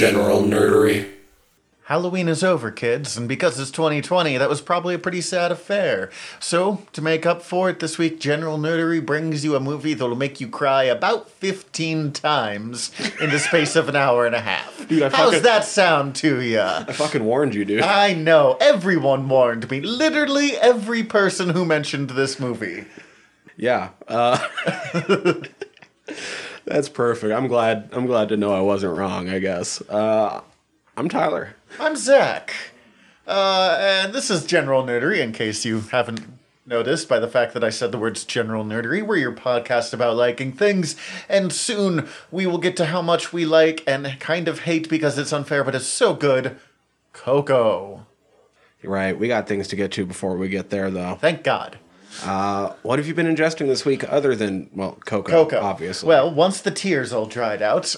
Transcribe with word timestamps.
general 0.00 0.40
nerdery. 0.42 1.10
Halloween 1.84 2.26
is 2.26 2.42
over, 2.42 2.70
kids, 2.70 3.18
and 3.18 3.28
because 3.28 3.60
it's 3.60 3.70
2020, 3.70 4.38
that 4.38 4.48
was 4.48 4.62
probably 4.62 4.94
a 4.94 4.98
pretty 4.98 5.20
sad 5.20 5.52
affair. 5.52 6.08
So, 6.38 6.86
to 6.94 7.02
make 7.02 7.26
up 7.26 7.42
for 7.42 7.68
it, 7.68 7.80
this 7.80 7.98
week 7.98 8.18
General 8.18 8.56
Nerdery 8.56 9.04
brings 9.04 9.44
you 9.44 9.56
a 9.56 9.60
movie 9.60 9.92
that'll 9.92 10.16
make 10.16 10.40
you 10.40 10.48
cry 10.48 10.84
about 10.84 11.28
15 11.28 12.12
times 12.12 12.92
in 13.20 13.28
the 13.28 13.38
space 13.38 13.76
of 13.76 13.90
an 13.90 13.96
hour 13.96 14.24
and 14.24 14.34
a 14.34 14.40
half. 14.40 14.88
Dude, 14.88 15.02
I 15.02 15.10
How's 15.10 15.26
fucking- 15.32 15.42
that 15.42 15.64
sound 15.66 16.14
to 16.16 16.40
ya? 16.40 16.84
I 16.88 16.92
fucking 16.94 17.22
warned 17.24 17.54
you, 17.54 17.66
dude. 17.66 17.82
I 17.82 18.14
know, 18.14 18.56
everyone 18.58 19.28
warned 19.28 19.70
me. 19.70 19.82
Literally 19.82 20.56
every 20.56 21.02
person 21.02 21.50
who 21.50 21.66
mentioned 21.66 22.10
this 22.10 22.40
movie. 22.40 22.86
Yeah. 23.58 23.90
Uh, 24.08 24.38
that's 26.70 26.88
perfect. 26.88 27.32
I'm 27.32 27.48
glad. 27.48 27.88
I'm 27.92 28.06
glad 28.06 28.28
to 28.30 28.36
know 28.36 28.52
I 28.52 28.60
wasn't 28.60 28.96
wrong. 28.96 29.28
I 29.28 29.38
guess. 29.38 29.80
Uh, 29.82 30.40
I'm 30.96 31.08
Tyler. 31.08 31.56
I'm 31.78 31.96
Zach. 31.96 32.54
Uh, 33.26 33.76
and 33.80 34.12
this 34.12 34.30
is 34.30 34.44
General 34.44 34.82
Nerdery, 34.82 35.20
in 35.20 35.32
case 35.32 35.64
you 35.64 35.80
haven't 35.80 36.20
noticed 36.66 37.08
by 37.08 37.18
the 37.18 37.28
fact 37.28 37.54
that 37.54 37.64
I 37.64 37.70
said 37.70 37.92
the 37.92 37.98
words 37.98 38.24
General 38.24 38.64
Nerdery. 38.64 39.06
We're 39.06 39.16
your 39.16 39.32
podcast 39.32 39.92
about 39.92 40.16
liking 40.16 40.52
things, 40.52 40.96
and 41.28 41.52
soon 41.52 42.08
we 42.30 42.46
will 42.46 42.58
get 42.58 42.76
to 42.78 42.86
how 42.86 43.02
much 43.02 43.32
we 43.32 43.44
like 43.44 43.82
and 43.86 44.18
kind 44.20 44.48
of 44.48 44.60
hate 44.60 44.88
because 44.88 45.18
it's 45.18 45.32
unfair, 45.32 45.64
but 45.64 45.74
it's 45.74 45.86
so 45.86 46.14
good. 46.14 46.58
Coco. 47.12 48.06
Right. 48.82 49.18
We 49.18 49.28
got 49.28 49.46
things 49.46 49.68
to 49.68 49.76
get 49.76 49.92
to 49.92 50.06
before 50.06 50.36
we 50.36 50.48
get 50.48 50.70
there, 50.70 50.90
though. 50.90 51.16
Thank 51.20 51.42
God. 51.44 51.78
Uh, 52.24 52.74
what 52.82 52.98
have 52.98 53.06
you 53.06 53.14
been 53.14 53.26
ingesting 53.26 53.66
this 53.66 53.84
week, 53.84 54.04
other 54.10 54.34
than 54.34 54.70
well, 54.74 54.98
cocoa? 55.04 55.30
Coco. 55.30 55.60
obviously. 55.60 56.08
Well, 56.08 56.32
once 56.32 56.60
the 56.60 56.70
tears 56.70 57.12
all 57.12 57.26
dried 57.26 57.62
out, 57.62 57.96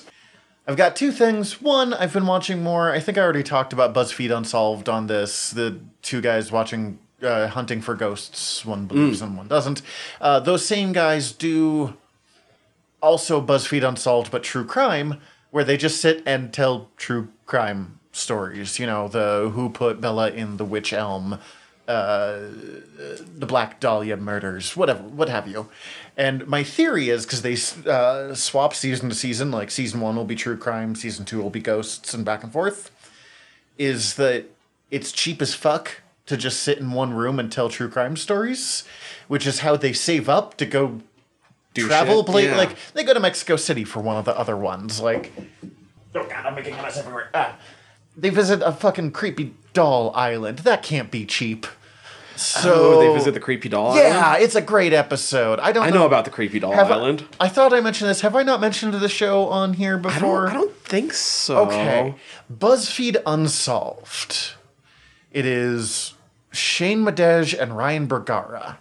I've 0.66 0.76
got 0.76 0.94
two 0.94 1.10
things. 1.10 1.60
One, 1.60 1.92
I've 1.94 2.12
been 2.12 2.26
watching 2.26 2.62
more. 2.62 2.92
I 2.92 3.00
think 3.00 3.18
I 3.18 3.22
already 3.22 3.42
talked 3.42 3.72
about 3.72 3.94
BuzzFeed 3.94 4.36
Unsolved 4.36 4.88
on 4.88 5.06
this. 5.06 5.50
The 5.50 5.80
two 6.02 6.20
guys 6.20 6.52
watching 6.52 6.98
uh, 7.22 7.48
Hunting 7.48 7.80
for 7.80 7.94
Ghosts. 7.94 8.64
One 8.64 8.86
believes 8.86 9.20
and 9.20 9.36
one 9.36 9.48
doesn't. 9.48 9.82
Uh, 10.20 10.40
those 10.40 10.64
same 10.64 10.92
guys 10.92 11.32
do 11.32 11.94
also 13.00 13.44
BuzzFeed 13.44 13.86
Unsolved, 13.86 14.30
but 14.30 14.42
true 14.42 14.64
crime, 14.64 15.20
where 15.50 15.64
they 15.64 15.76
just 15.76 16.00
sit 16.00 16.22
and 16.24 16.52
tell 16.52 16.90
true 16.96 17.28
crime 17.46 17.98
stories. 18.12 18.78
You 18.78 18.86
know, 18.86 19.08
the 19.08 19.50
who 19.52 19.68
put 19.68 20.00
Bella 20.00 20.30
in 20.30 20.58
the 20.58 20.64
witch 20.64 20.92
elm, 20.92 21.38
uh, 21.88 22.38
the 23.38 23.46
Black 23.46 23.80
Dahlia 23.80 24.16
murders, 24.16 24.76
whatever, 24.76 25.02
what 25.02 25.28
have 25.28 25.48
you. 25.48 25.68
And 26.16 26.46
my 26.46 26.62
theory 26.62 27.08
is 27.08 27.24
because 27.26 27.42
they 27.42 27.56
uh, 27.90 28.34
swap 28.34 28.74
season 28.74 29.08
to 29.08 29.14
season, 29.14 29.50
like 29.50 29.70
season 29.70 30.00
one 30.00 30.16
will 30.16 30.24
be 30.24 30.34
true 30.36 30.56
crime, 30.56 30.94
season 30.94 31.24
two 31.24 31.42
will 31.42 31.50
be 31.50 31.60
ghosts, 31.60 32.14
and 32.14 32.24
back 32.24 32.42
and 32.42 32.52
forth. 32.52 32.90
Is 33.78 34.14
that 34.16 34.44
it's 34.90 35.10
cheap 35.12 35.40
as 35.42 35.54
fuck 35.54 36.02
to 36.26 36.36
just 36.36 36.60
sit 36.60 36.78
in 36.78 36.92
one 36.92 37.14
room 37.14 37.38
and 37.40 37.50
tell 37.50 37.68
true 37.68 37.88
crime 37.88 38.16
stories, 38.16 38.84
which 39.28 39.46
is 39.46 39.60
how 39.60 39.76
they 39.76 39.92
save 39.92 40.28
up 40.28 40.56
to 40.58 40.66
go 40.66 41.00
Do 41.74 41.86
travel 41.86 42.18
shit? 42.22 42.26
play 42.26 42.44
Yeah. 42.46 42.56
like 42.56 42.76
they 42.94 43.02
go 43.02 43.14
to 43.14 43.20
Mexico 43.20 43.56
City 43.56 43.84
for 43.84 44.00
one 44.00 44.16
of 44.16 44.24
the 44.24 44.38
other 44.38 44.56
ones. 44.56 45.00
Like, 45.00 45.32
oh 46.14 46.24
god, 46.28 46.46
I'm 46.46 46.54
making 46.54 46.74
a 46.74 46.82
mess 46.82 46.98
everywhere. 46.98 47.30
Ah. 47.34 47.56
They 48.16 48.30
visit 48.30 48.60
a 48.62 48.72
fucking 48.72 49.12
creepy 49.12 49.54
doll 49.72 50.12
island. 50.14 50.60
That 50.60 50.82
can't 50.82 51.10
be 51.10 51.24
cheap. 51.24 51.66
So 52.36 52.94
oh, 52.94 53.00
they 53.00 53.12
visit 53.12 53.34
the 53.34 53.40
creepy 53.40 53.68
doll. 53.68 53.94
Yeah, 53.94 54.20
Island? 54.24 54.44
it's 54.44 54.54
a 54.54 54.62
great 54.62 54.92
episode. 54.92 55.60
I 55.60 55.72
don't. 55.72 55.84
I 55.84 55.90
know 55.90 56.06
about 56.06 56.24
the 56.24 56.30
creepy 56.30 56.58
doll 56.58 56.72
Have 56.72 56.90
island. 56.90 57.24
I, 57.38 57.48
thought 57.48 57.72
I 57.72 57.80
mentioned 57.80 58.10
this. 58.10 58.22
Have 58.22 58.34
I 58.34 58.42
not 58.42 58.60
mentioned 58.60 58.94
the 58.94 59.08
show 59.08 59.48
on 59.48 59.74
here 59.74 59.98
I 59.98 60.00
don't, 60.00 60.02
before? 60.02 60.48
I 60.48 60.54
don't 60.54 60.74
think 60.76 61.12
so. 61.12 61.66
Okay. 61.66 62.14
BuzzFeed 62.52 63.22
Unsolved. 63.26 64.54
It 65.30 65.46
is 65.46 66.14
Shane 66.50 67.04
Madej 67.04 67.58
and 67.58 67.76
Ryan 67.76 68.06
Bergara, 68.06 68.78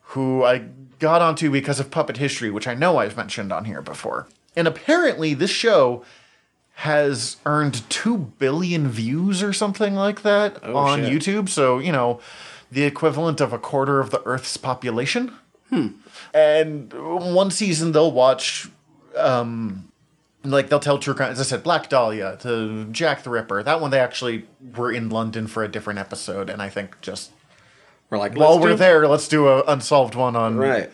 who 0.00 0.44
I 0.44 0.58
got 0.98 1.20
onto 1.20 1.50
because 1.50 1.80
of 1.80 1.90
Puppet 1.90 2.18
History, 2.18 2.50
which 2.50 2.68
I 2.68 2.74
know 2.74 2.98
I've 2.98 3.16
mentioned 3.16 3.52
on 3.52 3.64
here 3.64 3.82
before. 3.82 4.28
And 4.56 4.68
apparently, 4.68 5.34
this 5.34 5.50
show 5.50 6.04
has 6.78 7.36
earned 7.46 7.88
2 7.88 8.16
billion 8.38 8.88
views 8.88 9.42
or 9.42 9.52
something 9.52 9.94
like 9.94 10.22
that 10.22 10.58
Oh, 10.62 10.76
on 10.76 11.04
shit. 11.04 11.12
YouTube. 11.12 11.48
So, 11.48 11.78
you 11.78 11.92
know, 11.92 12.20
the 12.70 12.82
equivalent 12.82 13.40
of 13.40 13.52
a 13.52 13.58
quarter 13.58 14.00
of 14.00 14.10
the 14.10 14.20
Earth's 14.24 14.56
population. 14.56 15.32
Hmm. 15.70 15.88
And 16.34 16.92
one 16.92 17.50
season 17.50 17.92
they'll 17.92 18.12
watch 18.12 18.68
um, 19.16 19.90
like 20.42 20.68
they'll 20.68 20.80
tell 20.80 20.98
true 20.98 21.14
crime. 21.14 21.30
As 21.32 21.40
I 21.40 21.44
said, 21.44 21.62
Black 21.62 21.88
Dahlia 21.88 22.36
to 22.40 22.84
Jack 22.86 23.22
the 23.22 23.30
Ripper. 23.30 23.62
That 23.62 23.80
one 23.80 23.90
they 23.90 24.00
actually 24.00 24.44
were 24.76 24.90
in 24.92 25.08
London 25.10 25.46
for 25.46 25.62
a 25.64 25.68
different 25.68 25.98
episode, 26.00 26.50
and 26.50 26.60
I 26.60 26.68
think 26.68 27.00
just 27.00 27.30
We're 28.10 28.18
like, 28.18 28.34
while 28.36 28.58
we're 28.58 28.70
do- 28.70 28.76
there, 28.76 29.06
let's 29.08 29.28
do 29.28 29.48
an 29.48 29.62
unsolved 29.68 30.14
one 30.16 30.34
on 30.36 30.56
right? 30.56 30.90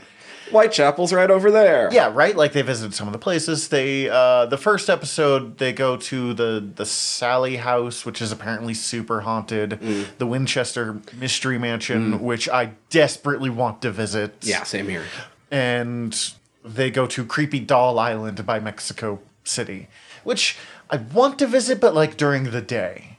Whitechapel's 0.50 1.12
right 1.12 1.30
over 1.30 1.50
there. 1.50 1.88
Yeah, 1.92 2.10
right. 2.12 2.36
Like 2.36 2.52
they 2.52 2.62
visited 2.62 2.94
some 2.94 3.06
of 3.08 3.12
the 3.12 3.18
places. 3.18 3.68
They 3.68 4.08
uh, 4.08 4.46
the 4.46 4.56
first 4.58 4.88
episode 4.90 5.58
they 5.58 5.72
go 5.72 5.96
to 5.96 6.34
the 6.34 6.64
the 6.74 6.86
Sallie 6.86 7.56
House, 7.56 8.04
which 8.04 8.20
is 8.22 8.32
apparently 8.32 8.74
super 8.74 9.20
haunted. 9.22 9.78
The 10.18 10.26
Winchester 10.26 11.00
Mystery 11.16 11.58
Mansion, 11.58 12.20
which 12.22 12.48
I 12.48 12.72
desperately 12.90 13.50
want 13.50 13.82
to 13.82 13.90
visit. 13.90 14.34
Yeah, 14.42 14.62
same 14.64 14.88
here. 14.88 15.04
and 15.50 16.32
they 16.64 16.90
go 16.90 17.06
to 17.06 17.24
Creepy 17.24 17.60
Doll 17.60 17.98
Island 17.98 18.44
by 18.44 18.60
Mexico 18.60 19.18
City, 19.44 19.88
which 20.24 20.58
I 20.90 20.96
want 20.98 21.38
to 21.38 21.46
visit, 21.46 21.80
but 21.80 21.94
like 21.94 22.16
during 22.16 22.50
the 22.50 22.60
day. 22.60 23.16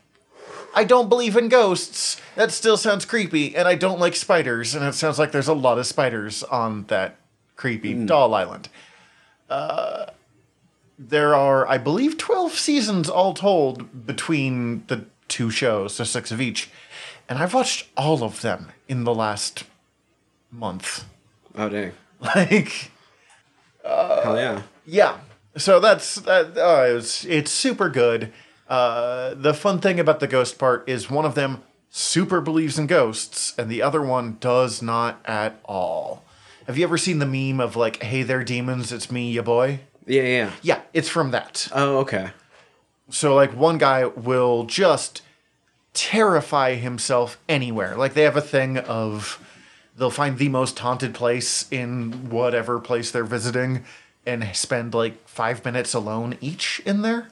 I 0.73 0.85
don't 0.85 1.09
believe 1.09 1.35
in 1.35 1.49
ghosts. 1.49 2.21
That 2.35 2.49
still 2.51 2.77
sounds 2.77 3.03
creepy, 3.03 3.55
and 3.57 3.67
I 3.67 3.75
don't 3.75 3.99
like 3.99 4.15
spiders, 4.15 4.73
and 4.73 4.85
it 4.85 4.93
sounds 4.93 5.19
like 5.19 5.33
there's 5.33 5.49
a 5.49 5.53
lot 5.53 5.77
of 5.77 5.85
spiders 5.85 6.43
on 6.43 6.85
that 6.85 7.17
creepy 7.61 7.93
doll 7.93 8.33
island. 8.33 8.69
Uh, 9.47 10.07
there 10.97 11.35
are, 11.35 11.67
I 11.67 11.77
believe, 11.77 12.17
12 12.17 12.53
seasons 12.53 13.07
all 13.07 13.35
told 13.35 14.05
between 14.07 14.83
the 14.87 15.05
two 15.27 15.51
shows, 15.51 15.93
so 15.95 16.03
six 16.03 16.31
of 16.31 16.41
each. 16.41 16.71
And 17.29 17.37
I've 17.37 17.53
watched 17.53 17.87
all 17.95 18.23
of 18.23 18.41
them 18.41 18.69
in 18.87 19.03
the 19.03 19.13
last 19.13 19.65
month. 20.51 21.05
Oh 21.55 21.69
dang. 21.69 21.91
Like, 22.35 22.91
Hell 23.83 24.37
yeah. 24.37 24.61
yeah. 24.85 25.17
So 25.57 25.79
that's 25.79 26.15
that. 26.15 26.55
Uh, 26.55 26.97
it's 26.97 27.25
it's 27.25 27.49
super 27.49 27.89
good. 27.89 28.31
Uh, 28.69 29.33
the 29.33 29.55
fun 29.55 29.79
thing 29.79 29.99
about 29.99 30.19
the 30.19 30.27
ghost 30.27 30.59
part 30.59 30.87
is 30.87 31.09
one 31.09 31.25
of 31.25 31.33
them 31.33 31.63
super 31.89 32.41
believes 32.41 32.77
in 32.77 32.85
ghosts, 32.85 33.55
and 33.57 33.71
the 33.71 33.81
other 33.81 34.03
one 34.03 34.37
does 34.39 34.83
not 34.83 35.19
at 35.25 35.59
all. 35.65 36.23
Have 36.71 36.77
you 36.77 36.85
ever 36.85 36.97
seen 36.97 37.19
the 37.19 37.25
meme 37.25 37.59
of 37.59 37.75
like, 37.75 38.01
"Hey 38.01 38.23
there, 38.23 38.45
demons, 38.45 38.93
it's 38.93 39.11
me, 39.11 39.29
ya 39.29 39.41
boy"? 39.41 39.81
Yeah, 40.05 40.21
yeah. 40.21 40.51
Yeah, 40.61 40.79
it's 40.93 41.09
from 41.09 41.31
that. 41.31 41.67
Oh, 41.73 41.97
okay. 41.97 42.29
So 43.09 43.35
like 43.35 43.51
one 43.53 43.77
guy 43.77 44.05
will 44.05 44.63
just 44.63 45.21
terrify 45.93 46.75
himself 46.75 47.37
anywhere. 47.49 47.97
Like 47.97 48.13
they 48.13 48.21
have 48.21 48.37
a 48.37 48.41
thing 48.41 48.77
of 48.77 49.45
they'll 49.97 50.09
find 50.09 50.37
the 50.37 50.47
most 50.47 50.79
haunted 50.79 51.13
place 51.13 51.65
in 51.71 52.29
whatever 52.29 52.79
place 52.79 53.11
they're 53.11 53.25
visiting 53.25 53.83
and 54.25 54.55
spend 54.55 54.93
like 54.93 55.27
5 55.27 55.65
minutes 55.65 55.93
alone 55.93 56.37
each 56.39 56.81
in 56.85 57.01
there. 57.01 57.27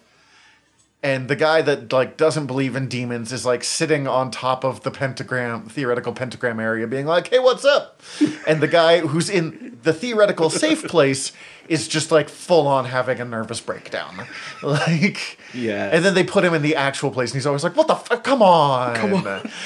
And 1.01 1.29
the 1.29 1.35
guy 1.37 1.61
that 1.61 1.93
like 1.93 2.17
doesn't 2.17 2.47
believe 2.47 2.75
in 2.75 2.89
demons 2.89 3.31
is 3.31 3.45
like 3.45 3.63
sitting 3.63 4.05
on 4.05 4.31
top 4.31 4.65
of 4.65 4.83
the 4.83 4.91
pentagram 4.91 5.63
theoretical 5.63 6.11
pentagram 6.11 6.59
area 6.59 6.87
being 6.87 7.05
like, 7.05 7.29
"Hey, 7.29 7.39
what's 7.39 7.63
up?" 7.63 8.01
and 8.47 8.59
the 8.59 8.67
guy 8.67 8.99
who's 8.99 9.29
in 9.29 9.77
the 9.83 9.93
theoretical 9.93 10.49
safe 10.49 10.83
place 10.83 11.31
is 11.69 11.87
just 11.87 12.11
like 12.11 12.27
full 12.27 12.67
on 12.67 12.83
having 12.83 13.21
a 13.21 13.25
nervous 13.25 13.61
breakdown. 13.61 14.25
Like 14.61 15.39
Yes. 15.53 15.93
And 15.93 16.03
then 16.03 16.15
they 16.15 16.23
put 16.25 16.43
him 16.43 16.53
in 16.53 16.61
the 16.61 16.75
actual 16.75 17.11
place 17.11 17.31
and 17.31 17.37
he's 17.37 17.45
always 17.45 17.63
like, 17.63 17.77
"What 17.77 17.87
the 17.87 17.95
fuck? 17.95 18.23
Come 18.25 18.41
on." 18.41 18.95
Come 18.95 19.13
on. 19.13 19.49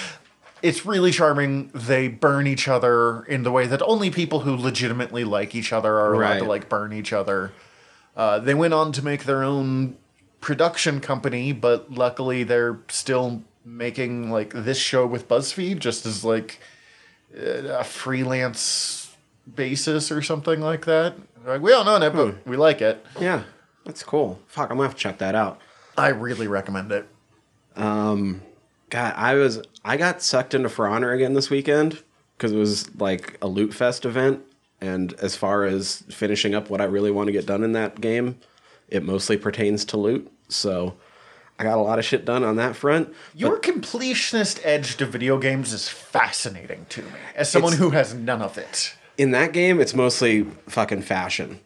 It's 0.61 0.85
really 0.85 1.11
charming. 1.11 1.71
They 1.73 2.07
burn 2.07 2.47
each 2.47 2.69
other 2.69 3.23
in 3.23 3.43
the 3.43 3.51
way 3.51 3.67
that 3.67 3.81
only 3.81 4.09
people 4.09 4.39
who 4.41 4.55
legitimately 4.55 5.25
like 5.25 5.53
each 5.55 5.73
other 5.73 5.99
are 5.99 6.13
allowed 6.13 6.37
to 6.37 6.45
like 6.45 6.69
burn 6.69 6.93
each 6.93 7.11
other. 7.11 7.51
Uh, 8.15 8.39
they 8.39 8.53
went 8.53 8.73
on 8.73 8.93
to 8.93 9.03
make 9.03 9.25
their 9.25 9.43
own 9.43 9.97
production 10.43 10.99
company, 10.99 11.53
but 11.53 11.89
luckily 11.89 12.43
they're 12.43 12.77
still 12.89 13.41
making 13.63 14.29
like 14.29 14.51
this 14.53 14.77
show 14.77 15.07
with 15.07 15.29
BuzzFeed 15.29 15.79
just 15.79 16.05
as 16.05 16.25
like 16.25 16.59
uh, 17.35 17.79
a 17.79 17.83
freelance 17.85 19.15
basis 19.55 20.11
or 20.11 20.21
something 20.21 20.59
like 20.59 20.85
that. 20.85 21.15
Like 21.45 21.61
we 21.61 21.71
don't 21.71 21.87
own 21.87 22.03
it, 22.03 22.11
but 22.11 22.45
we 22.45 22.57
like 22.57 22.81
it. 22.81 23.03
Yeah, 23.19 23.43
that's 23.85 24.03
cool. 24.03 24.37
Fuck, 24.47 24.69
I'm 24.69 24.77
gonna 24.77 24.89
have 24.89 24.97
to 24.97 25.01
check 25.01 25.17
that 25.19 25.33
out. 25.33 25.61
I 25.97 26.09
really 26.09 26.47
recommend 26.47 26.91
it. 26.91 27.07
Um, 27.77 28.41
God, 28.89 29.13
I 29.15 29.35
was 29.35 29.61
I 29.85 29.95
got 29.95 30.21
sucked 30.21 30.53
into 30.53 30.67
For 30.67 30.89
Honor 30.89 31.13
again 31.13 31.35
this 31.35 31.49
weekend 31.49 32.03
because 32.37 32.51
it 32.51 32.57
was 32.57 32.93
like 32.95 33.37
a 33.41 33.47
Loot 33.47 33.73
Fest 33.73 34.03
event, 34.03 34.41
and 34.81 35.13
as 35.13 35.37
far 35.37 35.63
as 35.63 36.03
finishing 36.09 36.53
up 36.53 36.69
what 36.69 36.81
I 36.81 36.85
really 36.85 37.11
want 37.11 37.27
to 37.27 37.31
get 37.33 37.45
done 37.45 37.63
in 37.63 37.71
that 37.71 38.01
game, 38.01 38.39
it 38.89 39.03
mostly 39.03 39.37
pertains 39.37 39.85
to 39.85 39.97
loot. 39.97 40.29
So 40.55 40.95
I 41.59 41.63
got 41.63 41.77
a 41.77 41.81
lot 41.81 41.99
of 41.99 42.05
shit 42.05 42.25
done 42.25 42.43
on 42.43 42.55
that 42.57 42.75
front. 42.75 43.13
Your 43.35 43.59
completionist 43.59 44.59
edge 44.63 44.97
to 44.97 45.05
video 45.05 45.37
games 45.37 45.71
is 45.73 45.87
fascinating 45.89 46.85
to 46.89 47.01
me, 47.03 47.09
as 47.35 47.49
someone 47.51 47.73
who 47.73 47.91
has 47.91 48.13
none 48.13 48.41
of 48.41 48.57
it. 48.57 48.95
in 49.17 49.31
that 49.31 49.53
game 49.53 49.79
it's 49.79 49.93
mostly 49.93 50.43
fucking 50.67 51.01
fashion 51.03 51.59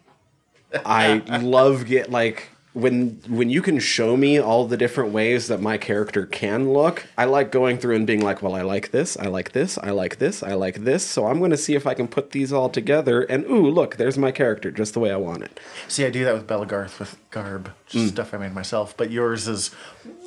i 0.84 1.14
love 1.42 1.86
get 1.86 2.10
like 2.10 2.50
when 2.74 3.18
when 3.28 3.48
you 3.50 3.62
can 3.62 3.78
show 3.78 4.16
me 4.16 4.38
all 4.38 4.66
the 4.66 4.76
different 4.76 5.10
ways 5.10 5.48
that 5.48 5.60
my 5.60 5.78
character 5.78 6.26
can 6.26 6.70
look 6.72 7.06
i 7.16 7.24
like 7.24 7.50
going 7.50 7.78
through 7.78 7.96
and 7.96 8.06
being 8.06 8.20
like 8.20 8.42
well 8.42 8.54
i 8.54 8.60
like 8.60 8.90
this 8.90 9.16
i 9.16 9.26
like 9.26 9.52
this 9.52 9.78
i 9.78 9.90
like 9.90 10.18
this 10.18 10.42
i 10.42 10.52
like 10.52 10.84
this 10.84 11.02
so 11.04 11.26
i'm 11.26 11.38
going 11.38 11.50
to 11.50 11.56
see 11.56 11.74
if 11.74 11.86
i 11.86 11.94
can 11.94 12.06
put 12.06 12.30
these 12.32 12.52
all 12.52 12.68
together 12.68 13.22
and 13.22 13.44
ooh 13.46 13.68
look 13.70 13.96
there's 13.96 14.18
my 14.18 14.30
character 14.30 14.70
just 14.70 14.92
the 14.92 15.00
way 15.00 15.10
i 15.10 15.16
want 15.16 15.42
it 15.42 15.58
See, 15.88 16.04
I 16.04 16.10
do 16.10 16.22
that 16.24 16.34
with 16.34 16.46
Belegarth 16.46 16.98
with 16.98 17.16
Garb, 17.30 17.72
just 17.86 18.04
Hmm. 18.04 18.08
stuff 18.10 18.34
I 18.34 18.36
made 18.36 18.52
myself. 18.52 18.94
But 18.96 19.10
yours 19.10 19.48
is 19.48 19.70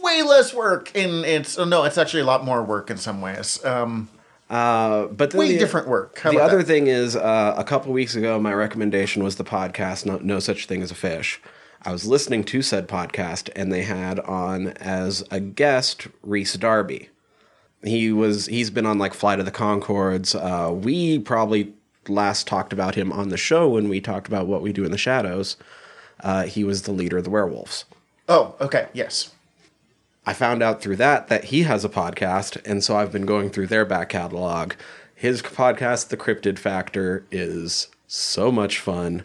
way 0.02 0.24
less 0.24 0.54
work. 0.56 0.92
and 0.96 1.24
it's 1.24 1.60
oh, 1.60 1.66
no, 1.66 1.84
it's 1.84 2.00
actually 2.00 2.22
a 2.22 2.26
lot 2.26 2.44
more 2.44 2.64
work 2.64 2.90
in 2.90 2.98
some 2.98 3.22
ways. 3.22 3.64
Um, 3.64 4.10
uh, 4.50 5.06
but 5.06 5.34
way 5.36 5.50
the- 5.54 5.60
different 5.60 5.88
work. 5.88 6.18
How 6.20 6.32
the 6.32 6.40
other 6.40 6.58
that? 6.58 6.66
thing 6.68 6.88
is, 6.88 7.16
uh, 7.16 7.54
a 7.56 7.64
couple 7.64 7.94
weeks 7.94 8.16
ago, 8.16 8.40
my 8.40 8.54
recommendation 8.54 9.24
was 9.24 9.36
the 9.36 9.44
podcast 9.44 10.06
no, 10.06 10.18
no 10.18 10.40
Such 10.40 10.66
Thing 10.66 10.82
as 10.82 10.90
a 10.90 10.96
Fish. 10.96 11.40
I 11.84 11.92
was 11.92 12.06
listening 12.06 12.44
to 12.46 12.62
said 12.62 12.88
podcast, 12.88 13.50
and 13.56 13.72
they 13.72 13.84
had 13.84 14.20
on 14.20 14.68
as 14.78 15.24
a 15.32 15.40
guest 15.40 16.08
Rhys 16.22 16.54
Darby. 16.54 17.10
He 17.84 18.12
was 18.12 18.46
he's 18.46 18.70
been 18.70 18.86
on 18.86 19.00
like 19.00 19.14
Flight 19.16 19.40
of 19.40 19.46
the 19.46 19.52
Conchords. 19.52 20.36
Uh, 20.36 20.72
we 20.72 21.18
probably 21.18 21.74
last 22.08 22.46
talked 22.46 22.72
about 22.72 22.96
him 22.96 23.12
on 23.12 23.30
the 23.30 23.38
show 23.38 23.70
when 23.70 23.90
we 23.90 24.00
talked 24.00 24.28
about 24.28 24.48
what 24.48 24.62
we 24.62 24.72
do 24.72 24.86
in 24.86 24.92
the 24.92 24.98
shadows. 24.98 25.58
Uh, 26.20 26.44
he 26.44 26.64
was 26.64 26.84
the 26.84 26.92
leader 26.92 27.18
of 27.18 27.24
the 27.24 27.30
werewolves. 27.32 27.86
Oh, 28.30 28.56
okay, 28.62 28.88
yes. 28.94 29.34
I 30.24 30.34
found 30.34 30.62
out 30.62 30.82
through 30.82 30.98
that 30.98 31.30
that 31.30 31.46
he 31.46 31.64
has 31.64 31.84
a 31.84 31.90
podcast, 31.90 32.62
and 32.64 32.84
so 32.84 32.96
I've 32.96 33.12
been 33.12 33.26
going 33.26 33.50
through 33.50 33.68
their 33.68 33.86
back 33.86 34.10
catalog. 34.10 34.74
His 35.16 35.42
podcast, 35.42 36.10
The 36.10 36.18
Cryptid 36.18 36.60
Factor, 36.60 37.26
is 37.32 37.88
so 38.08 38.52
much 38.52 38.80
fun. 38.80 39.24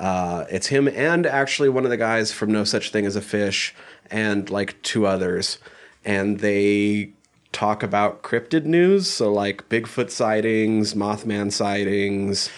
Uh, 0.00 0.46
it's 0.50 0.68
him 0.68 0.88
and 0.88 1.26
actually 1.26 1.68
one 1.68 1.84
of 1.84 1.90
the 1.90 1.96
guys 1.98 2.32
from 2.32 2.50
No 2.50 2.64
Such 2.64 2.90
Thing 2.90 3.04
as 3.04 3.16
a 3.16 3.20
Fish, 3.20 3.74
and 4.10 4.48
like 4.48 4.80
two 4.80 5.06
others, 5.06 5.58
and 6.06 6.40
they 6.40 7.12
talk 7.52 7.82
about 7.82 8.22
cryptid 8.22 8.64
news, 8.64 9.10
so 9.10 9.30
like 9.30 9.68
Bigfoot 9.68 10.10
sightings, 10.10 10.94
Mothman 10.94 11.52
sightings. 11.52 12.48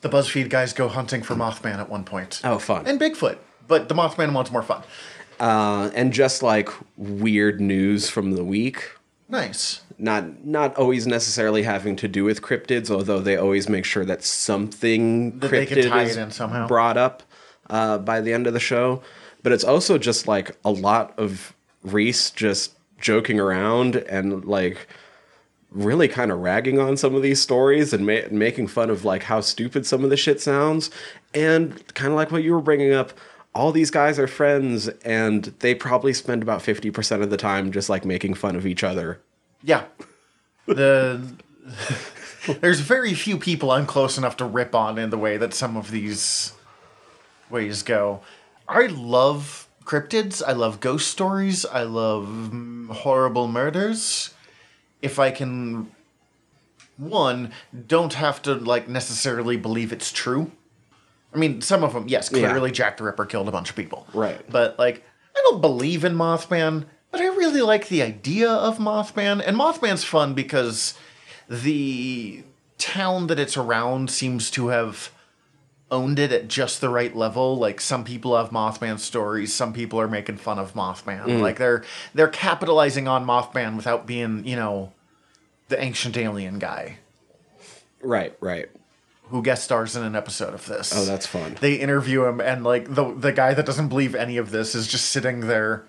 The 0.00 0.08
BuzzFeed 0.08 0.48
guys 0.48 0.72
go 0.72 0.88
hunting 0.88 1.22
for 1.22 1.34
Mothman 1.34 1.76
at 1.78 1.90
one 1.90 2.04
point. 2.04 2.40
Oh, 2.42 2.58
fun! 2.58 2.86
And 2.86 2.98
Bigfoot, 2.98 3.36
but 3.68 3.90
the 3.90 3.94
Mothman 3.94 4.32
one's 4.32 4.50
more 4.50 4.62
fun. 4.62 4.82
Uh, 5.38 5.90
and 5.94 6.10
just 6.10 6.42
like 6.42 6.70
weird 6.96 7.60
news 7.60 8.08
from 8.08 8.32
the 8.32 8.44
week. 8.44 8.92
Nice. 9.28 9.82
Not 10.02 10.44
not 10.44 10.76
always 10.76 11.06
necessarily 11.06 11.62
having 11.62 11.94
to 11.96 12.08
do 12.08 12.24
with 12.24 12.42
cryptids, 12.42 12.90
although 12.90 13.20
they 13.20 13.36
always 13.36 13.68
make 13.68 13.84
sure 13.84 14.04
that 14.04 14.24
something 14.24 15.38
That 15.38 15.50
cryptid 15.50 16.06
is 16.28 16.34
somehow. 16.34 16.66
brought 16.66 16.96
up 16.96 17.22
uh, 17.70 17.98
by 17.98 18.20
the 18.20 18.32
end 18.32 18.46
of 18.46 18.52
the 18.52 18.60
show. 18.60 19.00
But 19.42 19.52
it's 19.52 19.64
also 19.64 19.98
just 19.98 20.26
like 20.26 20.56
a 20.64 20.70
lot 20.70 21.16
of 21.18 21.54
Rhys 21.84 22.30
just 22.30 22.72
joking 23.00 23.38
around 23.40 23.96
and 23.96 24.44
like 24.44 24.88
really 25.70 26.08
kind 26.08 26.30
of 26.30 26.38
ragging 26.40 26.78
on 26.78 26.96
some 26.96 27.14
of 27.14 27.22
these 27.22 27.40
stories 27.40 27.92
and 27.92 28.04
ma- 28.06 28.28
making 28.30 28.66
fun 28.66 28.90
of 28.90 29.04
like 29.04 29.22
how 29.22 29.40
stupid 29.40 29.86
some 29.86 30.04
of 30.04 30.10
the 30.10 30.16
shit 30.16 30.40
sounds 30.40 30.90
and 31.34 31.94
kind 31.94 32.10
of 32.12 32.16
like 32.16 32.30
what 32.30 32.42
you 32.42 32.52
were 32.52 32.60
bringing 32.60 32.92
up 32.92 33.12
all 33.54 33.72
these 33.72 33.90
guys 33.90 34.18
are 34.18 34.26
friends 34.26 34.88
and 35.04 35.44
they 35.60 35.74
probably 35.74 36.12
spend 36.12 36.42
about 36.42 36.60
50% 36.60 37.22
of 37.22 37.30
the 37.30 37.36
time 37.38 37.72
just 37.72 37.88
like 37.88 38.04
making 38.04 38.34
fun 38.34 38.54
of 38.54 38.66
each 38.66 38.84
other 38.84 39.18
Yeah. 39.62 39.84
The 40.66 41.20
there's 42.60 42.80
very 42.80 43.14
few 43.14 43.38
people 43.38 43.70
I'm 43.70 43.86
close 43.86 44.18
enough 44.18 44.36
to 44.38 44.44
rip 44.44 44.74
on 44.74 44.98
in 44.98 45.10
the 45.10 45.18
way 45.18 45.36
that 45.36 45.54
some 45.54 45.76
of 45.76 45.90
these 45.90 46.52
ways 47.50 47.82
go. 47.82 48.20
I 48.68 48.86
love 48.86 49.68
cryptids. 49.84 50.42
I 50.44 50.52
love 50.52 50.80
ghost 50.80 51.08
stories. 51.08 51.64
I 51.66 51.82
love 51.82 52.26
mm, 52.26 52.88
horrible 52.88 53.48
murders. 53.48 54.34
If 55.00 55.18
I 55.18 55.30
can 55.30 55.90
one 56.96 57.52
don't 57.86 58.14
have 58.14 58.42
to 58.42 58.54
like 58.54 58.88
necessarily 58.88 59.56
believe 59.56 59.92
it's 59.92 60.12
true. 60.12 60.50
I 61.34 61.38
mean, 61.38 61.62
some 61.62 61.82
of 61.82 61.94
them, 61.94 62.08
yes, 62.08 62.28
clearly 62.28 62.70
Jack 62.70 62.98
the 62.98 63.04
Ripper 63.04 63.24
killed 63.24 63.48
a 63.48 63.52
bunch 63.52 63.70
of 63.70 63.76
people. 63.76 64.06
Right. 64.12 64.40
But 64.50 64.78
like 64.78 65.04
I 65.34 65.40
don't 65.44 65.60
believe 65.60 66.04
in 66.04 66.14
Mothman, 66.14 66.84
but 67.12 67.20
I 67.20 67.26
really 67.26 67.62
like 67.62 67.88
the 67.88 68.02
idea 68.02 68.50
of 68.50 68.78
Mothman. 68.78 69.40
And 69.46 69.56
Mothman's 69.56 70.02
fun 70.02 70.34
because 70.34 70.94
the 71.48 72.42
town 72.78 73.28
that 73.28 73.38
it's 73.38 73.56
around 73.56 74.10
seems 74.10 74.50
to 74.52 74.68
have 74.68 75.12
owned 75.90 76.18
it 76.18 76.32
at 76.32 76.48
just 76.48 76.80
the 76.80 76.88
right 76.88 77.14
level. 77.14 77.56
Like 77.56 77.80
some 77.80 78.02
people 78.02 78.36
have 78.36 78.50
Mothman 78.50 78.98
stories, 78.98 79.54
some 79.54 79.72
people 79.72 80.00
are 80.00 80.08
making 80.08 80.38
fun 80.38 80.58
of 80.58 80.74
Mothman. 80.74 81.26
Mm. 81.26 81.40
Like 81.40 81.58
they're 81.58 81.84
they're 82.14 82.28
capitalizing 82.28 83.06
on 83.06 83.24
Mothman 83.24 83.76
without 83.76 84.06
being, 84.06 84.44
you 84.44 84.56
know, 84.56 84.92
the 85.68 85.80
ancient 85.80 86.16
alien 86.16 86.58
guy 86.58 86.98
right 88.02 88.36
right 88.40 88.68
who 89.28 89.42
guest 89.42 89.64
stars 89.64 89.96
in 89.96 90.02
an 90.02 90.14
episode 90.14 90.52
of 90.52 90.66
this. 90.66 90.92
Oh, 90.94 91.06
that's 91.06 91.26
fun. 91.26 91.56
They 91.60 91.76
interview 91.76 92.24
him, 92.26 92.40
and 92.40 92.64
like 92.64 92.94
the 92.94 93.14
the 93.14 93.32
guy 93.32 93.54
that 93.54 93.64
doesn't 93.64 93.88
believe 93.88 94.14
any 94.14 94.36
of 94.36 94.50
this 94.50 94.74
is 94.74 94.86
just 94.86 95.06
sitting 95.06 95.40
there. 95.40 95.86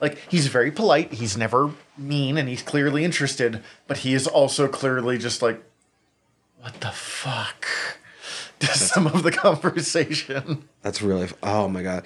Like 0.00 0.18
he's 0.30 0.46
very 0.46 0.70
polite. 0.70 1.14
He's 1.14 1.36
never 1.36 1.72
mean, 1.96 2.36
and 2.36 2.48
he's 2.48 2.62
clearly 2.62 3.04
interested. 3.04 3.62
But 3.86 3.98
he 3.98 4.14
is 4.14 4.26
also 4.26 4.68
clearly 4.68 5.18
just 5.18 5.42
like, 5.42 5.62
what 6.60 6.80
the 6.80 6.90
fuck? 6.90 7.66
To 8.58 8.66
some 8.66 9.06
of 9.06 9.22
the 9.22 9.30
conversation. 9.30 10.68
That's 10.82 11.00
really 11.00 11.28
oh 11.44 11.68
my 11.68 11.84
god. 11.84 12.04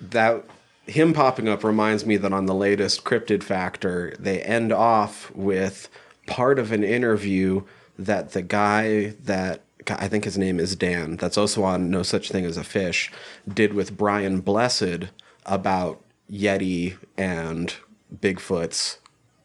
That 0.00 0.42
him 0.86 1.12
popping 1.12 1.48
up 1.48 1.62
reminds 1.62 2.06
me 2.06 2.16
that 2.16 2.32
on 2.32 2.46
the 2.46 2.54
latest 2.54 3.04
Cryptid 3.04 3.42
Factor, 3.42 4.14
they 4.18 4.40
end 4.40 4.72
off 4.72 5.30
with 5.34 5.90
part 6.26 6.58
of 6.58 6.72
an 6.72 6.82
interview 6.82 7.62
that 7.98 8.32
the 8.32 8.40
guy 8.40 9.14
that 9.24 9.62
I 9.88 10.08
think 10.08 10.24
his 10.24 10.38
name 10.38 10.60
is 10.60 10.76
Dan, 10.76 11.16
that's 11.16 11.38
also 11.38 11.62
on 11.62 11.90
No 11.90 12.02
Such 12.02 12.30
Thing 12.30 12.44
as 12.44 12.56
a 12.56 12.64
Fish, 12.64 13.10
did 13.52 13.74
with 13.74 13.96
Brian 13.96 14.40
Blessed 14.40 15.08
about 15.46 16.02
Yeti 16.30 16.96
and 17.16 17.74
Bigfoots 18.14 18.98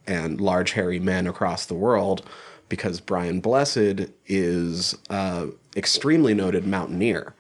and 0.08 0.40
large 0.40 0.72
hairy 0.74 1.00
men 1.00 1.28
across 1.28 1.66
the 1.66 1.74
world 1.74 2.24
because 2.70 3.00
Brian 3.00 3.40
Blessed 3.40 4.08
is 4.28 4.96
an 5.10 5.54
extremely 5.76 6.34
noted 6.34 6.66
mountaineer. 6.66 7.34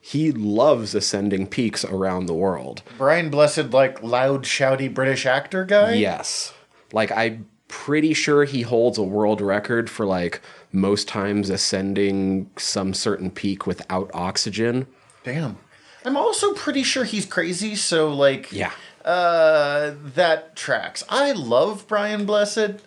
He 0.00 0.32
loves 0.32 0.94
ascending 0.94 1.46
peaks 1.46 1.84
around 1.84 2.26
the 2.26 2.34
world. 2.34 2.82
Brian 2.98 3.30
Blessed, 3.30 3.70
like 3.70 4.02
loud, 4.02 4.44
shouty 4.44 4.92
British 4.92 5.24
actor 5.26 5.64
guy. 5.64 5.94
Yes. 5.94 6.52
Like 6.92 7.10
I'm 7.12 7.48
pretty 7.68 8.14
sure 8.14 8.44
he 8.44 8.62
holds 8.62 8.98
a 8.98 9.02
world 9.02 9.40
record 9.40 9.88
for 9.88 10.04
like 10.04 10.40
most 10.72 11.08
times 11.08 11.50
ascending 11.50 12.50
some 12.58 12.92
certain 12.92 13.30
peak 13.30 13.66
without 13.66 14.10
oxygen. 14.12 14.86
Damn. 15.24 15.56
I'm 16.04 16.16
also 16.18 16.52
pretty 16.52 16.82
sure 16.82 17.04
he's 17.04 17.24
crazy. 17.24 17.74
So 17.74 18.12
like, 18.12 18.52
Yeah. 18.52 18.72
Uh, 19.04 19.94
that 20.14 20.56
tracks. 20.56 21.04
I 21.08 21.32
love 21.32 21.86
Brian 21.86 22.24
Blessed. 22.24 22.80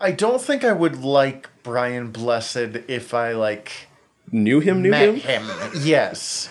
I 0.00 0.10
don't 0.12 0.40
think 0.40 0.64
I 0.64 0.72
would 0.72 1.02
like 1.02 1.48
Brian 1.62 2.10
Blessed 2.10 2.56
if 2.88 3.14
I 3.14 3.32
like 3.32 3.72
Knew 4.30 4.60
him, 4.60 4.82
knew 4.82 4.90
met 4.90 5.14
him. 5.16 5.44
him. 5.44 5.70
Yes. 5.82 6.48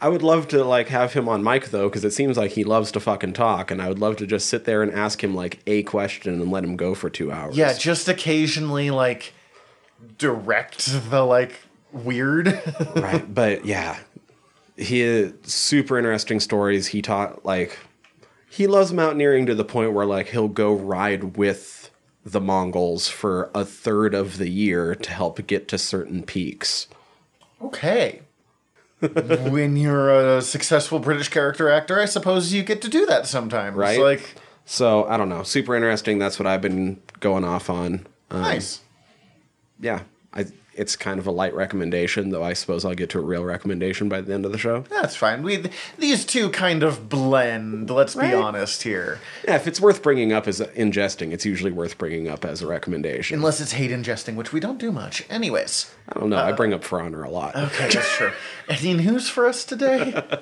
I 0.00 0.08
would 0.08 0.22
love 0.22 0.48
to 0.48 0.64
like 0.64 0.88
have 0.88 1.12
him 1.12 1.28
on 1.28 1.42
mic 1.44 1.66
though, 1.66 1.88
because 1.88 2.04
it 2.04 2.12
seems 2.12 2.38
like 2.38 2.52
he 2.52 2.64
loves 2.64 2.90
to 2.92 3.00
fucking 3.00 3.34
talk, 3.34 3.70
and 3.70 3.82
I 3.82 3.88
would 3.88 3.98
love 3.98 4.16
to 4.16 4.26
just 4.26 4.48
sit 4.48 4.64
there 4.64 4.82
and 4.82 4.90
ask 4.92 5.22
him 5.22 5.34
like 5.34 5.60
a 5.66 5.82
question 5.82 6.40
and 6.40 6.50
let 6.50 6.64
him 6.64 6.76
go 6.76 6.94
for 6.94 7.10
two 7.10 7.30
hours. 7.30 7.56
Yeah, 7.56 7.74
just 7.76 8.08
occasionally 8.08 8.90
like 8.90 9.34
direct 10.16 10.86
the 11.10 11.22
like 11.22 11.60
weird. 11.92 12.46
right. 12.96 13.32
But 13.32 13.66
yeah, 13.66 13.98
he 14.76 15.30
super 15.42 15.98
interesting 15.98 16.40
stories. 16.40 16.86
He 16.86 17.02
taught 17.02 17.44
like 17.44 17.78
he 18.50 18.66
loves 18.66 18.92
mountaineering 18.92 19.46
to 19.46 19.54
the 19.54 19.64
point 19.64 19.92
where 19.92 20.04
like 20.04 20.28
he'll 20.28 20.48
go 20.48 20.74
ride 20.74 21.36
with 21.36 21.90
the 22.24 22.40
Mongols 22.40 23.08
for 23.08 23.48
a 23.54 23.64
third 23.64 24.12
of 24.12 24.38
the 24.38 24.50
year 24.50 24.94
to 24.94 25.10
help 25.10 25.46
get 25.46 25.68
to 25.68 25.78
certain 25.78 26.22
peaks. 26.22 26.88
okay. 27.62 28.22
when 29.00 29.76
you're 29.76 30.36
a 30.36 30.42
successful 30.42 30.98
British 30.98 31.28
character 31.28 31.70
actor, 31.70 31.98
I 31.98 32.04
suppose 32.04 32.52
you 32.52 32.62
get 32.62 32.82
to 32.82 32.88
do 32.88 33.06
that 33.06 33.26
sometimes. 33.26 33.74
Right. 33.74 33.98
Like 33.98 34.34
So 34.66 35.06
I 35.06 35.16
don't 35.16 35.30
know, 35.30 35.42
super 35.42 35.74
interesting. 35.74 36.18
That's 36.18 36.38
what 36.38 36.46
I've 36.46 36.60
been 36.60 37.00
going 37.20 37.44
off 37.44 37.70
on. 37.70 38.06
Um, 38.30 38.42
nice. 38.42 38.80
Yeah, 39.80 40.02
I 40.34 40.44
it's 40.80 40.96
kind 40.96 41.18
of 41.20 41.26
a 41.26 41.30
light 41.30 41.54
recommendation, 41.54 42.30
though 42.30 42.42
I 42.42 42.54
suppose 42.54 42.84
I'll 42.84 42.94
get 42.94 43.10
to 43.10 43.18
a 43.18 43.22
real 43.22 43.44
recommendation 43.44 44.08
by 44.08 44.20
the 44.22 44.32
end 44.32 44.46
of 44.46 44.52
the 44.52 44.58
show. 44.58 44.80
That's 44.88 45.14
fine. 45.14 45.42
We 45.42 45.64
these 45.98 46.24
two 46.24 46.48
kind 46.50 46.82
of 46.82 47.08
blend. 47.08 47.90
Let's 47.90 48.16
Right. 48.16 48.30
be 48.30 48.34
honest 48.34 48.82
here. 48.82 49.20
Yeah, 49.46 49.56
if 49.56 49.66
it's 49.66 49.80
worth 49.80 50.02
bringing 50.02 50.32
up 50.32 50.48
as 50.48 50.60
a, 50.60 50.66
ingesting, 50.68 51.32
it's 51.32 51.44
usually 51.44 51.70
worth 51.70 51.98
bringing 51.98 52.28
up 52.28 52.44
as 52.44 52.62
a 52.62 52.66
recommendation. 52.66 53.36
Unless 53.36 53.60
it's 53.60 53.72
hate 53.72 53.90
ingesting, 53.90 54.34
which 54.36 54.52
we 54.52 54.60
don't 54.60 54.78
do 54.78 54.90
much. 54.90 55.24
Anyways. 55.28 55.92
I 56.08 56.18
don't 56.18 56.30
know. 56.30 56.38
I 56.38 56.52
bring 56.52 56.72
up 56.72 56.82
For 56.82 57.00
Honor 57.00 57.22
a 57.22 57.30
lot. 57.30 57.54
Okay, 57.54 57.88
that's 57.90 58.16
true. 58.16 58.32
Any 58.68 58.94
news 58.94 59.28
for 59.28 59.46
us 59.46 59.64
today? 59.64 60.22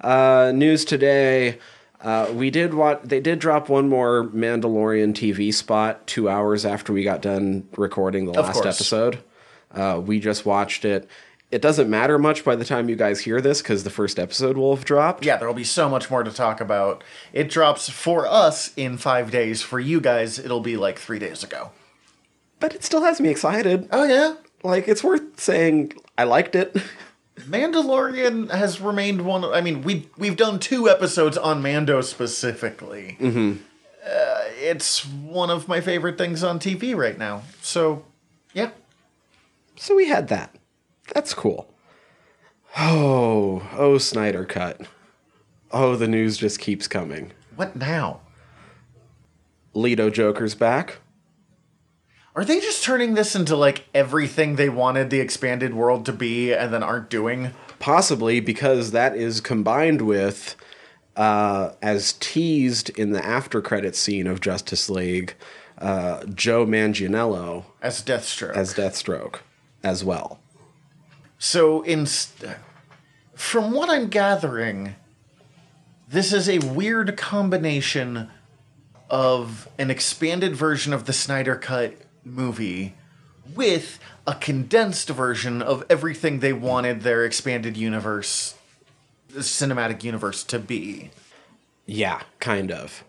Uh, 0.00 0.52
news 0.54 0.84
today. 0.84 1.58
Uh, 2.00 2.30
we 2.32 2.50
did 2.50 2.72
what 2.74 3.08
they 3.08 3.18
did 3.18 3.40
drop 3.40 3.68
one 3.68 3.88
more 3.88 4.24
Mandalorian 4.24 5.12
TV 5.12 5.52
spot 5.52 6.06
two 6.06 6.28
hours 6.28 6.64
after 6.64 6.92
we 6.92 7.02
got 7.02 7.20
done 7.20 7.66
recording 7.76 8.26
the 8.26 8.40
last 8.40 8.64
episode. 8.64 9.18
Uh, 9.72 10.00
we 10.04 10.20
just 10.20 10.46
watched 10.46 10.84
it. 10.84 11.08
It 11.50 11.62
doesn't 11.62 11.88
matter 11.88 12.18
much 12.18 12.44
by 12.44 12.56
the 12.56 12.64
time 12.64 12.90
you 12.90 12.96
guys 12.96 13.20
hear 13.20 13.40
this 13.40 13.62
because 13.62 13.82
the 13.82 13.90
first 13.90 14.18
episode 14.18 14.58
will 14.58 14.76
have 14.76 14.84
dropped. 14.84 15.24
yeah, 15.24 15.38
there 15.38 15.48
will 15.48 15.54
be 15.54 15.64
so 15.64 15.88
much 15.88 16.10
more 16.10 16.22
to 16.22 16.30
talk 16.30 16.60
about. 16.60 17.02
It 17.32 17.48
drops 17.48 17.88
for 17.88 18.26
us 18.26 18.72
in 18.76 18.98
five 18.98 19.30
days. 19.30 19.62
For 19.62 19.80
you 19.80 20.00
guys, 20.00 20.38
it'll 20.38 20.60
be 20.60 20.76
like 20.76 20.98
three 20.98 21.18
days 21.18 21.42
ago. 21.42 21.70
But 22.60 22.74
it 22.74 22.84
still 22.84 23.02
has 23.02 23.20
me 23.20 23.30
excited. 23.30 23.88
Oh, 23.92 24.04
yeah. 24.04 24.34
Like 24.62 24.88
it's 24.88 25.02
worth 25.02 25.40
saying 25.40 25.92
I 26.18 26.24
liked 26.24 26.54
it. 26.54 26.76
Mandalorian 27.38 28.50
has 28.50 28.80
remained 28.80 29.22
one. 29.24 29.44
I 29.44 29.60
mean, 29.60 29.82
we 29.82 30.08
we've 30.18 30.36
done 30.36 30.58
two 30.58 30.88
episodes 30.88 31.38
on 31.38 31.62
Mando 31.62 32.00
specifically. 32.00 33.16
Mm-hmm. 33.20 33.62
Uh, 34.04 34.42
it's 34.60 35.06
one 35.06 35.50
of 35.50 35.68
my 35.68 35.80
favorite 35.80 36.18
things 36.18 36.42
on 36.42 36.58
TV 36.58 36.96
right 36.96 37.16
now. 37.16 37.42
So, 37.62 38.04
yeah, 38.52 38.70
So 39.78 39.94
we 39.94 40.08
had 40.08 40.28
that. 40.28 40.54
That's 41.14 41.34
cool. 41.34 41.72
Oh, 42.76 43.66
oh, 43.72 43.98
Snyder 43.98 44.44
cut. 44.44 44.82
Oh, 45.70 45.96
the 45.96 46.08
news 46.08 46.36
just 46.36 46.58
keeps 46.58 46.88
coming. 46.88 47.32
what 47.56 47.76
now? 47.76 48.20
Leto 49.74 50.10
Joker's 50.10 50.54
back. 50.54 50.98
Are 52.34 52.44
they 52.44 52.60
just 52.60 52.84
turning 52.84 53.14
this 53.14 53.34
into 53.34 53.56
like 53.56 53.86
everything 53.94 54.56
they 54.56 54.68
wanted 54.68 55.10
the 55.10 55.20
expanded 55.20 55.74
world 55.74 56.06
to 56.06 56.12
be, 56.12 56.52
and 56.52 56.72
then 56.72 56.82
aren't 56.82 57.10
doing? 57.10 57.52
Possibly 57.78 58.40
because 58.40 58.90
that 58.92 59.16
is 59.16 59.40
combined 59.40 60.02
with, 60.02 60.56
uh, 61.16 61.70
as 61.82 62.14
teased 62.14 62.90
in 62.90 63.10
the 63.12 63.24
after 63.24 63.60
credit 63.60 63.96
scene 63.96 64.26
of 64.26 64.40
Justice 64.40 64.88
League, 64.88 65.34
uh, 65.78 66.24
Joe 66.26 66.64
Manganiello 66.66 67.64
As 67.82 68.02
Deathstroke. 68.02 68.54
as 68.54 68.74
Deathstroke 68.74 69.40
as 69.82 70.04
well. 70.04 70.40
So, 71.38 71.82
in 71.82 72.06
from 73.34 73.72
what 73.72 73.88
I'm 73.88 74.08
gathering, 74.08 74.96
this 76.08 76.32
is 76.32 76.48
a 76.48 76.58
weird 76.58 77.16
combination 77.16 78.28
of 79.10 79.68
an 79.78 79.90
expanded 79.90 80.56
version 80.56 80.92
of 80.92 81.04
the 81.04 81.12
Snyder 81.12 81.54
Cut 81.54 81.94
movie 82.24 82.94
with 83.54 83.98
a 84.26 84.34
condensed 84.34 85.08
version 85.08 85.62
of 85.62 85.84
everything 85.88 86.40
they 86.40 86.52
wanted 86.52 87.02
their 87.02 87.24
expanded 87.24 87.76
universe, 87.76 88.54
cinematic 89.32 90.04
universe, 90.04 90.44
to 90.44 90.58
be. 90.58 91.10
Yeah, 91.86 92.22
kind 92.38 92.70
of. 92.70 93.04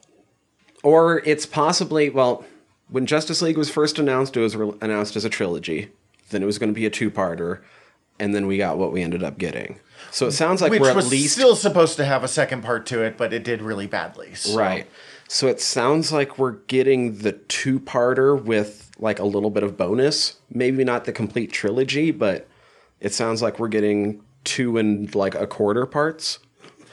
Or 0.84 1.22
it's 1.26 1.46
possibly, 1.46 2.10
well, 2.10 2.46
when 2.88 3.06
Justice 3.06 3.42
League 3.42 3.58
was 3.58 3.70
first 3.70 4.00
announced, 4.00 4.38
it 4.38 4.40
was 4.40 4.56
re- 4.56 4.74
announced 4.82 5.16
as 5.16 5.26
a 5.26 5.30
trilogy. 5.30 5.92
Then 6.30 6.44
it 6.44 6.46
was 6.46 6.58
going 6.58 6.70
to 6.70 6.74
be 6.76 6.86
a 6.86 6.90
two 6.90 7.12
parter. 7.12 7.62
And 8.20 8.36
then 8.36 8.48
we 8.48 8.58
got 8.58 8.78
what 8.78 8.92
we 8.92 9.02
ended 9.02 9.24
up 9.24 9.38
getting. 9.38 9.80
So 10.12 10.28
it 10.28 10.32
sounds 10.32 10.62
like 10.62 10.72
Which 10.72 10.82
we're 10.82 10.90
at 10.90 10.96
was 10.96 11.10
least. 11.12 11.34
still 11.36 11.56
supposed 11.56 11.96
to 11.98 12.06
have 12.06 12.24
a 12.24 12.28
second 12.28 12.64
part 12.64 12.86
to 12.88 13.02
it, 13.04 13.18
but 13.18 13.32
it 13.34 13.44
did 13.44 13.62
really 13.62 13.88
badly. 13.88 14.34
so- 14.36 14.58
Right. 14.58 14.88
So 15.32 15.48
it 15.48 15.62
sounds 15.62 16.12
like 16.12 16.40
we're 16.40 16.54
getting 16.54 17.20
the 17.20 17.34
two 17.34 17.80
parter 17.80 18.42
with 18.42 18.90
like 18.98 19.20
a 19.20 19.26
little 19.26 19.52
bit 19.52 19.62
of 19.64 19.78
bonus. 19.78 20.38
Maybe 20.50 20.84
not 20.84 21.06
the 21.06 21.12
complete 21.12 21.52
trilogy, 21.52 22.10
but 22.12 22.48
it 23.00 23.14
sounds 23.14 23.42
like 23.42 23.60
we're 23.60 23.68
getting 23.68 24.22
two 24.44 24.78
and 24.78 25.14
like 25.14 25.36
a 25.36 25.46
quarter 25.48 25.86
parts. 25.86 26.40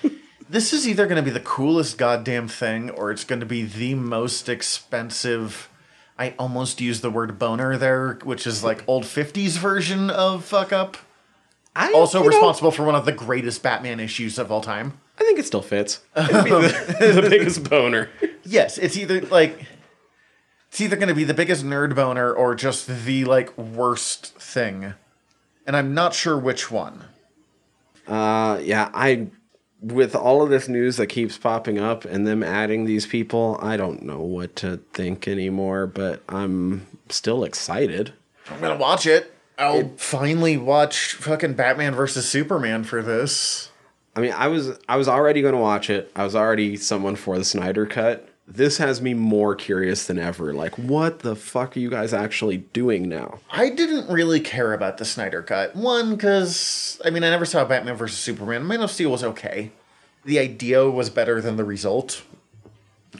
This 0.48 0.72
is 0.72 0.86
either 0.86 1.06
going 1.06 1.16
to 1.16 1.22
be 1.22 1.32
the 1.32 1.40
coolest 1.40 1.98
goddamn 1.98 2.46
thing 2.46 2.88
or 2.90 3.10
it's 3.10 3.24
going 3.24 3.40
to 3.40 3.46
be 3.46 3.64
the 3.64 3.94
most 3.96 4.48
expensive. 4.48 5.68
I 6.18 6.34
almost 6.38 6.80
used 6.80 7.02
the 7.02 7.10
word 7.10 7.38
boner 7.38 7.76
there, 7.76 8.18
which 8.24 8.46
is 8.46 8.64
like 8.64 8.82
old 8.86 9.04
50s 9.04 9.58
version 9.58 10.08
of 10.10 10.44
fuck 10.44 10.72
up. 10.72 10.96
I 11.74 11.92
Also 11.92 12.18
you 12.18 12.24
know, 12.24 12.28
responsible 12.28 12.70
for 12.70 12.84
one 12.84 12.94
of 12.94 13.04
the 13.04 13.12
greatest 13.12 13.62
Batman 13.62 14.00
issues 14.00 14.38
of 14.38 14.50
all 14.50 14.62
time. 14.62 14.98
I 15.18 15.24
think 15.24 15.38
it 15.38 15.46
still 15.46 15.62
fits. 15.62 16.00
The, 16.14 17.20
the 17.20 17.28
biggest 17.28 17.68
boner. 17.68 18.08
Yes, 18.44 18.78
it's 18.78 18.96
either 18.96 19.20
like 19.22 19.66
it's 20.68 20.80
either 20.80 20.96
going 20.96 21.08
to 21.08 21.14
be 21.14 21.24
the 21.24 21.34
biggest 21.34 21.64
nerd 21.64 21.94
boner 21.94 22.32
or 22.32 22.54
just 22.54 22.86
the 22.86 23.24
like 23.24 23.56
worst 23.58 24.34
thing. 24.38 24.94
And 25.66 25.76
I'm 25.76 25.94
not 25.94 26.14
sure 26.14 26.38
which 26.38 26.70
one. 26.70 27.04
Uh, 28.06 28.58
yeah, 28.62 28.90
I 28.94 29.28
with 29.80 30.14
all 30.14 30.42
of 30.42 30.50
this 30.50 30.68
news 30.68 30.96
that 30.96 31.08
keeps 31.08 31.36
popping 31.36 31.78
up 31.78 32.04
and 32.04 32.26
them 32.26 32.42
adding 32.42 32.84
these 32.84 33.06
people, 33.06 33.58
I 33.62 33.76
don't 33.76 34.02
know 34.02 34.20
what 34.20 34.56
to 34.56 34.78
think 34.92 35.28
anymore. 35.28 35.86
But 35.86 36.22
I'm 36.28 36.86
still 37.08 37.44
excited. 37.44 38.12
I'm 38.50 38.60
going 38.60 38.76
to 38.76 38.80
watch 38.80 39.06
it. 39.06 39.32
I'll 39.58 39.88
finally 39.96 40.56
watch 40.56 41.14
fucking 41.14 41.54
Batman 41.54 41.94
versus 41.94 42.28
Superman 42.28 42.84
for 42.84 43.02
this. 43.02 43.70
I 44.14 44.20
mean, 44.20 44.32
I 44.32 44.48
was 44.48 44.78
I 44.88 44.96
was 44.96 45.08
already 45.08 45.42
going 45.42 45.54
to 45.54 45.60
watch 45.60 45.90
it. 45.90 46.10
I 46.14 46.24
was 46.24 46.34
already 46.34 46.76
someone 46.76 47.16
for 47.16 47.38
the 47.38 47.44
Snyder 47.44 47.86
cut. 47.86 48.28
This 48.48 48.78
has 48.78 49.02
me 49.02 49.12
more 49.12 49.56
curious 49.56 50.06
than 50.06 50.18
ever. 50.20 50.52
Like, 50.52 50.76
what 50.78 51.18
the 51.20 51.34
fuck 51.34 51.76
are 51.76 51.80
you 51.80 51.90
guys 51.90 52.14
actually 52.14 52.58
doing 52.58 53.08
now? 53.08 53.40
I 53.50 53.70
didn't 53.70 54.08
really 54.08 54.38
care 54.38 54.72
about 54.72 54.98
the 54.98 55.04
Snyder 55.04 55.42
Cut. 55.42 55.74
One, 55.74 56.14
because, 56.14 57.00
I 57.04 57.10
mean, 57.10 57.24
I 57.24 57.30
never 57.30 57.44
saw 57.44 57.64
Batman 57.64 57.96
vs. 57.96 58.16
Superman. 58.16 58.66
Man 58.66 58.82
of 58.82 58.90
Steel 58.92 59.10
was 59.10 59.24
okay. 59.24 59.72
The 60.24 60.38
idea 60.38 60.88
was 60.88 61.10
better 61.10 61.40
than 61.40 61.56
the 61.56 61.64
result. 61.64 62.22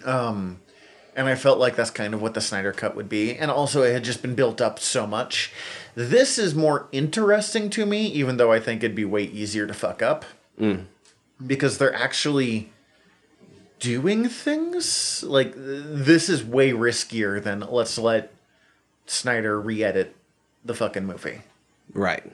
Um, 0.04 0.60
and 1.16 1.28
I 1.28 1.34
felt 1.34 1.58
like 1.58 1.74
that's 1.74 1.90
kind 1.90 2.14
of 2.14 2.22
what 2.22 2.34
the 2.34 2.40
Snyder 2.40 2.72
Cut 2.72 2.94
would 2.94 3.08
be. 3.08 3.34
And 3.34 3.50
also, 3.50 3.82
it 3.82 3.92
had 3.92 4.04
just 4.04 4.22
been 4.22 4.36
built 4.36 4.60
up 4.60 4.78
so 4.78 5.08
much. 5.08 5.52
This 5.96 6.38
is 6.38 6.54
more 6.54 6.86
interesting 6.92 7.68
to 7.70 7.84
me, 7.84 8.06
even 8.06 8.36
though 8.36 8.52
I 8.52 8.60
think 8.60 8.84
it'd 8.84 8.94
be 8.94 9.04
way 9.04 9.24
easier 9.24 9.66
to 9.66 9.74
fuck 9.74 10.02
up. 10.02 10.24
Because 11.44 11.78
they're 11.78 11.94
actually 11.94 12.70
doing 13.78 14.28
things. 14.28 15.22
Like, 15.22 15.52
this 15.56 16.28
is 16.28 16.44
way 16.44 16.72
riskier 16.72 17.42
than 17.42 17.60
let's 17.60 17.98
let 17.98 18.32
Snyder 19.06 19.60
re 19.60 19.84
edit 19.84 20.16
the 20.64 20.74
fucking 20.74 21.06
movie. 21.06 21.42
Right. 21.92 22.24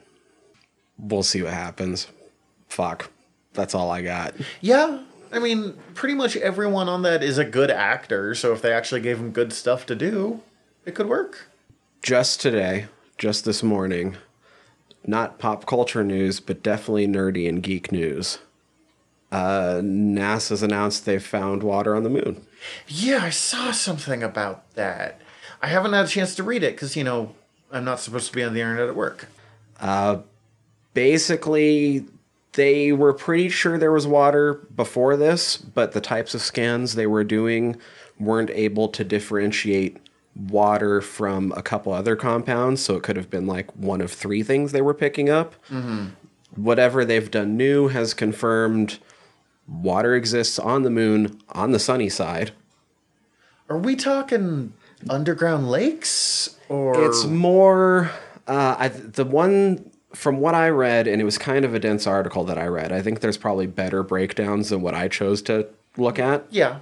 We'll 0.98 1.22
see 1.22 1.42
what 1.42 1.52
happens. 1.52 2.08
Fuck. 2.68 3.10
That's 3.52 3.74
all 3.74 3.90
I 3.90 4.02
got. 4.02 4.34
Yeah, 4.60 5.02
I 5.32 5.38
mean, 5.38 5.74
pretty 5.94 6.14
much 6.14 6.36
everyone 6.36 6.88
on 6.88 7.02
that 7.02 7.22
is 7.22 7.38
a 7.38 7.44
good 7.44 7.70
actor, 7.70 8.34
so 8.34 8.52
if 8.52 8.60
they 8.60 8.72
actually 8.72 9.00
gave 9.00 9.18
him 9.18 9.30
good 9.30 9.52
stuff 9.52 9.86
to 9.86 9.94
do, 9.94 10.42
it 10.84 10.94
could 10.94 11.08
work. 11.08 11.48
Just 12.02 12.40
today, 12.40 12.86
just 13.16 13.44
this 13.44 13.62
morning, 13.62 14.16
not 15.06 15.38
pop 15.38 15.66
culture 15.66 16.04
news, 16.04 16.40
but 16.40 16.62
definitely 16.62 17.06
nerdy 17.06 17.48
and 17.48 17.62
geek 17.62 17.90
news. 17.90 18.38
Uh, 19.32 19.80
NASA's 19.82 20.62
announced 20.62 21.06
they've 21.06 21.24
found 21.24 21.62
water 21.62 21.96
on 21.96 22.02
the 22.04 22.10
moon. 22.10 22.46
Yeah, 22.86 23.20
I 23.24 23.30
saw 23.30 23.72
something 23.72 24.22
about 24.22 24.70
that. 24.74 25.20
I 25.62 25.68
haven't 25.68 25.94
had 25.94 26.04
a 26.04 26.08
chance 26.08 26.34
to 26.34 26.42
read 26.42 26.62
it 26.62 26.74
because, 26.74 26.96
you 26.96 27.02
know, 27.02 27.34
I'm 27.72 27.84
not 27.84 27.98
supposed 27.98 28.28
to 28.28 28.32
be 28.34 28.44
on 28.44 28.52
the 28.52 28.60
internet 28.60 28.88
at 28.90 28.94
work. 28.94 29.28
Basically, 30.94 32.04
they 32.52 32.92
were 32.92 33.14
pretty 33.14 33.48
sure 33.48 33.78
there 33.78 33.92
was 33.92 34.06
water 34.06 34.54
before 34.76 35.16
this, 35.16 35.56
but 35.56 35.92
the 35.92 36.00
types 36.02 36.34
of 36.34 36.42
scans 36.42 36.94
they 36.94 37.06
were 37.06 37.24
doing 37.24 37.76
weren't 38.20 38.50
able 38.50 38.88
to 38.88 39.02
differentiate 39.02 39.96
water 40.36 41.00
from 41.00 41.52
a 41.56 41.62
couple 41.62 41.92
other 41.92 42.16
compounds, 42.16 42.82
so 42.82 42.96
it 42.96 43.02
could 43.02 43.16
have 43.16 43.30
been 43.30 43.46
like 43.46 43.74
one 43.74 44.02
of 44.02 44.12
three 44.12 44.42
things 44.42 44.72
they 44.72 44.82
were 44.82 44.94
picking 44.94 45.30
up. 45.30 45.54
Whatever 46.54 47.06
they've 47.06 47.30
done 47.30 47.56
new 47.56 47.88
has 47.88 48.12
confirmed 48.12 48.98
water 49.80 50.14
exists 50.14 50.58
on 50.58 50.82
the 50.82 50.90
moon 50.90 51.40
on 51.50 51.72
the 51.72 51.78
sunny 51.78 52.08
side. 52.08 52.52
Are 53.68 53.78
we 53.78 53.96
talking 53.96 54.72
underground 55.08 55.70
lakes? 55.70 56.56
Or. 56.68 57.04
It's 57.04 57.24
more 57.24 58.10
uh, 58.46 58.76
I, 58.78 58.88
the 58.88 59.24
one 59.24 59.90
from 60.14 60.40
what 60.40 60.54
I 60.54 60.68
read, 60.68 61.06
and 61.06 61.20
it 61.20 61.24
was 61.24 61.38
kind 61.38 61.64
of 61.64 61.74
a 61.74 61.78
dense 61.78 62.06
article 62.06 62.44
that 62.44 62.58
I 62.58 62.66
read. 62.66 62.92
I 62.92 63.00
think 63.00 63.20
there's 63.20 63.38
probably 63.38 63.66
better 63.66 64.02
breakdowns 64.02 64.68
than 64.68 64.82
what 64.82 64.94
I 64.94 65.08
chose 65.08 65.40
to 65.42 65.68
look 65.96 66.18
at. 66.18 66.46
Yeah. 66.50 66.80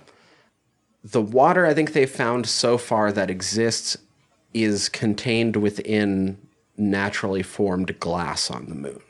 The 1.04 1.22
water 1.22 1.64
I 1.64 1.74
think 1.74 1.92
they 1.92 2.06
found 2.06 2.46
so 2.46 2.76
far 2.76 3.12
that 3.12 3.30
exists 3.30 3.96
is 4.52 4.88
contained 4.88 5.56
within 5.56 6.38
naturally 6.76 7.42
formed 7.42 7.98
glass 8.00 8.50
on 8.50 8.68
the 8.68 8.74
moon. 8.74 9.02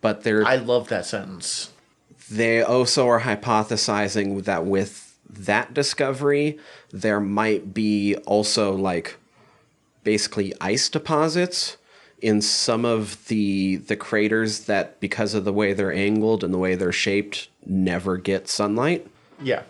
But 0.00 0.22
they're 0.22 0.46
I 0.46 0.56
love 0.56 0.88
that 0.88 1.04
sentence. 1.04 1.72
They 2.30 2.62
also 2.62 3.08
are 3.08 3.20
hypothesizing 3.20 4.44
that 4.44 4.64
with 4.64 5.16
that 5.28 5.74
discovery, 5.74 6.58
there 6.90 7.20
might 7.20 7.74
be 7.74 8.16
also 8.26 8.72
like 8.72 9.16
basically 10.04 10.52
ice 10.60 10.88
deposits 10.88 11.76
in 12.22 12.40
some 12.40 12.84
of 12.84 13.26
the 13.28 13.76
the 13.76 13.96
craters 13.96 14.60
that 14.60 14.98
because 15.00 15.34
of 15.34 15.44
the 15.44 15.52
way 15.52 15.72
they're 15.72 15.92
angled 15.92 16.42
and 16.42 16.54
the 16.54 16.58
way 16.58 16.74
they're 16.74 16.92
shaped 16.92 17.48
never 17.66 18.16
get 18.16 18.48
sunlight. 18.48 19.06
Yeah. 19.42 19.62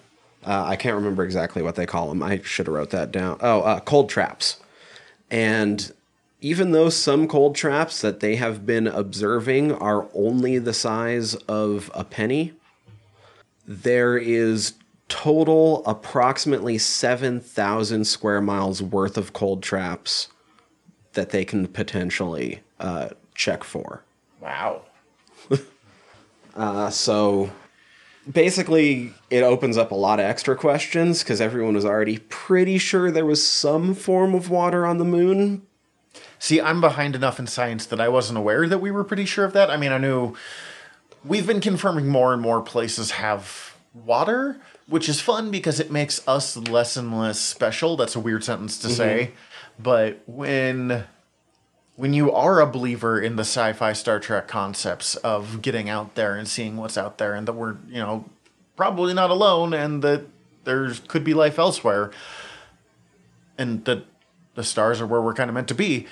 Uh, 0.45 0.65
I 0.65 0.77
can't 0.77 0.95
remember 0.95 1.25
exactly 1.25 1.63
what 1.63 1.75
they 1.75 1.87
call 1.87 2.09
them. 2.09 2.23
I 2.23 2.41
should 2.43 2.67
have 2.67 2.75
wrote 2.75 2.91
that 2.91 3.11
down. 3.11 3.39
Oh, 3.41 3.63
uh, 3.63 3.81
cold 3.81 4.09
traps. 4.09 4.59
And 5.29 5.93
even 6.47 6.71
though 6.71 6.89
some 6.89 7.27
cold 7.27 7.57
traps 7.57 8.01
that 8.03 8.21
they 8.21 8.37
have 8.37 8.65
been 8.65 8.87
observing 8.87 9.73
are 9.73 10.07
only 10.15 10.61
the 10.61 10.73
size 10.73 11.35
of 11.49 11.91
a 11.93 12.05
penny, 12.05 12.53
there 13.67 14.17
is 14.17 14.75
total 15.09 15.85
approximately 15.87 16.79
7,000 16.79 18.05
square 18.05 18.41
miles 18.41 18.81
worth 18.81 19.17
of 19.17 19.33
cold 19.33 19.61
traps 19.61 20.29
that 21.15 21.31
they 21.31 21.45
can 21.45 21.67
potentially 21.67 22.61
uh, 22.79 23.09
check 23.35 23.65
for. 23.65 24.05
Wow. 24.41 24.83
Uh, 26.55 26.89
so 26.89 27.51
basically, 28.33 29.13
it 29.29 29.43
opens 29.43 29.77
up 29.77 29.91
a 29.91 29.95
lot 29.95 30.19
of 30.19 30.25
extra 30.25 30.57
questions 30.57 31.23
because 31.23 31.39
everyone 31.39 31.75
was 31.75 31.85
already 31.85 32.17
pretty 32.31 32.79
sure 32.79 33.11
there 33.11 33.27
was 33.27 33.47
some 33.47 33.95
form 33.95 34.35
of 34.35 34.49
water 34.49 34.87
on 34.87 34.97
the 34.97 35.05
moon. 35.05 35.66
See, 36.39 36.61
I'm 36.61 36.81
behind 36.81 37.15
enough 37.15 37.39
in 37.39 37.47
science 37.47 37.87
that 37.87 38.01
I 38.01 38.09
wasn't 38.09 38.39
aware 38.39 38.69
that 38.69 38.79
we 38.79 38.91
were 38.91 39.05
pretty 39.05 39.25
sure 39.25 39.45
of 39.45 39.53
that. 39.55 39.71
I 39.71 39.77
mean, 39.77 39.93
I 39.93 39.99
knew 39.99 40.35
we've 41.25 41.47
been 41.47 41.61
confirming 41.61 42.09
more 42.09 42.33
and 42.33 42.43
more 42.43 42.61
places 42.61 43.13
have 43.13 43.75
water, 43.95 44.61
which 44.87 45.09
is 45.09 45.21
fun 45.21 45.51
because 45.51 45.81
it 45.81 45.91
makes 45.91 46.27
us 46.29 46.57
less 46.57 46.97
and 46.97 47.19
less 47.19 47.41
special. 47.41 47.97
That's 47.97 48.17
a 48.17 48.21
weird 48.21 48.45
sentence 48.45 48.79
to 48.81 48.91
say, 48.91 49.33
mm-hmm. 49.33 49.83
but 49.83 50.23
when 50.27 51.05
when 51.97 52.13
you 52.13 52.31
are 52.31 52.61
a 52.61 52.67
believer 52.67 53.19
in 53.19 53.37
the 53.37 53.43
sci-fi 53.43 53.95
Star 53.95 54.21
Trek 54.21 54.47
concepts 54.47 55.17
of 55.17 55.63
getting 55.63 55.89
out 55.89 56.15
there 56.15 56.37
and 56.37 56.47
seeing 56.47 56.77
what's 56.77 56.99
out 56.99 57.17
there 57.17 57.35
and 57.35 57.49
that 57.49 57.55
we're, 57.55 57.77
you 57.89 57.99
know, 57.99 58.27
probably 58.77 59.15
not 59.15 59.31
alone 59.31 59.73
and 59.73 60.03
that 60.03 60.27
there 60.65 60.93
could 61.09 61.25
be 61.25 61.33
life 61.33 61.59
elsewhere 61.59 62.11
and 63.57 63.87
that 63.87 64.05
the 64.57 64.63
stars 64.63 65.01
are 65.01 65.07
where 65.07 65.23
we're 65.23 65.33
kind 65.33 65.49
of 65.49 65.55
meant 65.55 65.69
to 65.69 65.75
be, 65.75 66.07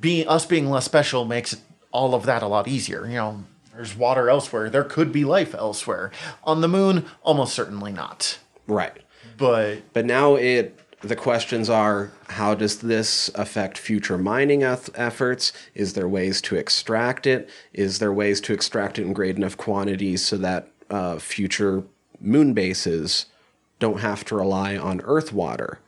being 0.00 0.26
us 0.28 0.46
being 0.46 0.70
less 0.70 0.84
special 0.84 1.24
makes 1.24 1.56
all 1.90 2.14
of 2.14 2.26
that 2.26 2.42
a 2.42 2.46
lot 2.46 2.68
easier. 2.68 3.06
You 3.06 3.14
know, 3.14 3.44
there's 3.74 3.96
water 3.96 4.28
elsewhere. 4.28 4.70
There 4.70 4.84
could 4.84 5.12
be 5.12 5.24
life 5.24 5.54
elsewhere. 5.54 6.10
On 6.44 6.60
the 6.60 6.68
moon, 6.68 7.06
almost 7.22 7.54
certainly 7.54 7.92
not. 7.92 8.38
Right. 8.66 8.96
But 9.36 9.92
But 9.92 10.06
now 10.06 10.36
it 10.36 10.78
the 11.00 11.16
questions 11.16 11.68
are 11.68 12.12
how 12.28 12.54
does 12.54 12.78
this 12.78 13.28
affect 13.34 13.76
future 13.76 14.16
mining 14.16 14.62
eth- 14.62 14.90
efforts? 14.94 15.52
Is 15.74 15.94
there 15.94 16.08
ways 16.08 16.40
to 16.42 16.56
extract 16.56 17.26
it? 17.26 17.50
Is 17.72 17.98
there 17.98 18.12
ways 18.12 18.40
to 18.42 18.52
extract 18.52 18.98
it 18.98 19.02
in 19.02 19.12
great 19.12 19.36
enough 19.36 19.56
quantities 19.56 20.24
so 20.24 20.36
that 20.38 20.68
uh, 20.90 21.18
future 21.18 21.82
moon 22.20 22.54
bases 22.54 23.26
don't 23.80 24.00
have 24.00 24.24
to 24.26 24.36
rely 24.36 24.76
on 24.76 25.00
Earth 25.00 25.32
water? 25.32 25.80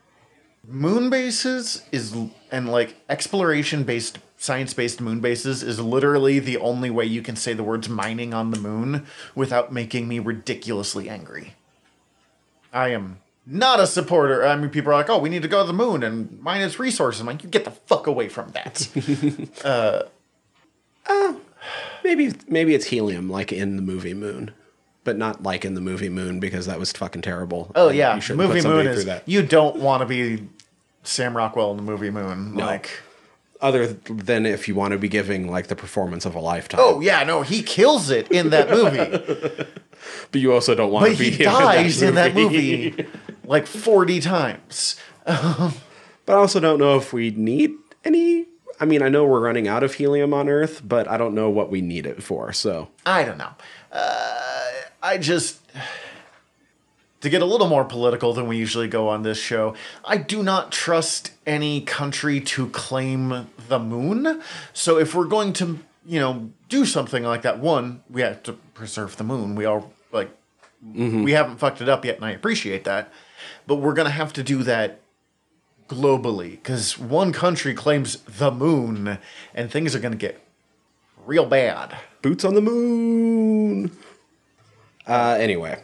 Moon 0.67 1.11
bases 1.11 1.83
is 1.93 2.15
and 2.51 2.71
like 2.71 2.97
exploration 3.09 3.85
based 3.85 4.19
science 4.37 4.75
based 4.75 5.01
moon 5.01 5.21
bases 5.21 5.63
is 5.63 5.81
literally 5.81 6.39
the 6.39 6.57
only 6.59 6.91
way 6.91 7.05
you 7.05 7.23
can 7.23 7.37
say 7.37 7.53
the 7.53 7.63
words 7.63 7.89
mining 7.89 8.35
on 8.35 8.51
the 8.51 8.59
moon 8.59 9.07
without 9.35 9.73
making 9.73 10.09
me 10.09 10.19
ridiculously 10.19 11.09
angry. 11.09 11.55
I 12.73 12.89
am 12.89 13.19
not 13.47 13.79
a 13.81 13.87
supporter. 13.87 14.45
I 14.47 14.57
mean, 14.57 14.71
people 14.71 14.91
are 14.93 14.97
like, 14.97 15.11
"Oh, 15.11 15.19
we 15.19 15.29
need 15.29 15.43
to 15.43 15.49
go 15.49 15.61
to 15.63 15.67
the 15.67 15.73
moon 15.73 16.03
and 16.03 16.41
mine 16.43 16.61
its 16.63 16.79
resources." 16.79 17.21
I'm 17.21 17.27
like, 17.27 17.43
"You 17.43 17.49
get 17.51 17.65
the 17.65 17.71
fuck 17.71 18.07
away 18.07 18.29
from 18.29 18.53
that." 18.53 18.89
Uh 19.65 20.03
Maybe 22.03 22.33
maybe 22.49 22.75
it's 22.75 22.87
helium 22.87 23.31
like 23.31 23.51
in 23.53 23.77
the 23.77 23.83
movie 23.83 24.13
Moon, 24.13 24.51
but 25.05 25.17
not 25.17 25.43
like 25.43 25.65
in 25.65 25.75
the 25.75 25.81
movie 25.81 26.11
Moon 26.11 26.39
because 26.39 26.67
that 26.67 26.79
was 26.79 26.93
fucking 26.93 27.23
terrible. 27.23 27.73
Oh 27.75 27.89
yeah, 27.89 28.15
you 28.15 28.21
shouldn't 28.21 28.47
put 28.47 28.55
movie 28.57 28.69
Moon 28.69 28.87
is 28.87 29.07
that. 29.07 29.27
you 29.27 29.43
don't 29.43 29.77
want 29.77 30.03
to 30.03 30.07
be 30.07 30.47
Sam 31.05 31.37
Rockwell 31.37 31.71
in 31.71 31.77
the 31.77 31.83
movie 31.83 32.11
Moon. 32.11 32.55
Like, 32.55 32.91
Other 33.61 33.87
than 33.87 34.45
if 34.47 34.67
you 34.69 34.75
want 34.75 34.93
to 34.93 34.99
be 34.99 35.09
giving 35.09 35.49
like 35.51 35.69
the 35.69 35.77
performance 35.77 36.27
of 36.27 36.35
a 36.35 36.41
lifetime. 36.41 36.81
oh 36.83 37.01
yeah, 37.01 37.23
no, 37.25 37.43
he 37.43 37.63
kills 37.63 38.11
it 38.11 38.31
in 38.33 38.51
that 38.51 38.69
movie, 38.71 39.65
but 40.33 40.41
you 40.41 40.53
also 40.53 40.75
don't 40.75 40.91
want 40.91 41.07
but 41.07 41.13
to 41.13 41.19
be 41.19 41.31
he 41.31 41.45
dies 41.45 42.03
in 42.03 42.15
that 42.17 42.35
movie 42.35 43.07
like 43.45 43.67
forty 43.67 44.21
times. 44.21 44.97
But 46.27 46.37
I 46.37 46.39
also 46.39 46.59
don't 46.59 46.79
know 46.79 46.97
if 46.97 47.13
we 47.13 47.33
need 47.33 47.73
any. 48.03 48.47
I 48.81 48.87
mean, 48.87 49.03
I 49.03 49.11
know 49.11 49.27
we're 49.27 49.41
running 49.41 49.69
out 49.69 49.83
of 49.83 49.93
helium 49.93 50.33
on 50.33 50.49
Earth, 50.49 50.81
but 50.83 51.07
I 51.07 51.19
don't 51.19 51.35
know 51.35 51.51
what 51.51 51.71
we 51.71 51.83
need 51.83 52.07
it 52.07 52.23
for. 52.23 52.51
So 52.55 52.89
I 53.05 53.25
don't 53.25 53.37
know. 53.37 53.51
Uh, 53.93 54.71
I 55.03 55.19
just. 55.19 55.61
To 57.25 57.31
get 57.31 57.41
a 57.41 57.47
little 57.47 57.69
more 57.69 57.87
political 57.87 58.35
than 58.35 58.47
we 58.49 58.59
usually 58.59 58.87
go 58.87 59.09
on 59.09 59.23
this 59.23 59.39
show, 59.39 59.75
I 60.05 60.19
do 60.19 60.43
not 60.43 60.71
trust 60.71 61.31
any 61.47 61.81
country 61.81 62.39
to 62.39 62.69
claim 62.69 63.47
the 63.67 63.79
moon. 63.79 64.43
So 64.75 64.99
if 64.99 65.15
we're 65.15 65.25
going 65.25 65.55
to, 65.55 65.79
you 66.05 66.21
know, 66.21 66.51
do 66.69 66.85
something 66.85 67.25
like 67.25 67.41
that, 67.41 67.59
one, 67.61 68.03
we 68.11 68.21
have 68.21 68.43
to 68.43 68.53
preserve 68.53 69.17
the 69.17 69.25
moon. 69.25 69.55
We 69.55 69.65
all, 69.65 69.91
like, 70.13 70.29
we 71.25 71.33
haven't 71.33 71.57
fucked 71.57 71.81
it 71.81 71.89
up 71.89 72.05
yet, 72.05 72.17
and 72.17 72.27
I 72.27 72.33
appreciate 72.33 72.85
that. 72.85 73.11
But 73.67 73.77
we're 73.77 73.95
going 73.95 74.05
to 74.05 74.13
have 74.13 74.35
to 74.35 74.43
do 74.43 74.63
that 74.65 75.01
globally 75.89 76.51
because 76.51 76.99
one 76.99 77.33
country 77.33 77.73
claims 77.73 78.19
the 78.25 78.51
moon, 78.51 79.17
and 79.55 79.71
things 79.71 79.97
are 79.97 80.01
going 80.01 80.13
to 80.13 80.19
get 80.19 80.45
real 81.25 81.47
bad. 81.47 81.97
boots 82.21 82.45
on 82.45 82.53
the 82.53 82.61
moon. 82.61 83.93
Uh, 85.07 85.39
anyway, 85.41 85.81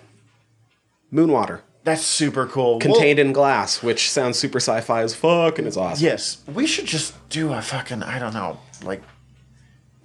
moon 1.11 1.31
water 1.33 1.63
That's 1.85 2.03
super 2.03 2.47
cool. 2.47 2.79
contained 2.79 3.19
in 3.19 3.33
glass, 3.33 3.83
which 3.83 4.11
sounds 4.11 4.39
super 4.39 4.59
sci-fi 4.59 5.03
as 5.03 5.15
fuck, 5.15 5.59
and 5.59 5.67
it's 5.67 5.77
awesome. 5.77 6.05
Yes, 6.05 6.43
we 6.47 6.67
should 6.67 6.87
just 6.87 7.15
do 7.29 7.53
a 7.53 7.63
fucking 7.63 8.03
I 8.03 8.19
don't 8.19 8.35
know, 8.35 8.59
like 8.83 9.03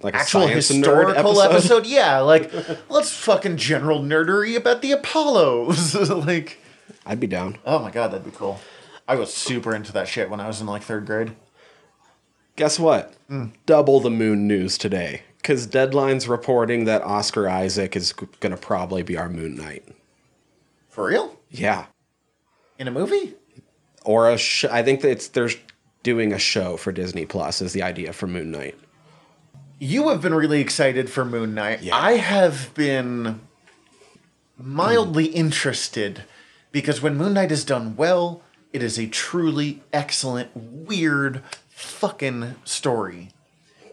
like 0.02 0.14
a 0.14 0.18
actual 0.18 0.46
historical 0.46 1.40
episode. 1.40 1.50
episode. 1.54 1.86
Yeah, 1.86 2.20
like 2.20 2.52
let's 2.90 3.10
fucking 3.12 3.56
general 3.56 4.00
nerdery 4.00 4.56
about 4.56 4.82
the 4.82 4.92
Apollos. 4.92 5.94
like, 6.26 6.58
I'd 7.04 7.20
be 7.20 7.26
down. 7.26 7.58
oh 7.64 7.78
my 7.78 7.90
god, 7.90 8.08
that'd 8.12 8.24
be 8.24 8.30
cool. 8.36 8.60
I 9.08 9.14
was 9.14 9.32
super 9.32 9.74
into 9.74 9.92
that 9.92 10.08
shit 10.08 10.28
when 10.30 10.40
I 10.40 10.48
was 10.48 10.60
in 10.60 10.66
like 10.66 10.82
third 10.82 11.06
grade. 11.06 11.36
Guess 12.56 12.78
what? 12.78 13.14
Hmm. 13.28 13.46
Double 13.66 14.00
the 14.00 14.10
moon 14.10 14.46
news 14.48 14.78
today. 14.78 15.22
Because 15.36 15.66
Deadline's 15.66 16.26
reporting 16.26 16.86
that 16.86 17.02
Oscar 17.02 17.48
Isaac 17.48 17.94
is 17.94 18.12
going 18.12 18.50
to 18.50 18.56
probably 18.56 19.02
be 19.02 19.16
our 19.16 19.28
Moon 19.28 19.54
Knight. 19.54 19.84
For 20.96 21.08
real? 21.08 21.38
Yeah. 21.50 21.84
In 22.78 22.88
a 22.88 22.90
movie? 22.90 23.34
Or 24.02 24.30
a 24.30 24.38
sh- 24.38 24.64
I 24.64 24.82
think 24.82 25.02
that 25.02 25.10
it's 25.10 25.28
they're 25.28 25.50
doing 26.02 26.32
a 26.32 26.38
show 26.38 26.78
for 26.78 26.90
Disney 26.90 27.26
Plus 27.26 27.60
is 27.60 27.74
the 27.74 27.82
idea 27.82 28.14
for 28.14 28.26
Moon 28.26 28.50
Knight. 28.50 28.78
You 29.78 30.08
have 30.08 30.22
been 30.22 30.32
really 30.32 30.62
excited 30.62 31.10
for 31.10 31.22
Moon 31.22 31.52
Knight. 31.52 31.82
Yeah. 31.82 31.94
I 31.94 32.12
have 32.12 32.72
been 32.72 33.40
mildly 34.56 35.26
interested 35.26 36.24
because 36.72 37.02
when 37.02 37.18
Moon 37.18 37.34
Knight 37.34 37.52
is 37.52 37.66
done 37.66 37.94
well, 37.96 38.40
it 38.72 38.82
is 38.82 38.98
a 38.98 39.06
truly 39.06 39.82
excellent, 39.92 40.48
weird, 40.54 41.42
fucking 41.68 42.54
story. 42.64 43.32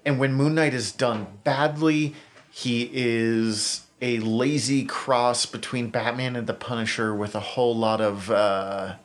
And 0.06 0.20
when 0.20 0.36
Moon 0.36 0.56
Knight 0.56 0.74
is 0.74 0.94
done 0.94 1.28
badly, 1.44 2.16
he 2.50 2.89
is 2.94 3.82
a 4.04 4.20
lazy 4.20 4.84
cross 4.84 5.46
between 5.46 5.88
Batman 5.88 6.36
and 6.36 6.46
the 6.46 6.54
Punisher 6.54 7.16
with 7.16 7.36
a 7.36 7.39
whole 7.39 7.76
lot 7.76 8.02
of. 8.02 8.30
Uh, 8.30 8.96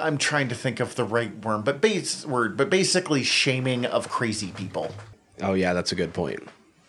I'm 0.00 0.18
trying 0.18 0.48
to 0.48 0.54
think 0.54 0.80
of 0.80 0.96
the 0.96 1.04
right 1.04 1.34
word, 1.44 1.64
but 1.64 1.80
base 1.80 2.26
word, 2.26 2.56
but 2.56 2.68
basically 2.68 3.22
shaming 3.22 3.86
of 3.86 4.08
crazy 4.08 4.48
people. 4.48 4.92
Oh 5.40 5.54
yeah, 5.54 5.72
that's 5.72 5.92
a 5.92 5.94
good 5.94 6.12
point. 6.12 6.40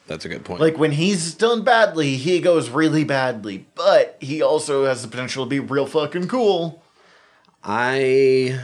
That's 0.08 0.26
a 0.26 0.30
good 0.30 0.44
point. 0.44 0.62
Like 0.62 0.80
when 0.80 0.92
he's 0.92 1.36
done 1.36 1.64
badly, 1.64 2.16
he 2.16 2.40
goes 2.40 2.70
really 2.70 3.04
badly, 3.04 3.68
but 3.76 4.18
he 4.20 4.42
also 4.42 4.86
has 4.86 5.04
the 5.04 5.08
potential 5.08 5.46
to 5.46 5.50
be 5.50 5.60
real 5.60 5.86
fucking 5.86 6.28
cool. 6.28 6.84
I 7.64 8.60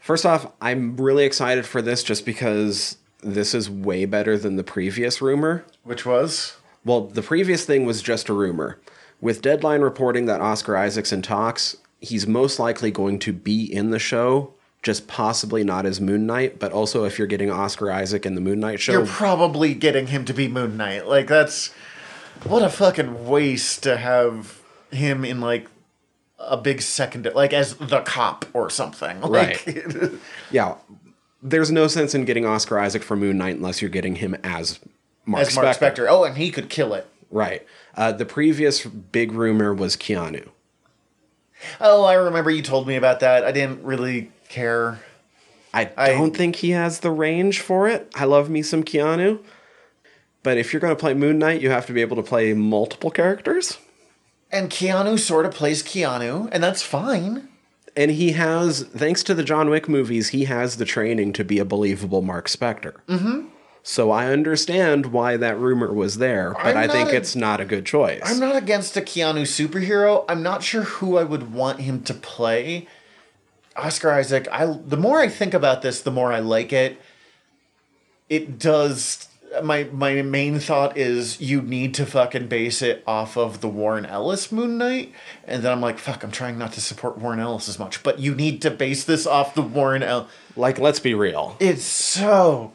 first 0.00 0.26
off, 0.26 0.52
I'm 0.60 0.96
really 0.96 1.24
excited 1.24 1.64
for 1.64 1.80
this 1.80 2.02
just 2.02 2.26
because 2.26 2.98
this 3.22 3.54
is 3.54 3.70
way 3.70 4.04
better 4.04 4.36
than 4.36 4.56
the 4.56 4.64
previous 4.64 5.22
rumor. 5.22 5.64
Which 5.86 6.04
was 6.04 6.56
Well, 6.84 7.02
the 7.02 7.22
previous 7.22 7.64
thing 7.64 7.86
was 7.86 8.02
just 8.02 8.28
a 8.28 8.32
rumor. 8.34 8.78
With 9.20 9.40
Deadline 9.40 9.80
reporting 9.80 10.26
that 10.26 10.40
Oscar 10.40 10.76
Isaac's 10.76 11.12
in 11.12 11.22
talks, 11.22 11.76
he's 12.00 12.26
most 12.26 12.58
likely 12.58 12.90
going 12.90 13.18
to 13.20 13.32
be 13.32 13.64
in 13.64 13.90
the 13.90 13.98
show 13.98 14.52
just 14.86 15.08
possibly 15.08 15.64
not 15.64 15.84
as 15.84 16.00
Moon 16.00 16.26
Knight, 16.26 16.60
but 16.60 16.72
also 16.72 17.02
if 17.04 17.18
you're 17.18 17.26
getting 17.26 17.50
Oscar 17.50 17.90
Isaac 17.90 18.24
in 18.24 18.36
the 18.36 18.40
Moon 18.40 18.60
Knight 18.60 18.78
show, 18.78 18.92
You're 18.92 19.06
probably 19.06 19.74
getting 19.74 20.06
him 20.06 20.24
to 20.26 20.32
be 20.32 20.46
Moon 20.46 20.76
Knight. 20.76 21.08
Like 21.08 21.26
that's 21.26 21.74
what 22.44 22.62
a 22.62 22.68
fucking 22.68 23.26
waste 23.26 23.82
to 23.82 23.96
have 23.96 24.62
him 24.92 25.24
in 25.24 25.40
like 25.40 25.68
a 26.38 26.56
big 26.56 26.82
second 26.82 27.28
like 27.34 27.52
as 27.52 27.74
the 27.74 28.02
cop 28.02 28.44
or 28.52 28.70
something. 28.70 29.20
Like 29.22 29.66
yeah, 30.52 30.76
there's 31.42 31.72
no 31.72 31.88
sense 31.88 32.14
in 32.14 32.24
getting 32.24 32.46
Oscar 32.46 32.78
Isaac 32.78 33.02
for 33.02 33.16
Moon 33.16 33.38
Knight 33.38 33.56
unless 33.56 33.82
you're 33.82 33.90
getting 33.90 34.14
him 34.14 34.36
as 34.44 34.78
Mark, 35.26 35.46
as 35.46 35.54
Mark 35.54 35.76
Spector. 35.76 35.94
Spector. 35.96 36.06
Oh, 36.08 36.24
and 36.24 36.36
he 36.36 36.50
could 36.50 36.68
kill 36.70 36.94
it. 36.94 37.06
Right. 37.30 37.66
Uh, 37.94 38.12
the 38.12 38.24
previous 38.24 38.84
big 38.86 39.32
rumor 39.32 39.74
was 39.74 39.96
Keanu. 39.96 40.48
Oh, 41.80 42.04
I 42.04 42.14
remember 42.14 42.50
you 42.50 42.62
told 42.62 42.86
me 42.86 42.96
about 42.96 43.20
that. 43.20 43.44
I 43.44 43.52
didn't 43.52 43.82
really 43.82 44.30
care. 44.48 45.00
I 45.74 45.90
I- 45.96 46.10
don't 46.10 46.36
think 46.36 46.56
he 46.56 46.70
has 46.70 47.00
the 47.00 47.10
range 47.10 47.60
for 47.60 47.88
it. 47.88 48.08
I 48.14 48.24
love 48.24 48.48
me 48.48 48.62
some 48.62 48.82
Keanu. 48.84 49.40
But 50.42 50.58
if 50.58 50.72
you're 50.72 50.80
going 50.80 50.94
to 50.94 51.00
play 51.00 51.12
Moon 51.12 51.38
Knight, 51.40 51.60
you 51.60 51.70
have 51.70 51.86
to 51.86 51.92
be 51.92 52.00
able 52.02 52.16
to 52.16 52.22
play 52.22 52.52
multiple 52.54 53.10
characters. 53.10 53.78
And 54.52 54.70
Keanu 54.70 55.18
sort 55.18 55.44
of 55.44 55.52
plays 55.52 55.82
Keanu, 55.82 56.48
and 56.52 56.62
that's 56.62 56.82
fine. 56.82 57.48
And 57.96 58.12
he 58.12 58.32
has, 58.32 58.82
thanks 58.84 59.24
to 59.24 59.34
the 59.34 59.42
John 59.42 59.70
Wick 59.70 59.88
movies, 59.88 60.28
he 60.28 60.44
has 60.44 60.76
the 60.76 60.84
training 60.84 61.32
to 61.32 61.44
be 61.44 61.58
a 61.58 61.64
believable 61.64 62.22
Mark 62.22 62.46
Spector. 62.46 62.96
Mm-hmm. 63.08 63.46
So 63.88 64.10
I 64.10 64.32
understand 64.32 65.12
why 65.12 65.36
that 65.36 65.60
rumor 65.60 65.92
was 65.92 66.18
there, 66.18 66.54
but 66.54 66.76
I'm 66.76 66.76
I 66.76 66.88
think 66.88 67.10
a- 67.10 67.16
it's 67.16 67.36
not 67.36 67.60
a 67.60 67.64
good 67.64 67.86
choice. 67.86 68.20
I'm 68.24 68.40
not 68.40 68.56
against 68.56 68.96
a 68.96 69.00
Keanu 69.00 69.42
superhero. 69.42 70.24
I'm 70.28 70.42
not 70.42 70.64
sure 70.64 70.82
who 70.82 71.16
I 71.16 71.22
would 71.22 71.52
want 71.52 71.78
him 71.78 72.02
to 72.02 72.12
play. 72.12 72.88
Oscar 73.76 74.10
Isaac, 74.10 74.48
I 74.50 74.66
the 74.66 74.96
more 74.96 75.20
I 75.20 75.28
think 75.28 75.54
about 75.54 75.82
this, 75.82 76.00
the 76.00 76.10
more 76.10 76.32
I 76.32 76.40
like 76.40 76.72
it. 76.72 77.00
It 78.28 78.58
does 78.58 79.28
my 79.62 79.84
my 79.92 80.20
main 80.20 80.58
thought 80.58 80.98
is 80.98 81.40
you 81.40 81.62
need 81.62 81.94
to 81.94 82.06
fucking 82.06 82.48
base 82.48 82.82
it 82.82 83.04
off 83.06 83.36
of 83.36 83.60
the 83.60 83.68
Warren 83.68 84.04
Ellis 84.04 84.50
Moon 84.50 84.78
Knight, 84.78 85.12
and 85.44 85.62
then 85.62 85.70
I'm 85.70 85.80
like, 85.80 86.00
fuck, 86.00 86.24
I'm 86.24 86.32
trying 86.32 86.58
not 86.58 86.72
to 86.72 86.80
support 86.80 87.18
Warren 87.18 87.38
Ellis 87.38 87.68
as 87.68 87.78
much, 87.78 88.02
but 88.02 88.18
you 88.18 88.34
need 88.34 88.60
to 88.62 88.70
base 88.72 89.04
this 89.04 89.28
off 89.28 89.54
the 89.54 89.62
Warren 89.62 90.02
Ellis. 90.02 90.28
like, 90.56 90.80
let's 90.80 90.98
be 90.98 91.14
real. 91.14 91.56
It's 91.60 91.84
so 91.84 92.72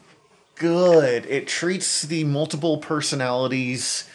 good. 0.62 1.26
It 1.26 1.48
treats 1.48 2.02
the 2.02 2.22
multiple 2.24 2.78
personalities 2.78 4.08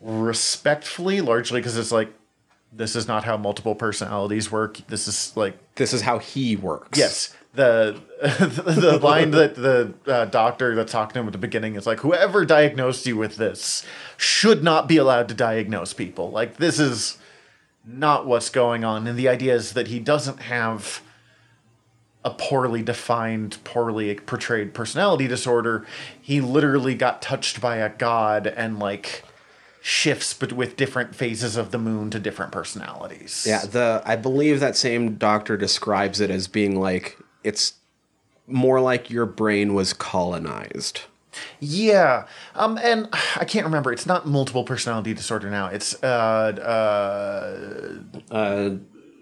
respectfully, 0.00 1.20
largely 1.20 1.60
because 1.60 1.76
it's 1.76 1.92
like, 1.92 2.12
this 2.72 2.94
is 2.94 3.08
not 3.08 3.24
how 3.24 3.36
multiple 3.36 3.74
personalities 3.74 4.52
work. 4.52 4.78
This 4.86 5.08
is 5.08 5.36
like, 5.36 5.58
This 5.74 5.92
is 5.92 6.02
how 6.02 6.18
he 6.18 6.54
works. 6.54 6.96
yes, 6.96 7.34
the 7.52 8.00
the 8.20 9.00
line 9.02 9.32
that 9.32 9.56
the 9.56 9.92
uh, 10.06 10.26
doctor 10.26 10.76
that's 10.76 10.92
talking 10.92 11.14
to 11.14 11.20
him 11.20 11.26
at 11.26 11.32
the 11.32 11.38
beginning 11.38 11.74
is 11.74 11.86
like, 11.86 11.98
whoever 12.00 12.44
diagnosed 12.44 13.06
you 13.06 13.16
with 13.16 13.36
this 13.36 13.84
should 14.16 14.62
not 14.62 14.86
be 14.86 14.96
allowed 14.98 15.28
to 15.30 15.34
diagnose 15.34 15.92
people. 15.92 16.30
Like, 16.30 16.58
this 16.58 16.78
is 16.78 17.18
not 17.84 18.24
what's 18.24 18.50
going 18.50 18.84
on. 18.84 19.08
And 19.08 19.18
the 19.18 19.28
idea 19.28 19.54
is 19.54 19.72
that 19.72 19.88
he 19.88 19.98
doesn't 19.98 20.42
have 20.42 21.02
a 22.24 22.30
poorly 22.30 22.82
defined, 22.82 23.58
poorly 23.64 24.14
portrayed 24.14 24.74
personality 24.74 25.26
disorder. 25.26 25.86
He 26.20 26.40
literally 26.40 26.94
got 26.94 27.22
touched 27.22 27.60
by 27.60 27.76
a 27.76 27.88
god 27.88 28.46
and 28.46 28.78
like 28.78 29.24
shifts 29.82 30.34
but 30.34 30.52
with 30.52 30.76
different 30.76 31.14
phases 31.14 31.56
of 31.56 31.70
the 31.70 31.78
moon 31.78 32.10
to 32.10 32.18
different 32.18 32.52
personalities. 32.52 33.46
Yeah, 33.48 33.64
the 33.64 34.02
I 34.04 34.16
believe 34.16 34.60
that 34.60 34.76
same 34.76 35.14
doctor 35.14 35.56
describes 35.56 36.20
it 36.20 36.30
as 36.30 36.48
being 36.48 36.78
like 36.78 37.18
it's 37.42 37.74
more 38.46 38.80
like 38.80 39.08
your 39.08 39.24
brain 39.24 39.72
was 39.72 39.94
colonized. 39.94 41.02
Yeah. 41.60 42.26
Um 42.54 42.78
and 42.82 43.08
I 43.36 43.46
can't 43.46 43.64
remember. 43.64 43.92
It's 43.92 44.04
not 44.04 44.26
multiple 44.26 44.64
personality 44.64 45.14
disorder 45.14 45.48
now. 45.48 45.68
It's 45.68 46.02
uh 46.02 46.52
uh 48.30 48.34
Uh 48.34 48.76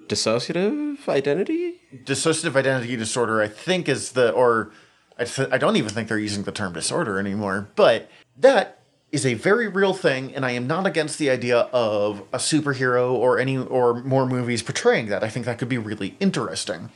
dissociative 0.08 1.08
identity? 1.08 1.74
dissociative 2.04 2.56
identity 2.56 2.96
disorder 2.96 3.40
i 3.42 3.48
think 3.48 3.88
is 3.88 4.12
the 4.12 4.30
or 4.32 4.70
I, 5.18 5.24
th- 5.24 5.48
I 5.50 5.58
don't 5.58 5.76
even 5.76 5.90
think 5.90 6.08
they're 6.08 6.18
using 6.18 6.44
the 6.44 6.52
term 6.52 6.72
disorder 6.72 7.18
anymore 7.18 7.68
but 7.76 8.10
that 8.36 8.78
is 9.10 9.24
a 9.24 9.34
very 9.34 9.68
real 9.68 9.94
thing 9.94 10.34
and 10.34 10.44
i 10.44 10.50
am 10.52 10.66
not 10.66 10.86
against 10.86 11.18
the 11.18 11.30
idea 11.30 11.60
of 11.72 12.20
a 12.32 12.38
superhero 12.38 13.12
or 13.12 13.38
any 13.38 13.56
or 13.56 14.02
more 14.02 14.26
movies 14.26 14.62
portraying 14.62 15.06
that. 15.06 15.24
I 15.24 15.28
think 15.28 15.46
that 15.46 15.58
could 15.58 15.68
be 15.68 15.78
really 15.78 16.14
interesting. 16.20 16.90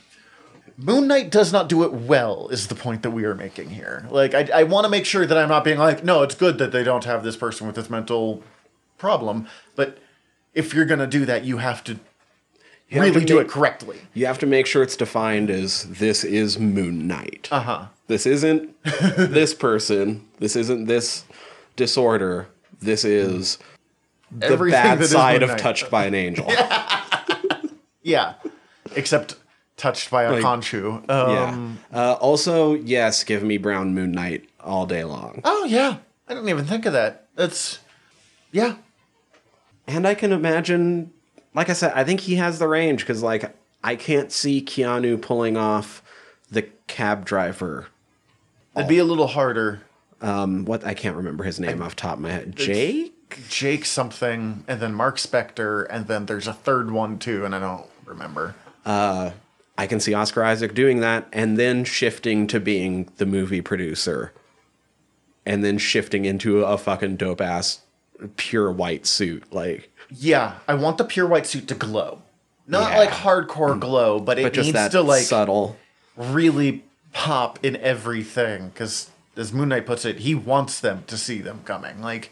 Moon 0.77 1.07
knight 1.07 1.29
does 1.31 1.51
not 1.51 1.69
do 1.69 1.83
it 1.83 1.91
well 1.93 2.47
is 2.49 2.67
the 2.67 2.75
point 2.75 3.03
that 3.03 3.11
we 3.11 3.25
are 3.25 3.35
making 3.35 3.71
here. 3.71 4.07
Like 4.09 4.33
i, 4.35 4.47
I 4.53 4.63
want 4.63 4.85
to 4.85 4.89
make 4.89 5.05
sure 5.05 5.25
that 5.25 5.37
i'm 5.37 5.49
not 5.49 5.63
being 5.63 5.79
like 5.79 6.03
no 6.03 6.21
it's 6.23 6.35
good 6.35 6.57
that 6.59 6.71
they 6.71 6.83
don't 6.83 7.03
have 7.05 7.23
this 7.23 7.35
person 7.35 7.67
with 7.67 7.75
this 7.75 7.89
mental 7.89 8.43
problem 8.97 9.47
but 9.75 9.97
if 10.53 10.73
you're 10.73 10.85
going 10.85 10.99
to 10.99 11.07
do 11.07 11.25
that 11.25 11.43
you 11.43 11.57
have 11.57 11.83
to 11.83 11.99
You 12.93 13.01
really 13.01 13.25
do 13.25 13.39
it 13.39 13.47
correctly 13.49 13.97
You 14.13 14.25
have 14.27 14.37
to 14.39 14.45
make 14.45 14.65
sure 14.67 14.83
it's 14.83 14.95
defined 14.95 15.49
as 15.49 15.83
this 15.89 16.23
is 16.23 16.59
Moon 16.59 17.07
Knight. 17.07 17.47
uh-huh 17.51 17.87
This 18.07 18.25
isn't 18.25 18.75
this 18.83 19.53
person. 19.53 20.27
This 20.39 20.55
isn't 20.55 20.85
this 20.85 21.23
disorder. 21.75 22.47
This 22.81 23.03
is 23.05 23.57
the 24.31 24.45
Everything 24.47 24.81
bad 24.81 25.05
side 25.05 25.41
of 25.43 25.49
Knight. 25.49 25.59
touched 25.59 25.89
by 25.89 26.05
an 26.05 26.13
angel. 26.15 26.47
Yeah, 28.05 28.33
except 28.97 29.35
touched 29.77 30.11
by 30.11 30.23
a 30.23 30.31
Like- 30.33 30.43
Khonshu. 30.43 31.05
Yeah. 31.07 31.45
Um, 31.45 31.79
Uh, 31.93 32.13
also, 32.19 32.73
yes, 32.73 33.23
give 33.23 33.43
me 33.43 33.57
Brown 33.57 33.93
Moon 33.95 34.11
Knight 34.11 34.49
all 34.59 34.85
day 34.85 35.03
long. 35.05 35.39
Oh 35.45 35.63
yeah, 35.65 35.97
I 36.27 36.33
didn't 36.33 36.49
even 36.49 36.65
think 36.65 36.85
of 36.85 36.91
that. 36.93 37.27
That's 37.35 37.79
yeah. 38.51 38.75
And 39.87 40.05
I 40.07 40.15
can 40.15 40.31
imagine, 40.33 41.11
like 41.53 41.69
I 41.69 41.73
said, 41.73 41.93
I 41.95 42.03
think 42.03 42.21
he 42.21 42.35
has 42.35 42.59
the 42.59 42.67
range 42.67 43.01
because, 43.01 43.23
like, 43.23 43.55
I 43.83 43.95
can't 43.95 44.31
see 44.31 44.61
Keanu 44.61 45.21
pulling 45.21 45.57
off 45.57 46.01
the 46.49 46.63
cab 46.87 47.25
driver. 47.25 47.87
It'd 48.75 48.87
be 48.87 48.97
a 48.97 49.03
little 49.03 49.27
harder. 49.27 49.81
Um, 50.21 50.65
what 50.65 50.85
I 50.85 50.93
can't 50.93 51.17
remember 51.17 51.43
his 51.43 51.59
name 51.59 51.81
off 51.81 51.95
the 51.95 52.01
top 52.01 52.15
of 52.15 52.21
my 52.21 52.31
head. 52.31 52.55
Jake. 52.55 53.11
Jake 53.49 53.83
something, 53.83 54.63
and 54.67 54.79
then 54.79 54.93
Mark 54.93 55.17
Spector, 55.17 55.87
and 55.89 56.07
then 56.07 56.27
there's 56.27 56.47
a 56.47 56.53
third 56.53 56.91
one 56.91 57.17
too, 57.17 57.45
and 57.45 57.55
I 57.55 57.59
don't 57.59 57.87
remember. 58.05 58.53
I 58.85 59.87
can 59.87 59.99
see 59.99 60.13
Oscar 60.13 60.43
Isaac 60.43 60.75
doing 60.75 60.99
that, 60.99 61.27
and 61.33 61.57
then 61.57 61.83
shifting 61.83 62.45
to 62.47 62.59
being 62.59 63.11
the 63.17 63.25
movie 63.25 63.61
producer, 63.61 64.31
and 65.47 65.63
then 65.63 65.79
shifting 65.79 66.25
into 66.25 66.63
a 66.63 66.77
fucking 66.77 67.15
dope 67.15 67.41
ass 67.41 67.81
pure 68.37 68.71
white 68.71 69.07
suit. 69.07 69.51
Like, 69.51 69.91
Yeah, 70.19 70.55
I 70.67 70.75
want 70.75 70.97
the 70.97 71.03
pure 71.03 71.27
white 71.27 71.47
suit 71.47 71.67
to 71.69 71.75
glow, 71.75 72.21
not 72.67 72.91
Yeah. 72.91 72.99
like 72.99 73.09
hardcore 73.09 73.75
mm. 73.75 73.79
glow, 73.79 74.19
but 74.19 74.37
it 74.37 74.43
but 74.43 74.55
needs 74.55 74.89
to 74.89 75.01
like 75.01 75.23
subtle. 75.23 75.77
really 76.15 76.83
pop 77.13 77.59
in 77.63 77.75
everything 77.77 78.69
because 78.69 79.09
as 79.37 79.53
moon 79.53 79.69
knight 79.69 79.85
puts 79.85 80.03
it 80.03 80.19
he 80.19 80.35
wants 80.35 80.79
them 80.79 81.03
to 81.07 81.17
see 81.17 81.39
them 81.39 81.61
coming. 81.65 82.01
Like 82.01 82.31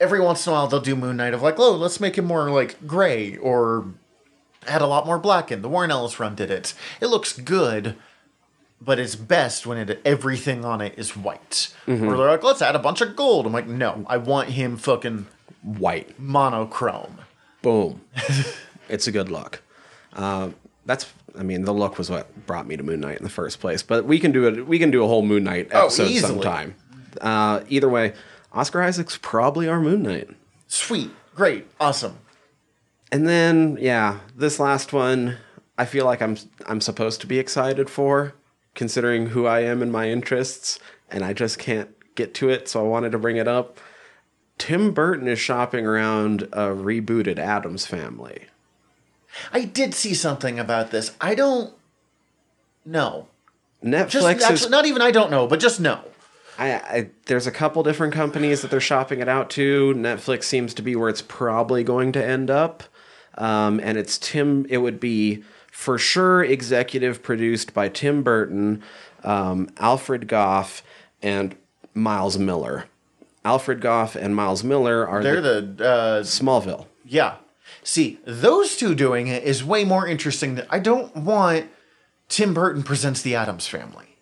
every 0.00 0.20
once 0.20 0.46
in 0.46 0.52
a 0.52 0.54
while 0.54 0.66
they'll 0.66 0.80
do 0.80 0.96
moon 0.96 1.16
knight 1.16 1.34
of 1.34 1.42
like 1.42 1.58
oh 1.58 1.72
let's 1.72 2.00
make 2.00 2.16
him 2.16 2.24
more 2.26 2.50
like 2.50 2.86
gray 2.86 3.36
or 3.36 3.86
add 4.66 4.82
a 4.82 4.86
lot 4.86 5.06
more 5.06 5.18
black 5.18 5.52
in. 5.52 5.62
The 5.62 5.68
warren 5.68 5.90
ellis 5.90 6.18
run 6.18 6.34
did 6.34 6.50
it. 6.50 6.74
It 7.00 7.06
looks 7.06 7.38
good 7.38 7.96
but 8.80 8.98
it's 8.98 9.16
best 9.16 9.66
when 9.66 9.78
it 9.78 10.00
everything 10.04 10.64
on 10.64 10.82
it 10.82 10.94
is 10.98 11.16
white. 11.16 11.72
Or 11.86 11.94
mm-hmm. 11.94 12.08
they're 12.08 12.16
like 12.16 12.42
let's 12.42 12.62
add 12.62 12.76
a 12.76 12.80
bunch 12.80 13.00
of 13.00 13.16
gold. 13.16 13.46
I'm 13.46 13.52
like 13.52 13.68
no 13.68 14.04
i 14.08 14.16
want 14.16 14.50
him 14.50 14.76
fucking 14.76 15.26
White. 15.64 16.18
monochrome 16.20 17.18
Boom. 17.62 18.00
it's 18.88 19.06
a 19.06 19.12
good 19.12 19.30
look. 19.30 19.62
Um, 20.12 20.54
that's. 20.86 21.10
I 21.36 21.42
mean, 21.42 21.64
the 21.64 21.72
look 21.72 21.96
was 21.98 22.10
what 22.10 22.46
brought 22.46 22.66
me 22.66 22.76
to 22.76 22.82
Moon 22.82 23.00
Knight 23.00 23.16
in 23.16 23.24
the 23.24 23.30
first 23.30 23.58
place. 23.58 23.82
But 23.82 24.04
we 24.04 24.18
can 24.20 24.30
do 24.32 24.46
it. 24.46 24.66
We 24.68 24.78
can 24.78 24.90
do 24.90 25.02
a 25.02 25.08
whole 25.08 25.22
Moon 25.22 25.44
Knight 25.44 25.68
Oh, 25.72 25.86
episode 25.86 26.08
easily. 26.08 26.34
sometime. 26.34 26.74
Uh, 27.20 27.60
either 27.68 27.88
way, 27.88 28.12
Oscar 28.52 28.82
Isaac's 28.82 29.16
probably 29.20 29.66
our 29.68 29.80
Moon 29.80 30.02
Knight. 30.02 30.28
sweet 30.68 31.10
great 31.34 31.66
awesome 31.80 32.18
And 33.10 33.26
then, 33.26 33.76
yeah, 33.80 34.18
this 34.36 34.60
last 34.60 34.92
one, 34.92 35.38
I 35.78 35.84
feel 35.86 36.04
like 36.04 36.20
I'm 36.22 36.36
I'm 36.66 36.80
supposed 36.80 37.20
to 37.22 37.26
be 37.26 37.38
excited 37.38 37.88
for, 37.90 38.34
considering 38.74 39.28
who 39.28 39.46
I 39.46 39.60
am 39.60 39.80
and 39.82 39.90
my 39.90 40.10
interests, 40.10 40.78
and 41.10 41.24
I 41.24 41.32
just 41.32 41.58
can't 41.58 41.88
get 42.14 42.34
to 42.34 42.50
it. 42.50 42.68
So 42.68 42.80
I 42.84 42.86
wanted 42.88 43.12
to 43.12 43.18
bring 43.18 43.36
it 43.38 43.48
up. 43.48 43.78
Tim 44.58 44.92
Burton 44.92 45.28
is 45.28 45.38
shopping 45.38 45.86
around 45.86 46.42
a 46.52 46.68
rebooted 46.68 47.38
Addams 47.38 47.86
Family. 47.86 48.46
i 49.52 49.64
did 49.64 49.94
see 49.94 50.14
something 50.14 50.60
about 50.60 50.92
this 50.92 51.10
i 51.20 51.34
don't 51.34 51.74
know 52.84 53.26
Netflix 53.84 54.40
Just 54.40 54.64
is 54.64 54.70
not 54.70 54.86
even 54.86 55.02
I 55.02 55.10
don't 55.10 55.30
know, 55.30 55.46
but 55.46 55.60
just 55.60 55.78
no. 55.78 56.00
I, 56.58 56.72
I 56.72 57.10
there's 57.26 57.46
a 57.46 57.50
couple 57.52 57.82
different 57.82 58.14
companies 58.14 58.62
that 58.62 58.70
they're 58.70 58.80
shopping 58.80 59.20
it 59.20 59.28
out 59.28 59.50
to. 59.50 59.92
Netflix 59.94 60.44
seems 60.44 60.72
to 60.74 60.82
be 60.82 60.96
where 60.96 61.10
it's 61.10 61.22
probably 61.22 61.84
going 61.84 62.12
to 62.12 62.24
end 62.24 62.50
up, 62.50 62.84
um, 63.36 63.78
and 63.80 63.98
it's 63.98 64.16
Tim. 64.16 64.64
It 64.70 64.78
would 64.78 65.00
be 65.00 65.44
for 65.70 65.98
sure 65.98 66.42
executive 66.42 67.22
produced 67.22 67.74
by 67.74 67.88
Tim 67.88 68.22
Burton, 68.22 68.82
um, 69.22 69.68
Alfred 69.78 70.28
Gough, 70.28 70.82
and 71.20 71.54
Miles 71.92 72.38
Millar. 72.38 72.86
Alfred 73.44 73.80
Gough 73.80 74.16
and 74.16 74.34
Miles 74.34 74.64
Millar 74.64 75.06
are 75.06 75.22
They're 75.22 75.40
the, 75.40 75.60
the 75.60 75.88
uh, 75.88 76.22
Smallville. 76.22 76.86
yeah. 77.04 77.36
See, 77.82 78.18
those 78.24 78.76
two 78.76 78.94
doing 78.94 79.26
it 79.26 79.42
is 79.42 79.62
way 79.62 79.84
more 79.84 80.06
interesting. 80.06 80.54
Than, 80.54 80.66
I 80.70 80.78
don't 80.78 81.14
want 81.14 81.66
Tim 82.28 82.54
Burton 82.54 82.82
presents 82.82 83.20
the 83.20 83.34
Addams 83.34 83.66
Family. 83.66 84.16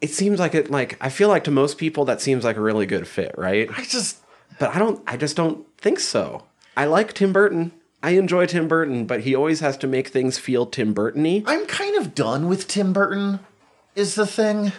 It 0.00 0.10
seems 0.10 0.38
like 0.40 0.54
it 0.54 0.70
like 0.70 0.96
I 1.00 1.08
feel 1.08 1.28
like 1.28 1.44
to 1.44 1.50
most 1.50 1.78
people 1.78 2.04
that 2.06 2.20
seems 2.20 2.44
like 2.44 2.56
a 2.56 2.60
really 2.60 2.86
good 2.86 3.06
fit, 3.06 3.34
right? 3.38 3.68
I 3.76 3.84
just 3.84 4.18
But 4.58 4.74
I 4.74 4.78
don't 4.78 5.00
I 5.06 5.16
just 5.16 5.36
don't 5.36 5.64
think 5.78 6.00
so. 6.00 6.44
I 6.76 6.86
like 6.86 7.12
Tim 7.12 7.32
Burton. 7.32 7.72
I 8.02 8.10
enjoy 8.10 8.46
Tim 8.46 8.68
Burton, 8.68 9.06
but 9.06 9.22
he 9.22 9.34
always 9.34 9.60
has 9.60 9.76
to 9.78 9.86
make 9.88 10.08
things 10.08 10.38
feel 10.38 10.66
Tim 10.66 10.92
Burton-y. 10.92 11.42
I'm 11.46 11.66
kind 11.66 11.96
of 11.96 12.14
done 12.14 12.48
with 12.48 12.68
Tim 12.68 12.92
Burton. 12.92 13.40
Is 13.96 14.14
the 14.14 14.26
thing. 14.26 14.72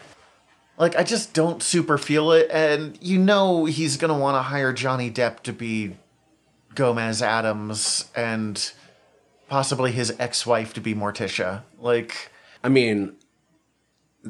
Like 0.79 0.95
I 0.95 1.03
just 1.03 1.33
don't 1.33 1.61
super 1.61 1.97
feel 1.97 2.31
it, 2.31 2.49
and 2.51 2.97
you 3.01 3.19
know 3.19 3.65
he's 3.65 3.97
gonna 3.97 4.17
want 4.17 4.35
to 4.35 4.41
hire 4.41 4.73
Johnny 4.73 5.11
Depp 5.11 5.41
to 5.41 5.53
be 5.53 5.97
Gomez 6.73 7.21
Addams, 7.21 8.09
and 8.15 8.71
possibly 9.49 9.91
his 9.91 10.15
ex-wife 10.19 10.73
to 10.75 10.81
be 10.81 10.95
Morticia. 10.95 11.63
Like, 11.79 12.31
I 12.63 12.69
mean, 12.69 13.15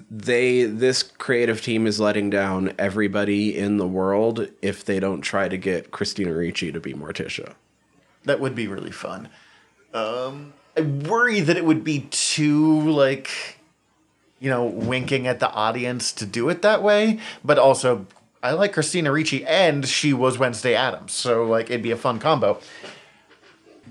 they 0.10 0.64
this 0.64 1.04
creative 1.04 1.62
team 1.62 1.86
is 1.86 2.00
letting 2.00 2.30
down 2.30 2.74
everybody 2.80 3.56
in 3.56 3.78
the 3.78 3.88
world 3.88 4.48
if 4.62 4.84
they 4.84 5.00
don't 5.00 5.22
try 5.22 5.50
to 5.50 5.58
get 5.58 5.92
Christina 5.92 6.34
Ricci 6.34 6.72
to 6.72 6.80
be 6.80 6.94
Morticia. 6.94 7.54
that 8.24 8.40
would 8.40 8.56
be 8.56 8.68
really 8.68 8.92
fun. 8.92 9.30
Um, 9.94 10.54
I 10.78 10.82
worry 10.82 11.42
that 11.42 11.58
it 11.58 11.66
would 11.66 11.84
be 11.84 12.08
too 12.12 12.90
like, 12.90 13.59
you 14.40 14.50
know, 14.50 14.66
winking 14.66 15.28
at 15.28 15.40
the 15.40 15.52
audience 15.52 16.12
to 16.14 16.26
do 16.26 16.50
it 16.50 16.62
that 16.62 16.82
way. 16.82 17.20
But 17.44 17.58
also, 17.58 18.06
I 18.42 18.52
like 18.52 18.74
Christina 18.74 19.12
Ricci, 19.12 19.46
and 19.46 19.88
she 19.88 20.14
was 20.14 20.38
Wednesday 20.38 20.76
Addams, 20.76 21.12
so 21.12 21.46
like 21.46 21.70
it'd 21.70 21.84
be 21.84 21.92
a 21.92 21.98
fun 21.98 22.20
combo. 22.20 22.60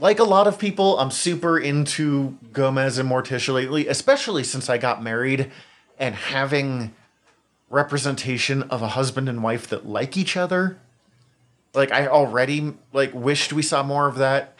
Like 0.00 0.20
a 0.20 0.24
lot 0.24 0.46
of 0.46 0.58
people, 0.58 0.98
I'm 0.98 1.10
super 1.10 1.58
into 1.58 2.38
Gomez 2.52 2.98
and 2.98 3.10
Morticia 3.10 3.52
lately, 3.52 3.88
especially 3.88 4.44
since 4.44 4.70
I 4.70 4.78
got 4.78 5.02
married 5.02 5.50
and 5.98 6.14
having 6.14 6.94
representation 7.68 8.62
of 8.64 8.80
a 8.80 8.88
husband 8.88 9.28
and 9.28 9.42
wife 9.42 9.66
that 9.68 9.86
like 9.86 10.16
each 10.16 10.36
other 10.36 10.78
like 11.74 11.92
I 11.92 12.06
already 12.06 12.74
like 12.92 13.12
wished 13.14 13.52
we 13.52 13.62
saw 13.62 13.82
more 13.82 14.08
of 14.08 14.16
that. 14.16 14.54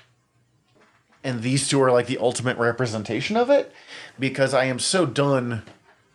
And 1.24 1.42
these 1.42 1.68
two 1.68 1.83
are 1.83 1.90
like 1.90 2.07
the 2.07 2.18
ultimate 2.18 2.57
representation 2.59 3.37
of 3.37 3.51
it 3.51 3.72
because 4.18 4.55
I 4.55 4.64
am 4.66 4.79
so 4.79 5.05
done 5.05 5.62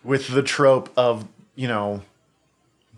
with 0.04 0.28
the 0.28 0.42
trope 0.42 0.92
of, 0.96 1.26
you 1.56 1.66
know, 1.66 2.02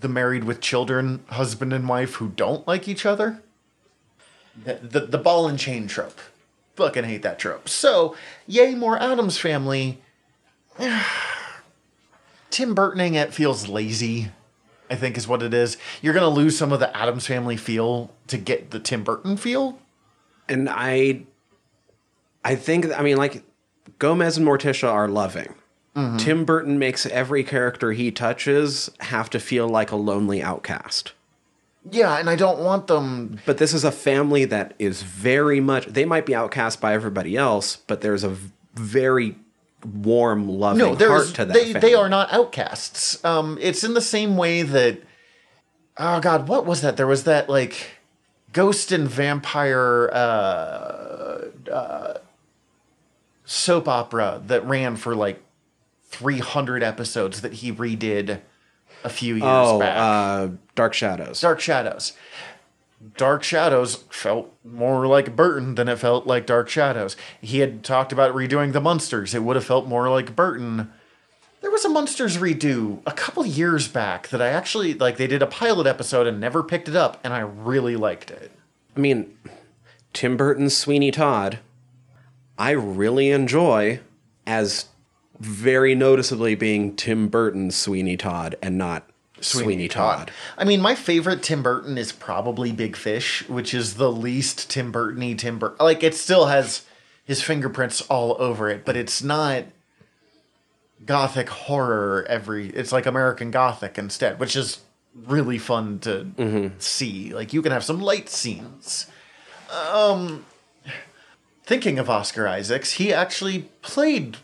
the 0.00 0.08
married 0.08 0.44
with 0.44 0.60
children 0.60 1.24
husband 1.28 1.72
and 1.72 1.88
wife 1.88 2.14
who 2.16 2.28
don't 2.28 2.66
like 2.66 2.88
each 2.88 3.06
other. 3.06 3.42
The, 4.64 4.74
the, 4.74 5.00
the 5.00 5.18
ball 5.18 5.48
and 5.48 5.58
chain 5.58 5.86
trope. 5.86 6.20
Fucking 6.74 7.04
hate 7.04 7.22
that 7.22 7.38
trope. 7.38 7.68
So, 7.68 8.16
yay, 8.46 8.74
more 8.74 8.98
Addams 8.98 9.38
family. 9.38 10.00
Tim 12.50 12.74
Burtoning 12.74 13.14
it 13.14 13.32
feels 13.32 13.68
lazy. 13.68 14.30
I 14.90 14.94
think 14.94 15.16
is 15.16 15.26
what 15.26 15.42
it 15.42 15.52
is. 15.52 15.76
You're 16.00 16.14
gonna 16.14 16.28
lose 16.28 16.56
some 16.56 16.72
of 16.72 16.80
the 16.80 16.94
Addams 16.96 17.26
family 17.26 17.56
feel 17.56 18.12
to 18.28 18.38
get 18.38 18.70
the 18.70 18.78
Tim 18.78 19.02
Burton 19.02 19.36
feel. 19.36 19.78
And 20.48 20.68
I 20.68 21.22
I 22.44 22.54
think 22.54 22.86
I 22.96 23.02
mean 23.02 23.16
like 23.16 23.42
Gomez 23.98 24.36
and 24.36 24.46
Morticia 24.46 24.88
are 24.88 25.08
loving. 25.08 25.54
Tim 26.18 26.44
Burton 26.44 26.78
makes 26.78 27.06
every 27.06 27.42
character 27.42 27.92
he 27.92 28.10
touches 28.10 28.90
have 29.00 29.30
to 29.30 29.40
feel 29.40 29.66
like 29.66 29.90
a 29.90 29.96
lonely 29.96 30.42
outcast. 30.42 31.12
Yeah, 31.90 32.18
and 32.18 32.28
I 32.28 32.36
don't 32.36 32.58
want 32.58 32.86
them. 32.86 33.38
But 33.46 33.58
this 33.58 33.72
is 33.72 33.82
a 33.84 33.92
family 33.92 34.44
that 34.44 34.74
is 34.78 35.02
very 35.02 35.60
much 35.60 35.86
they 35.86 36.04
might 36.04 36.26
be 36.26 36.34
outcast 36.34 36.80
by 36.80 36.92
everybody 36.92 37.36
else, 37.36 37.76
but 37.76 38.02
there's 38.02 38.24
a 38.24 38.36
very 38.74 39.36
warm, 39.84 40.48
loving 40.48 40.78
No, 40.78 40.94
heart 40.96 41.28
to 41.36 41.44
that 41.46 41.54
they 41.54 41.72
family. 41.72 41.80
they 41.80 41.94
are 41.94 42.08
not 42.08 42.32
outcasts. 42.32 43.24
Um, 43.24 43.56
it's 43.60 43.84
in 43.84 43.94
the 43.94 44.00
same 44.00 44.36
way 44.36 44.62
that. 44.62 44.98
Oh 45.96 46.20
God, 46.20 46.46
what 46.48 46.66
was 46.66 46.82
that? 46.82 46.96
There 46.98 47.06
was 47.06 47.24
that 47.24 47.48
like 47.48 48.00
ghost 48.52 48.92
and 48.92 49.08
vampire 49.08 50.10
uh, 50.12 51.40
uh, 51.72 52.14
soap 53.44 53.88
opera 53.88 54.42
that 54.46 54.64
ran 54.66 54.96
for 54.96 55.14
like 55.14 55.42
300 56.08 56.82
episodes 56.82 57.40
that 57.42 57.54
he 57.54 57.72
redid 57.72 58.40
a 59.04 59.08
few 59.08 59.34
years 59.34 59.44
Oh, 59.46 59.78
back. 59.78 59.96
uh, 59.98 60.48
Dark 60.74 60.94
Shadows. 60.94 61.40
Dark 61.40 61.60
Shadows. 61.60 62.12
Dark 63.16 63.42
Shadows 63.42 64.04
felt 64.10 64.52
more 64.64 65.06
like 65.06 65.36
Burton 65.36 65.74
than 65.74 65.88
it 65.88 65.98
felt 65.98 66.26
like 66.26 66.46
Dark 66.46 66.68
Shadows. 66.68 67.14
He 67.40 67.58
had 67.60 67.84
talked 67.84 68.10
about 68.12 68.34
redoing 68.34 68.72
the 68.72 68.80
Munsters. 68.80 69.34
It 69.34 69.42
would 69.42 69.56
have 69.56 69.64
felt 69.66 69.86
more 69.86 70.08
like 70.08 70.34
Burton. 70.34 70.90
There 71.60 71.70
was 71.70 71.84
a 71.84 71.88
Munsters 71.90 72.38
redo 72.38 73.00
a 73.06 73.12
couple 73.12 73.44
years 73.44 73.86
back 73.88 74.28
that 74.28 74.40
I 74.40 74.48
actually 74.48 74.94
like. 74.94 75.18
They 75.18 75.26
did 75.26 75.42
a 75.42 75.46
pilot 75.46 75.86
episode 75.86 76.26
and 76.26 76.40
never 76.40 76.62
picked 76.62 76.88
it 76.88 76.96
up, 76.96 77.20
and 77.22 77.34
I 77.34 77.40
really 77.40 77.96
liked 77.96 78.30
it. 78.30 78.50
I 78.96 79.00
mean, 79.00 79.36
Tim 80.14 80.36
Burton's 80.36 80.76
Sweeney 80.76 81.10
Todd, 81.10 81.58
I 82.56 82.70
really 82.70 83.30
enjoy 83.30 84.00
as 84.46 84.86
very 85.40 85.94
noticeably 85.94 86.54
being 86.54 86.96
Tim 86.96 87.28
Burton's 87.28 87.76
Sweeney 87.76 88.16
Todd 88.16 88.56
and 88.62 88.78
not 88.78 89.08
Sweeney, 89.40 89.88
Todd. 89.88 90.30
I 90.56 90.64
mean, 90.64 90.80
my 90.80 90.94
favorite 90.94 91.42
Tim 91.42 91.62
Burton 91.62 91.98
is 91.98 92.10
probably 92.10 92.72
Big 92.72 92.96
Fish, 92.96 93.46
which 93.48 93.74
is 93.74 93.94
the 93.94 94.10
least 94.10 94.70
Tim 94.70 94.90
Burton-y 94.90 95.34
Tim 95.34 95.58
Burton. 95.58 95.76
Like, 95.78 96.02
it 96.02 96.14
still 96.14 96.46
has 96.46 96.86
his 97.24 97.42
fingerprints 97.42 98.00
all 98.02 98.36
over 98.40 98.70
it, 98.70 98.84
but 98.86 98.96
it's 98.96 99.22
not 99.22 99.64
gothic 101.04 101.48
horror 101.50 102.24
every 102.28 102.70
it's 102.70 102.90
like 102.90 103.04
american 103.04 103.50
gothic 103.50 103.98
instead 103.98 104.38
which 104.40 104.56
is 104.56 104.80
really 105.26 105.58
fun 105.58 105.98
to 105.98 106.72
see 106.78 107.34
like 107.34 107.52
you 107.52 107.60
can 107.60 107.70
have 107.70 107.84
some 107.84 108.00
light 108.00 108.30
scenes 108.30 109.06
um 109.92 110.46
thinking 111.64 111.98
of 111.98 112.08
oscar 112.08 112.48
isaacs 112.48 112.92
he 112.92 113.12
actually 113.12 113.68
played 113.82 114.38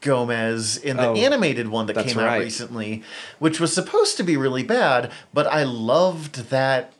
gomez 0.00 0.76
in 0.76 0.96
the 0.96 1.08
Oh, 1.08 1.14
animated 1.16 1.68
one 1.68 1.86
that 1.86 1.96
came 2.06 2.18
out 2.18 2.26
right. 2.26 2.38
recently 2.40 3.02
which 3.38 3.58
was 3.60 3.72
supposed 3.72 4.16
to 4.16 4.22
be 4.22 4.36
really 4.36 4.62
bad 4.62 5.10
but 5.34 5.46
i 5.48 5.62
loved 5.64 6.50
that 6.50 6.92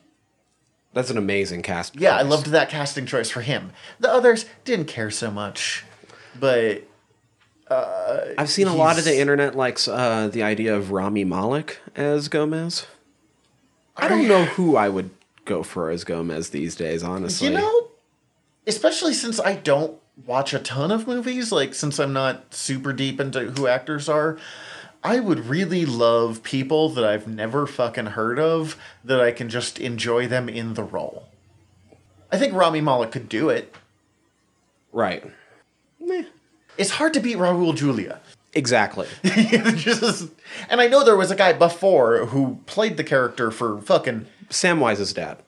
That's 0.94 1.11
an 1.11 1.18
amazing 1.18 1.62
cast. 1.62 1.94
yeah, 1.96 2.16
I 2.16 2.22
loved 2.22 2.46
that 2.46 2.70
casting 2.70 3.06
choice 3.06 3.30
for 3.30 3.42
him. 3.42 3.72
The 4.00 4.11
others 4.11 4.46
didn't 4.64 4.87
care 4.87 5.11
so 5.12 5.30
much, 5.30 5.84
but 6.40 6.82
I've 7.70 8.48
seen 8.48 8.66
a 8.66 8.74
lot 8.74 8.98
of 8.98 9.04
the 9.04 9.16
internet 9.18 9.54
likes 9.54 9.87
uh, 9.87 10.28
the 10.32 10.42
idea 10.42 10.74
of 10.74 10.90
Rami 10.90 11.24
Malek 11.24 11.78
as 11.94 12.28
Gomez. 12.28 12.87
I 13.96 14.08
don't 14.08 14.26
know 14.26 14.44
who 14.44 14.76
I 14.76 14.88
would 14.88 15.11
go 15.44 15.62
for 15.62 15.90
as 15.90 16.02
Gomez 16.04 16.50
these 16.50 16.74
days, 16.74 17.02
honestly. 17.02 17.48
you 17.48 17.54
know, 17.54 17.88
especially 18.66 19.12
since 19.12 19.38
I 19.38 19.54
don't 19.56 19.98
watch 20.26 20.52
a 20.54 20.59
ton 20.59 20.90
of 20.90 21.07
movies, 21.07 21.52
like 21.52 21.74
since 21.74 21.98
I'm 21.98 22.12
not 22.12 22.54
super 22.54 22.92
deep 22.92 23.20
into 23.20 23.50
who 23.52 23.66
actors 23.66 24.09
are, 24.09 24.38
I 25.02 25.20
would 25.20 25.46
really 25.46 25.87
love 25.87 26.42
people 26.42 26.88
that 26.90 27.04
I've 27.04 27.28
never 27.28 27.66
fucking 27.66 28.07
heard 28.07 28.38
of 28.38 28.76
that 29.04 29.20
I 29.20 29.31
can 29.33 29.48
just 29.48 29.78
enjoy 29.78 30.26
them 30.26 30.48
in 30.48 30.74
the 30.74 30.83
role. 30.83 31.28
I 32.33 32.37
think 32.38 32.52
Rami 32.52 32.81
Malek 32.81 33.12
could 33.12 33.28
do 33.28 33.48
it. 33.48 33.74
right? 34.92 35.24
Meh. 36.00 36.24
It's 36.76 36.90
hard 36.90 37.14
to 37.14 37.20
beat 37.20 37.38
Raul 37.38 37.74
Julia. 37.74 38.20
Exactly. 38.54 39.07
Just, 39.24 40.31
and 40.70 40.81
I 40.81 40.87
know 40.88 41.04
there 41.04 41.16
was 41.16 41.31
a 41.31 41.37
guy 41.37 41.52
before 41.52 42.26
who 42.26 42.61
played 42.66 42.96
the 42.96 43.04
character 43.04 43.50
for 43.50 43.81
fucking 43.81 44.26
Samwise's 44.48 45.12
dad. 45.12 45.38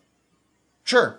sure. 0.84 1.18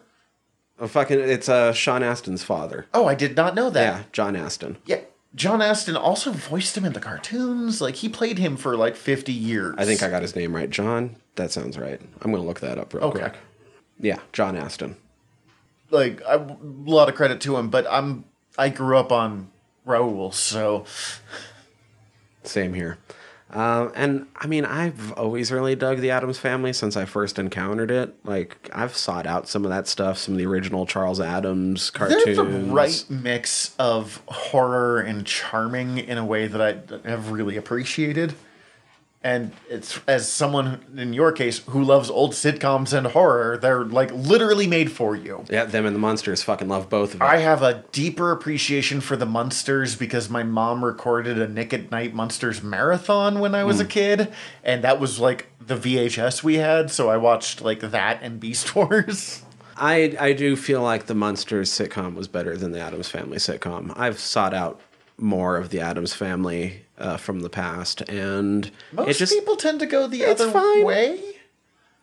Oh, 0.83 0.87
fucking, 0.87 1.19
it's 1.19 1.47
uh, 1.47 1.71
Sean 1.73 2.01
Astin's 2.01 2.43
father. 2.43 2.87
Oh, 2.93 3.05
I 3.07 3.13
did 3.15 3.35
not 3.37 3.53
know 3.55 3.69
that. 3.69 3.81
Yeah, 3.81 4.03
John 4.11 4.35
Astin. 4.35 4.77
Yeah. 4.85 5.01
John 5.35 5.61
Astin 5.61 5.95
also 5.95 6.31
voiced 6.31 6.75
him 6.75 6.83
in 6.83 6.91
the 6.93 6.99
cartoons. 6.99 7.79
Like 7.79 7.95
he 7.95 8.09
played 8.09 8.37
him 8.39 8.57
for 8.57 8.75
like 8.75 8.95
50 8.97 9.31
years. 9.31 9.75
I 9.77 9.85
think 9.85 10.01
I 10.03 10.09
got 10.09 10.23
his 10.23 10.35
name 10.35 10.53
right. 10.55 10.69
John? 10.69 11.15
That 11.35 11.51
sounds 11.51 11.77
right. 11.77 12.01
I'm 12.21 12.31
going 12.31 12.43
to 12.43 12.47
look 12.47 12.59
that 12.61 12.77
up 12.77 12.93
real 12.93 13.03
Okay. 13.05 13.19
quick. 13.19 13.35
Yeah, 13.99 14.17
John 14.33 14.57
Astin. 14.57 14.97
like 15.91 16.21
I, 16.27 16.33
a 16.33 16.57
lot 16.61 17.07
of 17.09 17.15
credit 17.15 17.39
to 17.41 17.55
him, 17.55 17.69
but 17.69 17.85
I'm 17.89 18.25
I 18.57 18.69
grew 18.69 18.97
up 18.97 19.11
on 19.11 19.51
Raul, 19.87 20.33
so 20.33 20.85
Same 22.43 22.73
here. 22.73 22.97
Um, 23.07 23.15
Um, 23.51 23.91
and 23.95 24.27
I 24.37 24.47
mean, 24.47 24.65
I've 24.65 25.11
always 25.13 25.51
really 25.51 25.75
dug 25.75 25.99
the 25.99 26.11
Addams 26.11 26.37
Family 26.37 26.71
since 26.73 26.95
I 26.95 27.05
first 27.05 27.37
encountered 27.37 27.91
it. 27.91 28.15
Like, 28.23 28.69
I've 28.73 28.95
sought 28.95 29.27
out 29.27 29.47
some 29.47 29.65
of 29.65 29.71
that 29.71 29.87
stuff, 29.87 30.17
some 30.17 30.35
of 30.35 30.37
the 30.37 30.45
original 30.45 30.85
Charles 30.85 31.19
Addams 31.19 31.89
cartoons. 31.89 32.23
They're 32.23 32.45
the 32.45 32.71
right 32.71 33.05
mix 33.09 33.75
of 33.77 34.21
horror 34.27 35.01
and 35.01 35.25
charming 35.25 35.97
in 35.97 36.17
a 36.17 36.25
way 36.25 36.47
that 36.47 36.61
I 36.61 37.07
have 37.07 37.31
really 37.31 37.57
appreciated. 37.57 38.33
And 39.23 39.51
it's 39.69 39.99
as 40.07 40.27
someone 40.27 40.83
in 40.97 41.13
your 41.13 41.31
case 41.31 41.59
who 41.67 41.83
loves 41.83 42.09
old 42.09 42.31
sitcoms 42.31 42.91
and 42.91 43.05
horror, 43.05 43.57
they're 43.57 43.85
like 43.85 44.11
literally 44.11 44.65
made 44.65 44.91
for 44.91 45.15
you. 45.15 45.45
Yeah, 45.47 45.65
them 45.65 45.85
and 45.85 45.95
the 45.95 45.99
Munsters 45.99 46.41
fucking 46.41 46.67
love 46.67 46.89
both 46.89 47.13
of 47.13 47.19
them. 47.19 47.27
I 47.27 47.37
have 47.37 47.61
a 47.61 47.83
deeper 47.91 48.31
appreciation 48.31 48.99
for 48.99 49.15
the 49.15 49.27
Munsters 49.27 49.95
because 49.95 50.27
my 50.29 50.41
mom 50.41 50.83
recorded 50.83 51.37
a 51.37 51.47
Nick 51.47 51.71
at 51.71 51.91
Night 51.91 52.15
Munsters 52.15 52.63
marathon 52.63 53.39
when 53.39 53.53
I 53.53 53.63
was 53.63 53.79
a 53.79 53.85
mm. 53.85 53.89
kid, 53.89 54.33
and 54.63 54.83
that 54.83 54.99
was 54.99 55.19
like 55.19 55.49
the 55.59 55.75
VHS 55.75 56.41
we 56.41 56.55
had, 56.55 56.89
so 56.89 57.09
I 57.09 57.17
watched 57.17 57.61
like 57.61 57.81
that 57.81 58.19
and 58.23 58.39
Beast 58.39 58.75
Wars. 58.75 59.43
I 59.77 60.15
I 60.19 60.33
do 60.33 60.55
feel 60.55 60.81
like 60.81 61.05
the 61.05 61.15
Munsters 61.15 61.69
sitcom 61.69 62.15
was 62.15 62.27
better 62.27 62.57
than 62.57 62.71
the 62.71 62.79
Addams 62.79 63.09
Family 63.09 63.37
sitcom. 63.37 63.93
I've 63.95 64.19
sought 64.19 64.55
out 64.55 64.81
more 65.17 65.57
of 65.57 65.69
the 65.69 65.79
Addams 65.79 66.13
Family 66.13 66.85
uh, 67.01 67.17
from 67.17 67.41
the 67.41 67.49
past, 67.49 68.01
and 68.09 68.71
Most 68.93 69.19
just 69.19 69.33
people 69.33 69.55
tend 69.57 69.79
to 69.81 69.85
go 69.85 70.07
the 70.07 70.21
it's 70.21 70.39
other 70.41 70.51
fine. 70.51 70.85
way. 70.85 71.19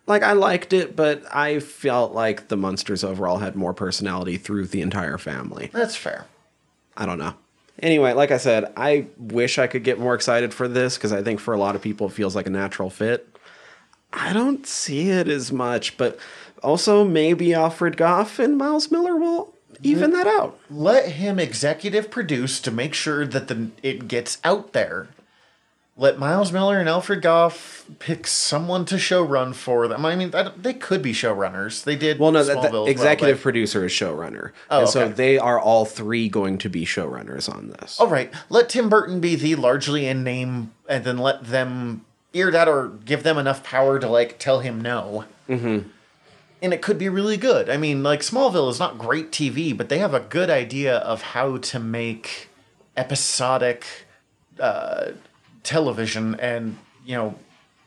like 0.06 0.22
I 0.22 0.32
liked 0.32 0.72
it, 0.72 0.94
but 0.96 1.22
I 1.34 1.60
felt 1.60 2.12
like 2.12 2.48
the 2.48 2.56
Munsters 2.56 3.04
overall 3.04 3.38
had 3.38 3.54
more 3.56 3.72
personality 3.74 4.36
through 4.36 4.66
the 4.66 4.82
entire 4.82 5.18
family. 5.18 5.70
That's 5.72 5.96
fair. 5.96 6.26
I 6.96 7.06
don't 7.06 7.18
know. 7.18 7.34
Anyway, 7.80 8.12
like 8.12 8.32
I 8.32 8.38
said, 8.38 8.72
I 8.76 9.06
wish 9.18 9.56
I 9.58 9.68
could 9.68 9.84
get 9.84 10.00
more 10.00 10.14
excited 10.16 10.52
for 10.52 10.66
this 10.66 10.96
because 10.96 11.12
I 11.12 11.22
think 11.22 11.38
for 11.38 11.54
a 11.54 11.58
lot 11.58 11.76
of 11.76 11.82
people 11.82 12.08
it 12.08 12.12
feels 12.12 12.34
like 12.34 12.46
a 12.48 12.50
natural 12.50 12.90
fit. 12.90 13.28
I 14.12 14.32
don't 14.32 14.66
see 14.66 15.10
it 15.10 15.28
as 15.28 15.52
much, 15.52 15.96
but 15.96 16.18
also 16.62 17.04
maybe 17.04 17.54
Alfred 17.54 17.96
Gough 17.96 18.40
and 18.40 18.58
Miles 18.58 18.90
Millar 18.90 19.14
will 19.16 19.54
even 19.82 20.10
that 20.12 20.26
out. 20.26 20.58
Let 20.70 21.12
him 21.12 21.38
executive 21.38 22.10
produce 22.10 22.60
to 22.60 22.70
make 22.70 22.94
sure 22.94 23.26
that 23.26 23.48
the 23.48 23.70
it 23.82 24.08
gets 24.08 24.38
out 24.44 24.72
there. 24.72 25.08
Let 26.00 26.16
Miles 26.16 26.52
Millar 26.52 26.78
and 26.78 26.88
Alfred 26.88 27.22
Gough 27.22 27.84
pick 27.98 28.28
someone 28.28 28.84
to 28.84 28.94
showrun 28.94 29.52
for 29.52 29.88
them. 29.88 30.06
I 30.06 30.14
mean, 30.14 30.32
I 30.32 30.52
they 30.56 30.72
could 30.74 31.02
be 31.02 31.12
showrunners. 31.12 31.82
They 31.82 31.96
did. 31.96 32.20
Well, 32.20 32.30
no, 32.30 32.44
that, 32.44 32.56
Smallville 32.56 32.62
the 32.62 32.66
as 32.68 32.72
well, 32.72 32.86
executive 32.86 33.38
but- 33.38 33.42
producer 33.42 33.84
is 33.84 33.90
showrunner, 33.90 34.52
Oh, 34.70 34.80
and 34.82 34.88
so 34.88 35.08
they 35.08 35.38
are 35.38 35.58
all 35.58 35.84
three 35.84 36.28
going 36.28 36.58
to 36.58 36.68
be 36.68 36.84
showrunners 36.84 37.52
on 37.52 37.70
this. 37.80 37.98
All 37.98 38.06
right, 38.06 38.32
let 38.48 38.68
Tim 38.68 38.88
Burton 38.88 39.18
be 39.18 39.34
the 39.34 39.56
largely 39.56 40.06
in 40.06 40.22
name, 40.22 40.70
and 40.88 41.02
then 41.02 41.18
let 41.18 41.44
them 41.46 42.04
ear 42.32 42.52
that 42.52 42.68
or 42.68 42.88
give 43.04 43.24
them 43.24 43.36
enough 43.36 43.64
power 43.64 43.98
to 43.98 44.08
like 44.08 44.38
tell 44.38 44.60
him 44.60 44.80
no. 44.80 45.24
Mm-hmm. 45.48 45.88
And 46.60 46.74
it 46.74 46.82
could 46.82 46.98
be 46.98 47.08
really 47.08 47.36
good. 47.36 47.70
I 47.70 47.76
mean, 47.76 48.02
like 48.02 48.20
Smallville 48.20 48.70
is 48.70 48.80
not 48.80 48.98
great 48.98 49.30
TV, 49.30 49.76
but 49.76 49.88
they 49.88 49.98
have 49.98 50.14
a 50.14 50.20
good 50.20 50.50
idea 50.50 50.96
of 50.98 51.22
how 51.22 51.58
to 51.58 51.78
make 51.78 52.48
episodic 52.96 53.84
uh, 54.58 55.12
television 55.62 56.34
and 56.40 56.76
you 57.04 57.14
know 57.14 57.36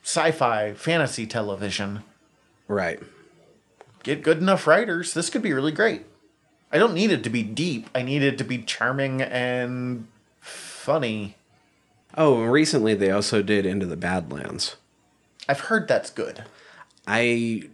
sci-fi 0.04 0.74
fantasy 0.74 1.28
television. 1.28 2.04
Right. 2.68 3.00
Get 4.04 4.24
good 4.24 4.38
enough 4.40 4.66
writers. 4.66 5.14
This 5.14 5.30
could 5.30 5.42
be 5.42 5.54
really 5.54 5.72
great. 5.72 6.06
I 6.72 6.78
don't 6.78 6.94
need 6.94 7.12
it 7.12 7.24
to 7.24 7.30
be 7.30 7.44
deep. 7.44 7.90
I 7.94 8.02
need 8.02 8.24
it 8.24 8.38
to 8.38 8.44
be 8.44 8.60
charming 8.60 9.22
and 9.22 10.08
funny. 10.40 11.36
Oh, 12.18 12.44
recently 12.44 12.94
they 12.94 13.12
also 13.12 13.42
did 13.42 13.66
Into 13.66 13.86
the 13.86 13.98
Badlands. 13.98 14.78
I've 15.48 15.60
heard 15.62 15.88
that's 15.88 16.10
good. 16.10 16.46
I, 17.06 17.70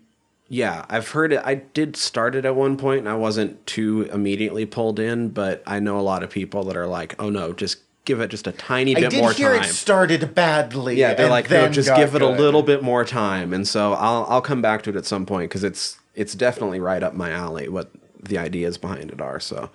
yeah, 0.49 0.85
I've 0.89 1.09
heard 1.09 1.33
it. 1.33 1.41
I 1.43 1.55
did 1.55 1.95
start 1.97 2.35
it 2.35 2.45
at 2.45 2.55
one 2.55 2.77
point, 2.77 2.99
and 2.99 3.09
I 3.09 3.15
wasn't 3.15 3.65
too 3.65 4.09
immediately 4.13 4.65
pulled 4.65 4.99
in, 4.99 5.29
but 5.29 5.61
I 5.67 5.79
know 5.79 5.99
a 5.99 6.01
lot 6.01 6.23
of 6.23 6.29
people 6.29 6.63
that 6.65 6.77
are 6.77 6.87
like, 6.87 7.15
"Oh 7.21 7.29
no, 7.29 7.51
just 7.53 7.79
give 8.05 8.21
it 8.21 8.29
just 8.29 8.47
a 8.47 8.53
tiny 8.53 8.95
I 8.95 9.01
bit 9.01 9.09
did 9.11 9.19
more 9.19 9.33
hear 9.33 9.53
time." 9.53 9.63
it 9.63 9.73
started 9.73 10.33
badly. 10.33 10.95
yeah, 10.97 11.13
they're 11.13 11.29
like, 11.29 11.49
"No, 11.49 11.67
just 11.69 11.93
give 11.95 12.15
it 12.15 12.21
a 12.21 12.27
little 12.29 12.63
bit 12.63 12.81
more 12.81 13.03
time." 13.03 13.53
And 13.53 13.67
so 13.67 13.93
I'll 13.93 14.25
I'll 14.29 14.41
come 14.41 14.61
back 14.61 14.83
to 14.83 14.89
it 14.89 14.95
at 14.95 15.05
some 15.05 15.25
point 15.25 15.49
because 15.49 15.63
it's 15.63 15.99
it's 16.15 16.33
definitely 16.33 16.79
right 16.79 17.03
up 17.03 17.13
my 17.13 17.31
alley. 17.31 17.67
What 17.67 17.91
the 18.21 18.37
ideas 18.37 18.77
behind 18.77 19.11
it 19.11 19.21
are. 19.21 19.39
So 19.39 19.69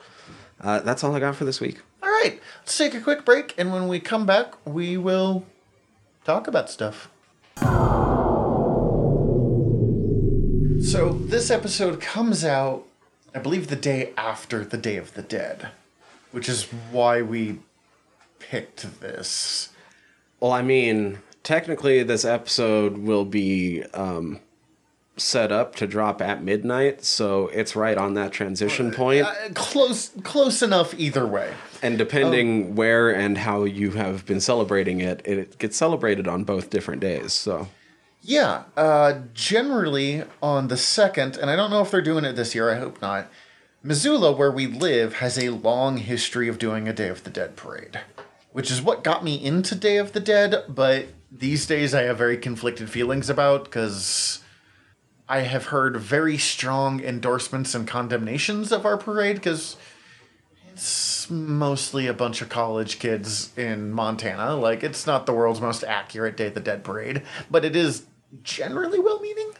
uh, 0.60 0.80
that's 0.80 1.04
all 1.04 1.14
I 1.14 1.20
got 1.20 1.36
for 1.36 1.44
this 1.44 1.60
week. 1.60 1.80
All 2.02 2.10
right, 2.10 2.40
let's 2.60 2.76
take 2.76 2.94
a 2.94 3.00
quick 3.00 3.24
break, 3.24 3.54
and 3.58 3.72
when 3.72 3.88
we 3.88 4.00
come 4.00 4.26
back, 4.26 4.54
we 4.66 4.96
will 4.96 5.44
talk 6.24 6.48
about 6.48 6.70
stuff. 6.70 7.08
So 10.92 11.08
this 11.08 11.50
episode 11.50 12.02
comes 12.02 12.44
out, 12.44 12.84
I 13.34 13.38
believe, 13.38 13.68
the 13.68 13.76
day 13.76 14.12
after 14.14 14.62
the 14.62 14.76
Day 14.76 14.98
of 14.98 15.14
the 15.14 15.22
Dead, 15.22 15.68
which 16.32 16.50
is 16.50 16.64
why 16.90 17.22
we 17.22 17.60
picked 18.38 19.00
this. 19.00 19.70
Well, 20.38 20.52
I 20.52 20.60
mean, 20.60 21.20
technically, 21.42 22.02
this 22.02 22.26
episode 22.26 22.98
will 22.98 23.24
be 23.24 23.84
um, 23.94 24.40
set 25.16 25.50
up 25.50 25.76
to 25.76 25.86
drop 25.86 26.20
at 26.20 26.44
midnight, 26.44 27.04
so 27.04 27.48
it's 27.48 27.74
right 27.74 27.96
on 27.96 28.12
that 28.12 28.32
transition 28.32 28.90
point. 28.90 29.24
Uh, 29.24 29.34
close, 29.54 30.10
close 30.24 30.60
enough 30.60 30.92
either 30.98 31.26
way. 31.26 31.54
And 31.82 31.96
depending 31.96 32.74
where 32.74 33.08
and 33.08 33.38
how 33.38 33.64
you 33.64 33.92
have 33.92 34.26
been 34.26 34.42
celebrating 34.42 35.00
it, 35.00 35.22
it 35.24 35.56
gets 35.56 35.78
celebrated 35.78 36.28
on 36.28 36.44
both 36.44 36.68
different 36.68 37.00
days. 37.00 37.32
So, 37.32 37.68
Yeah, 38.24 38.64
uh, 38.76 39.22
generally 39.34 40.22
on 40.40 40.68
the 40.68 40.76
second, 40.76 41.36
and 41.36 41.50
I 41.50 41.56
don't 41.56 41.70
know 41.70 41.82
if 41.82 41.90
they're 41.90 42.00
doing 42.00 42.24
it 42.24 42.36
this 42.36 42.54
year, 42.54 42.70
I 42.70 42.78
hope 42.78 43.02
not. 43.02 43.28
Missoula, 43.82 44.30
where 44.30 44.52
we 44.52 44.68
live, 44.68 45.14
has 45.14 45.36
a 45.36 45.48
long 45.48 45.96
history 45.96 46.46
of 46.46 46.58
doing 46.58 46.86
a 46.86 46.92
Day 46.92 47.08
of 47.08 47.24
the 47.24 47.30
Dead 47.30 47.56
parade, 47.56 47.98
which 48.52 48.70
is 48.70 48.80
what 48.80 49.02
got 49.02 49.24
me 49.24 49.44
into 49.44 49.74
Day 49.74 49.96
of 49.96 50.12
the 50.12 50.20
Dead, 50.20 50.64
but 50.68 51.06
these 51.32 51.66
days 51.66 51.94
I 51.94 52.02
have 52.02 52.16
very 52.16 52.36
conflicted 52.36 52.88
feelings 52.88 53.28
about 53.28 53.64
because 53.64 54.38
I 55.28 55.40
have 55.40 55.66
heard 55.66 55.96
very 55.96 56.38
strong 56.38 57.00
endorsements 57.00 57.74
and 57.74 57.88
condemnations 57.88 58.70
of 58.70 58.86
our 58.86 58.98
parade 58.98 59.36
because 59.36 59.76
it's 60.72 61.28
mostly 61.28 62.06
a 62.06 62.14
bunch 62.14 62.40
of 62.40 62.48
college 62.48 63.00
kids 63.00 63.50
in 63.58 63.90
Montana. 63.90 64.54
Like, 64.54 64.84
it's 64.84 65.08
not 65.08 65.26
the 65.26 65.32
world's 65.32 65.60
most 65.60 65.82
accurate 65.82 66.36
Day 66.36 66.46
of 66.46 66.54
the 66.54 66.60
Dead 66.60 66.84
parade, 66.84 67.22
but 67.50 67.64
it 67.64 67.74
is 67.74 68.04
generally 68.42 68.98
well 68.98 69.20
meaning. 69.20 69.50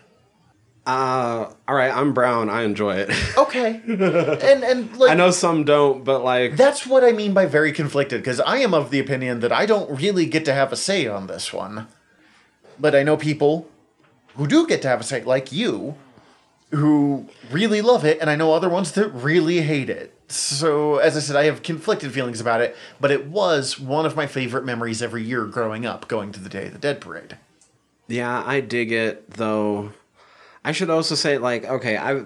uh, 0.87 1.53
all 1.69 1.75
right, 1.75 1.95
I'm 1.95 2.13
brown. 2.13 2.51
I 2.51 2.63
enjoy 2.63 2.97
it. 2.97 3.11
Okay. 3.37 3.81
and, 3.87 4.65
and, 4.65 4.97
like, 4.97 5.11
I 5.11 5.15
know 5.15 5.31
some 5.31 5.65
don't, 5.65 6.05
but 6.05 6.23
like, 6.25 6.57
that's 6.57 6.87
what 6.87 7.05
I 7.05 7.13
mean 7.13 7.35
by 7.35 7.47
very 7.47 7.73
conflicted, 7.73 8.21
because 8.21 8.41
I 8.41 8.59
am 8.59 8.73
of 8.75 8.91
the 8.91 8.99
opinion 9.01 9.41
that 9.41 9.53
I 9.53 9.67
don't 9.67 9.91
really 10.01 10.27
get 10.27 10.45
to 10.47 10.55
have 10.55 10.73
a 10.73 10.77
say 10.77 11.07
on 11.07 11.27
this 11.27 11.53
one. 11.53 11.87
But 12.79 12.95
I 12.95 13.03
know 13.03 13.17
people 13.17 13.69
who 14.37 14.47
do 14.47 14.67
get 14.67 14.83
to 14.83 14.89
have 14.89 15.01
a 15.01 15.05
say, 15.05 15.23
like 15.23 15.53
you, 15.53 15.97
who 16.71 17.27
really 17.51 17.83
love 17.83 18.05
it, 18.05 18.19
and 18.21 18.31
I 18.31 18.37
know 18.37 18.53
other 18.53 18.69
ones 18.69 18.93
that 18.93 19.09
really 19.09 19.61
hate 19.61 19.91
it. 19.91 20.15
So, 20.29 20.97
as 20.97 21.17
I 21.17 21.21
said, 21.21 21.37
I 21.37 21.45
have 21.45 21.63
conflicted 21.63 22.13
feelings 22.13 22.41
about 22.41 22.63
it, 22.63 22.75
but 22.99 23.11
it 23.11 23.27
was 23.27 23.79
one 23.79 24.07
of 24.07 24.17
my 24.17 24.27
favorite 24.27 24.65
memories 24.65 25.03
every 25.03 25.23
year 25.23 25.45
growing 25.45 25.85
up, 25.85 26.09
going 26.09 26.33
to 26.33 26.41
the 26.41 26.49
Day 26.49 26.67
of 26.67 26.73
the 26.73 26.79
Dead 26.79 27.01
parade. 27.01 27.37
Yeah, 28.09 28.43
I 28.47 28.61
dig 28.61 28.93
it 28.93 29.31
though. 29.31 29.93
I 30.65 30.73
should 30.73 30.91
also 30.91 31.15
say, 31.15 31.38
like, 31.38 31.65
okay, 31.65 31.97
I 31.97 32.23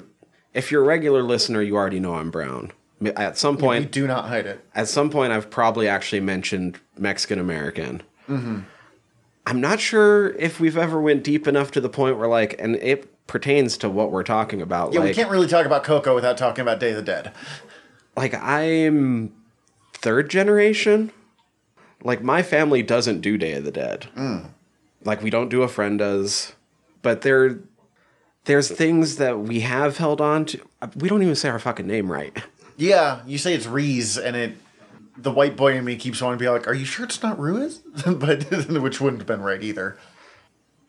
if 0.55 0.71
you're 0.71 0.83
a 0.83 0.87
regular 0.87 1.23
listener, 1.23 1.63
you 1.63 1.77
already 1.77 2.01
know 2.01 2.15
I'm 2.15 2.31
brown. 2.31 2.73
At 3.15 3.37
some 3.37 3.57
We 3.57 3.61
point, 3.63 3.91
do 3.93 4.07
not 4.07 4.27
hide 4.27 4.47
it. 4.47 4.65
at 4.75 4.89
some 4.89 5.11
point 5.11 5.31
I've 5.33 5.51
probably 5.51 5.87
actually 5.87 6.21
mentioned 6.21 6.81
Mexican 6.97 7.39
American. 7.39 8.03
Mm-hmm. 8.29 8.61
I'm 9.47 9.61
not 9.61 9.81
sure 9.81 10.31
if 10.37 10.59
we've 10.59 10.79
ever 10.79 11.01
went 11.01 11.23
deep 11.23 11.47
enough 11.47 11.71
to 11.73 11.81
the 11.81 11.89
point 11.91 12.19
where 12.19 12.27
like, 12.27 12.57
and 12.59 12.77
it 12.77 13.27
pertains 13.27 13.77
to 13.79 13.91
what 13.91 14.11
we're 14.11 14.23
talking 14.23 14.63
about. 14.63 14.93
Yeah, 14.95 15.01
like, 15.01 15.09
we 15.11 15.15
can't 15.15 15.31
really 15.31 15.47
talk 15.47 15.67
about 15.67 15.85
Coco 15.85 16.15
without 16.15 16.39
talking 16.39 16.63
about 16.63 16.81
Day 16.81 16.91
of 16.91 16.97
the 16.97 17.03
Dead. 17.03 17.33
like 18.17 18.35
I'm 18.35 19.33
third 19.93 20.31
generation. 20.31 21.13
Like 22.03 22.23
my 22.23 22.43
family 22.43 22.83
doesn't 22.83 23.21
do 23.21 23.37
Day 23.37 23.53
of 23.55 23.65
the 23.65 23.71
Dead. 23.73 24.07
Mm. 24.17 24.51
Like 25.07 25.23
we 25.23 25.31
don't 25.31 25.49
do 25.49 25.63
a 25.63 25.69
friend 25.69 25.99
does, 25.99 26.55
but 27.03 27.23
there, 27.23 27.61
there's 28.45 28.71
things 28.71 29.17
that 29.17 29.39
we 29.39 29.61
have 29.61 29.97
held 29.97 30.21
on 30.21 30.45
to. 30.47 30.61
We 30.97 31.09
don't 31.09 31.23
even 31.23 31.37
say 31.37 31.49
our 31.49 31.59
fucking 31.59 31.87
name 31.87 32.11
right. 32.11 32.37
Yeah, 32.77 33.21
you 33.27 33.39
say 33.39 33.55
it's 33.55 33.67
Reese, 33.67 34.19
and 34.19 34.37
it. 34.37 34.57
The 35.19 35.31
white 35.31 35.57
boy 35.57 35.75
in 35.79 35.85
me 35.85 35.97
keeps 35.97 36.21
wanting 36.21 36.39
to 36.39 36.45
be 36.45 36.49
like, 36.51 36.69
"Are 36.69 36.75
you 36.75 36.85
sure 36.85 37.07
it's 37.07 37.23
not 37.23 37.39
Ruiz?" 37.39 37.79
but 38.07 38.45
which 38.69 39.01
wouldn't 39.01 39.21
have 39.21 39.27
been 39.27 39.41
right 39.41 39.63
either. 39.63 39.97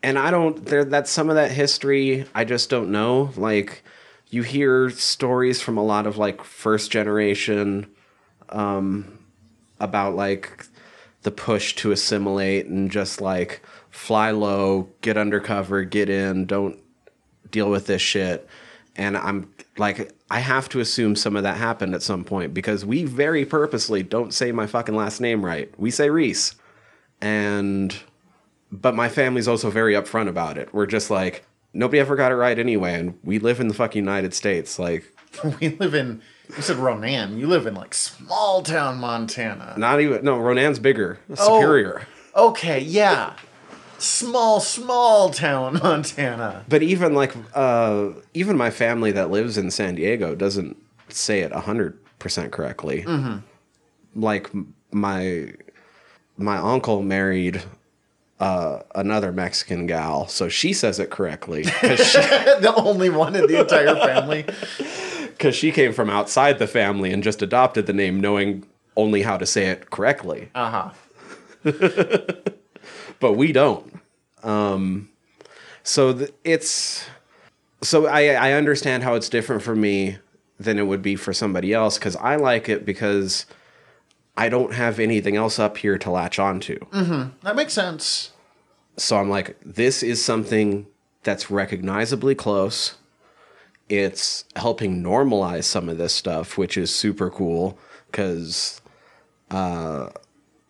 and 0.02 0.18
I 0.18 0.30
don't 0.30 0.64
there 0.66 0.84
that's 0.84 1.10
some 1.10 1.30
of 1.30 1.36
that 1.36 1.50
history 1.50 2.26
I 2.34 2.44
just 2.44 2.68
don't 2.68 2.90
know. 2.90 3.30
Like 3.36 3.82
you 4.28 4.42
hear 4.42 4.90
stories 4.90 5.62
from 5.62 5.78
a 5.78 5.82
lot 5.82 6.06
of 6.06 6.18
like 6.18 6.44
first 6.44 6.90
generation 6.90 7.86
um 8.50 9.18
about 9.80 10.14
like 10.14 10.66
the 11.22 11.30
push 11.30 11.74
to 11.76 11.90
assimilate 11.90 12.66
and 12.66 12.90
just 12.90 13.20
like 13.20 13.62
fly 13.98 14.30
low, 14.30 14.88
get 15.00 15.16
undercover, 15.16 15.82
get 15.82 16.08
in, 16.08 16.46
don't 16.46 16.78
deal 17.50 17.68
with 17.68 17.86
this 17.86 18.00
shit. 18.00 18.48
And 18.94 19.16
I'm 19.16 19.52
like, 19.76 20.12
I 20.30 20.38
have 20.38 20.68
to 20.70 20.80
assume 20.80 21.16
some 21.16 21.36
of 21.36 21.42
that 21.42 21.56
happened 21.56 21.94
at 21.96 22.02
some 22.02 22.24
point 22.24 22.54
because 22.54 22.86
we 22.86 23.04
very 23.04 23.44
purposely 23.44 24.04
don't 24.04 24.32
say 24.32 24.52
my 24.52 24.68
fucking 24.68 24.94
last 24.94 25.20
name 25.20 25.44
right. 25.44 25.70
We 25.78 25.90
say 25.90 26.10
Reese. 26.10 26.54
And, 27.20 27.94
but 28.70 28.94
my 28.94 29.08
family's 29.08 29.48
also 29.48 29.68
very 29.68 29.94
upfront 29.94 30.28
about 30.28 30.58
it. 30.58 30.72
We're 30.72 30.86
just 30.86 31.10
like, 31.10 31.44
nobody 31.74 31.98
ever 31.98 32.14
got 32.14 32.30
it 32.30 32.36
right 32.36 32.58
anyway. 32.58 32.94
And 32.94 33.18
we 33.24 33.40
live 33.40 33.58
in 33.58 33.66
the 33.66 33.74
fucking 33.74 34.00
United 34.00 34.32
States. 34.32 34.78
Like, 34.78 35.12
we 35.60 35.70
live 35.70 35.94
in. 35.94 36.22
You 36.56 36.62
said 36.62 36.76
Ronan. 36.76 37.36
You 37.36 37.48
live 37.48 37.66
in 37.66 37.74
like 37.74 37.94
small 37.94 38.62
town 38.62 38.98
Montana. 38.98 39.74
not 39.76 40.00
even, 40.00 40.24
no, 40.24 40.38
Ronan's 40.38 40.78
bigger, 40.78 41.18
oh, 41.30 41.58
superior. 41.58 42.06
Okay, 42.34 42.80
yeah. 42.80 43.34
Small, 43.98 44.60
small 44.60 45.30
town 45.30 45.74
Montana. 45.82 46.64
But 46.68 46.82
even 46.82 47.14
like 47.14 47.34
uh, 47.54 48.10
even 48.34 48.56
my 48.56 48.70
family 48.70 49.12
that 49.12 49.30
lives 49.30 49.58
in 49.58 49.70
San 49.70 49.96
Diego 49.96 50.34
doesn't 50.34 50.76
say 51.08 51.40
it 51.40 51.52
hundred 51.52 51.98
percent 52.18 52.52
correctly. 52.52 53.04
Like 54.14 54.50
my 54.92 55.52
my 56.36 56.56
uncle 56.56 57.02
married 57.02 57.62
uh, 58.40 58.80
another 58.94 59.32
Mexican 59.32 59.86
gal, 59.86 60.28
so 60.28 60.48
she 60.48 60.72
says 60.72 60.98
it 61.00 61.10
correctly 61.10 61.64
she, 61.64 61.70
the 61.80 62.72
only 62.76 63.10
one 63.10 63.34
in 63.34 63.46
the 63.46 63.60
entire 63.60 63.94
family. 63.96 64.44
Because 65.26 65.54
she 65.54 65.72
came 65.72 65.92
from 65.92 66.10
outside 66.10 66.58
the 66.58 66.66
family 66.66 67.12
and 67.12 67.22
just 67.22 67.42
adopted 67.42 67.86
the 67.86 67.92
name, 67.92 68.20
knowing 68.20 68.66
only 68.96 69.22
how 69.22 69.36
to 69.36 69.46
say 69.46 69.66
it 69.66 69.90
correctly. 69.90 70.50
Uh 70.54 70.92
huh. 71.64 72.52
But 73.20 73.32
we 73.34 73.52
don't. 73.52 74.00
Um, 74.42 75.08
so 75.82 76.12
th- 76.12 76.32
it's 76.44 77.06
so 77.82 78.06
I 78.06 78.28
I 78.30 78.52
understand 78.52 79.02
how 79.02 79.14
it's 79.14 79.28
different 79.28 79.62
for 79.62 79.74
me 79.74 80.18
than 80.60 80.78
it 80.78 80.86
would 80.86 81.02
be 81.02 81.16
for 81.16 81.32
somebody 81.32 81.72
else 81.72 81.98
because 81.98 82.16
I 82.16 82.36
like 82.36 82.68
it 82.68 82.84
because 82.84 83.46
I 84.36 84.48
don't 84.48 84.74
have 84.74 84.98
anything 84.98 85.36
else 85.36 85.58
up 85.58 85.78
here 85.78 85.98
to 85.98 86.10
latch 86.10 86.38
onto. 86.38 86.78
That 87.42 87.56
makes 87.56 87.72
sense. 87.72 88.32
So 88.96 89.16
I'm 89.16 89.30
like, 89.30 89.56
this 89.64 90.02
is 90.02 90.24
something 90.24 90.86
that's 91.22 91.50
recognizably 91.50 92.34
close. 92.34 92.96
It's 93.88 94.44
helping 94.56 95.02
normalize 95.02 95.64
some 95.64 95.88
of 95.88 95.98
this 95.98 96.12
stuff, 96.12 96.58
which 96.58 96.76
is 96.76 96.94
super 96.94 97.30
cool 97.30 97.78
because 98.10 98.80
uh, 99.50 100.10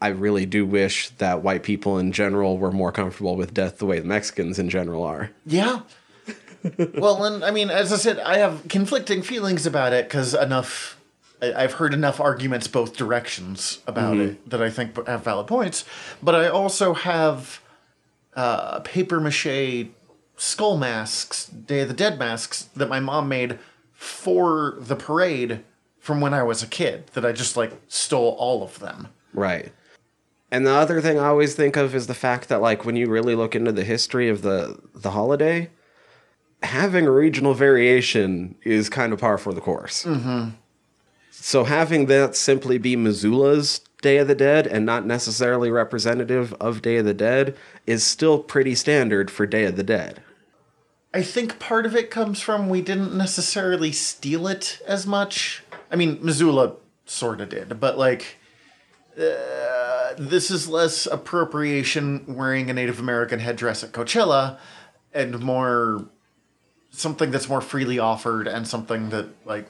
I 0.00 0.08
really 0.08 0.46
do 0.46 0.64
wish 0.64 1.10
that 1.18 1.42
white 1.42 1.62
people 1.62 1.98
in 1.98 2.12
general 2.12 2.56
were 2.58 2.70
more 2.70 2.92
comfortable 2.92 3.34
with 3.36 3.52
death 3.52 3.78
the 3.78 3.86
way 3.86 3.98
the 3.98 4.06
Mexicans 4.06 4.58
in 4.58 4.70
general 4.70 5.02
are. 5.02 5.30
Yeah. 5.44 5.80
well, 6.94 7.24
and 7.24 7.44
I 7.44 7.50
mean, 7.50 7.70
as 7.70 7.92
I 7.92 7.96
said, 7.96 8.18
I 8.20 8.38
have 8.38 8.68
conflicting 8.68 9.22
feelings 9.22 9.66
about 9.66 9.92
it 9.92 10.06
because 10.08 10.34
enough. 10.34 10.96
I- 11.40 11.52
I've 11.54 11.74
heard 11.74 11.94
enough 11.94 12.20
arguments 12.20 12.66
both 12.66 12.96
directions 12.96 13.78
about 13.86 14.16
it 14.16 14.50
that 14.50 14.60
I 14.60 14.70
think 14.70 15.06
have 15.06 15.22
valid 15.22 15.46
points, 15.46 15.84
but 16.20 16.34
I 16.34 16.48
also 16.48 16.94
have 16.94 17.60
uh, 18.34 18.80
paper 18.80 19.20
mache 19.20 19.86
skull 20.36 20.76
masks, 20.76 21.46
Day 21.46 21.80
of 21.80 21.88
the 21.88 21.94
Dead 21.94 22.18
masks 22.18 22.64
that 22.74 22.88
my 22.88 22.98
mom 23.00 23.28
made 23.28 23.58
for 23.92 24.76
the 24.80 24.96
parade 24.96 25.60
from 26.00 26.20
when 26.20 26.34
I 26.34 26.42
was 26.42 26.60
a 26.62 26.66
kid. 26.66 27.06
That 27.14 27.24
I 27.24 27.30
just 27.30 27.56
like 27.56 27.72
stole 27.86 28.34
all 28.38 28.62
of 28.64 28.80
them. 28.80 29.08
Right. 29.32 29.72
And 30.50 30.66
the 30.66 30.72
other 30.72 31.00
thing 31.00 31.18
I 31.18 31.26
always 31.26 31.54
think 31.54 31.76
of 31.76 31.94
is 31.94 32.06
the 32.06 32.14
fact 32.14 32.48
that 32.48 32.60
like 32.60 32.84
when 32.84 32.96
you 32.96 33.08
really 33.08 33.34
look 33.34 33.54
into 33.54 33.72
the 33.72 33.84
history 33.84 34.28
of 34.28 34.42
the 34.42 34.80
the 34.94 35.10
holiday, 35.10 35.70
having 36.62 37.06
a 37.06 37.10
regional 37.10 37.54
variation 37.54 38.56
is 38.62 38.88
kind 38.88 39.12
of 39.12 39.20
par 39.20 39.38
for 39.38 39.52
the 39.52 39.60
course. 39.60 40.04
Mm-hmm. 40.04 40.50
So 41.30 41.64
having 41.64 42.06
that 42.06 42.34
simply 42.34 42.78
be 42.78 42.96
Missoula's 42.96 43.80
Day 44.02 44.18
of 44.18 44.28
the 44.28 44.34
Dead 44.34 44.66
and 44.66 44.84
not 44.84 45.06
necessarily 45.06 45.70
representative 45.70 46.52
of 46.54 46.82
Day 46.82 46.96
of 46.96 47.04
the 47.04 47.14
Dead 47.14 47.56
is 47.86 48.04
still 48.04 48.38
pretty 48.38 48.74
standard 48.74 49.30
for 49.30 49.46
Day 49.46 49.64
of 49.64 49.76
the 49.76 49.82
Dead. 49.82 50.22
I 51.12 51.22
think 51.22 51.58
part 51.58 51.86
of 51.86 51.96
it 51.96 52.10
comes 52.10 52.40
from 52.40 52.68
we 52.68 52.82
didn't 52.82 53.16
necessarily 53.16 53.92
steal 53.92 54.46
it 54.46 54.80
as 54.86 55.06
much. 55.06 55.62
I 55.90 55.96
mean, 55.96 56.18
Missoula 56.20 56.74
sort 57.06 57.40
of 57.40 57.48
did, 57.48 57.80
but 57.80 57.96
like, 57.96 58.36
uh, 59.18 59.77
this 60.18 60.50
is 60.50 60.68
less 60.68 61.06
appropriation 61.06 62.24
wearing 62.26 62.68
a 62.70 62.72
Native 62.72 62.98
American 62.98 63.38
headdress 63.38 63.84
at 63.84 63.92
Coachella 63.92 64.58
and 65.12 65.38
more 65.40 66.06
something 66.90 67.30
that's 67.30 67.48
more 67.48 67.60
freely 67.60 67.98
offered 67.98 68.48
and 68.48 68.66
something 68.66 69.10
that, 69.10 69.26
like, 69.46 69.66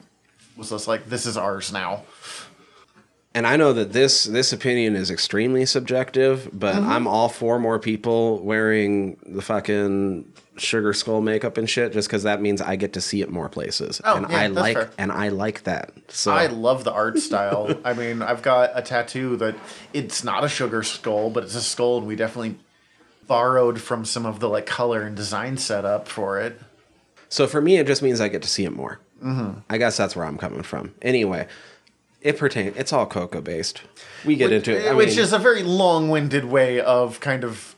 was 0.57 0.71
less 0.71 0.87
like, 0.87 1.05
this 1.09 1.25
is 1.25 1.37
ours 1.37 1.71
now. 1.71 2.03
and 3.35 3.45
I 3.45 3.55
know 3.57 3.73
that 3.73 3.93
this 3.93 4.23
this 4.23 4.51
opinion 4.51 4.95
is 4.95 5.11
extremely 5.11 5.65
subjective, 5.65 6.49
but 6.51 6.75
Mm-hmm. 6.75 6.89
I'm 6.89 7.07
all 7.07 7.29
for 7.29 7.59
more 7.59 7.79
people 7.79 8.39
wearing 8.39 9.17
the 9.25 9.41
fucking 9.41 10.25
sugar 10.59 10.93
skull 10.93 11.21
makeup 11.21 11.57
and 11.57 11.69
shit, 11.69 11.93
just 11.93 12.07
because 12.07 12.23
that 12.23 12.41
means 12.41 12.61
I 12.61 12.75
get 12.75 12.93
to 12.93 13.01
see 13.01 13.21
it 13.21 13.29
more 13.29 13.49
places, 13.49 14.01
Oh, 14.03 14.17
and 14.17 14.29
yeah, 14.29 14.37
I 14.37 14.47
that's 14.47 14.59
like 14.59 14.77
fair. 14.77 14.89
and 14.97 15.11
I 15.11 15.29
like 15.29 15.63
that. 15.63 15.91
So 16.09 16.31
I 16.31 16.47
love 16.47 16.83
the 16.83 16.91
art 16.93 17.17
style. 17.19 17.73
I 17.85 17.93
mean, 17.93 18.21
I've 18.21 18.41
got 18.41 18.71
a 18.73 18.81
tattoo 18.81 19.35
that 19.37 19.55
it's 19.93 20.23
not 20.23 20.43
a 20.43 20.49
sugar 20.49 20.83
skull, 20.83 21.29
but 21.29 21.43
it's 21.43 21.55
a 21.55 21.61
skull, 21.61 21.97
and 21.99 22.07
we 22.07 22.15
definitely 22.15 22.57
borrowed 23.27 23.79
from 23.79 24.05
some 24.05 24.25
of 24.25 24.39
the 24.39 24.49
like 24.49 24.65
color 24.65 25.01
and 25.03 25.15
design 25.15 25.57
setup 25.57 26.07
for 26.07 26.39
it. 26.39 26.59
so 27.29 27.45
for 27.47 27.61
me, 27.61 27.77
it 27.77 27.85
just 27.87 28.01
means 28.01 28.19
I 28.21 28.27
get 28.27 28.41
to 28.41 28.47
see 28.49 28.65
it 28.65 28.71
more. 28.73 28.99
Mm-hmm. 29.23 29.59
I 29.69 29.77
guess 29.77 29.97
that's 29.97 30.15
where 30.15 30.25
I'm 30.25 30.37
coming 30.37 30.63
from. 30.63 30.93
Anyway, 31.01 31.45
it 32.21 32.37
pertains. 32.37 32.75
It's 32.77 32.91
all 32.93 33.05
Coco 33.05 33.41
based. 33.41 33.81
We 34.25 34.35
get 34.35 34.51
into 34.51 34.75
it, 34.75 34.89
I 34.89 34.93
which 34.93 35.09
mean, 35.09 35.19
is 35.19 35.33
a 35.33 35.37
very 35.39 35.61
long-winded 35.61 36.45
way 36.45 36.79
of 36.81 37.19
kind 37.19 37.43
of 37.43 37.75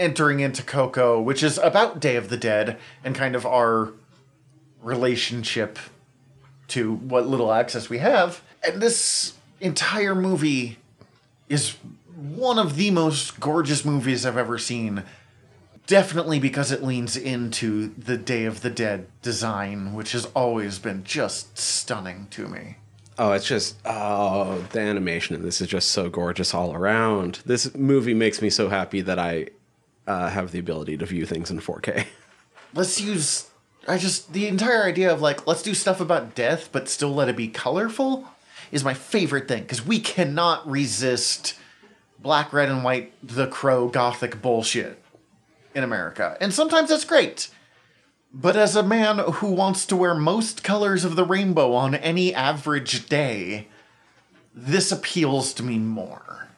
entering 0.00 0.40
into 0.40 0.62
Coco, 0.62 1.20
which 1.20 1.42
is 1.42 1.58
about 1.58 2.00
Day 2.00 2.16
of 2.16 2.30
the 2.30 2.36
Dead 2.36 2.78
and 3.04 3.14
kind 3.14 3.36
of 3.36 3.46
our 3.46 3.92
relationship 4.82 5.78
to 6.68 6.94
what 6.94 7.28
little 7.28 7.52
access 7.52 7.90
we 7.90 7.98
have. 7.98 8.42
And 8.66 8.80
this 8.80 9.34
entire 9.60 10.14
movie 10.14 10.78
is 11.48 11.76
one 12.16 12.58
of 12.58 12.76
the 12.76 12.90
most 12.90 13.38
gorgeous 13.38 13.84
movies 13.84 14.24
I've 14.24 14.36
ever 14.36 14.58
seen. 14.58 15.04
Definitely 15.86 16.38
because 16.38 16.72
it 16.72 16.82
leans 16.82 17.16
into 17.16 17.88
the 17.98 18.16
Day 18.16 18.44
of 18.44 18.62
the 18.62 18.70
Dead 18.70 19.06
design, 19.22 19.92
which 19.92 20.12
has 20.12 20.26
always 20.34 20.78
been 20.78 21.04
just 21.04 21.58
stunning 21.58 22.28
to 22.30 22.48
me. 22.48 22.76
Oh, 23.18 23.32
it's 23.32 23.46
just 23.46 23.76
oh, 23.84 24.64
the 24.72 24.80
animation 24.80 25.36
in 25.36 25.42
this 25.42 25.60
is 25.60 25.68
just 25.68 25.90
so 25.90 26.08
gorgeous 26.08 26.54
all 26.54 26.74
around. 26.74 27.40
This 27.44 27.74
movie 27.74 28.14
makes 28.14 28.40
me 28.40 28.48
so 28.48 28.68
happy 28.70 29.02
that 29.02 29.18
I 29.18 29.48
uh, 30.06 30.28
have 30.28 30.52
the 30.52 30.58
ability 30.58 30.96
to 30.96 31.06
view 31.06 31.26
things 31.26 31.50
in 31.50 31.60
4K. 31.60 32.06
let's 32.74 33.00
use 33.00 33.48
I 33.88 33.98
just 33.98 34.32
the 34.32 34.46
entire 34.46 34.84
idea 34.84 35.12
of 35.12 35.20
like 35.20 35.46
let's 35.46 35.62
do 35.62 35.74
stuff 35.74 36.00
about 36.00 36.34
death 36.34 36.68
but 36.70 36.88
still 36.88 37.14
let 37.14 37.28
it 37.28 37.36
be 37.36 37.48
colorful 37.48 38.28
is 38.70 38.84
my 38.84 38.94
favorite 38.94 39.48
thing 39.48 39.62
because 39.62 39.84
we 39.84 39.98
cannot 39.98 40.68
resist 40.68 41.54
black, 42.22 42.52
red, 42.52 42.68
and 42.68 42.84
white 42.84 43.12
the 43.22 43.46
crow 43.46 43.88
gothic 43.88 44.40
bullshit 44.42 45.02
in 45.74 45.82
America. 45.82 46.36
And 46.40 46.52
sometimes 46.52 46.90
that's 46.90 47.04
great. 47.04 47.50
But 48.32 48.56
as 48.56 48.76
a 48.76 48.82
man 48.82 49.18
who 49.18 49.50
wants 49.50 49.86
to 49.86 49.96
wear 49.96 50.14
most 50.14 50.62
colors 50.62 51.04
of 51.04 51.16
the 51.16 51.24
rainbow 51.24 51.72
on 51.72 51.94
any 51.96 52.32
average 52.32 53.08
day, 53.08 53.68
this 54.54 54.92
appeals 54.92 55.52
to 55.54 55.64
me 55.64 55.78
more. 55.78 56.48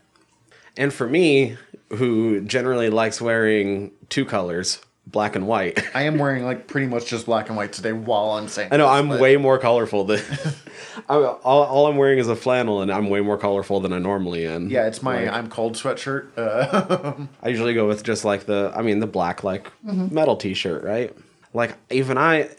And 0.77 0.93
for 0.93 1.09
me, 1.09 1.57
who 1.97 2.41
generally 2.43 2.89
likes 2.91 3.21
wearing 3.21 3.93
two 4.09 4.25
colors, 4.25 4.81
black 5.07 5.37
and 5.37 5.47
white, 5.47 5.83
I 5.95 6.03
am 6.03 6.19
wearing 6.19 6.45
like 6.45 6.67
pretty 6.67 6.87
much 6.87 7.07
just 7.07 7.27
black 7.27 7.49
and 7.49 7.57
white 7.57 7.73
today 7.73 7.93
while 7.93 8.33
I'm 8.33 8.49
saying 8.49 8.69
I 8.73 8.77
know 8.77 8.85
this, 8.87 8.99
I'm 8.99 9.09
but- 9.09 9.21
way 9.21 9.37
more 9.37 9.59
colorful 9.59 10.05
than 10.05 10.23
I, 11.09 11.15
all, 11.17 11.65
all 11.65 11.87
I'm 11.87 11.97
wearing 11.97 12.19
is 12.19 12.29
a 12.29 12.37
flannel, 12.37 12.83
and 12.83 12.91
I'm 12.93 13.09
way 13.09 13.21
more 13.21 13.39
colorful 13.39 13.81
than 13.81 13.93
I 13.93 13.99
normally 13.99 14.47
am. 14.47 14.69
Yeah, 14.71 14.87
it's 14.87 15.03
my 15.03 15.25
Like, 15.25 15.33
I'm 15.33 15.49
cold 15.49 15.75
sweatshirt. 15.75 16.29
Uh, 16.37 17.27
I 17.43 17.49
usually 17.49 17.75
go 17.75 17.89
with 17.89 18.03
just 18.03 18.25
like 18.25 18.45
the, 18.47 18.73
I 18.75 18.83
mean, 18.83 19.01
the 19.01 19.07
black 19.07 19.43
like 19.43 19.71
metal 19.83 20.37
T-shirt, 20.37 20.85
right? 20.85 21.15
Like 21.55 21.77
even 21.91 22.17
I, 22.19 22.51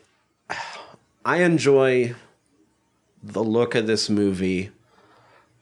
I 1.26 1.44
enjoy 1.44 2.14
the 3.24 3.44
look 3.44 3.74
of 3.76 3.88
this 3.88 4.10
movie 4.10 4.72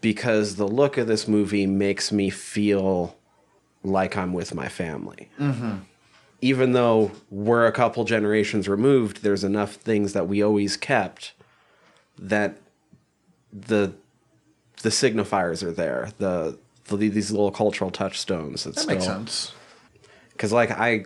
because 0.01 0.55
the 0.55 0.67
look 0.67 0.97
of 0.97 1.07
this 1.07 1.27
movie 1.27 1.67
makes 1.67 2.11
me 2.11 2.29
feel 2.29 3.15
like 3.83 4.17
I'm 4.17 4.33
with 4.33 4.53
my 4.53 4.67
family. 4.67 5.29
Mm-hmm. 5.39 5.77
Even 6.41 6.73
though 6.73 7.11
we're 7.29 7.67
a 7.67 7.71
couple 7.71 8.03
generations 8.03 8.67
removed, 8.67 9.21
there's 9.21 9.43
enough 9.43 9.73
things 9.73 10.13
that 10.13 10.27
we 10.27 10.41
always 10.41 10.75
kept 10.75 11.33
that 12.17 12.57
the 13.53 13.93
the 14.81 14.89
signifiers 14.89 15.61
are 15.61 15.71
there. 15.71 16.09
The 16.17 16.57
the, 16.85 17.09
these 17.09 17.31
little 17.31 17.51
cultural 17.51 17.91
touchstones. 17.91 18.63
That 18.63 18.75
That 18.75 18.87
makes 18.87 19.05
sense. 19.05 19.53
Because 20.31 20.51
like 20.51 20.71
I, 20.71 21.05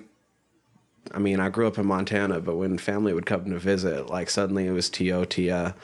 I 1.14 1.20
mean, 1.20 1.40
I 1.40 1.50
grew 1.50 1.68
up 1.68 1.78
in 1.78 1.86
Montana, 1.86 2.40
but 2.40 2.56
when 2.56 2.78
family 2.78 3.14
would 3.14 3.26
come 3.26 3.46
to 3.50 3.60
visit, 3.60 4.10
like 4.10 4.30
suddenly 4.30 4.68
it 4.68 4.72
was 4.72 4.90
Tio 4.90 5.26
Tia. 5.26 5.76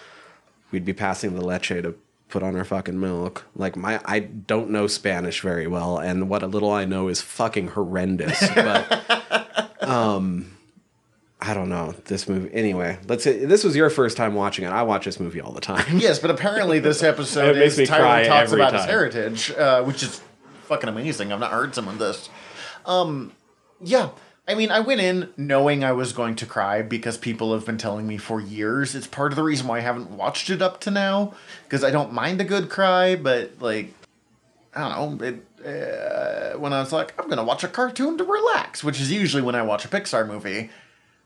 We'd 0.72 0.86
be 0.86 0.94
passing 0.94 1.36
the 1.36 1.44
leche 1.44 1.68
to 1.68 1.96
put 2.32 2.41
on 2.43 2.55
her 2.55 2.65
fucking 2.65 2.99
milk. 2.99 3.45
Like 3.55 3.75
my, 3.75 4.01
I 4.05 4.19
don't 4.19 4.71
know 4.71 4.88
Spanish 4.88 5.41
very 5.41 5.67
well, 5.67 5.97
and 5.99 6.29
what 6.29 6.41
a 6.41 6.47
little 6.47 6.71
I 6.71 6.86
know 6.86 7.07
is 7.07 7.21
fucking 7.21 7.69
horrendous. 7.69 8.41
But, 8.55 9.84
um, 9.88 10.57
I 11.39 11.53
don't 11.53 11.69
know 11.69 11.93
this 12.05 12.29
movie. 12.29 12.53
Anyway, 12.53 12.99
let's 13.07 13.23
say 13.23 13.45
this 13.45 13.63
was 13.63 13.75
your 13.75 13.89
first 13.89 14.15
time 14.15 14.36
watching 14.36 14.63
it. 14.65 14.69
I 14.69 14.84
watch 14.84 15.05
this 15.05 15.19
movie 15.19 15.41
all 15.41 15.51
the 15.51 15.61
time. 15.61 15.97
Yes, 15.97 16.19
but 16.19 16.29
apparently 16.29 16.79
this 16.79 17.01
episode 17.13 17.57
makes 17.57 17.77
is 17.77 17.89
Tyler 17.89 18.03
cry 18.03 18.27
talks 18.27 18.51
about 18.51 18.73
his 18.73 18.86
heritage, 18.86 19.51
uh, 19.51 19.84
which 19.84 20.03
is 20.03 20.21
fucking 20.65 20.88
amazing. 20.89 21.34
I've 21.34 21.39
not 21.39 21.51
heard 21.51 21.73
some 21.73 21.88
of 21.88 21.97
this. 21.97 22.29
Um, 22.86 23.32
yeah, 23.82 24.09
I 24.52 24.56
mean, 24.56 24.70
I 24.70 24.82
went 24.82 24.99
in 24.99 25.30
knowing 25.38 25.84
I 25.84 25.93
was 25.93 26.12
going 26.12 26.36
to 26.36 26.45
cry 26.45 26.82
because 26.82 27.18
people 27.18 27.54
have 27.54 27.66
been 27.66 27.78
telling 27.78 28.06
me 28.06 28.18
for 28.18 28.41
years. 28.41 28.95
It's 28.95 29.08
part 29.08 29.32
of 29.32 29.38
the 29.38 29.43
reason 29.43 29.66
why 29.66 29.78
I 29.78 29.82
haven't 29.82 30.12
watched 30.12 30.49
it 30.49 30.62
up 30.62 30.82
to 30.82 30.91
now 30.91 31.34
because 31.64 31.86
I 31.86 31.91
don't 31.91 32.12
mind 32.12 32.41
a 32.41 32.43
good 32.43 32.70
cry, 32.70 33.16
but 33.16 33.54
like, 33.62 33.93
I 34.76 34.89
don't 34.89 35.22
know. 35.22 35.26
It, 35.26 35.45
uh, 35.66 36.60
when 36.60 36.74
I 36.74 36.82
was 36.82 36.91
like, 36.91 37.14
I'm 37.18 37.30
gonna 37.30 37.45
watch 37.45 37.64
a 37.64 37.70
cartoon 37.70 38.18
to 38.18 38.26
relax, 38.26 38.84
which 38.84 38.99
is 38.99 39.10
usually 39.10 39.41
when 39.41 39.56
I 39.56 39.62
watch 39.62 39.86
a 39.86 39.88
Pixar 39.88 40.28
movie 40.28 40.70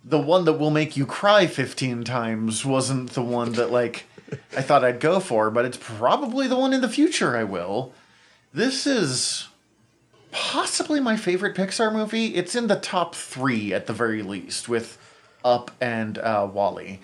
the 0.07 0.19
one 0.19 0.45
that 0.45 0.53
will 0.53 0.69
make 0.69 0.95
you 0.95 1.03
cry 1.05 1.47
15 1.47 2.03
times 2.03 2.63
wasn't 2.63 3.09
the 3.13 3.23
one 3.23 3.53
that 3.53 3.71
like 3.71 4.05
I 4.55 4.61
thought 4.61 4.83
I'd 4.83 4.99
go 4.99 5.19
for, 5.19 5.49
but 5.49 5.65
it's 5.65 5.77
probably 5.77 6.47
the 6.47 6.57
one 6.57 6.73
in 6.73 6.81
the 6.81 6.89
future 6.89 7.35
I 7.35 7.43
will. 7.43 7.91
This 8.53 8.85
is 8.85 9.47
possibly 10.35 10.99
my 10.99 11.15
favorite 11.15 11.55
Pixar 11.55 11.93
movie. 11.93 12.35
It's 12.35 12.55
in 12.55 12.67
the 12.67 12.75
top 12.75 13.15
3 13.15 13.73
at 13.73 13.87
the 13.87 13.93
very 13.93 14.21
least 14.21 14.67
with 14.67 14.97
Up 15.45 15.71
and 15.79 16.17
uh, 16.17 16.47
WALL-E. 16.51 16.99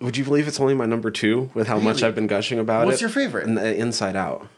Would 0.00 0.18
you 0.18 0.24
believe 0.24 0.46
it's 0.46 0.60
only 0.60 0.74
my 0.74 0.84
number 0.86 1.10
two 1.10 1.50
with 1.54 1.66
how 1.66 1.78
much 1.78 2.02
I've 2.02 2.14
been 2.14 2.26
gushing 2.26 2.58
about 2.58 2.82
it? 2.82 2.86
What's 2.86 3.00
your 3.00 3.10
favorite? 3.10 3.46
N- 3.48 3.58
uh, 3.58 3.62
Inside 3.62 4.16
Out. 4.16 4.48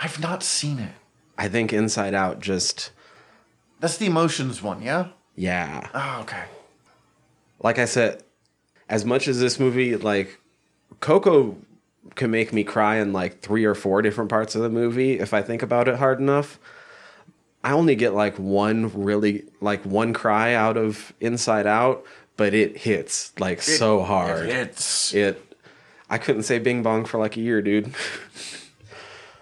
I've 0.00 0.20
not 0.20 0.42
seen 0.42 0.78
it. 0.78 0.92
I 1.38 1.48
think 1.48 1.72
Inside 1.72 2.14
Out 2.14 2.40
just 2.40 2.90
That's 3.80 3.96
the 3.96 4.06
emotions 4.06 4.62
one, 4.62 4.80
yeah? 4.82 5.08
yeah. 5.34 5.88
Oh, 5.94 6.18
okay. 6.22 6.44
Like 7.60 7.78
I 7.78 7.84
said, 7.84 8.22
as 8.88 9.04
much 9.04 9.26
as 9.28 9.40
this 9.40 9.58
movie 9.58 9.96
like 9.96 10.38
Coco 11.00 11.56
can 12.14 12.30
make 12.30 12.52
me 12.52 12.62
cry 12.64 12.96
in 12.96 13.12
like 13.12 13.40
three 13.40 13.64
or 13.64 13.74
four 13.74 14.02
different 14.02 14.30
parts 14.30 14.54
of 14.54 14.62
the 14.62 14.68
movie 14.68 15.18
if 15.18 15.32
I 15.32 15.42
think 15.42 15.62
about 15.62 15.88
it 15.88 15.96
hard 15.96 16.20
enough. 16.20 16.58
I 17.64 17.72
only 17.72 17.94
get 17.94 18.14
like 18.14 18.38
one 18.38 18.90
really 19.04 19.44
like 19.60 19.84
one 19.84 20.12
cry 20.12 20.54
out 20.54 20.76
of 20.76 21.12
Inside 21.20 21.66
Out, 21.66 22.04
but 22.36 22.54
it 22.54 22.76
hits 22.76 23.32
like 23.38 23.62
so 23.62 24.02
hard. 24.02 24.48
It's 24.48 25.14
It 25.14 25.40
I 26.10 26.18
couldn't 26.18 26.42
say 26.42 26.58
Bing 26.58 26.82
Bong 26.82 27.04
for 27.04 27.18
like 27.18 27.36
a 27.36 27.40
year, 27.40 27.62
dude. 27.62 27.94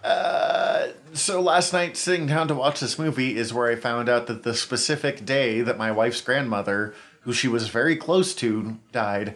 Uh, 0.02 0.88
so 1.12 1.40
last 1.40 1.74
night, 1.74 1.94
sitting 1.96 2.26
down 2.26 2.48
to 2.48 2.54
watch 2.54 2.80
this 2.80 2.98
movie 2.98 3.36
is 3.36 3.52
where 3.52 3.70
I 3.70 3.76
found 3.76 4.08
out 4.08 4.26
that 4.28 4.44
the 4.44 4.54
specific 4.54 5.26
day 5.26 5.60
that 5.60 5.76
my 5.76 5.92
wife's 5.92 6.22
grandmother, 6.22 6.94
who 7.20 7.34
she 7.34 7.48
was 7.48 7.68
very 7.68 7.96
close 7.96 8.34
to, 8.36 8.78
died, 8.92 9.34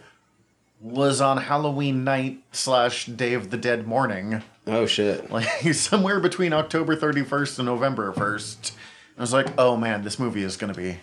was 0.80 1.20
on 1.20 1.36
Halloween 1.36 2.02
night 2.04 2.42
slash 2.52 3.06
Day 3.06 3.34
of 3.34 3.50
the 3.50 3.56
Dead 3.56 3.86
morning, 3.86 4.42
Oh 4.66 4.86
shit. 4.86 5.30
like 5.30 5.46
somewhere 5.74 6.20
between 6.20 6.52
October 6.52 6.96
thirty 6.96 7.22
first 7.22 7.58
and 7.58 7.66
November 7.66 8.12
first. 8.12 8.72
I 9.16 9.20
was 9.20 9.32
like, 9.32 9.46
oh 9.58 9.76
man, 9.76 10.02
this 10.02 10.18
movie 10.18 10.42
is 10.42 10.56
gonna 10.56 10.74
be, 10.74 10.98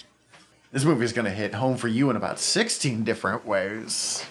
this 0.72 0.84
movie 0.84 1.05
is 1.05 1.14
gonna 1.14 1.30
hit 1.30 1.53
home 1.55 1.78
for 1.78 1.88
you 1.88 2.09
in 2.09 2.16
about 2.16 2.39
sixteen 2.39 3.03
different 3.03 3.45
ways. 3.45 4.26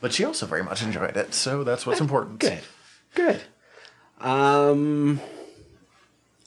But 0.00 0.12
she 0.12 0.24
also 0.24 0.46
very 0.46 0.62
much 0.62 0.82
enjoyed 0.82 1.16
it, 1.16 1.34
so 1.34 1.64
that's 1.64 1.86
what's 1.86 2.00
important. 2.00 2.38
Good. 2.38 2.60
Good. 3.14 3.42
Um 4.20 5.20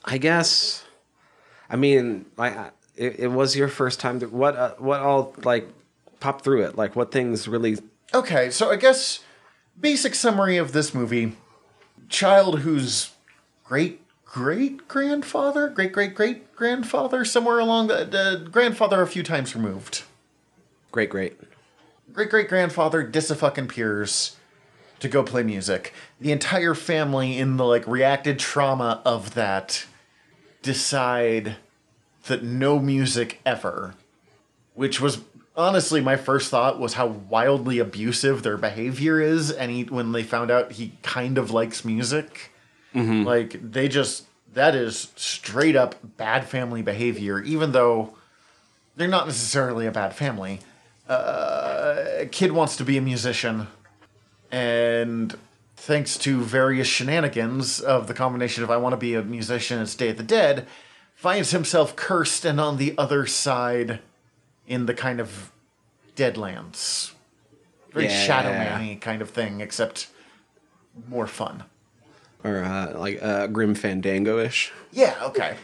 I 0.04 0.18
guess 0.18 0.84
I 1.68 1.76
mean, 1.76 2.26
like 2.36 2.56
I- 2.56 2.70
it, 2.96 3.20
it 3.20 3.28
was 3.28 3.56
your 3.56 3.68
first 3.68 3.98
time 4.00 4.20
to, 4.20 4.26
what 4.26 4.56
uh, 4.56 4.74
what 4.78 5.00
all 5.00 5.34
like 5.44 5.68
popped 6.18 6.44
through 6.44 6.64
it? 6.64 6.76
Like 6.76 6.96
what 6.96 7.12
things 7.12 7.48
really 7.48 7.78
Okay, 8.12 8.50
so 8.50 8.70
I 8.70 8.76
guess 8.76 9.20
basic 9.80 10.14
summary 10.14 10.56
of 10.58 10.72
this 10.72 10.92
movie: 10.92 11.36
child 12.10 12.60
whose 12.60 13.12
great 13.64 14.02
great 14.26 14.86
grandfather, 14.86 15.68
great 15.68 15.92
great 15.92 16.14
great 16.14 16.54
grandfather, 16.54 17.24
somewhere 17.24 17.58
along 17.58 17.86
the, 17.86 18.04
the 18.04 18.48
grandfather 18.50 19.00
a 19.00 19.06
few 19.06 19.22
times 19.22 19.56
removed, 19.56 20.02
great 20.92 21.08
great. 21.08 21.38
great 22.12 22.28
great 22.28 22.48
grandfather 22.48 23.10
fucking 23.10 23.68
peers 23.68 24.36
to 24.98 25.08
go 25.08 25.22
play 25.22 25.42
music. 25.42 25.94
The 26.20 26.32
entire 26.32 26.74
family 26.74 27.38
in 27.38 27.56
the 27.56 27.64
like 27.64 27.86
reacted 27.86 28.38
trauma 28.38 29.00
of 29.06 29.34
that 29.34 29.86
decide 30.62 31.56
that 32.26 32.42
no 32.42 32.78
music 32.78 33.40
ever 33.46 33.94
which 34.80 35.00
was 35.00 35.18
honestly 35.56 36.00
my 36.00 36.16
first 36.16 36.50
thought 36.50 36.78
was 36.78 36.94
how 36.94 37.06
wildly 37.06 37.78
abusive 37.78 38.42
their 38.42 38.56
behavior 38.56 39.20
is 39.20 39.50
and 39.50 39.70
he, 39.70 39.84
when 39.84 40.12
they 40.12 40.22
found 40.22 40.50
out 40.50 40.72
he 40.72 40.92
kind 41.02 41.38
of 41.38 41.50
likes 41.50 41.84
music 41.84 42.52
like 43.24 43.56
they 43.62 43.88
just 43.88 44.26
that 44.54 44.74
is 44.74 45.12
straight 45.16 45.76
up 45.76 45.94
bad 46.16 46.44
family 46.44 46.82
behavior 46.82 47.40
even 47.42 47.72
though 47.72 48.14
they're 49.00 49.08
not 49.08 49.26
necessarily 49.26 49.86
a 49.86 49.90
bad 49.90 50.14
family. 50.14 50.60
Uh, 51.08 52.04
a 52.18 52.26
kid 52.26 52.52
wants 52.52 52.76
to 52.76 52.84
be 52.84 52.98
a 52.98 53.00
musician 53.00 53.66
and 54.52 55.36
thanks 55.74 56.18
to 56.18 56.42
various 56.42 56.86
shenanigans 56.86 57.80
of 57.80 58.06
the 58.06 58.14
combination 58.14 58.62
of 58.62 58.70
I 58.70 58.76
want 58.76 58.92
to 58.92 58.98
be 58.98 59.14
a 59.14 59.22
musician 59.22 59.78
and 59.78 59.88
Stay 59.88 60.10
of 60.10 60.18
the 60.18 60.22
Dead, 60.22 60.66
finds 61.14 61.50
himself 61.50 61.96
cursed 61.96 62.44
and 62.44 62.60
on 62.60 62.76
the 62.76 62.94
other 62.98 63.26
side 63.26 64.00
in 64.70 64.86
the 64.86 64.94
kind 64.94 65.20
of 65.20 65.52
Deadlands. 66.16 67.12
Very 67.92 68.06
Yeah. 68.06 68.24
Shadow 68.24 68.52
Man 68.52 69.00
kind 69.00 69.20
of 69.20 69.28
thing, 69.28 69.60
except 69.60 70.06
more 71.08 71.26
fun. 71.26 71.64
Or 72.44 72.64
uh, 72.64 72.96
like 72.96 73.22
uh, 73.22 73.48
Grim 73.48 73.74
Fandango 73.74 74.38
ish. 74.38 74.72
Yeah, 74.92 75.16
okay. 75.22 75.56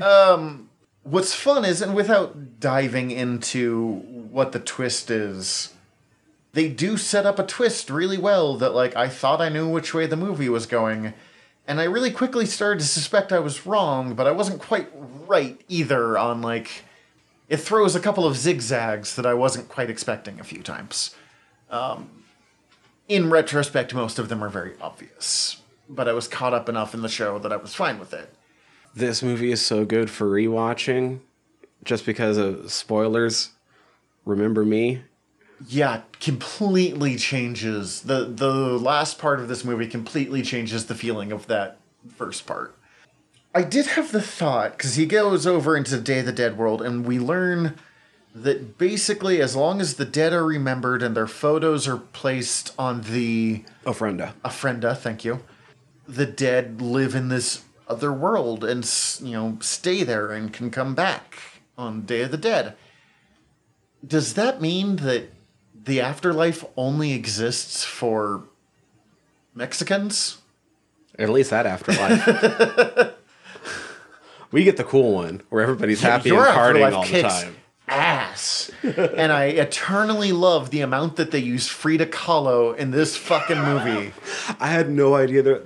um, 0.00 0.70
what's 1.02 1.34
fun 1.34 1.64
is, 1.64 1.82
and 1.82 1.94
without 1.94 2.60
diving 2.60 3.10
into 3.10 3.96
what 4.30 4.52
the 4.52 4.60
twist 4.60 5.10
is, 5.10 5.74
they 6.52 6.68
do 6.68 6.96
set 6.96 7.26
up 7.26 7.38
a 7.38 7.46
twist 7.46 7.90
really 7.90 8.18
well 8.18 8.56
that, 8.58 8.74
like, 8.74 8.94
I 8.94 9.08
thought 9.08 9.40
I 9.40 9.48
knew 9.48 9.68
which 9.68 9.92
way 9.92 10.06
the 10.06 10.16
movie 10.16 10.48
was 10.48 10.66
going, 10.66 11.14
and 11.66 11.80
I 11.80 11.84
really 11.84 12.10
quickly 12.10 12.46
started 12.46 12.80
to 12.80 12.86
suspect 12.86 13.32
I 13.32 13.40
was 13.40 13.66
wrong, 13.66 14.14
but 14.14 14.26
I 14.26 14.32
wasn't 14.32 14.60
quite 14.60 14.88
right 15.26 15.60
either 15.68 16.16
on, 16.16 16.42
like, 16.42 16.84
it 17.52 17.60
throws 17.60 17.94
a 17.94 18.00
couple 18.00 18.24
of 18.24 18.34
zigzags 18.34 19.14
that 19.14 19.26
I 19.26 19.34
wasn't 19.34 19.68
quite 19.68 19.90
expecting 19.90 20.40
a 20.40 20.44
few 20.44 20.62
times. 20.62 21.14
Um, 21.68 22.24
in 23.08 23.28
retrospect, 23.28 23.92
most 23.92 24.18
of 24.18 24.30
them 24.30 24.42
are 24.42 24.48
very 24.48 24.72
obvious, 24.80 25.60
but 25.86 26.08
I 26.08 26.14
was 26.14 26.26
caught 26.26 26.54
up 26.54 26.70
enough 26.70 26.94
in 26.94 27.02
the 27.02 27.10
show 27.10 27.38
that 27.40 27.52
I 27.52 27.56
was 27.56 27.74
fine 27.74 27.98
with 27.98 28.14
it. 28.14 28.32
This 28.94 29.22
movie 29.22 29.52
is 29.52 29.60
so 29.60 29.84
good 29.84 30.08
for 30.08 30.26
rewatching 30.26 31.20
just 31.84 32.06
because 32.06 32.38
of 32.38 32.72
spoilers. 32.72 33.50
Remember 34.24 34.64
me? 34.64 35.02
yeah 35.68 36.00
completely 36.18 37.14
changes 37.14 38.00
the 38.00 38.24
the 38.24 38.50
last 38.50 39.16
part 39.16 39.38
of 39.38 39.46
this 39.46 39.64
movie 39.64 39.86
completely 39.86 40.42
changes 40.42 40.86
the 40.86 40.94
feeling 40.96 41.30
of 41.30 41.46
that 41.46 41.78
first 42.16 42.46
part 42.46 42.76
i 43.54 43.62
did 43.62 43.86
have 43.86 44.12
the 44.12 44.22
thought 44.22 44.76
because 44.76 44.96
he 44.96 45.06
goes 45.06 45.46
over 45.46 45.76
into 45.76 45.96
the 45.96 46.02
day 46.02 46.20
of 46.20 46.26
the 46.26 46.32
dead 46.32 46.56
world 46.56 46.82
and 46.82 47.06
we 47.06 47.18
learn 47.18 47.78
that 48.34 48.78
basically 48.78 49.42
as 49.42 49.54
long 49.54 49.80
as 49.80 49.94
the 49.94 50.04
dead 50.04 50.32
are 50.32 50.44
remembered 50.44 51.02
and 51.02 51.14
their 51.14 51.26
photos 51.26 51.86
are 51.86 51.98
placed 51.98 52.72
on 52.78 53.02
the 53.02 53.62
Ofrenda. 53.84 54.32
ofrenda 54.44 54.96
thank 54.96 55.24
you 55.24 55.40
the 56.08 56.26
dead 56.26 56.80
live 56.80 57.14
in 57.14 57.28
this 57.28 57.62
other 57.88 58.12
world 58.12 58.64
and 58.64 58.88
you 59.20 59.32
know 59.32 59.58
stay 59.60 60.02
there 60.02 60.30
and 60.30 60.52
can 60.52 60.70
come 60.70 60.94
back 60.94 61.38
on 61.76 62.02
day 62.02 62.22
of 62.22 62.30
the 62.30 62.36
dead 62.36 62.74
does 64.06 64.34
that 64.34 64.60
mean 64.60 64.96
that 64.96 65.30
the 65.84 66.00
afterlife 66.00 66.64
only 66.76 67.12
exists 67.12 67.84
for 67.84 68.44
mexicans 69.54 70.38
At 71.18 71.28
least 71.28 71.50
that 71.50 71.66
afterlife. 71.66 73.14
we 74.52 74.64
get 74.64 74.76
the 74.76 74.84
cool 74.84 75.14
one 75.14 75.42
where 75.48 75.62
everybody's 75.62 76.00
happy 76.00 76.30
and 76.30 76.38
partying 76.38 76.92
all 76.92 77.04
the 77.04 77.22
time. 77.22 77.56
ass. 77.88 78.70
and 78.82 79.32
I 79.32 79.46
eternally 79.46 80.32
love 80.32 80.70
the 80.70 80.80
amount 80.82 81.16
that 81.16 81.30
they 81.30 81.38
use 81.38 81.68
Frida 81.68 82.06
Kahlo 82.06 82.76
in 82.76 82.90
this 82.90 83.16
fucking 83.16 83.58
movie. 83.58 84.12
I 84.60 84.68
had 84.68 84.90
no 84.90 85.14
idea 85.14 85.42
there 85.42 85.62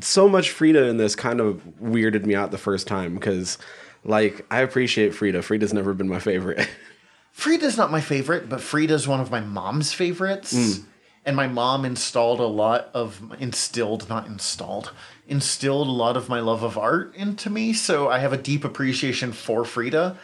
so 0.00 0.28
much 0.28 0.50
Frida 0.50 0.84
in 0.86 0.96
this 0.96 1.14
kind 1.14 1.40
of 1.40 1.62
weirded 1.80 2.24
me 2.26 2.34
out 2.34 2.50
the 2.50 2.58
first 2.58 2.86
time 2.86 3.14
because 3.14 3.58
like 4.04 4.44
I 4.50 4.60
appreciate 4.60 5.14
Frida. 5.14 5.42
Frida's 5.42 5.72
never 5.72 5.94
been 5.94 6.08
my 6.08 6.18
favorite. 6.18 6.68
Frida's 7.32 7.76
not 7.76 7.90
my 7.90 8.00
favorite, 8.00 8.48
but 8.48 8.60
Frida's 8.60 9.08
one 9.08 9.20
of 9.20 9.30
my 9.30 9.40
mom's 9.40 9.92
favorites. 9.92 10.52
Mm. 10.52 10.84
And 11.24 11.36
my 11.36 11.46
mom 11.46 11.84
installed 11.84 12.40
a 12.40 12.46
lot 12.46 12.90
of 12.94 13.22
instilled, 13.38 14.08
not 14.08 14.26
installed, 14.26 14.90
instilled 15.28 15.88
a 15.88 15.90
lot 15.90 16.16
of 16.16 16.28
my 16.28 16.40
love 16.40 16.62
of 16.62 16.76
art 16.76 17.14
into 17.14 17.48
me. 17.48 17.72
So 17.72 18.08
I 18.08 18.18
have 18.18 18.32
a 18.32 18.36
deep 18.36 18.64
appreciation 18.64 19.32
for 19.32 19.64
Frida. 19.64 20.18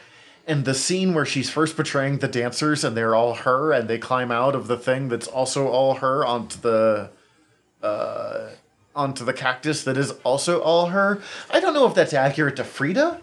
And 0.46 0.64
the 0.64 0.74
scene 0.74 1.14
where 1.14 1.26
she's 1.26 1.50
first 1.50 1.76
portraying 1.76 2.18
the 2.18 2.28
dancers 2.28 2.82
and 2.82 2.96
they're 2.96 3.14
all 3.14 3.34
her 3.34 3.72
and 3.72 3.88
they 3.88 3.98
climb 3.98 4.30
out 4.30 4.54
of 4.54 4.66
the 4.66 4.78
thing 4.78 5.08
that's 5.08 5.26
also 5.26 5.68
all 5.68 5.96
her 5.96 6.24
onto 6.24 6.58
the 6.60 7.10
uh 7.82 8.48
onto 8.96 9.24
the 9.24 9.32
cactus 9.32 9.84
that 9.84 9.96
is 9.96 10.12
also 10.24 10.60
all 10.60 10.86
her. 10.86 11.22
I 11.50 11.60
don't 11.60 11.74
know 11.74 11.86
if 11.86 11.94
that's 11.94 12.12
accurate 12.12 12.56
to 12.56 12.64
Frida, 12.64 13.20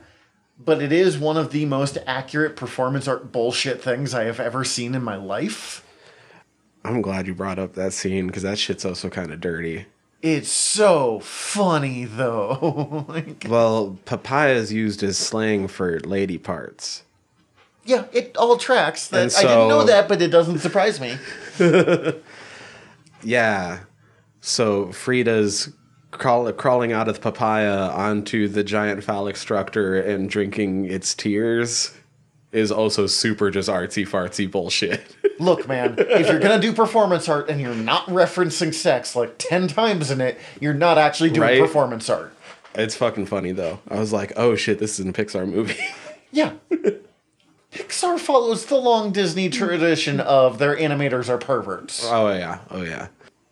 but 0.57 0.82
it 0.82 0.91
is 0.91 1.17
one 1.17 1.36
of 1.36 1.51
the 1.51 1.65
most 1.65 1.97
accurate 2.07 2.55
performance 2.55 3.07
art 3.07 3.32
bullshit 3.32 3.82
things 3.82 4.13
I 4.13 4.23
have 4.23 4.39
ever 4.39 4.63
seen 4.63 4.95
in 4.95 5.03
my 5.03 5.15
life. 5.15 5.84
I'm 6.86 7.01
glad 7.01 7.28
you 7.28 7.34
brought 7.34 7.59
up 7.59 7.73
that 7.73 7.93
scene 7.93 8.28
because 8.28 8.43
that 8.43 8.59
shit's 8.59 8.86
also 8.86 9.09
kind 9.09 9.34
of 9.34 9.41
dirty. 9.41 9.88
It's 10.22 10.49
so 10.49 11.20
funny 11.20 12.05
though. 12.05 13.05
like, 13.09 13.45
Well, 13.47 13.97
papaya 14.05 14.53
is 14.55 14.74
used 14.74 15.03
as 15.03 15.18
slang 15.18 15.68
for 15.68 15.99
lady 15.99 16.38
parts. 16.38 17.03
yeah, 17.86 18.05
it 18.11 18.36
all 18.38 18.57
tracks. 18.57 19.07
That 19.09 19.22
And 19.24 19.34
I 19.38 19.41
didn't 19.41 19.68
know 19.70 19.84
that, 19.84 20.07
but 20.07 20.22
it 20.22 20.30
doesn't 20.30 20.59
surprise 20.59 20.99
me. 20.99 21.18
Yeah. 23.24 23.80
So 24.41 24.91
Frida's 24.91 25.72
crawl- 26.11 26.51
crawling 26.53 26.91
out 26.93 27.07
of 27.07 27.16
the 27.16 27.22
papaya 27.22 27.89
onto 27.89 28.47
the 28.47 28.63
giant 28.63 29.03
phallic 29.03 29.36
structure 29.36 29.99
and 29.99 30.30
drinking 30.30 30.86
its 30.86 31.16
tears 31.16 31.91
is 32.55 32.71
also 32.71 33.05
super 33.07 33.51
just 33.51 33.69
artsy 33.69 34.07
fartsy 34.07 34.49
bullshit. 34.49 35.03
Look, 35.39 35.67
man, 35.67 35.95
if 35.97 36.27
you're 36.27 36.39
gonna 36.39 36.59
do 36.61 36.71
performance 36.73 37.27
art 37.27 37.49
and 37.49 37.59
you're 37.59 37.75
not 37.75 38.05
referencing 38.07 38.73
sex 38.73 39.15
like 39.15 39.35
ten 39.37 39.67
times 39.67 40.09
in 40.11 40.21
it, 40.21 40.39
you're 40.61 40.73
not 40.73 40.97
actually 40.97 41.29
doing 41.29 41.41
Right? 41.49 41.59
performance 41.61 42.09
art. 42.09 42.33
it's 42.73 42.95
fucking 42.95 43.25
funny 43.25 43.51
though. 43.51 43.79
I 43.89 43.99
was 43.99 44.13
like, 44.13 44.31
oh 44.37 44.55
shit, 44.55 44.79
this 44.79 44.99
is 44.99 45.05
a 45.05 45.11
Pixar 45.13 45.47
movie. 45.49 45.77
Yeah. 46.31 46.51
Pixar 47.71 48.19
follows 48.19 48.65
the 48.65 48.75
long 48.75 49.11
Disney 49.13 49.49
tradition 49.49 50.19
of 50.19 50.57
their 50.59 50.75
animators 50.75 51.29
are 51.29 51.37
perverts. 51.37 52.05
oh 52.09 52.29
yeah, 52.33 52.59
oh 52.71 52.81
yeah, 52.81 53.07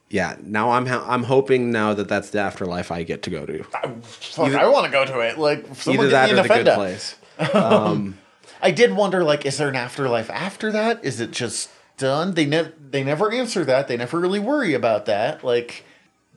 yeah. 0.10 0.36
Now 0.44 0.72
I'm 0.72 0.86
ha- 0.86 1.06
I'm 1.08 1.24
hoping 1.24 1.72
now 1.72 1.94
that 1.94 2.08
that's 2.10 2.30
the 2.32 2.40
afterlife 2.40 2.92
I 2.92 3.04
get 3.04 3.24
to 3.24 3.30
go 3.30 3.46
to. 3.46 3.64
Fuck, 3.64 4.54
I 4.54 4.68
want 4.68 4.86
to 4.86 4.92
go 4.92 5.06
to 5.06 5.20
it. 5.20 5.38
Like, 5.38 5.66
someone 5.76 6.06
Either 6.08 6.12
that 6.12 6.32
me 6.32 6.40
or 6.40 6.44
the 6.44 6.48
good 6.64 6.74
place. 6.76 7.16
Um, 7.54 8.18
I 8.64 8.72
did 8.72 8.94
wonder, 8.96 9.24
like, 9.24 9.46
is 9.46 9.58
there 9.58 9.70
an 9.70 9.76
afterlife 9.76 10.30
after 10.32 10.72
that? 10.72 11.04
Is 11.04 11.20
it 11.20 11.32
just 11.32 11.70
done? 11.98 12.34
They 12.34 12.46
never 12.46 12.74
they 12.80 13.04
never 13.04 13.32
answer 13.32 13.64
that. 13.66 13.88
They 13.88 13.98
never 13.98 14.20
really 14.20 14.40
worry 14.40 14.74
about 14.74 15.06
that. 15.06 15.44
Like, 15.44 15.84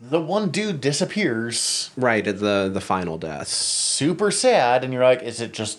the 0.01 0.21
one 0.21 0.51
dude 0.51 0.81
disappears, 0.83 1.91
Right 1.97 2.27
at 2.27 2.41
the 2.41 2.69
the 2.73 2.81
final 2.81 3.17
death. 3.17 3.49
super 3.49 4.31
sad, 4.31 4.85
and 4.85 4.93
you're 4.93 5.05
like, 5.05 5.23
is 5.23 5.41
it 5.41 5.53
just 5.53 5.79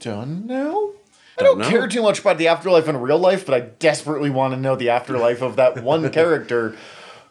done 0.00 0.46
now? 0.46 0.90
I 1.38 1.44
Don't 1.44 1.58
don't 1.60 1.70
care 1.70 1.86
too 1.86 2.02
much 2.02 2.18
about 2.18 2.38
the 2.38 2.48
afterlife 2.48 2.88
in 2.88 2.96
real 2.96 3.18
life, 3.18 3.46
but 3.46 3.54
I 3.54 3.60
desperately 3.60 4.30
want 4.30 4.54
to 4.54 4.60
know 4.60 4.74
the 4.74 4.88
afterlife 4.90 5.40
of 5.42 5.54
that 5.56 5.82
one 5.84 6.10
character 6.18 6.74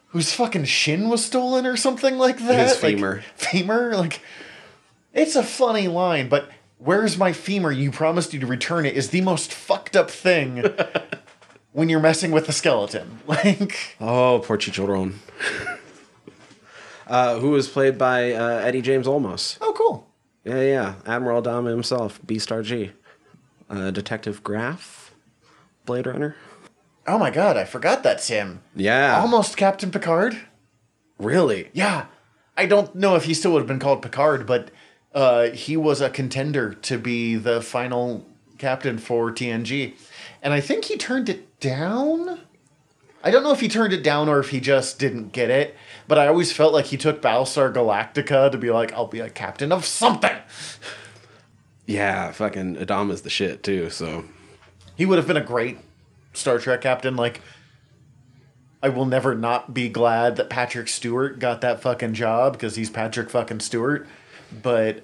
whose 0.10 0.32
fucking 0.34 0.64
shin 0.64 1.10
was 1.10 1.26
stolen 1.26 1.66
or 1.66 1.76
something 1.76 2.18
like 2.18 2.38
that. 2.40 2.70
His 2.70 2.82
Like, 2.84 2.96
femur. 2.96 3.24
femur? 3.36 3.96
Like, 3.98 4.22
it's 5.14 5.36
a 5.36 5.44
funny 5.44 5.90
line, 5.90 6.30
but 6.30 6.50
where's 6.78 7.18
my 7.18 7.34
femur? 7.34 7.72
You 7.72 7.92
promised 7.92 8.34
you 8.34 8.40
to 8.40 8.48
return 8.48 8.86
it 8.86 8.96
is 8.96 9.10
the 9.10 9.22
most 9.22 9.54
fucked 9.54 9.96
up 9.96 10.10
thing 10.10 10.64
when 11.74 11.90
you're 11.90 12.00
messing 12.00 12.32
with 12.32 12.46
the 12.48 12.54
skeleton. 12.54 13.20
Like, 13.28 13.96
Oh, 14.00 14.42
poor 14.46 14.58
Chicharron. 14.58 15.14
uh, 17.08 17.40
who 17.40 17.52
was 17.52 17.68
played 17.68 17.98
by 17.98 18.32
uh, 18.34 18.60
Eddie 18.60 18.82
James 18.82 19.08
Olmos. 19.08 19.58
oh, 19.62 19.74
cool. 19.78 20.08
Yeah, 20.44 20.62
yeah. 20.62 20.94
Admiral 21.06 21.42
Adama 21.42 21.70
himself, 21.72 22.22
Beastar 22.26 22.64
G. 22.64 22.92
Uh, 23.70 23.92
Detective 23.92 24.44
Gaff, 24.46 25.14
Blade 25.86 26.08
Runner. 26.08 26.36
Oh 27.06 27.18
my 27.18 27.32
god, 27.32 27.58
I 27.58 27.66
forgot 27.66 28.02
that's 28.04 28.28
him. 28.30 28.62
Yeah. 28.76 29.20
Almost 29.20 29.58
Captain 29.58 29.92
Picard. 29.92 30.38
Really? 31.18 31.70
Yeah. 31.74 32.06
I 32.56 32.66
don't 32.66 32.96
know 32.96 33.16
if 33.16 33.26
he 33.26 33.34
still 33.34 33.52
would 33.54 33.60
have 33.60 33.68
been 33.68 33.80
called 33.80 34.02
Picard, 34.02 34.46
but 34.46 34.72
uh, 35.18 35.50
he 35.50 35.76
was 35.76 36.00
a 36.00 36.12
contender 36.12 36.76
to 36.76 36.96
be 36.96 37.34
the 37.34 37.60
final 37.60 38.24
captain 38.60 39.00
for 39.00 39.32
TNG. 39.32 39.96
And 40.44 40.54
I 40.54 40.62
think 40.62 40.86
he 40.86 40.96
turned 40.96 41.28
it 41.28 41.60
down. 41.60 42.42
I 43.24 43.32
don't 43.32 43.42
know 43.42 43.52
if 43.52 43.60
he 43.60 43.68
turned 43.68 43.94
it 43.94 44.04
down 44.04 44.30
or 44.30 44.40
if 44.40 44.52
he 44.52 44.60
just 44.60 45.00
didn't 45.00 45.30
get 45.34 45.50
it, 45.50 45.76
but 46.08 46.20
I 46.20 46.28
always 46.28 46.54
felt 46.54 46.72
like 46.72 46.86
he 46.86 46.98
took 46.98 47.20
Battlestar 47.20 47.74
Galactica 47.74 48.52
to 48.52 48.60
be 48.60 48.70
like, 48.70 48.94
I'll 48.94 49.08
be 49.08 49.20
a 49.20 49.28
captain 49.28 49.72
of 49.72 49.86
something. 49.86 50.38
Yeah, 51.88 52.32
fucking 52.32 52.76
Adama's 52.76 53.24
the 53.24 53.32
shit 53.32 53.64
too. 53.64 53.90
So 53.90 54.26
He 54.96 55.08
would 55.08 55.18
have 55.18 55.26
been 55.26 55.36
a 55.36 55.42
great 55.42 55.80
Star 56.34 56.60
Trek 56.60 56.82
captain. 56.82 57.16
Like, 57.16 57.42
I 58.84 58.90
will 58.90 59.06
never 59.06 59.34
not 59.34 59.74
be 59.74 59.90
glad 59.90 60.36
that 60.36 60.52
Patrick 60.52 60.88
Stewart 60.88 61.40
got 61.40 61.62
that 61.62 61.82
fucking 61.82 62.14
job 62.14 62.54
because 62.54 62.76
he's 62.76 62.92
Patrick 62.92 63.32
fucking 63.32 63.62
Stewart. 63.62 64.06
But 64.62 65.04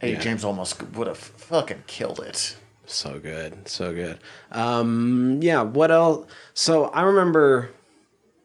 hey, 0.00 0.12
Yeah. 0.12 0.20
James 0.20 0.44
Olmos 0.44 0.80
would 0.94 1.06
have 1.06 1.18
fucking 1.18 1.84
killed 1.86 2.20
it. 2.20 2.56
so 2.86 3.18
good, 3.18 3.68
so 3.68 3.92
good. 3.92 4.18
Um, 4.52 5.40
yeah. 5.42 5.62
What 5.62 5.90
else? 5.90 6.26
So 6.54 6.86
I 6.86 7.02
remember. 7.02 7.70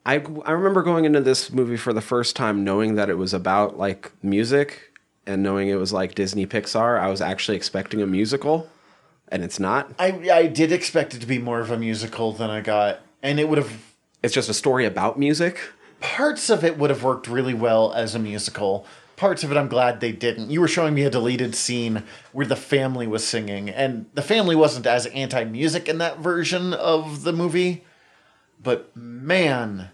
I, 0.06 0.16
I 0.45 0.51
remember 0.51 0.84
going 0.84 1.06
into 1.06 1.22
this 1.22 1.49
movie 1.49 1.78
for 1.78 1.93
the 1.93 2.01
first 2.01 2.36
time 2.36 2.66
knowing 2.66 2.95
that 2.95 3.10
it 3.10 3.14
was 3.18 3.34
about 3.34 3.78
like 3.78 4.12
music 4.22 4.91
and 5.26 5.41
knowing 5.41 5.70
it 5.70 5.76
was 5.76 5.93
like 5.93 6.14
Disney 6.14 6.45
Pixar. 6.45 6.99
I 6.99 7.08
was 7.10 7.22
actually 7.22 7.56
expecting 7.56 8.01
a 8.01 8.06
musical 8.06 8.70
and 9.30 9.45
it's 9.45 9.62
not. 9.62 9.93
I 9.97 10.30
I 10.30 10.47
did 10.47 10.74
expect 10.74 11.14
it 11.16 11.20
to 11.22 11.26
be 11.26 11.38
more 11.38 11.62
of 11.62 11.72
a 11.72 11.78
musical 11.78 12.34
than 12.34 12.49
I 12.49 12.60
got, 12.60 12.99
and 13.24 13.39
it 13.39 13.47
would 13.47 13.58
have 13.58 13.72
It's 14.22 14.34
just 14.34 14.49
a 14.49 14.54
story 14.54 14.86
about 14.86 15.18
music. 15.18 15.58
parts 16.01 16.49
of 16.49 16.66
it 16.66 16.78
would 16.78 16.89
have 16.89 17.01
worked 17.04 17.30
really 17.30 17.54
well 17.54 17.93
as 17.93 18.14
a 18.14 18.20
musical. 18.20 18.86
Parts 19.24 19.45
of 19.45 19.53
it 19.53 19.57
I'm 19.57 19.69
glad 19.69 20.01
they 20.01 20.11
didn't. 20.11 20.51
You 20.51 20.59
were 20.59 20.67
showing 20.67 20.93
me 20.93 21.03
a 21.03 21.09
deleted 21.09 21.55
scene 21.55 22.03
where 22.34 22.45
the 22.45 22.57
family 22.57 23.07
was 23.07 23.26
singing, 23.26 23.69
and 23.69 24.05
the 24.15 24.21
family 24.21 24.53
wasn't 24.53 24.86
as 24.86 25.05
anti 25.05 25.45
music 25.45 25.88
in 25.88 25.99
that 25.99 26.19
version 26.19 26.74
of 26.74 27.24
the 27.24 27.32
movie. 27.32 27.86
But 28.61 28.93
man, 28.97 29.91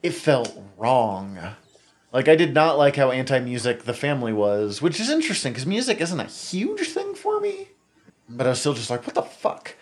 it 0.00 0.12
felt 0.12 0.56
wrong. 0.78 1.40
Like, 2.12 2.28
I 2.28 2.36
did 2.36 2.54
not 2.54 2.78
like 2.78 2.94
how 2.94 3.10
anti 3.10 3.40
music 3.40 3.82
the 3.82 3.94
family 3.94 4.32
was, 4.32 4.80
which 4.80 5.00
is 5.00 5.10
interesting 5.10 5.52
because 5.52 5.66
music 5.66 6.00
isn't 6.00 6.20
a 6.20 6.26
huge 6.26 6.86
thing 6.86 7.16
for 7.16 7.40
me. 7.40 7.66
But 8.28 8.46
I 8.46 8.50
was 8.50 8.60
still 8.60 8.74
just 8.74 8.90
like, 8.90 9.04
what 9.04 9.16
the 9.16 9.22
fuck? 9.22 9.74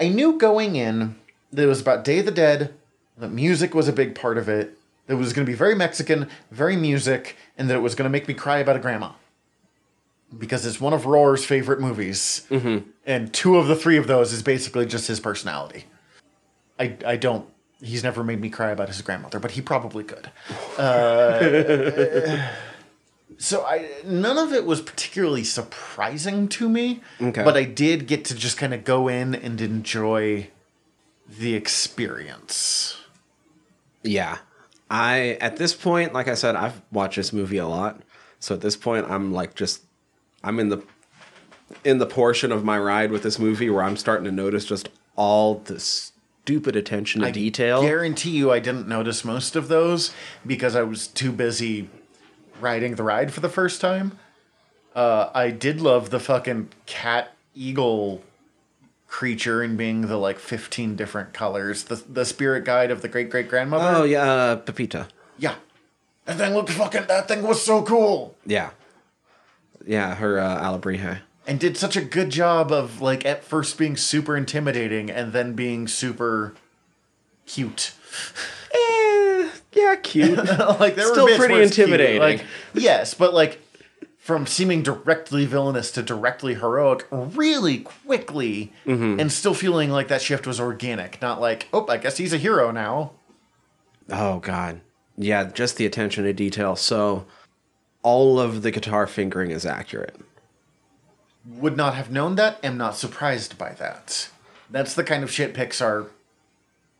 I 0.00 0.06
knew 0.06 0.38
going 0.38 0.76
in 0.76 1.16
that 1.52 1.64
it 1.64 1.66
was 1.66 1.80
about 1.80 2.04
Day 2.04 2.20
of 2.20 2.26
the 2.26 2.30
Dead, 2.30 2.74
that 3.16 3.32
music 3.32 3.74
was 3.74 3.88
a 3.88 3.92
big 3.92 4.14
part 4.14 4.38
of 4.38 4.48
it, 4.48 4.78
that 5.08 5.14
it 5.14 5.16
was 5.16 5.32
going 5.32 5.44
to 5.44 5.50
be 5.50 5.56
very 5.56 5.74
Mexican, 5.74 6.28
very 6.52 6.76
music, 6.76 7.34
and 7.58 7.68
that 7.68 7.74
it 7.76 7.80
was 7.80 7.94
going 7.94 8.04
to 8.04 8.10
make 8.10 8.28
me 8.28 8.34
cry 8.34 8.58
about 8.58 8.76
a 8.76 8.78
grandma. 8.78 9.10
Because 10.36 10.64
it's 10.64 10.80
one 10.80 10.92
of 10.92 11.06
Roar's 11.06 11.44
favorite 11.44 11.80
movies. 11.80 12.46
Mm-hmm. 12.50 12.88
And 13.06 13.32
two 13.34 13.56
of 13.56 13.66
the 13.66 13.74
three 13.74 13.96
of 13.96 14.06
those 14.06 14.32
is 14.32 14.42
basically 14.42 14.86
just 14.86 15.08
his 15.08 15.20
personality. 15.20 15.84
I, 16.78 16.96
I 17.04 17.16
don't, 17.16 17.48
he's 17.82 18.04
never 18.04 18.22
made 18.22 18.40
me 18.40 18.50
cry 18.50 18.70
about 18.70 18.88
his 18.88 19.00
grandmother, 19.02 19.40
but 19.40 19.52
he 19.52 19.60
probably 19.62 20.04
could. 20.04 20.30
Uh, 20.78 22.46
so 23.38 23.64
I 23.64 23.88
none 24.04 24.36
of 24.38 24.52
it 24.52 24.64
was 24.66 24.80
particularly 24.82 25.44
surprising 25.44 26.46
to 26.48 26.68
me, 26.68 27.00
Okay. 27.20 27.42
but 27.42 27.56
I 27.56 27.64
did 27.64 28.06
get 28.06 28.24
to 28.26 28.34
just 28.34 28.58
kind 28.58 28.74
of 28.74 28.84
go 28.84 29.08
in 29.08 29.34
and 29.34 29.60
enjoy 29.60 30.48
the 31.26 31.54
experience. 31.54 32.98
Yeah. 34.02 34.38
I 34.90 35.38
at 35.40 35.56
this 35.56 35.74
point, 35.74 36.12
like 36.12 36.28
I 36.28 36.34
said, 36.34 36.56
I've 36.56 36.80
watched 36.92 37.16
this 37.16 37.32
movie 37.32 37.58
a 37.58 37.66
lot. 37.66 38.00
So 38.40 38.54
at 38.54 38.60
this 38.60 38.76
point 38.76 39.06
I'm 39.10 39.32
like 39.32 39.54
just 39.54 39.82
I'm 40.42 40.58
in 40.58 40.68
the 40.68 40.82
in 41.84 41.98
the 41.98 42.06
portion 42.06 42.52
of 42.52 42.64
my 42.64 42.78
ride 42.78 43.10
with 43.10 43.22
this 43.22 43.38
movie 43.38 43.68
where 43.70 43.82
I'm 43.82 43.96
starting 43.96 44.24
to 44.24 44.32
notice 44.32 44.64
just 44.64 44.88
all 45.16 45.56
the 45.56 45.78
stupid 45.78 46.76
attention 46.76 47.20
to 47.20 47.30
detail. 47.30 47.80
I 47.80 47.82
guarantee 47.82 48.30
you, 48.30 48.50
I 48.50 48.58
didn't 48.58 48.88
notice 48.88 49.24
most 49.24 49.56
of 49.56 49.68
those 49.68 50.12
because 50.46 50.74
I 50.74 50.82
was 50.82 51.06
too 51.06 51.32
busy 51.32 51.90
riding 52.60 52.94
the 52.94 53.02
ride 53.02 53.32
for 53.32 53.40
the 53.40 53.48
first 53.48 53.80
time. 53.80 54.18
Uh, 54.94 55.30
I 55.34 55.50
did 55.50 55.80
love 55.80 56.10
the 56.10 56.18
fucking 56.18 56.70
cat 56.86 57.32
eagle 57.54 58.22
creature 59.08 59.62
and 59.62 59.76
being 59.76 60.02
the 60.02 60.16
like 60.18 60.38
15 60.38 60.94
different 60.94 61.32
colors. 61.32 61.84
The 61.84 61.96
the 62.08 62.24
spirit 62.24 62.64
guide 62.64 62.90
of 62.90 63.02
the 63.02 63.08
great 63.08 63.30
great 63.30 63.48
grandmother. 63.48 63.98
Oh 64.00 64.04
yeah, 64.04 64.22
uh, 64.30 64.56
Pepita. 64.56 65.08
yeah. 65.38 65.54
That 66.26 66.36
thing 66.36 66.52
looked 66.54 66.70
fucking 66.70 67.06
that 67.08 67.26
thing 67.26 67.42
was 67.42 67.64
so 67.64 67.82
cool. 67.82 68.36
Yeah, 68.44 68.70
yeah, 69.86 70.14
her 70.16 70.38
uh, 70.38 70.60
alebrije. 70.62 71.20
And 71.46 71.58
did 71.58 71.78
such 71.78 71.96
a 71.96 72.02
good 72.02 72.28
job 72.28 72.70
of 72.70 73.00
like 73.00 73.24
at 73.24 73.42
first 73.42 73.78
being 73.78 73.96
super 73.96 74.36
intimidating 74.36 75.10
and 75.10 75.32
then 75.32 75.54
being 75.54 75.88
super 75.88 76.54
cute. 77.46 77.92
Eh, 78.74 79.48
yeah, 79.72 79.96
cute. 80.02 80.36
like 80.80 80.94
there 80.96 81.06
Still 81.10 81.24
bits 81.24 81.38
pretty 81.38 81.54
where 81.54 81.62
it's 81.62 81.74
cute. 81.74 81.88
intimidating. 81.88 82.20
Like 82.20 82.44
yes, 82.74 83.14
but 83.14 83.32
like 83.32 83.62
from 84.28 84.46
seeming 84.46 84.82
directly 84.82 85.46
villainous 85.46 85.90
to 85.90 86.02
directly 86.02 86.52
heroic 86.56 87.06
really 87.10 87.78
quickly 87.78 88.70
Mm-hmm. 88.84 89.18
and 89.18 89.32
still 89.32 89.54
feeling 89.54 89.88
like 89.88 90.08
that 90.08 90.20
shift 90.20 90.46
was 90.46 90.60
organic, 90.60 91.22
not 91.22 91.40
like, 91.40 91.66
oh, 91.72 91.86
I 91.88 91.96
guess 91.96 92.18
he's 92.18 92.34
a 92.34 92.36
hero 92.36 92.70
now. 92.70 93.12
oh 94.10 94.38
god, 94.40 94.82
yeah, 95.16 95.44
just 95.44 95.78
the 95.78 95.86
attention 95.86 96.24
to 96.24 96.34
detail. 96.34 96.76
So, 96.76 97.24
all 98.02 98.38
of 98.38 98.60
the 98.60 98.70
guitar 98.70 99.06
fingering 99.06 99.50
is 99.50 99.64
accurate. 99.64 100.20
Would 101.46 101.78
not 101.78 101.94
have 101.94 102.10
known 102.10 102.34
that, 102.34 102.62
am 102.62 102.76
not 102.76 102.96
surprised 102.98 103.56
by 103.56 103.70
that. 103.78 104.28
That's 104.70 104.92
the 104.92 105.04
kind 105.04 105.24
of 105.24 105.30
shit 105.30 105.54
Pixar 105.54 106.08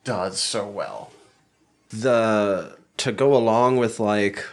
does 0.02 0.40
so 0.40 0.66
well. 0.66 1.10
the 1.90 2.78
to 2.96 3.12
go 3.12 3.34
along 3.36 3.76
with 3.76 4.00
like 4.00 4.46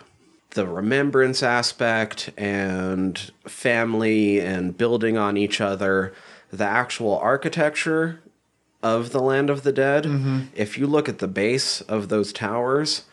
the 0.56 0.68
remembrance 0.68 1.42
aspect 1.44 2.32
and 2.38 3.32
family 3.48 4.40
and 4.40 4.76
building 4.78 5.18
on 5.18 5.38
each 5.38 5.62
other 5.62 6.14
the 6.52 6.66
actual 6.66 7.18
architecture 7.20 8.22
of 8.82 9.12
the 9.12 9.20
land 9.22 9.50
of 9.50 9.64
the 9.64 9.72
dead 9.72 10.04
mm-hmm. 10.06 10.42
if 10.56 10.78
you 10.78 10.88
look 10.88 11.08
at 11.10 11.20
the 11.20 11.28
base 11.28 11.82
of 11.82 12.10
those 12.10 12.34
towers 12.34 13.04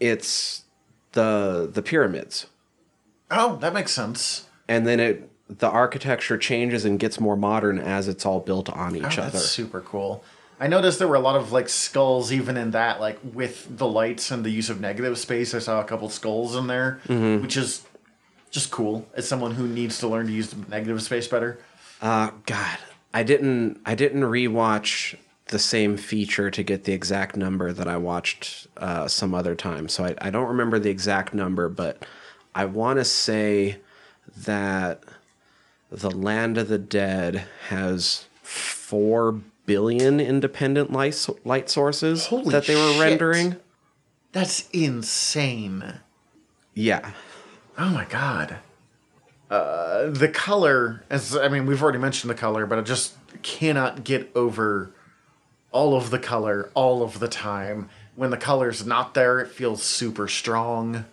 it's 0.00 0.64
the 1.12 1.68
the 1.72 1.82
pyramids 1.82 2.46
Oh, 3.30 3.56
that 3.56 3.72
makes 3.74 3.90
sense. 3.92 4.46
and 4.68 4.86
then 4.86 5.00
it 5.00 5.30
the 5.48 5.68
architecture 5.68 6.36
changes 6.36 6.84
and 6.84 6.98
gets 6.98 7.20
more 7.20 7.36
modern 7.36 7.78
as 7.78 8.08
it's 8.08 8.26
all 8.26 8.40
built 8.40 8.68
on 8.68 8.92
Oh, 8.94 8.96
each 8.96 9.16
that's 9.16 9.18
other 9.18 9.38
super 9.38 9.80
cool. 9.80 10.24
I 10.58 10.68
noticed 10.68 10.98
there 10.98 11.08
were 11.08 11.16
a 11.16 11.20
lot 11.20 11.36
of 11.36 11.52
like 11.52 11.68
skulls 11.68 12.32
even 12.32 12.56
in 12.56 12.70
that, 12.70 13.00
like 13.00 13.18
with 13.22 13.76
the 13.78 13.86
lights 13.86 14.30
and 14.30 14.44
the 14.44 14.50
use 14.50 14.70
of 14.70 14.80
negative 14.80 15.18
space. 15.18 15.54
I 15.54 15.58
saw 15.58 15.80
a 15.80 15.84
couple 15.84 16.08
skulls 16.08 16.56
in 16.56 16.66
there, 16.66 17.00
Mm-hmm. 17.08 17.42
which 17.42 17.56
is 17.56 17.82
just 18.50 18.70
cool. 18.70 19.06
As 19.14 19.28
someone 19.28 19.52
who 19.52 19.66
needs 19.68 19.98
to 19.98 20.08
learn 20.08 20.26
to 20.26 20.32
use 20.32 20.54
negative 20.68 21.02
space 21.02 21.28
better. 21.28 21.58
Uh, 22.00 22.30
God, 22.46 22.78
I 23.12 23.22
didn't. 23.22 23.80
I 23.84 23.94
didn't 23.94 24.22
rewatch 24.22 25.16
the 25.48 25.58
same 25.58 25.96
feature 25.96 26.50
to 26.50 26.62
get 26.62 26.84
the 26.84 26.92
exact 26.92 27.36
number 27.36 27.72
that 27.72 27.86
I 27.86 27.96
watched 27.98 28.66
uh, 28.78 29.06
some 29.08 29.34
other 29.34 29.54
time. 29.54 29.88
So 29.88 30.04
I, 30.04 30.14
I 30.20 30.30
don't 30.30 30.48
remember 30.48 30.78
the 30.78 30.90
exact 30.90 31.32
number, 31.34 31.68
but 31.68 32.04
I 32.54 32.64
want 32.64 32.98
to 32.98 33.04
say 33.04 33.76
that 34.38 35.04
the 35.90 36.10
Land 36.10 36.58
of 36.58 36.66
the 36.68 36.78
Dead 36.78 37.44
has 37.68 38.24
four 38.42 39.40
billion 39.66 40.20
independent 40.20 40.92
light 40.92 41.26
light 41.44 41.68
sources 41.68 42.26
Holy 42.26 42.50
that 42.50 42.66
they 42.66 42.74
were 42.76 42.92
shit. 42.92 43.00
rendering. 43.00 43.56
That's 44.32 44.68
insane. 44.70 46.00
Yeah, 46.74 47.10
Oh 47.78 47.88
my 47.90 48.04
god. 48.06 48.58
Uh, 49.50 50.10
the 50.10 50.28
color, 50.28 51.04
as 51.10 51.36
I 51.36 51.48
mean, 51.48 51.66
we've 51.66 51.82
already 51.82 51.98
mentioned 51.98 52.30
the 52.30 52.34
color, 52.34 52.66
but 52.66 52.78
I 52.78 52.82
just 52.82 53.14
cannot 53.42 54.02
get 54.02 54.30
over 54.34 54.90
all 55.72 55.94
of 55.96 56.10
the 56.10 56.18
color 56.18 56.70
all 56.74 57.02
of 57.02 57.18
the 57.20 57.28
time. 57.28 57.88
When 58.16 58.30
the 58.30 58.36
color's 58.38 58.84
not 58.86 59.14
there, 59.14 59.38
it 59.40 59.48
feels 59.48 59.82
super 59.82 60.26
strong. 60.26 61.04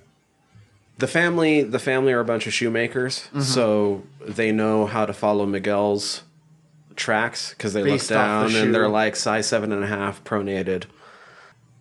the 0.97 1.07
family 1.07 1.63
the 1.63 1.79
family 1.79 2.13
are 2.13 2.19
a 2.21 2.25
bunch 2.25 2.47
of 2.47 2.53
shoemakers 2.53 3.27
so 3.41 4.03
they 4.21 4.51
know 4.51 4.85
how 4.85 5.05
to 5.05 5.11
follow 5.13 5.45
miguel's 5.45 6.21
tracks 6.95 7.51
because 7.51 7.73
they 7.73 7.83
Based 7.83 8.09
look 8.09 8.19
off 8.19 8.47
the 8.47 8.53
down 8.53 8.63
and 8.65 8.75
they're 8.75 8.87
like 8.89 9.15
size 9.15 9.47
seven 9.47 9.71
and 9.71 9.83
a 9.83 9.87
half 9.87 10.23
pronated 10.23 10.85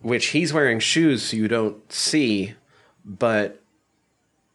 which 0.01 0.27
he's 0.27 0.51
wearing 0.53 0.79
shoes 0.79 1.23
so 1.23 1.37
you 1.37 1.47
don't 1.47 1.91
see 1.91 2.53
but 3.05 3.61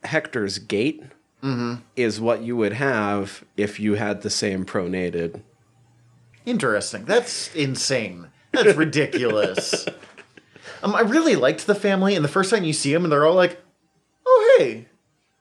hector's 0.04 0.59
gait 0.59 1.02
Mm-hmm. 1.42 1.82
is 1.94 2.20
what 2.20 2.42
you 2.42 2.56
would 2.56 2.72
have 2.72 3.44
if 3.56 3.78
you 3.78 3.94
had 3.94 4.22
the 4.22 4.30
same 4.30 4.64
pronated 4.66 5.40
Interesting. 6.44 7.04
That's 7.04 7.54
insane. 7.54 8.28
That's 8.52 8.74
ridiculous. 8.76 9.86
um, 10.82 10.94
I 10.94 11.00
really 11.02 11.36
liked 11.36 11.66
the 11.66 11.74
family, 11.74 12.14
and 12.16 12.24
the 12.24 12.28
first 12.28 12.50
time 12.50 12.64
you 12.64 12.72
see 12.72 12.92
them, 12.92 13.04
and 13.04 13.12
they're 13.12 13.26
all 13.26 13.34
like, 13.34 13.61
"Oh, 14.26 14.56
hey, 14.59 14.86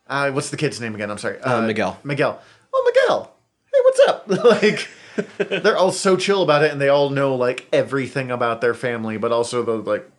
uh, 0.07 0.31
what's 0.31 0.49
the 0.49 0.57
kid's 0.57 0.81
name 0.81 0.93
again? 0.95 1.09
I'm 1.09 1.17
sorry, 1.17 1.39
Uh, 1.39 1.61
Miguel. 1.61 1.97
Miguel. 2.03 2.41
Oh, 2.73 2.91
Miguel. 2.93 3.33
Hey, 3.73 3.79
what's 3.83 3.99
up? 4.01 4.27
like, 4.61 4.87
they're 5.37 5.77
all 5.77 5.91
so 5.91 6.17
chill 6.17 6.43
about 6.43 6.63
it, 6.63 6.71
and 6.71 6.79
they 6.79 6.89
all 6.89 7.09
know 7.09 7.35
like 7.35 7.67
everything 7.71 8.31
about 8.31 8.61
their 8.61 8.73
family, 8.73 9.17
but 9.17 9.31
also 9.31 9.63
the 9.63 9.73
like, 9.73 10.09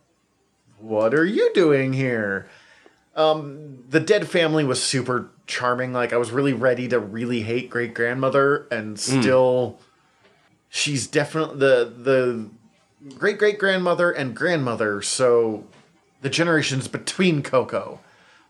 what 0.79 1.13
are 1.13 1.25
you 1.25 1.51
doing 1.53 1.93
here? 1.93 2.47
Um, 3.15 3.83
the 3.89 3.99
dead 3.99 4.29
family 4.29 4.63
was 4.63 4.81
super 4.81 5.29
charming. 5.45 5.91
Like, 5.93 6.13
I 6.13 6.17
was 6.17 6.31
really 6.31 6.53
ready 6.53 6.87
to 6.89 6.99
really 6.99 7.41
hate 7.41 7.69
great 7.69 7.93
grandmother, 7.93 8.67
and 8.71 8.99
still 8.99 9.79
she's 10.69 11.07
definitely 11.07 11.59
the 11.59 11.93
the 11.97 12.49
great 13.17 13.37
great 13.37 13.59
grandmother 13.59 14.11
and 14.11 14.35
grandmother. 14.35 15.01
So 15.01 15.65
the 16.21 16.29
generations 16.29 16.87
between 16.87 17.41
Coco 17.41 17.99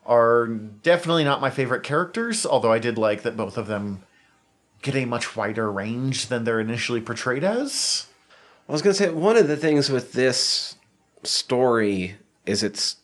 are 0.05 0.47
definitely 0.47 1.23
not 1.23 1.41
my 1.41 1.49
favorite 1.49 1.83
characters. 1.83 2.45
Although 2.45 2.71
I 2.71 2.79
did 2.79 2.97
like 2.97 3.21
that 3.23 3.37
both 3.37 3.57
of 3.57 3.67
them 3.67 4.03
get 4.81 4.95
a 4.95 5.05
much 5.05 5.35
wider 5.35 5.71
range 5.71 6.27
than 6.27 6.43
they're 6.43 6.59
initially 6.59 7.01
portrayed 7.01 7.43
as. 7.43 8.07
I 8.67 8.71
was 8.71 8.81
gonna 8.81 8.93
say 8.93 9.09
one 9.09 9.37
of 9.37 9.47
the 9.47 9.57
things 9.57 9.89
with 9.89 10.13
this 10.13 10.75
story 11.23 12.15
is 12.45 12.63
it's 12.63 12.97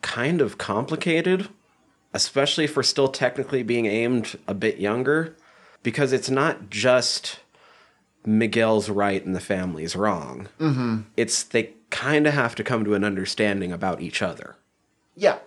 kind 0.00 0.40
of 0.40 0.58
complicated, 0.58 1.48
especially 2.12 2.66
for 2.66 2.82
still 2.82 3.08
technically 3.08 3.62
being 3.62 3.86
aimed 3.86 4.38
a 4.48 4.54
bit 4.54 4.78
younger, 4.78 5.36
because 5.82 6.12
it's 6.12 6.30
not 6.30 6.70
just 6.70 7.40
Miguel's 8.24 8.88
right 8.88 9.24
and 9.24 9.34
the 9.34 9.40
family's 9.40 9.96
wrong. 9.96 10.48
Mm-hmm. 10.58 11.00
It's 11.16 11.42
they 11.42 11.74
kind 11.90 12.26
of 12.26 12.34
have 12.34 12.54
to 12.54 12.64
come 12.64 12.84
to 12.84 12.94
an 12.94 13.04
understanding 13.04 13.72
about 13.72 14.00
each 14.00 14.22
other. 14.22 14.56
Yeah, 15.14 15.38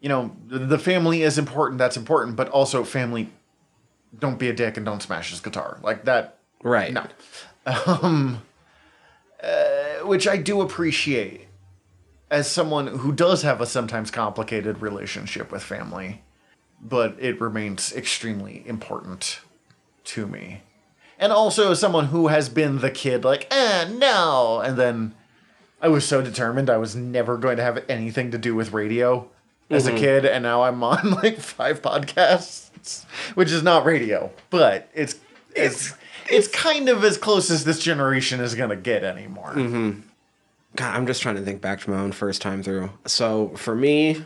you 0.00 0.08
know 0.08 0.34
the 0.46 0.78
family 0.78 1.22
is 1.22 1.38
important. 1.38 1.78
That's 1.78 1.96
important, 1.96 2.36
but 2.36 2.48
also 2.48 2.84
family. 2.84 3.30
Don't 4.18 4.38
be 4.38 4.48
a 4.48 4.52
dick 4.52 4.76
and 4.76 4.86
don't 4.86 5.02
smash 5.02 5.30
his 5.30 5.40
guitar 5.40 5.78
like 5.82 6.04
that. 6.04 6.38
Right. 6.62 6.92
No. 6.92 7.06
Um, 7.66 8.42
uh, 9.42 10.04
which 10.04 10.26
I 10.28 10.36
do 10.36 10.60
appreciate 10.60 11.48
as 12.30 12.50
someone 12.50 12.86
who 12.86 13.12
does 13.12 13.42
have 13.42 13.60
a 13.60 13.66
sometimes 13.66 14.10
complicated 14.10 14.80
relationship 14.82 15.52
with 15.52 15.62
family, 15.62 16.22
but 16.80 17.16
it 17.18 17.40
remains 17.40 17.92
extremely 17.92 18.62
important 18.66 19.40
to 20.04 20.26
me. 20.26 20.62
And 21.18 21.32
also 21.32 21.72
as 21.72 21.80
someone 21.80 22.06
who 22.06 22.28
has 22.28 22.48
been 22.48 22.78
the 22.78 22.90
kid, 22.90 23.24
like, 23.24 23.46
eh, 23.50 23.88
no. 23.96 24.60
And 24.60 24.76
then 24.76 25.14
I 25.80 25.88
was 25.88 26.06
so 26.06 26.22
determined 26.22 26.68
I 26.68 26.76
was 26.78 26.96
never 26.96 27.36
going 27.36 27.56
to 27.56 27.62
have 27.62 27.84
anything 27.88 28.30
to 28.32 28.38
do 28.38 28.54
with 28.54 28.72
radio 28.72 29.28
as 29.68 29.86
a 29.86 29.92
kid, 29.92 30.24
and 30.24 30.44
now 30.44 30.62
I'm 30.62 30.82
on 30.84 31.10
like 31.22 31.38
five 31.38 31.82
podcasts, 31.82 32.65
which 33.34 33.50
is 33.52 33.62
not 33.62 33.84
radio, 33.84 34.30
but 34.50 34.88
it's 34.94 35.16
it's 35.54 35.94
it's 36.28 36.48
kind 36.48 36.88
of 36.88 37.04
as 37.04 37.18
close 37.18 37.50
as 37.50 37.64
this 37.64 37.78
generation 37.78 38.40
is 38.40 38.54
gonna 38.54 38.76
get 38.76 39.04
anymore. 39.04 39.52
Mm-hmm. 39.54 40.00
God, 40.76 40.94
I'm 40.94 41.06
just 41.06 41.22
trying 41.22 41.36
to 41.36 41.42
think 41.42 41.60
back 41.60 41.80
to 41.80 41.90
my 41.90 41.98
own 41.98 42.12
first 42.12 42.42
time 42.42 42.62
through. 42.62 42.90
So 43.06 43.48
for 43.56 43.74
me, 43.74 44.24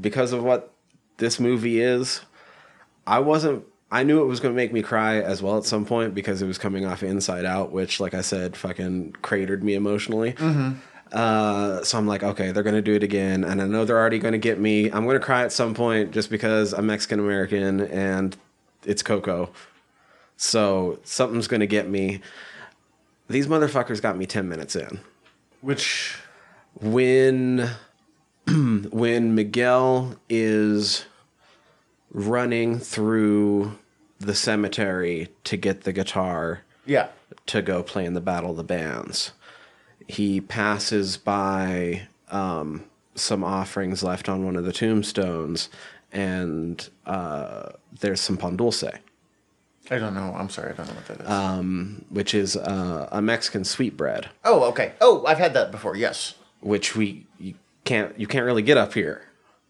because 0.00 0.32
of 0.32 0.42
what 0.42 0.72
this 1.18 1.38
movie 1.38 1.80
is, 1.80 2.20
I 3.06 3.20
wasn't. 3.20 3.64
I 3.90 4.02
knew 4.02 4.22
it 4.22 4.26
was 4.26 4.40
going 4.40 4.52
to 4.52 4.56
make 4.56 4.72
me 4.72 4.82
cry 4.82 5.20
as 5.20 5.40
well 5.40 5.56
at 5.56 5.64
some 5.64 5.84
point 5.84 6.14
because 6.14 6.42
it 6.42 6.46
was 6.46 6.58
coming 6.58 6.84
off 6.84 7.04
Inside 7.04 7.44
Out, 7.44 7.70
which, 7.70 8.00
like 8.00 8.12
I 8.12 8.22
said, 8.22 8.56
fucking 8.56 9.14
cratered 9.22 9.62
me 9.62 9.74
emotionally. 9.74 10.32
Mm-hmm. 10.32 10.72
Uh, 11.14 11.82
so 11.84 11.96
I'm 11.96 12.06
like, 12.08 12.22
okay, 12.24 12.50
they're 12.50 12.64
going 12.64 12.74
to 12.74 12.82
do 12.82 12.94
it 12.94 13.02
again, 13.04 13.44
and 13.44 13.62
I 13.62 13.66
know 13.66 13.84
they're 13.84 13.98
already 13.98 14.18
going 14.18 14.32
to 14.32 14.38
get 14.38 14.58
me. 14.58 14.90
I'm 14.90 15.04
going 15.04 15.18
to 15.18 15.24
cry 15.24 15.42
at 15.44 15.52
some 15.52 15.72
point 15.72 16.10
just 16.10 16.28
because 16.28 16.72
I'm 16.74 16.86
Mexican 16.86 17.20
American 17.20 17.80
and 17.82 18.36
it's 18.84 19.02
Coco. 19.02 19.50
So 20.36 20.98
something's 21.04 21.46
going 21.46 21.60
to 21.60 21.66
get 21.68 21.88
me. 21.88 22.20
These 23.28 23.46
motherfuckers 23.46 24.02
got 24.02 24.18
me 24.18 24.26
10 24.26 24.48
minutes 24.48 24.74
in 24.76 25.00
Which 25.60 26.18
when 26.80 27.70
when 28.48 29.34
Miguel 29.36 30.16
is 30.28 31.06
running 32.10 32.78
through 32.80 33.78
the 34.18 34.34
cemetery 34.34 35.28
to 35.44 35.56
get 35.56 35.82
the 35.84 35.92
guitar 35.92 36.62
Yeah. 36.84 37.08
to 37.46 37.62
go 37.62 37.82
play 37.82 38.04
in 38.04 38.14
the 38.14 38.20
Battle 38.20 38.50
of 38.50 38.56
the 38.56 38.64
Bands. 38.64 39.32
He 40.08 40.40
passes 40.40 41.16
by 41.16 42.02
um, 42.30 42.84
some 43.14 43.42
offerings 43.44 44.02
left 44.02 44.28
on 44.28 44.44
one 44.44 44.56
of 44.56 44.64
the 44.64 44.72
tombstones, 44.72 45.68
and 46.12 46.88
uh, 47.06 47.70
there's 48.00 48.20
some 48.20 48.36
pan 48.36 48.56
dulce, 48.56 48.84
I 49.90 49.98
don't 49.98 50.14
know. 50.14 50.34
I'm 50.34 50.48
sorry. 50.48 50.72
I 50.72 50.76
don't 50.76 50.88
know 50.88 50.94
what 50.94 51.06
that 51.08 51.20
is. 51.20 51.28
Um, 51.28 52.04
which 52.08 52.34
is 52.34 52.56
uh, 52.56 53.08
a 53.12 53.20
Mexican 53.20 53.64
sweetbread, 53.64 54.28
oh, 54.44 54.64
okay. 54.70 54.92
Oh, 55.00 55.24
I've 55.26 55.38
had 55.38 55.52
that 55.54 55.70
before. 55.70 55.94
Yes. 55.96 56.34
which 56.60 56.96
we 56.96 57.26
you 57.38 57.54
can't 57.84 58.18
you 58.18 58.26
can't 58.26 58.46
really 58.46 58.62
get 58.62 58.78
up 58.78 58.94
here. 58.94 59.22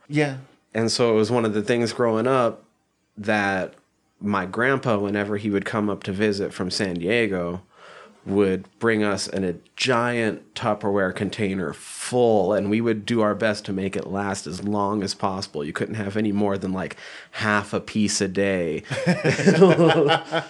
Yeah. 0.09 0.39
And 0.73 0.91
so 0.91 1.13
it 1.13 1.15
was 1.17 1.31
one 1.31 1.45
of 1.45 1.55
the 1.55 1.63
things 1.63 1.93
growing 1.93 2.27
up 2.27 2.65
that 3.17 3.75
my 4.21 4.47
grandpa, 4.47 4.99
whenever 4.99 5.37
he 5.37 5.51
would 5.51 5.65
come 5.65 5.89
up 5.91 6.03
to 6.05 6.13
visit 6.13 6.53
from 6.53 6.71
San 6.71 6.95
Diego, 6.95 7.63
would 8.27 8.67
bring 8.79 9.03
us 9.03 9.27
in 9.27 9.45
a 9.45 9.57
giant 9.77 10.55
Tupperware 10.55 11.15
container 11.15 11.73
full, 11.73 12.53
and 12.53 12.71
we 12.71 12.81
would 12.81 13.05
do 13.05 13.21
our 13.21 13.35
best 13.35 13.65
to 13.67 13.73
make 13.73 13.97
it 13.97 14.07
last 14.07 14.47
as 14.47 14.65
long 14.65 15.03
as 15.03 15.15
possible. 15.15 15.65
You 15.65 15.73
couldn't 15.73 15.97
have 15.97 16.17
any 16.17 16.33
more 16.33 16.57
than 16.57 16.73
like 16.73 16.97
half 17.33 17.73
a 17.73 17.81
piece 17.81 18.21
a 18.21 18.29
day. 18.29 18.83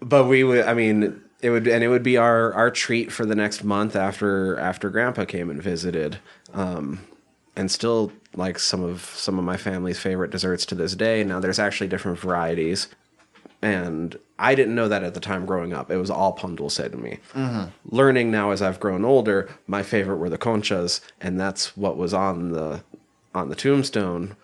but 0.00 0.24
we 0.26 0.44
would, 0.44 0.64
I 0.64 0.74
mean, 0.74 1.22
it 1.40 1.50
would, 1.50 1.68
and 1.68 1.84
it 1.84 1.88
would 1.88 2.02
be 2.02 2.16
our 2.16 2.52
our 2.54 2.70
treat 2.70 3.12
for 3.12 3.26
the 3.26 3.34
next 3.34 3.62
month 3.62 3.94
after 3.94 4.58
after 4.58 4.90
Grandpa 4.90 5.24
came 5.24 5.50
and 5.50 5.62
visited. 5.62 6.18
Um, 6.54 7.00
and 7.54 7.70
still 7.70 8.12
like 8.34 8.58
some 8.58 8.82
of 8.82 9.02
some 9.02 9.38
of 9.38 9.44
my 9.44 9.56
family's 9.56 9.98
favorite 9.98 10.30
desserts 10.30 10.64
to 10.66 10.74
this 10.74 10.94
day. 10.94 11.24
Now 11.24 11.40
there's 11.40 11.58
actually 11.58 11.88
different 11.88 12.18
varieties, 12.18 12.88
and 13.60 14.16
I 14.38 14.54
didn't 14.54 14.74
know 14.74 14.88
that 14.88 15.02
at 15.02 15.14
the 15.14 15.20
time 15.20 15.46
growing 15.46 15.72
up. 15.72 15.90
It 15.90 15.96
was 15.96 16.10
all 16.10 16.32
pan 16.32 16.54
dulce 16.54 16.76
to 16.76 16.96
me. 16.96 17.18
Learning 17.84 18.30
now 18.30 18.50
as 18.50 18.62
I've 18.62 18.78
grown 18.78 19.04
older, 19.04 19.48
my 19.66 19.82
favorite 19.82 20.18
were 20.18 20.30
the 20.30 20.38
conchas, 20.38 21.00
and 21.20 21.40
that's 21.40 21.76
what 21.76 21.96
was 21.96 22.14
on 22.14 22.52
the 22.52 22.82
on 23.34 23.48
the 23.48 23.56
tombstone. 23.56 24.36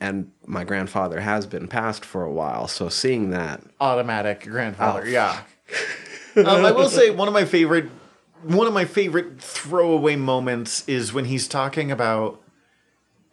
And 0.00 0.30
my 0.46 0.64
grandfather 0.64 1.20
has 1.20 1.46
been 1.46 1.68
passed 1.68 2.04
for 2.04 2.22
a 2.24 2.32
while, 2.32 2.68
so 2.68 2.88
seeing 2.88 3.30
that, 3.30 3.62
Automatic 3.80 4.42
grandfather. 4.44 5.02
Oh. 5.04 5.08
Yeah. 5.08 5.40
um, 6.36 6.64
I 6.64 6.72
will 6.72 6.88
say 6.88 7.10
one 7.10 7.28
of 7.28 7.34
my 7.34 7.44
favorite 7.44 7.88
one 8.42 8.66
of 8.66 8.74
my 8.74 8.84
favorite 8.84 9.40
throwaway 9.40 10.16
moments 10.16 10.86
is 10.86 11.12
when 11.12 11.24
he's 11.24 11.48
talking 11.48 11.90
about 11.90 12.40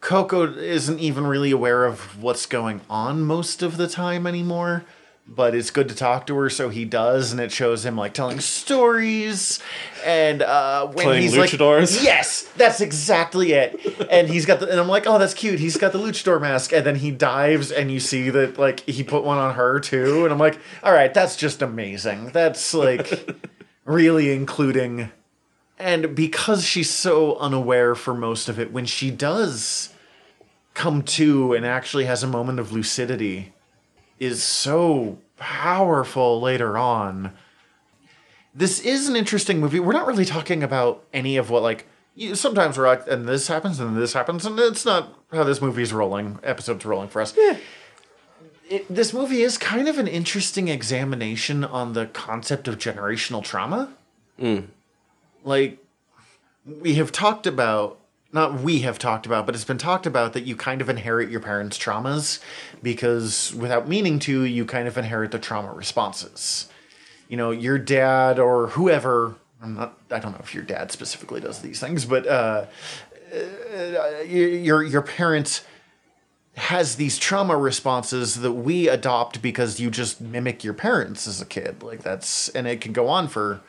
Coco 0.00 0.52
isn't 0.52 0.98
even 0.98 1.26
really 1.26 1.50
aware 1.50 1.84
of 1.84 2.20
what's 2.20 2.46
going 2.46 2.80
on 2.90 3.20
most 3.22 3.62
of 3.62 3.76
the 3.76 3.86
time 3.86 4.26
anymore. 4.26 4.84
But 5.34 5.54
it's 5.54 5.70
good 5.70 5.88
to 5.88 5.94
talk 5.94 6.26
to 6.26 6.36
her, 6.36 6.50
so 6.50 6.68
he 6.68 6.84
does, 6.84 7.32
and 7.32 7.40
it 7.40 7.50
shows 7.50 7.86
him 7.86 7.96
like 7.96 8.12
telling 8.12 8.38
stories, 8.40 9.60
and 10.04 10.42
uh, 10.42 10.86
when 10.88 11.04
Playing 11.04 11.22
he's 11.22 11.34
luchadors? 11.34 11.94
like, 11.96 12.04
"Yes, 12.04 12.42
that's 12.56 12.82
exactly 12.82 13.52
it." 13.52 13.80
And 14.10 14.28
he's 14.28 14.44
got 14.44 14.60
the, 14.60 14.68
and 14.68 14.78
I'm 14.78 14.88
like, 14.88 15.06
"Oh, 15.06 15.18
that's 15.18 15.32
cute." 15.32 15.58
He's 15.58 15.78
got 15.78 15.92
the 15.92 15.98
luchador 15.98 16.38
mask, 16.38 16.72
and 16.72 16.84
then 16.84 16.96
he 16.96 17.10
dives, 17.10 17.70
and 17.72 17.90
you 17.90 17.98
see 17.98 18.28
that 18.28 18.58
like 18.58 18.80
he 18.80 19.02
put 19.02 19.24
one 19.24 19.38
on 19.38 19.54
her 19.54 19.80
too, 19.80 20.24
and 20.24 20.32
I'm 20.32 20.38
like, 20.38 20.58
"All 20.82 20.92
right, 20.92 21.14
that's 21.14 21.36
just 21.36 21.62
amazing. 21.62 22.26
That's 22.32 22.74
like 22.74 23.34
really 23.86 24.32
including." 24.32 25.12
And 25.78 26.14
because 26.14 26.64
she's 26.66 26.90
so 26.90 27.36
unaware 27.38 27.94
for 27.94 28.12
most 28.12 28.48
of 28.50 28.58
it, 28.60 28.70
when 28.70 28.84
she 28.84 29.10
does 29.10 29.88
come 30.74 31.02
to 31.02 31.54
and 31.54 31.64
actually 31.64 32.04
has 32.04 32.22
a 32.22 32.26
moment 32.26 32.58
of 32.60 32.70
lucidity, 32.72 33.52
is 34.22 34.40
so 34.40 35.18
powerful 35.36 36.40
later 36.40 36.78
on. 36.78 37.32
This 38.54 38.78
is 38.78 39.08
an 39.08 39.16
interesting 39.16 39.58
movie. 39.58 39.80
We're 39.80 39.92
not 39.92 40.06
really 40.06 40.24
talking 40.24 40.62
about 40.62 41.02
any 41.12 41.36
of 41.36 41.50
what 41.50 41.64
like 41.64 41.88
you, 42.14 42.36
sometimes 42.36 42.78
we're 42.78 42.86
like, 42.86 43.08
and 43.08 43.26
this 43.26 43.48
happens 43.48 43.80
and 43.80 43.96
this 43.96 44.12
happens, 44.12 44.46
and 44.46 44.56
it's 44.60 44.84
not 44.84 45.12
how 45.32 45.42
this 45.42 45.60
movie's 45.60 45.92
rolling. 45.92 46.38
Episodes 46.44 46.84
rolling 46.84 47.08
for 47.08 47.20
us. 47.20 47.34
Yeah. 47.36 47.56
It, 48.70 48.86
this 48.88 49.12
movie 49.12 49.42
is 49.42 49.58
kind 49.58 49.88
of 49.88 49.98
an 49.98 50.06
interesting 50.06 50.68
examination 50.68 51.64
on 51.64 51.94
the 51.94 52.06
concept 52.06 52.68
of 52.68 52.78
generational 52.78 53.42
trauma. 53.42 53.92
Hmm. 54.38 54.60
Like 55.42 55.78
we 56.64 56.94
have 56.94 57.10
talked 57.10 57.48
about 57.48 57.98
not 58.32 58.60
we 58.60 58.80
have 58.80 58.98
talked 58.98 59.26
about, 59.26 59.44
but 59.44 59.54
it's 59.54 59.64
been 59.64 59.78
talked 59.78 60.06
about 60.06 60.32
that 60.32 60.44
you 60.44 60.56
kind 60.56 60.80
of 60.80 60.88
inherit 60.88 61.30
your 61.30 61.40
parents' 61.40 61.78
traumas 61.78 62.40
because 62.82 63.54
without 63.54 63.88
meaning 63.88 64.18
to, 64.20 64.44
you 64.44 64.64
kind 64.64 64.88
of 64.88 64.96
inherit 64.96 65.30
the 65.30 65.38
trauma 65.38 65.72
responses. 65.72 66.68
You 67.28 67.36
know, 67.36 67.50
your 67.50 67.78
dad 67.78 68.38
or 68.38 68.68
whoever, 68.68 69.36
I'm 69.62 69.74
not, 69.74 69.98
I 70.10 70.18
don't 70.18 70.32
know 70.32 70.40
if 70.42 70.54
your 70.54 70.64
dad 70.64 70.90
specifically 70.90 71.40
does 71.40 71.60
these 71.60 71.78
things, 71.78 72.06
but 72.06 72.26
uh, 72.26 72.66
uh, 73.34 74.22
your, 74.26 74.82
your 74.82 75.02
parents 75.02 75.64
has 76.56 76.96
these 76.96 77.18
trauma 77.18 77.56
responses 77.56 78.36
that 78.36 78.52
we 78.52 78.88
adopt 78.88 79.40
because 79.40 79.80
you 79.80 79.90
just 79.90 80.20
mimic 80.20 80.64
your 80.64 80.74
parents 80.74 81.26
as 81.26 81.40
a 81.40 81.46
kid. 81.46 81.82
Like 81.82 82.02
that's, 82.02 82.48
and 82.50 82.66
it 82.66 82.80
can 82.80 82.92
go 82.92 83.08
on 83.08 83.28
for 83.28 83.60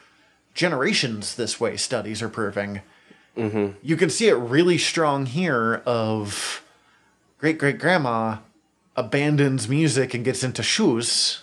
generations 0.54 1.36
this 1.36 1.60
way, 1.60 1.78
studies 1.78 2.22
are 2.22 2.30
proving 2.30 2.82
Mm-hmm. 3.38 3.78
you 3.82 3.98
can 3.98 4.12
see 4.12 4.28
it 4.28 4.36
really 4.36 4.78
strong 4.78 5.26
here 5.26 5.82
of 5.88 6.64
great 7.40 7.58
great 7.58 7.80
grandma 7.80 8.38
abandons 8.96 9.68
music 9.68 10.14
and 10.14 10.24
gets 10.24 10.44
into 10.44 10.62
shoes 10.62 11.42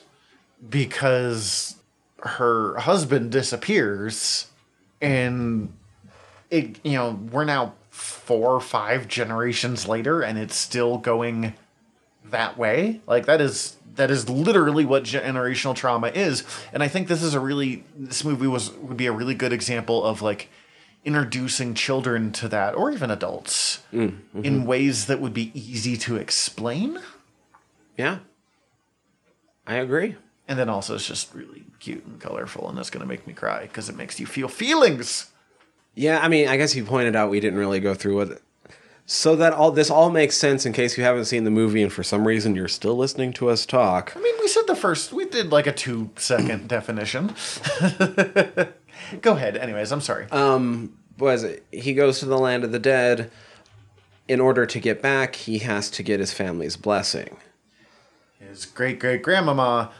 because 0.68 1.76
her 2.22 2.76
husband 2.78 3.32
disappears 3.32 4.46
and 5.00 5.72
it 6.50 6.78
you 6.84 6.92
know 6.92 7.18
we're 7.32 7.44
now 7.44 7.74
four 7.90 8.54
or 8.54 8.60
five 8.60 9.08
generations 9.08 9.88
later 9.88 10.22
and 10.22 10.38
it's 10.38 10.54
still 10.54 10.98
going 10.98 11.54
that 12.30 12.56
way. 12.56 13.00
Like 13.06 13.26
that 13.26 13.40
is 13.40 13.76
that 13.96 14.10
is 14.10 14.28
literally 14.28 14.84
what 14.84 15.02
generational 15.02 15.74
trauma 15.74 16.08
is. 16.08 16.44
And 16.72 16.82
i 16.82 16.88
think 16.88 17.08
this 17.08 17.22
is 17.22 17.34
a 17.34 17.40
really 17.40 17.84
this 17.96 18.24
movie 18.24 18.46
was 18.46 18.70
would 18.72 18.96
be 18.96 19.06
a 19.06 19.12
really 19.12 19.34
good 19.34 19.52
example 19.52 20.04
of 20.04 20.22
like 20.22 20.48
introducing 21.04 21.74
children 21.74 22.30
to 22.32 22.48
that 22.48 22.74
or 22.74 22.90
even 22.90 23.10
adults 23.10 23.80
mm, 23.92 24.18
in 24.34 24.42
mm-hmm. 24.42 24.64
ways 24.64 25.06
that 25.06 25.20
would 25.20 25.32
be 25.34 25.50
easy 25.54 25.96
to 25.96 26.16
explain 26.16 26.98
yeah, 27.96 28.18
I 29.66 29.76
agree. 29.76 30.16
and 30.48 30.58
then 30.58 30.68
also 30.68 30.94
it's 30.94 31.06
just 31.06 31.34
really 31.34 31.64
cute 31.80 32.04
and 32.04 32.20
colorful 32.20 32.68
and 32.68 32.76
that's 32.76 32.90
going 32.90 33.00
to 33.02 33.06
make 33.08 33.26
me 33.26 33.32
cry 33.32 33.62
because 33.62 33.88
it 33.88 33.96
makes 33.96 34.20
you 34.20 34.26
feel 34.26 34.48
feelings 34.48 35.30
Yeah, 35.94 36.20
I 36.22 36.28
mean, 36.28 36.48
I 36.48 36.56
guess 36.56 36.74
you 36.76 36.84
pointed 36.84 37.16
out 37.16 37.30
we 37.30 37.40
didn't 37.40 37.58
really 37.58 37.80
go 37.80 37.94
through 37.94 38.16
with 38.16 38.32
it. 38.32 38.42
So 39.06 39.34
that 39.36 39.52
all 39.52 39.72
this 39.72 39.90
all 39.90 40.08
makes 40.08 40.36
sense 40.36 40.64
in 40.64 40.72
case 40.72 40.96
you 40.96 41.02
haven't 41.02 41.24
seen 41.24 41.42
the 41.44 41.50
movie 41.50 41.82
and 41.82 41.92
for 41.92 42.04
some 42.04 42.26
reason 42.28 42.54
you're 42.54 42.68
still 42.68 42.96
listening 42.96 43.32
to 43.34 43.48
us 43.50 43.66
talk. 43.66 44.12
i 44.16 44.20
mean 44.20 44.34
we 44.40 44.46
said 44.46 44.66
the 44.68 44.76
first 44.76 45.12
we 45.12 45.24
did 45.24 45.50
like 45.50 45.66
a 45.66 45.72
two 45.72 46.10
second 46.16 46.68
definition 46.76 47.34
go 49.22 49.32
ahead 49.32 49.56
anyways 49.56 49.92
i'm 49.92 50.00
sorry 50.00 50.26
Um, 50.30 50.96
Was 51.18 51.42
it 51.44 51.64
he 51.70 51.94
goes 51.94 52.18
to 52.20 52.26
the 52.26 52.38
land 52.38 52.64
of 52.64 52.72
the 52.72 52.78
dead 52.78 53.30
in 54.28 54.38
order 54.40 54.64
to 54.64 54.78
get 54.78 55.02
back, 55.02 55.34
he 55.34 55.58
has 55.58 55.90
to 55.90 56.04
get 56.04 56.20
his 56.20 56.32
family's 56.32 56.76
blessing. 56.76 57.36
his 58.38 58.64
great 58.64 58.98
great 59.00 59.22
grandmama 59.22 59.90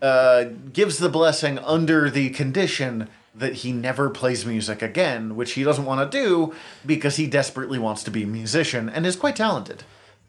uh, 0.00 0.44
gives 0.72 0.98
the 0.98 1.08
blessing 1.08 1.58
under 1.58 2.08
the 2.10 2.30
condition 2.30 3.08
that 3.34 3.54
he 3.54 3.72
never 3.72 4.10
plays 4.10 4.46
music 4.46 4.80
again, 4.80 5.34
which 5.36 5.52
he 5.52 5.64
doesn't 5.64 5.84
want 5.86 6.10
to 6.10 6.18
do 6.18 6.54
because 6.86 7.16
he 7.16 7.26
desperately 7.26 7.78
wants 7.78 8.02
to 8.04 8.10
be 8.10 8.22
a 8.22 8.26
musician 8.26 8.88
and 8.88 9.04
is 9.06 9.16
quite 9.16 9.34
talented. 9.36 9.82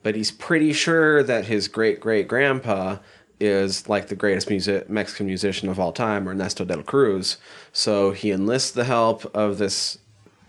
But 0.04 0.16
he's 0.16 0.32
pretty 0.32 0.74
sure 0.74 1.24
that 1.24 1.46
his 1.46 1.68
great 1.68 2.00
great 2.00 2.28
grandpa 2.28 2.98
is 3.40 3.90
like 3.90 4.08
the 4.08 4.16
greatest 4.16 4.50
music 4.50 4.90
Mexican 4.90 5.26
musician 5.26 5.70
of 5.70 5.80
all 5.80 5.92
time, 5.92 6.28
Ernesto 6.28 6.64
del 6.66 6.84
Cruz. 6.84 7.38
So 7.74 8.12
he 8.12 8.32
enlists 8.32 8.72
the 8.72 8.86
help 8.86 9.26
of 9.36 9.58
this 9.58 9.98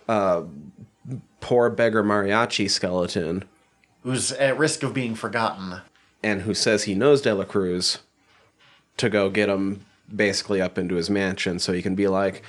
uh, 0.09 0.43
poor 1.41 1.71
beggar 1.71 2.03
mariachi 2.03 2.71
skeleton 2.71 3.45
Who's 4.03 4.31
at 4.33 4.57
risk 4.57 4.83
of 4.85 4.95
being 4.95 5.15
forgotten. 5.17 5.81
and 6.23 6.43
who 6.43 6.55
says 6.55 6.85
he 6.85 6.95
knows 6.95 7.23
De 7.23 7.35
La 7.35 7.45
Cruz 7.45 7.99
to 8.99 9.09
go 9.09 9.29
get 9.31 9.49
him 9.49 9.85
basically 10.15 10.61
up 10.61 10.79
into 10.79 10.95
his 10.95 11.11
mansion 11.11 11.59
so 11.59 11.73
he 11.73 11.83
can 11.83 11.97
be 11.97 12.07
like, 12.07 12.43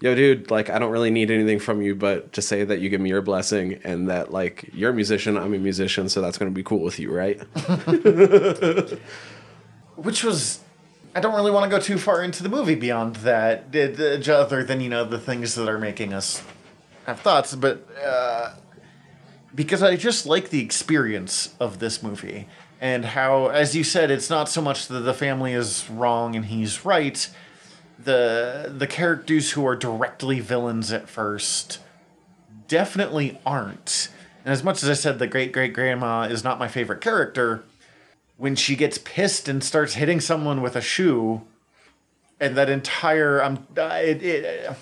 yo, 0.00 0.14
dude, 0.16 0.50
like, 0.50 0.68
I 0.68 0.78
don't 0.80 0.90
really 0.90 1.10
need 1.10 1.30
anything 1.30 1.58
from 1.60 1.80
you, 1.80 1.94
but 1.94 2.32
to 2.32 2.42
say 2.42 2.64
that 2.64 2.80
you 2.80 2.88
give 2.88 3.00
me 3.00 3.08
your 3.08 3.22
blessing 3.22 3.80
and 3.84 4.08
that, 4.10 4.32
like, 4.32 4.68
you're 4.74 4.90
a 4.90 4.94
musician, 4.94 5.38
I'm 5.38 5.54
a 5.54 5.58
musician, 5.58 6.08
so 6.08 6.20
that's 6.20 6.36
going 6.38 6.50
to 6.50 6.54
be 6.54 6.64
cool 6.64 6.80
with 6.80 6.98
you, 6.98 7.12
right? 7.12 7.40
which 9.96 10.22
was 10.22 10.60
I 11.14 11.20
don't 11.20 11.34
really 11.34 11.50
want 11.50 11.70
to 11.70 11.76
go 11.76 11.82
too 11.82 11.98
far 11.98 12.22
into 12.22 12.42
the 12.42 12.50
movie 12.50 12.74
beyond 12.74 13.16
that, 13.16 13.74
other 14.28 14.62
than 14.62 14.80
you 14.80 14.90
know 14.90 15.04
the 15.04 15.18
things 15.18 15.54
that 15.54 15.68
are 15.68 15.78
making 15.78 16.12
us 16.12 16.42
have 17.06 17.20
thoughts. 17.20 17.54
But 17.54 17.88
uh, 18.04 18.54
because 19.54 19.82
I 19.82 19.96
just 19.96 20.26
like 20.26 20.50
the 20.50 20.60
experience 20.60 21.54
of 21.58 21.78
this 21.78 22.02
movie 22.02 22.48
and 22.80 23.04
how, 23.04 23.46
as 23.48 23.74
you 23.74 23.82
said, 23.82 24.10
it's 24.10 24.28
not 24.28 24.48
so 24.48 24.60
much 24.60 24.88
that 24.88 25.00
the 25.00 25.14
family 25.14 25.54
is 25.54 25.88
wrong 25.88 26.36
and 26.36 26.44
he's 26.44 26.84
right. 26.84 27.28
the 27.98 28.72
the 28.76 28.86
characters 28.86 29.52
who 29.52 29.66
are 29.66 29.76
directly 29.76 30.40
villains 30.40 30.92
at 30.92 31.08
first 31.08 31.78
definitely 32.68 33.40
aren't. 33.46 34.10
And 34.44 34.52
as 34.52 34.62
much 34.62 34.82
as 34.82 34.88
I 34.90 34.94
said 34.94 35.18
the 35.18 35.26
great 35.26 35.52
great 35.52 35.72
grandma 35.72 36.24
is 36.24 36.44
not 36.44 36.58
my 36.58 36.68
favorite 36.68 37.00
character, 37.00 37.64
when 38.36 38.54
she 38.56 38.76
gets 38.76 38.98
pissed 38.98 39.48
and 39.48 39.62
starts 39.64 39.94
hitting 39.94 40.20
someone 40.20 40.60
with 40.62 40.76
a 40.76 40.80
shoe, 40.80 41.42
and 42.38 42.56
that 42.56 42.68
entire 42.68 43.42
um, 43.42 43.66
uh, 43.76 43.98
it, 44.02 44.22
it, 44.22 44.66
uh, 44.68 44.74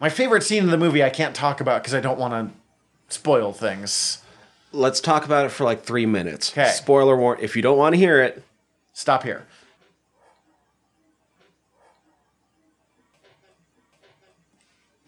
my 0.00 0.08
favorite 0.08 0.42
scene 0.42 0.64
in 0.64 0.70
the 0.70 0.76
movie 0.78 1.02
I 1.02 1.10
can't 1.10 1.34
talk 1.34 1.60
about 1.60 1.82
because 1.82 1.94
I 1.94 2.00
don't 2.00 2.18
want 2.18 2.32
to 2.34 3.14
spoil 3.14 3.52
things. 3.52 4.22
Let's 4.72 5.00
talk 5.00 5.24
about 5.24 5.46
it 5.46 5.50
for 5.50 5.64
like 5.64 5.84
three 5.84 6.06
minutes. 6.06 6.50
'Kay. 6.50 6.68
Spoiler 6.70 7.16
warning. 7.16 7.44
If 7.44 7.54
you 7.56 7.62
don't 7.62 7.78
want 7.78 7.94
to 7.94 7.98
hear 7.98 8.20
it, 8.22 8.42
Stop 8.92 9.22
here. 9.24 9.46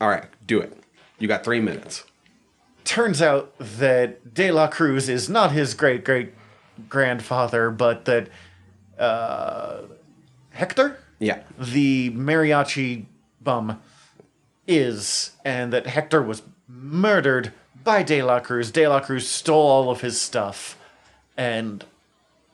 all 0.01 0.09
right, 0.09 0.25
do 0.47 0.61
it. 0.61 0.73
You 1.19 1.27
got 1.29 1.45
three 1.45 1.61
minutes. 1.61 2.05
turns 2.85 3.21
out 3.21 3.53
that 3.59 4.33
De 4.33 4.51
La 4.51 4.67
Cruz 4.69 5.09
is 5.09 5.29
not 5.29 5.53
his 5.53 5.75
great 5.75 6.05
great 6.05 6.33
grandfather, 6.89 7.71
but 7.71 8.05
that 8.07 8.29
uh, 8.99 9.83
Hector, 10.51 10.99
Yeah. 11.19 11.41
the 11.59 12.11
mariachi 12.11 13.05
bum, 13.41 13.81
is, 14.67 15.33
and 15.45 15.73
that 15.73 15.87
Hector 15.87 16.21
was 16.23 16.43
murdered 16.69 17.53
by 17.85 18.03
De 18.03 18.23
La 18.23 18.41
Cruz. 18.41 18.71
De 18.71 18.87
La 18.87 19.01
Cruz 19.01 19.27
stole 19.29 19.67
all 19.67 19.91
of 19.91 20.01
his 20.03 20.21
stuff 20.21 20.77
and 21.37 21.85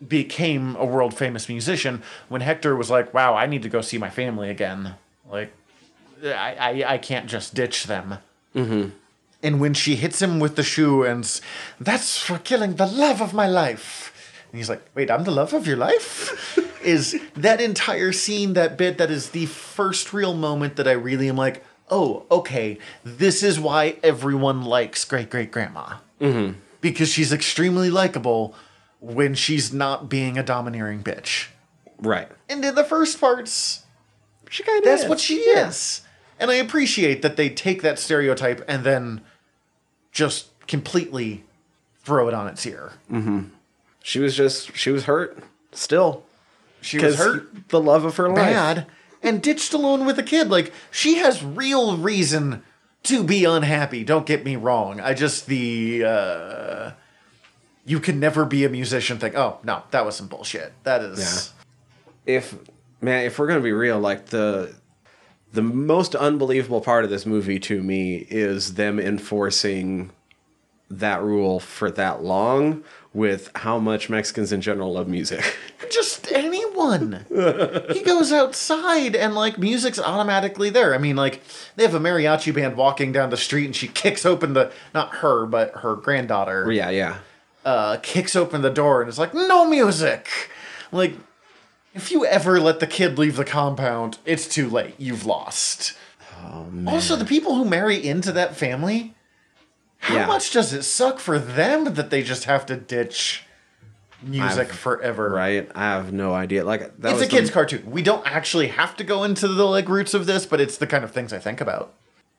became 0.07 0.77
a 0.77 0.85
world 0.85 1.14
famous 1.16 1.49
musician 1.49 2.03
when 2.29 2.41
Hector 2.43 2.77
was 2.77 2.91
like, 2.91 3.12
wow, 3.14 3.35
I 3.35 3.47
need 3.47 3.62
to 3.62 3.68
go 3.68 3.81
see 3.81 3.99
my 3.99 4.11
family 4.11 4.51
again. 4.51 4.95
Like, 5.29 5.53
I, 6.22 6.55
I, 6.85 6.93
I 6.95 6.99
can't 6.99 7.27
just 7.27 7.55
ditch 7.55 7.85
them. 7.85 8.18
And 8.55 9.61
when 9.61 9.75
she 9.75 9.97
hits 9.97 10.22
him 10.22 10.39
with 10.41 10.57
the 10.57 10.62
shoe 10.62 11.03
and 11.03 11.25
that's 11.81 12.18
for 12.18 12.39
killing 12.39 12.77
the 12.77 12.87
love 12.87 13.20
of 13.20 13.35
my 13.35 13.47
life. 13.49 14.12
And 14.55 14.61
he's 14.61 14.68
like, 14.68 14.88
wait, 14.94 15.11
I'm 15.11 15.24
the 15.24 15.32
love 15.32 15.52
of 15.52 15.66
your 15.66 15.76
life? 15.76 16.57
is 16.84 17.20
that 17.34 17.61
entire 17.61 18.12
scene, 18.12 18.52
that 18.52 18.78
bit, 18.78 18.98
that 18.98 19.11
is 19.11 19.30
the 19.30 19.46
first 19.46 20.12
real 20.12 20.32
moment 20.32 20.76
that 20.76 20.86
I 20.86 20.92
really 20.92 21.28
am 21.28 21.36
like, 21.36 21.64
oh, 21.90 22.24
okay, 22.30 22.78
this 23.02 23.42
is 23.42 23.59
why 23.59 23.96
everyone 24.05 24.62
likes 24.62 25.05
great 25.05 25.28
great 25.28 25.50
grandma. 25.50 25.94
Mm-hmm. 26.20 26.57
Because 26.80 27.09
she's 27.09 27.32
extremely 27.32 27.90
likable 27.90 28.55
when 29.00 29.34
she's 29.34 29.72
not 29.72 30.09
being 30.09 30.38
a 30.38 30.44
domineering 30.44 31.02
bitch. 31.02 31.48
Right. 31.98 32.28
And 32.48 32.64
in 32.64 32.76
the 32.76 32.84
first 32.84 33.20
parts, 33.20 33.82
She 34.50 34.62
kind 34.62 34.78
of 34.78 34.84
that's 34.84 35.09
what 35.09 35.18
she 35.18 35.38
is. 35.38 36.02
And 36.38 36.48
I 36.48 36.55
appreciate 36.55 37.22
that 37.22 37.34
they 37.34 37.50
take 37.50 37.82
that 37.82 37.98
stereotype 37.98 38.64
and 38.68 38.84
then 38.84 39.22
just 40.12 40.46
completely 40.68 41.42
throw 42.05 42.28
it 42.28 42.34
on 42.34 42.46
its 42.46 42.64
ear. 42.64 42.92
She 44.07 44.20
was 44.20 44.36
just 44.36 44.76
she 44.76 44.90
was 44.90 45.05
hurt 45.05 45.38
still 45.72 46.24
She 46.82 46.98
was 46.98 47.16
hurt 47.16 47.70
the 47.70 47.80
love 47.80 48.05
of 48.05 48.18
her 48.18 48.28
life. 48.28 48.36
bad 48.36 48.86
and 49.22 49.42
ditched 49.42 49.72
alone 49.72 50.05
with 50.05 50.18
a 50.18 50.22
kid. 50.22 50.50
Like 50.50 50.74
she 50.90 51.16
has 51.16 51.42
real 51.42 51.96
reason 51.96 52.62
to 53.05 53.24
be 53.24 53.46
unhappy. 53.46 54.05
Don't 54.05 54.26
get 54.26 54.44
me 54.44 54.57
wrong. 54.57 55.00
I 55.00 55.14
just 55.14 55.46
the 55.46 56.05
uh 56.05 56.90
you 57.86 57.98
can 57.98 58.20
never 58.20 58.44
be 58.44 58.66
a 58.66 58.68
musician 58.68 59.18
thing. 59.18 59.34
Oh, 59.36 59.59
no, 59.64 59.84
that 59.90 60.05
was 60.05 60.16
some 60.16 60.28
bullshit. 60.28 60.74
That 60.84 61.00
is 61.00 61.55
If 62.26 62.55
man, 63.00 63.24
if 63.24 63.38
we're 63.38 63.46
gonna 63.46 63.61
be 63.61 63.72
real, 63.72 63.98
like 63.98 64.26
the 64.26 64.74
the 65.55 65.62
most 65.62 66.14
unbelievable 66.14 66.82
part 66.82 67.05
of 67.05 67.11
this 67.11 67.24
movie 67.24 67.59
to 67.61 67.82
me 67.82 68.26
is 68.28 68.74
them 68.74 69.00
enforcing 69.00 70.11
that 70.90 71.22
rule 71.22 71.59
for 71.59 71.90
that 71.90 72.22
long 72.22 72.84
with 73.15 73.51
how 73.55 73.79
much 73.79 74.11
Mexicans 74.11 74.53
in 74.53 74.61
general 74.61 74.93
love 74.93 75.09
music. 75.09 75.57
just 75.91 76.31
anyone. 76.33 77.25
he 77.93 78.03
goes 78.03 78.33
outside 78.33 79.15
and 79.15 79.35
like 79.35 79.57
music's 79.57 80.01
automatically 80.01 80.69
there. 80.69 80.95
I 80.95 80.99
mean, 80.99 81.17
like 81.17 81.41
they 81.77 81.85
have 81.85 81.95
a 81.95 82.01
mariachi 82.01 82.53
band 82.53 82.77
walking 82.77 83.12
down 83.12 83.31
the 83.31 83.37
street 83.37 83.67
and 83.67 83.77
she 83.77 83.89
kicks 83.89 84.27
open 84.27 84.53
the 84.53 84.73
not 84.93 85.17
her 85.17 85.47
but 85.47 85.71
her 85.77 85.95
granddaughter 85.95 86.71
yeah, 86.73 86.91
yeah. 86.91 87.19
uh, 87.65 87.99
kicks 88.03 88.35
open 88.35 88.62
the 88.62 88.71
door 88.71 89.01
and 89.01 89.09
is 89.09 89.19
like, 89.19 89.33
"No 89.33 89.67
music." 89.69 90.51
Like, 90.91 91.15
if 91.95 92.11
you 92.11 92.27
ever 92.27 92.61
let 92.61 92.81
the 92.81 92.87
kid 92.87 93.19
leave 93.19 93.37
the 93.37 93.45
compound, 93.45 94.19
it's 94.25 94.47
too 94.47 94.69
late. 94.69 94.95
You've 94.99 95.25
lost. 95.25 95.95
Also, 96.87 97.17
the 97.17 97.25
people 97.25 97.55
who 97.55 97.65
marry 97.65 97.97
into 97.97 98.31
that 98.33 98.55
family, 98.55 99.15
how 100.05 100.14
Yeah. 100.16 100.26
much 100.26 100.50
does 100.50 100.72
it 100.74 100.82
suck 100.82 101.18
for 101.18 101.38
them 101.38 101.94
that 101.94 102.11
they 102.11 102.22
just 102.22 102.44
have 102.44 102.66
to 102.66 102.76
ditch 102.76 103.44
music 104.22 104.68
I've- 104.68 104.76
forever? 104.76 105.30
Right? 105.30 105.70
I 105.74 105.80
have 105.82 106.12
no 106.12 106.34
idea. 106.34 106.62
Like 106.64 106.80
that 107.00 107.12
It's 107.12 107.20
was 107.20 107.22
a 107.22 107.26
kid's 107.28 107.48
the, 107.48 107.55
cartoon. 107.55 107.90
We 107.90 108.02
don't 108.02 108.26
actually 108.26 108.68
have 108.68 108.96
to 108.98 109.05
go 109.05 109.24
into 109.24 109.48
the 109.48 109.64
like 109.64 109.88
roots 109.88 110.12
of 110.12 110.26
this, 110.26 110.44
but 110.44 110.61
it's 110.61 110.76
the 110.76 110.86
kind 110.86 111.05
of 111.05 111.11
things 111.11 111.32
I 111.32 111.38
think 111.38 111.61
about. 111.61 111.92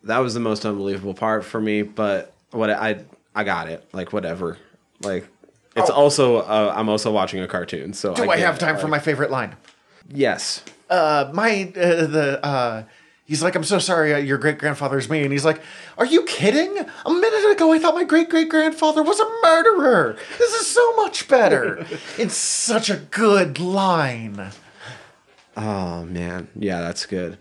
that 0.03 0.19
was 0.19 0.35
the 0.35 0.39
most 0.39 0.63
unbelievable 0.67 1.15
part 1.15 1.43
for 1.43 1.59
me. 1.59 1.81
But 1.81 2.31
what 2.51 2.69
I 2.69 2.99
I 3.35 3.43
got 3.43 3.67
it. 3.67 3.83
Like 3.93 4.13
whatever. 4.13 4.57
Like 5.01 5.27
it's 5.75 5.89
Oh. 5.89 5.93
also 5.93 6.37
uh, 6.41 6.71
I'm 6.77 6.87
also 6.89 7.11
watching 7.11 7.41
a 7.41 7.47
cartoon. 7.47 7.93
So 7.93 8.13
Do 8.13 8.23
I, 8.23 8.35
get 8.37 8.45
have 8.45 8.55
it. 8.57 8.59
time 8.59 8.75
for 8.75 8.83
Like, 8.83 8.91
my 8.91 8.99
favorite 8.99 9.31
line? 9.31 9.55
yes? 10.07 10.61
uh, 10.91 11.31
my 11.33 11.73
uh, 11.75 12.05
the 12.05 12.39
uh, 12.45 12.83
he's 13.25 13.43
like, 13.43 13.55
I'm 13.55 13.63
so 13.63 13.79
sorry, 13.79 14.13
uh, 14.13 14.17
your 14.17 14.37
great 14.37 14.57
grandfather's 14.57 15.09
me, 15.09 15.23
and 15.23 15.31
he's 15.31 15.45
like, 15.45 15.61
Are 15.97 16.05
you 16.05 16.23
kidding? 16.23 16.77
A 17.05 17.09
minute 17.11 17.51
ago, 17.51 17.73
I 17.73 17.79
thought 17.79 17.95
my 17.95 18.03
great 18.03 18.29
great 18.29 18.49
grandfather 18.49 19.03
was 19.03 19.19
a 19.19 19.29
murderer. 19.43 20.17
This 20.37 20.53
is 20.53 20.67
so 20.67 20.95
much 20.95 21.27
better. 21.27 21.85
it's 22.17 22.35
such 22.35 22.89
a 22.89 22.97
good 22.97 23.59
line. 23.59 24.51
Oh 25.57 26.05
man, 26.05 26.47
yeah, 26.55 26.81
that's 26.81 27.05
good. 27.05 27.37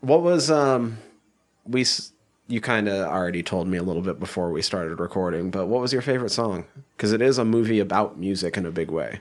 What 0.00 0.22
was 0.22 0.50
um 0.50 0.98
we 1.66 1.82
s- 1.82 2.12
you 2.48 2.60
kind 2.60 2.88
of 2.88 3.06
already 3.06 3.42
told 3.42 3.68
me 3.68 3.76
a 3.76 3.82
little 3.82 4.02
bit 4.02 4.18
before 4.18 4.50
we 4.50 4.62
started 4.62 4.98
recording, 4.98 5.50
but 5.50 5.66
what 5.66 5.80
was 5.80 5.92
your 5.92 6.02
favorite 6.02 6.30
song? 6.30 6.64
Cuz 6.96 7.12
it 7.12 7.22
is 7.22 7.38
a 7.38 7.44
movie 7.44 7.78
about 7.78 8.18
music 8.18 8.56
in 8.56 8.66
a 8.66 8.70
big 8.70 8.90
way. 8.90 9.20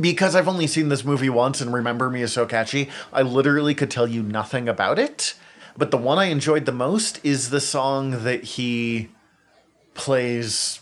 Because 0.00 0.34
I've 0.34 0.48
only 0.48 0.66
seen 0.66 0.88
this 0.88 1.04
movie 1.04 1.28
once 1.28 1.60
and 1.60 1.74
Remember 1.74 2.08
Me 2.08 2.22
is 2.22 2.32
so 2.32 2.46
catchy, 2.46 2.88
I 3.12 3.22
literally 3.22 3.74
could 3.74 3.90
tell 3.90 4.06
you 4.06 4.22
nothing 4.22 4.68
about 4.68 4.98
it. 4.98 5.34
But 5.76 5.90
the 5.90 5.98
one 5.98 6.18
I 6.18 6.26
enjoyed 6.26 6.64
the 6.64 6.72
most 6.72 7.20
is 7.24 7.50
the 7.50 7.60
song 7.60 8.24
that 8.24 8.44
he 8.44 9.10
plays 9.94 10.80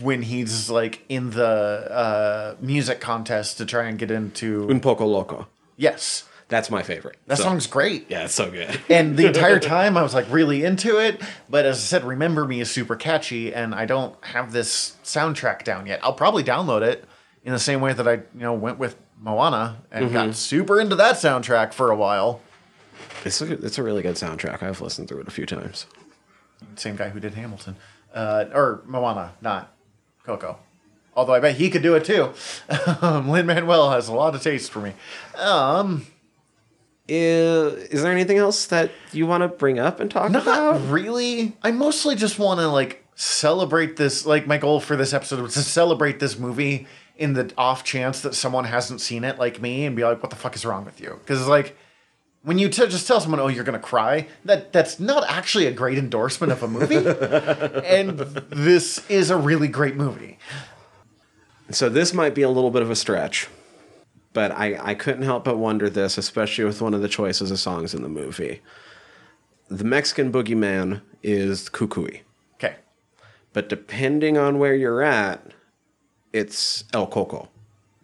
when 0.00 0.22
he's 0.22 0.70
like 0.70 1.04
in 1.08 1.30
the 1.30 1.44
uh, 1.90 2.56
music 2.60 3.00
contest 3.00 3.58
to 3.58 3.66
try 3.66 3.84
and 3.84 3.98
get 3.98 4.10
into. 4.10 4.68
Un 4.70 4.80
poco 4.80 5.06
loco. 5.06 5.46
Yes, 5.76 6.24
That's 6.48 6.70
my 6.70 6.82
favorite. 6.82 7.18
that 7.26 7.36
So- 7.36 7.44
song's 7.44 7.66
great. 7.66 8.06
Yeah, 8.08 8.24
it's 8.24 8.34
so 8.34 8.50
good. 8.50 8.80
And 8.88 9.16
the 9.16 9.26
entire 9.26 9.58
time 9.76 9.96
I 9.96 10.02
was 10.02 10.14
like 10.14 10.26
really 10.30 10.64
into 10.64 10.98
it. 10.98 11.20
But 11.50 11.66
as 11.66 11.76
I 11.76 11.80
said, 11.80 12.04
Remember 12.04 12.44
Me 12.46 12.60
is 12.60 12.70
super 12.70 12.96
catchy, 12.96 13.52
and 13.54 13.74
I 13.74 13.84
don't 13.86 14.14
have 14.24 14.52
this 14.52 14.96
soundtrack 15.04 15.64
down 15.64 15.86
yet. 15.86 16.00
I'll 16.02 16.14
probably 16.14 16.42
download 16.44 16.82
it 16.82 17.04
in 17.44 17.52
the 17.52 17.58
same 17.58 17.80
way 17.80 17.92
that 17.92 18.08
I, 18.08 18.12
you 18.12 18.22
know, 18.34 18.54
went 18.54 18.78
with 18.78 18.96
Moana 19.20 19.78
and 19.90 20.12
got 20.12 20.34
super 20.34 20.80
into 20.80 20.94
that 20.96 21.16
soundtrack 21.16 21.72
for 21.74 21.90
a 21.90 21.96
while. 21.96 22.40
It's 23.24 23.40
a, 23.42 23.52
it's 23.52 23.78
a 23.78 23.82
really 23.82 24.02
good 24.02 24.14
soundtrack. 24.14 24.62
I've 24.62 24.80
listened 24.80 25.08
through 25.08 25.20
it 25.20 25.28
a 25.28 25.30
few 25.32 25.44
times. 25.46 25.86
Same 26.76 26.96
guy 26.96 27.08
who 27.10 27.20
did 27.20 27.34
Hamilton. 27.34 27.76
Uh, 28.14 28.46
or 28.54 28.82
Moana, 28.86 29.32
not 29.42 29.74
Coco. 30.24 30.58
Although 31.14 31.34
I 31.34 31.40
bet 31.40 31.56
he 31.56 31.68
could 31.68 31.82
do 31.82 31.94
it 31.94 32.04
too. 32.04 32.32
Lin 33.02 33.44
Manuel 33.46 33.90
has 33.90 34.08
a 34.08 34.14
lot 34.14 34.34
of 34.34 34.42
taste 34.42 34.70
for 34.70 34.78
me. 34.80 34.92
Um, 35.36 36.06
Is, 37.08 37.72
is 37.88 38.02
there 38.02 38.12
anything 38.12 38.36
else 38.38 38.66
that 38.66 38.90
you 39.12 39.26
want 39.26 39.42
to 39.42 39.48
bring 39.48 39.78
up 39.78 39.98
and 40.00 40.10
talk 40.10 40.30
Not 40.30 40.42
about? 40.42 40.80
really. 40.90 41.56
I 41.62 41.70
mostly 41.70 42.14
just 42.14 42.38
want 42.38 42.60
to 42.60 42.68
like 42.68 43.04
celebrate 43.14 43.96
this. 43.96 44.26
Like 44.26 44.46
my 44.46 44.58
goal 44.58 44.78
for 44.80 44.94
this 44.94 45.12
episode 45.14 45.40
was 45.40 45.54
to 45.54 45.60
celebrate 45.62 46.20
this 46.20 46.38
movie 46.38 46.86
in 47.16 47.32
the 47.32 47.50
off 47.58 47.82
chance 47.82 48.20
that 48.20 48.34
someone 48.34 48.64
hasn't 48.64 49.00
seen 49.00 49.24
it, 49.24 49.38
like 49.38 49.60
me, 49.60 49.86
and 49.86 49.96
be 49.96 50.04
like, 50.04 50.22
"What 50.22 50.30
the 50.30 50.36
fuck 50.36 50.54
is 50.54 50.64
wrong 50.66 50.84
with 50.84 51.00
you?" 51.00 51.16
Because 51.18 51.48
like 51.48 51.76
when 52.42 52.58
you 52.58 52.68
t- 52.68 52.86
just 52.86 53.08
tell 53.08 53.20
someone, 53.20 53.40
"Oh, 53.40 53.48
you're 53.48 53.64
gonna 53.64 53.78
cry," 53.78 54.28
that 54.44 54.72
that's 54.72 55.00
not 55.00 55.24
actually 55.28 55.66
a 55.66 55.72
great 55.72 55.98
endorsement 55.98 56.52
of 56.52 56.62
a 56.62 56.68
movie. 56.68 56.94
and 57.86 58.18
this 58.50 59.02
is 59.08 59.30
a 59.30 59.36
really 59.36 59.66
great 59.68 59.96
movie. 59.96 60.38
So 61.70 61.88
this 61.88 62.14
might 62.14 62.34
be 62.34 62.42
a 62.42 62.48
little 62.50 62.70
bit 62.70 62.82
of 62.82 62.90
a 62.90 62.96
stretch, 62.96 63.48
but 64.32 64.52
I, 64.52 64.78
I 64.80 64.94
couldn't 64.94 65.22
help 65.22 65.44
but 65.44 65.58
wonder 65.58 65.88
this, 65.90 66.18
especially 66.18 66.64
with 66.64 66.80
one 66.82 66.94
of 66.94 67.02
the 67.02 67.08
choices 67.08 67.50
of 67.50 67.58
songs 67.58 67.94
in 67.94 68.02
the 68.02 68.08
movie. 68.08 68.60
the 69.68 69.84
Mexican 69.84 70.32
boogeyman 70.32 71.00
is 71.22 71.68
Cucuy. 71.68 72.20
Okay. 72.54 72.76
But 73.52 73.68
depending 73.68 74.38
on 74.38 74.58
where 74.58 74.74
you're 74.74 75.02
at, 75.02 75.44
it's 76.32 76.84
El 76.92 77.06
Coco. 77.06 77.48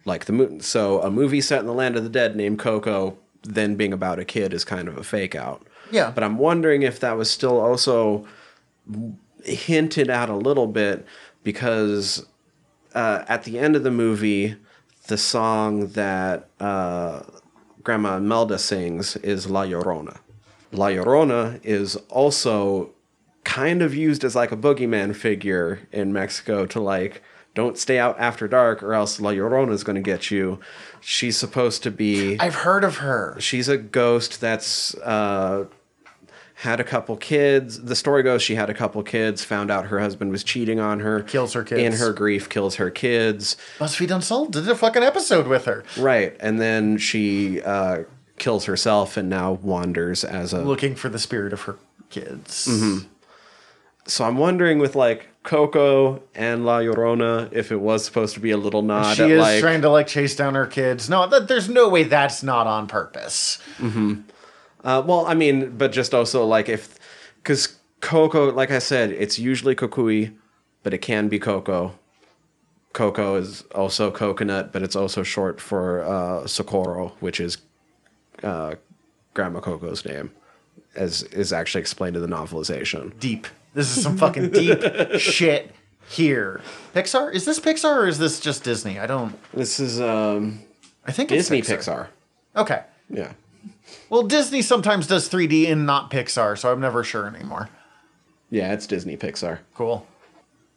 Like 0.05 0.25
the 0.25 0.33
mo- 0.33 0.59
so 0.59 1.01
a 1.01 1.09
movie 1.09 1.41
set 1.41 1.59
in 1.61 1.65
the 1.65 1.73
land 1.73 1.95
of 1.95 2.03
the 2.03 2.09
dead 2.09 2.35
named 2.35 2.59
Coco, 2.59 3.17
then 3.43 3.75
being 3.75 3.93
about 3.93 4.19
a 4.19 4.25
kid 4.25 4.53
is 4.53 4.63
kind 4.65 4.87
of 4.87 4.97
a 4.97 5.03
fake 5.03 5.35
out. 5.35 5.65
Yeah. 5.91 6.11
But 6.11 6.23
I'm 6.23 6.37
wondering 6.37 6.81
if 6.81 6.99
that 6.99 7.17
was 7.17 7.29
still 7.29 7.59
also 7.59 8.25
hinted 9.43 10.09
at 10.09 10.29
a 10.29 10.35
little 10.35 10.67
bit 10.67 11.05
because 11.43 12.25
uh, 12.93 13.23
at 13.27 13.43
the 13.43 13.59
end 13.59 13.75
of 13.75 13.83
the 13.83 13.91
movie, 13.91 14.55
the 15.07 15.17
song 15.17 15.87
that 15.89 16.49
uh, 16.59 17.23
Grandma 17.83 18.19
Melda 18.19 18.57
sings 18.57 19.15
is 19.17 19.49
La 19.49 19.63
Llorona. 19.63 20.17
La 20.71 20.87
Llorona 20.87 21.59
is 21.63 21.95
also 22.09 22.91
kind 23.43 23.81
of 23.81 23.93
used 23.93 24.23
as 24.23 24.35
like 24.35 24.51
a 24.51 24.57
boogeyman 24.57 25.15
figure 25.15 25.87
in 25.91 26.11
Mexico 26.11 26.65
to 26.65 26.79
like 26.79 27.21
don't 27.53 27.77
stay 27.77 27.97
out 27.97 28.19
after 28.19 28.47
dark 28.47 28.83
or 28.83 28.93
else 28.93 29.21
La 29.21 29.31
Llorona 29.31 29.71
is 29.71 29.83
going 29.83 29.95
to 29.95 30.01
get 30.01 30.29
you. 30.29 30.59
She's 30.99 31.37
supposed 31.37 31.83
to 31.83 31.91
be 31.91 32.37
I've 32.39 32.55
heard 32.55 32.83
of 32.83 32.97
her. 32.97 33.37
she's 33.39 33.69
a 33.69 33.77
ghost 33.77 34.41
that's 34.41 34.95
uh, 34.95 35.65
had 36.55 36.79
a 36.79 36.83
couple 36.83 37.17
kids. 37.17 37.81
The 37.83 37.95
story 37.95 38.23
goes 38.23 38.41
she 38.41 38.55
had 38.55 38.69
a 38.69 38.73
couple 38.73 39.03
kids, 39.03 39.43
found 39.43 39.69
out 39.69 39.87
her 39.87 39.99
husband 39.99 40.31
was 40.31 40.43
cheating 40.43 40.79
on 40.79 41.01
her, 41.01 41.21
Kills 41.23 41.53
her 41.53 41.63
kids. 41.63 41.81
In 41.81 41.93
her 41.93 42.13
grief, 42.13 42.49
kills 42.49 42.75
her 42.75 42.89
kids. 42.89 43.57
BuzzFeed 43.77 44.11
Unsolved 44.11 44.53
did 44.53 44.67
a 44.67 44.75
fucking 44.75 45.03
episode 45.03 45.47
with 45.47 45.65
her. 45.65 45.83
Right, 45.97 46.35
and 46.39 46.59
then 46.59 46.97
she 46.97 47.61
uh, 47.61 48.03
kills 48.37 48.65
herself 48.65 49.17
and 49.17 49.29
now 49.29 49.53
wanders 49.53 50.23
as 50.23 50.53
a. 50.53 50.61
Looking 50.61 50.95
for 50.95 51.09
the 51.09 51.19
spirit 51.19 51.51
of 51.51 51.61
her 51.63 51.77
kids. 52.09 52.67
Mm-hmm. 52.67 53.07
So 54.07 54.23
I'm 54.23 54.37
wondering 54.37 54.79
with 54.79 54.95
like 54.95 55.27
Coco 55.43 56.21
and 56.35 56.65
La 56.65 56.79
Llorona 56.79 57.51
if 57.51 57.71
it 57.71 57.79
was 57.81 58.05
supposed 58.05 58.33
to 58.35 58.39
be 58.39 58.51
a 58.51 58.57
little 58.57 58.81
nod 58.81 59.15
She 59.15 59.23
at 59.23 59.31
is 59.31 59.39
like 59.39 59.59
trying 59.61 59.81
to 59.81 59.89
like 59.89 60.07
chase 60.07 60.35
down 60.35 60.55
her 60.55 60.67
kids. 60.67 61.09
No, 61.09 61.27
that, 61.27 61.47
there's 61.47 61.67
no 61.67 61.89
way 61.89 62.03
that's 62.03 62.43
not 62.43 62.67
on 62.67 62.87
purpose. 62.87 63.59
Uh, 64.85 65.01
well, 65.05 65.25
I 65.25 65.33
mean, 65.33 65.75
but 65.77 65.91
just 65.91 66.13
also 66.13 66.45
like 66.45 66.69
if, 66.69 66.99
because 67.37 67.79
Coco, 68.01 68.51
like 68.51 68.69
I 68.69 68.79
said, 68.79 69.09
it's 69.11 69.39
usually 69.39 69.75
Cucuy, 69.75 70.33
but 70.83 70.93
it 70.93 70.99
can 70.99 71.27
be 71.27 71.39
Coco. 71.39 71.97
Coco 72.93 73.35
is 73.35 73.63
also 73.73 74.11
coconut, 74.11 74.71
but 74.71 74.83
it's 74.83 74.95
also 74.95 75.23
short 75.23 75.59
for 75.59 76.03
uh, 76.03 76.47
Socorro, 76.47 77.13
which 77.19 77.39
is 77.39 77.57
uh, 78.43 78.75
Grandma 79.33 79.59
Coco's 79.59 80.05
name, 80.05 80.31
as 80.95 81.23
is 81.23 81.51
actually 81.51 81.81
explained 81.81 82.15
in 82.15 82.21
the 82.21 82.27
novelization. 82.27 83.19
Deep. 83.19 83.47
This 83.73 83.97
is 83.97 84.03
some 84.03 84.17
fucking 84.17 84.51
deep 84.51 84.79
shit 85.17 85.71
here. 86.07 86.61
Pixar? 86.93 87.33
Is 87.33 87.43
this 87.43 87.59
Pixar 87.59 87.97
or 87.97 88.07
is 88.07 88.19
this 88.19 88.39
just 88.39 88.63
Disney? 88.63 88.99
I 88.99 89.07
don't. 89.07 89.35
This 89.51 89.79
is 89.79 89.99
um, 89.99 90.61
I 91.05 91.11
think 91.11 91.31
it's 91.31 91.49
Disney 91.49 91.61
Pixar. 91.61 92.07
Okay. 92.55 92.83
Yeah. 93.09 93.33
Well, 94.09 94.23
Disney 94.23 94.61
sometimes 94.61 95.07
does 95.07 95.29
3D 95.29 95.69
and 95.71 95.85
not 95.85 96.11
Pixar, 96.11 96.57
so 96.57 96.71
I'm 96.71 96.79
never 96.79 97.03
sure 97.03 97.27
anymore. 97.27 97.69
Yeah, 98.49 98.73
it's 98.73 98.87
Disney 98.87 99.17
Pixar. 99.17 99.59
Cool. 99.73 100.05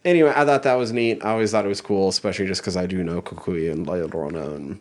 anyway, 0.04 0.32
I 0.34 0.44
thought 0.44 0.62
that 0.62 0.74
was 0.74 0.92
neat. 0.92 1.24
I 1.24 1.30
always 1.30 1.50
thought 1.52 1.64
it 1.64 1.68
was 1.68 1.80
cool, 1.80 2.08
especially 2.08 2.46
just 2.46 2.60
because 2.62 2.76
I 2.76 2.86
do 2.86 3.02
know 3.04 3.20
Cucuy 3.22 3.70
and 3.70 3.86
La 3.86 3.94
Llorona. 3.94 4.54
And 4.56 4.80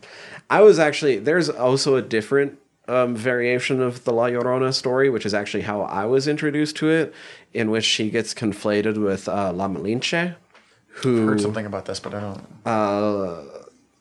I 0.50 0.62
was 0.62 0.80
actually 0.80 1.20
there's 1.20 1.50
also 1.50 1.96
a 1.96 2.02
different 2.02 2.58
um, 2.88 3.16
variation 3.16 3.82
of 3.82 4.04
the 4.06 4.14
La 4.14 4.28
Llorona 4.28 4.74
story, 4.74 5.10
which 5.10 5.26
is 5.26 5.34
actually 5.34 5.64
how 5.64 5.82
I 5.82 6.06
was 6.06 6.28
introduced 6.28 6.78
to 6.78 6.90
it, 6.90 7.14
in 7.54 7.70
which 7.70 7.84
she 7.86 8.10
gets 8.10 8.34
conflated 8.34 8.98
with 9.04 9.28
uh, 9.28 9.52
La 9.52 9.68
Malinche, 9.68 10.36
who 10.88 11.28
Heard 11.28 11.42
something 11.42 11.66
about 11.66 11.86
this, 11.86 12.00
but 12.00 12.14
I 12.14 12.22
don't. 12.22 12.42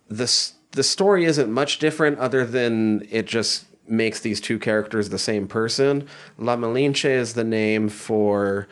the 0.08 0.24
s- 0.24 0.54
the 0.72 0.82
story 0.82 1.24
isn't 1.24 1.50
much 1.50 1.78
different 1.78 2.18
other 2.18 2.44
than 2.46 3.06
it 3.10 3.26
just 3.26 3.64
makes 3.88 4.20
these 4.20 4.40
two 4.40 4.58
characters 4.58 5.08
the 5.08 5.18
same 5.18 5.46
person. 5.48 6.06
La 6.38 6.56
Malinche 6.56 7.08
is 7.08 7.34
the 7.34 7.44
name 7.44 7.88
for 7.88 8.66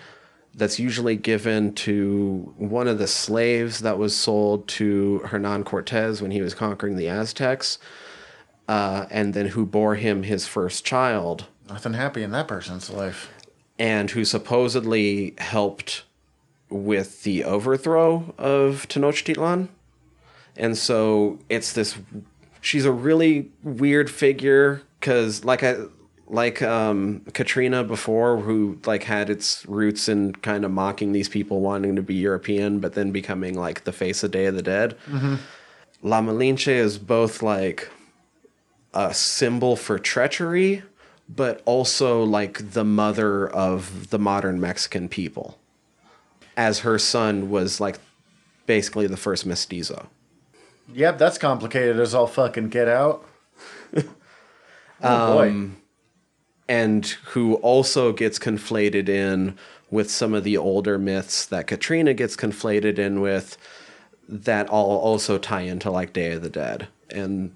that's 0.55 0.79
usually 0.79 1.17
given 1.17 1.73
to 1.75 2.53
one 2.57 2.87
of 2.87 2.99
the 2.99 3.09
slaves 3.09 3.81
that 3.81 3.99
was 3.99 4.15
sold 4.17 4.69
to 4.69 5.19
Hernan 5.27 5.65
Cortez 5.65 6.23
when 6.23 6.31
he 6.31 6.41
was 6.43 6.55
conquering 6.55 6.95
the 6.97 7.09
Aztecs, 7.09 7.79
uh, 8.69 9.07
and 9.11 9.35
then 9.35 9.47
who 9.49 9.67
bore 9.67 9.97
him 9.97 10.23
his 10.23 10.47
first 10.47 10.85
child, 10.85 11.47
Nothing 11.69 11.95
happy 11.95 12.23
in 12.23 12.31
that 12.31 12.47
person's 12.47 12.89
life. 12.91 13.31
and 13.79 14.11
who 14.13 14.25
supposedly 14.25 15.35
helped 15.39 16.05
with 16.71 17.25
the 17.25 17.43
overthrow 17.45 18.33
of 18.39 18.87
Tenochtitlan. 18.89 19.69
And 20.57 20.79
so 20.79 21.41
it's 21.49 21.73
this 21.73 21.97
she's 22.61 22.85
a 22.85 22.93
really 22.93 23.51
weird 23.65 24.09
figure 24.09 24.83
cuz 25.05 25.45
like 25.45 25.63
I 25.63 25.77
like 26.27 26.63
um 26.63 27.21
Catrina 27.33 27.85
before 27.85 28.39
who 28.39 28.79
like 28.87 29.05
had 29.05 29.31
its 29.31 29.65
roots 29.67 30.09
in 30.09 30.33
kind 30.33 30.65
of 30.65 30.71
mocking 30.71 31.13
these 31.13 31.29
people 31.29 31.61
wanting 31.61 31.95
to 31.97 32.03
be 32.03 32.15
European 32.15 32.81
but 32.81 32.95
then 32.95 33.13
becoming 33.13 33.55
like 33.55 33.85
the 33.85 33.93
face 33.93 34.25
of 34.25 34.31
Day 34.31 34.47
of 34.47 34.57
the 34.57 34.63
Dead. 34.63 34.97
La 36.03 36.21
Malinche 36.21 36.69
is 36.69 36.99
both 36.99 37.43
like 37.43 37.89
a 38.93 39.13
symbol 39.13 39.75
for 39.77 39.99
treachery, 39.99 40.83
but 41.29 41.63
also 41.65 42.23
like 42.23 42.73
the 42.73 42.85
mother 42.85 43.49
of 43.49 44.11
the 44.11 44.19
modern 44.19 44.61
Mexican 44.61 45.09
people. 45.09 45.59
As 46.57 46.81
her 46.81 46.99
son 46.99 47.51
was 47.51 47.81
like 47.81 47.99
basically 48.67 49.07
the 49.07 49.17
first 49.17 49.45
mestizo. 49.45 50.09
Yep, 50.93 51.19
that's 51.19 51.39
complicated 51.39 51.99
as 51.99 52.15
all 52.15 52.27
fucking 52.27 52.69
get 52.69 52.89
out. 52.89 53.27
Oh 55.03 55.37
boy. 55.37 55.49
Um, 55.49 55.77
and 56.69 57.07
who 57.07 57.55
also 57.57 58.13
gets 58.13 58.39
conflated 58.39 59.09
in 59.09 59.59
with 59.91 60.11
some 60.11 60.35
of 60.35 60.45
the 60.45 60.57
older 60.57 60.99
myths 60.99 61.47
that 61.47 61.67
Catrina 61.67 62.15
gets 62.15 62.37
conflated 62.37 62.99
in 62.99 63.21
with 63.21 63.59
that 64.29 64.69
all 64.69 64.99
also 64.99 65.39
tie 65.39 65.61
into 65.61 65.91
like 65.91 66.13
Day 66.13 66.33
of 66.33 66.43
the 66.43 66.51
Dead 66.51 66.89
and 67.11 67.55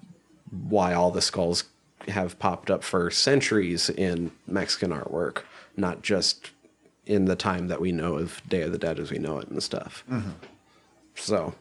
why 0.51 0.93
all 0.93 1.11
the 1.11 1.21
skulls 1.21 1.65
have 2.07 2.39
popped 2.39 2.71
up 2.71 2.83
for 2.83 3.11
centuries 3.11 3.89
in 3.89 4.31
Mexican 4.47 4.91
artwork, 4.91 5.43
not 5.75 6.01
just 6.01 6.51
in 7.05 7.25
the 7.25 7.35
time 7.35 7.67
that 7.67 7.81
we 7.81 7.91
know 7.91 8.15
of 8.15 8.41
Day 8.47 8.61
of 8.61 8.71
the 8.71 8.77
Dead 8.77 8.99
as 8.99 9.11
we 9.11 9.17
know 9.17 9.39
it 9.39 9.47
and 9.47 9.61
stuff. 9.61 10.03
Mm-hmm. 10.09 10.29
So, 11.15 11.55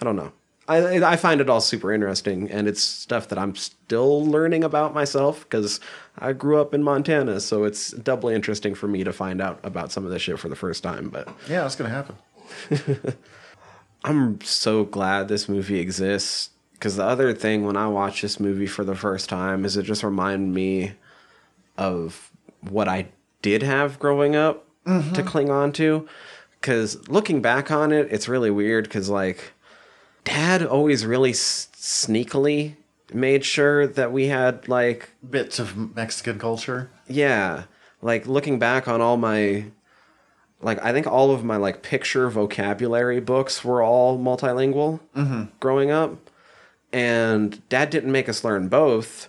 I 0.00 0.04
don't 0.04 0.16
know. 0.16 0.32
I 0.70 1.12
I 1.12 1.16
find 1.16 1.40
it 1.40 1.50
all 1.50 1.60
super 1.60 1.92
interesting, 1.92 2.50
and 2.50 2.68
it's 2.68 2.80
stuff 2.80 3.28
that 3.28 3.38
I'm 3.38 3.56
still 3.56 4.24
learning 4.24 4.64
about 4.64 4.94
myself 4.94 5.40
because 5.44 5.80
I 6.18 6.32
grew 6.32 6.60
up 6.60 6.72
in 6.72 6.82
Montana, 6.82 7.40
so 7.40 7.64
it's 7.64 7.90
doubly 7.90 8.34
interesting 8.34 8.74
for 8.74 8.86
me 8.86 9.02
to 9.04 9.12
find 9.12 9.40
out 9.40 9.58
about 9.64 9.90
some 9.90 10.04
of 10.04 10.10
this 10.10 10.22
shit 10.22 10.38
for 10.38 10.48
the 10.48 10.56
first 10.56 10.82
time. 10.82 11.08
But 11.08 11.28
yeah, 11.48 11.62
that's 11.62 11.76
gonna 11.76 11.90
happen. 11.90 12.16
I'm 14.04 14.40
so 14.42 14.84
glad 14.84 15.28
this 15.28 15.48
movie 15.48 15.80
exists 15.80 16.50
because 16.74 16.96
the 16.96 17.04
other 17.04 17.34
thing 17.34 17.66
when 17.66 17.76
I 17.76 17.86
watch 17.88 18.22
this 18.22 18.40
movie 18.40 18.66
for 18.66 18.84
the 18.84 18.94
first 18.94 19.28
time 19.28 19.64
is 19.64 19.76
it 19.76 19.82
just 19.82 20.02
reminded 20.02 20.54
me 20.54 20.92
of 21.76 22.30
what 22.60 22.88
I 22.88 23.08
did 23.42 23.62
have 23.62 23.98
growing 23.98 24.36
up 24.36 24.66
mm-hmm. 24.86 25.12
to 25.12 25.22
cling 25.22 25.50
on 25.50 25.72
to. 25.72 26.08
Because 26.60 27.08
looking 27.08 27.40
back 27.40 27.70
on 27.70 27.90
it, 27.90 28.08
it's 28.10 28.28
really 28.28 28.50
weird 28.50 28.84
because, 28.84 29.08
like, 29.08 29.52
dad 30.30 30.64
always 30.64 31.04
really 31.04 31.30
s- 31.30 31.68
sneakily 31.76 32.76
made 33.12 33.44
sure 33.44 33.86
that 33.86 34.12
we 34.12 34.26
had, 34.28 34.68
like, 34.68 35.10
Bits 35.28 35.58
of 35.58 35.94
Mexican 35.96 36.38
culture. 36.38 36.90
yeah, 37.08 37.64
like 38.02 38.26
looking 38.26 38.58
back 38.58 38.88
on 38.88 39.00
all 39.00 39.16
my 39.18 39.64
like 40.62 40.82
I 40.84 40.92
think 40.92 41.06
all 41.06 41.30
of 41.32 41.42
my 41.44 41.56
like 41.56 41.82
picture 41.82 42.28
vocabulary 42.30 43.20
books 43.20 43.64
were 43.64 43.82
all 43.82 44.18
multilingual 44.18 45.00
growing 45.58 45.90
up. 45.90 46.16
And 46.92 47.66
dad 47.68 47.90
didn't 47.90 48.10
make 48.12 48.28
us 48.28 48.42
learn 48.44 48.68
both, 48.68 49.28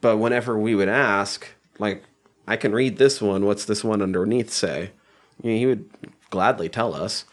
but 0.00 0.16
whenever 0.18 0.58
we 0.58 0.74
would 0.74 0.88
ask, 0.88 1.46
like 1.78 2.02
I 2.46 2.56
can 2.56 2.72
read 2.72 2.96
this 2.98 3.20
one, 3.22 3.44
what's 3.46 3.64
this 3.66 3.82
one 3.84 4.00
underneath 4.02 4.50
say? 4.50 4.90
You 5.42 5.50
know, 5.52 5.56
he 5.58 5.66
would 5.66 5.88
gladly 6.30 6.68
tell 6.68 6.94
us. 6.94 7.24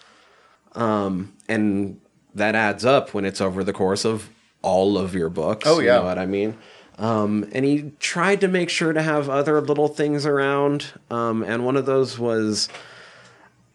Um 0.76 1.34
and 1.50 2.00
that 2.36 2.56
adds 2.56 2.86
up 2.86 3.14
when 3.14 3.26
it's 3.26 3.42
over 3.42 3.64
the 3.64 3.74
course 3.74 4.06
of 4.06 4.30
all 4.62 4.98
of 4.98 5.16
your 5.16 5.30
books. 5.30 5.68
Oh, 5.68 5.80
You 5.80 5.88
yeah. 5.88 5.96
know 5.98 6.04
what 6.06 6.18
I 6.20 6.26
mean? 6.26 6.58
Um, 6.98 7.48
and 7.54 7.64
he 7.64 7.94
tried 8.00 8.42
to 8.42 8.48
make 8.50 8.70
sure 8.70 8.92
to 8.92 9.02
have 9.02 9.30
other 9.30 9.62
little 9.62 9.88
things 9.88 10.26
around. 10.26 10.88
Um, 11.10 11.44
and 11.44 11.66
one 11.66 11.78
of 11.78 11.86
those 11.86 12.20
was 12.20 12.68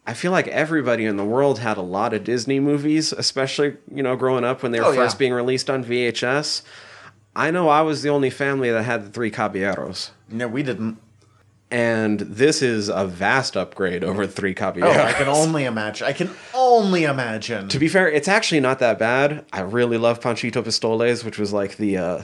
I 0.06 0.12
feel 0.12 0.30
like 0.30 0.46
everybody 0.48 1.06
in 1.06 1.16
the 1.16 1.24
world 1.24 1.58
had 1.60 1.78
a 1.78 1.82
lot 1.82 2.12
of 2.12 2.24
Disney 2.24 2.60
movies, 2.60 3.12
especially, 3.14 3.76
you 3.90 4.02
know, 4.02 4.14
growing 4.16 4.44
up 4.44 4.62
when 4.62 4.72
they 4.72 4.80
were 4.80 4.86
Oh, 4.86 4.94
first 4.94 5.14
yeah. 5.14 5.18
being 5.18 5.32
released 5.32 5.70
on 5.70 5.82
VHS. 5.82 6.60
I 7.34 7.50
know 7.50 7.68
I 7.70 7.80
was 7.80 8.02
the 8.02 8.10
only 8.10 8.28
family 8.30 8.70
that 8.70 8.82
had 8.82 9.06
the 9.06 9.10
three 9.10 9.30
Caballeros. 9.30 10.10
No, 10.28 10.46
we 10.46 10.62
didn't. 10.62 10.98
And 11.74 12.20
this 12.20 12.62
is 12.62 12.88
a 12.88 13.04
vast 13.04 13.56
upgrade 13.56 14.04
over 14.04 14.28
three 14.28 14.54
caballeros. 14.54 14.96
Oh, 14.96 15.02
I 15.02 15.12
can 15.12 15.26
only 15.26 15.64
imagine. 15.64 16.06
I 16.06 16.12
can 16.12 16.30
only 16.54 17.02
imagine. 17.02 17.68
To 17.68 17.80
be 17.80 17.88
fair, 17.88 18.08
it's 18.08 18.28
actually 18.28 18.60
not 18.60 18.78
that 18.78 18.96
bad. 18.96 19.44
I 19.52 19.62
really 19.62 19.98
love 19.98 20.20
Panchito 20.20 20.62
Pistoles, 20.62 21.24
which 21.24 21.36
was 21.36 21.52
like 21.52 21.76
the 21.76 21.96
uh, 21.96 22.22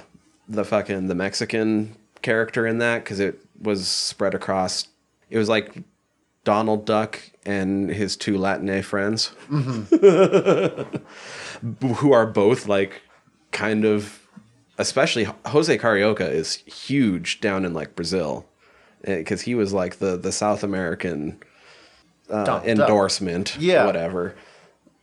the 0.48 0.64
fucking 0.64 1.08
the 1.08 1.16
Mexican 1.16 1.96
character 2.22 2.64
in 2.64 2.78
that 2.78 3.02
because 3.02 3.18
it 3.18 3.44
was 3.60 3.88
spread 3.88 4.34
across. 4.34 4.86
It 5.30 5.38
was 5.38 5.48
like 5.48 5.82
Donald 6.44 6.86
Duck 6.86 7.20
and 7.44 7.90
his 7.90 8.16
two 8.16 8.38
Latine 8.38 8.84
friends, 8.84 9.32
who 9.48 10.84
are 12.12 12.26
both 12.28 12.68
like 12.68 13.02
kind 13.50 13.84
of, 13.84 14.28
especially 14.78 15.26
Jose 15.46 15.76
Carioca 15.76 16.30
is 16.30 16.54
huge 16.54 17.40
down 17.40 17.64
in 17.64 17.74
like 17.74 17.96
Brazil 17.96 18.46
because 19.04 19.42
he 19.42 19.54
was 19.54 19.72
like 19.72 19.98
the 19.98 20.16
the 20.16 20.32
South 20.32 20.62
American 20.62 21.38
uh, 22.30 22.60
endorsement, 22.64 23.56
Yeah. 23.58 23.86
whatever. 23.86 24.34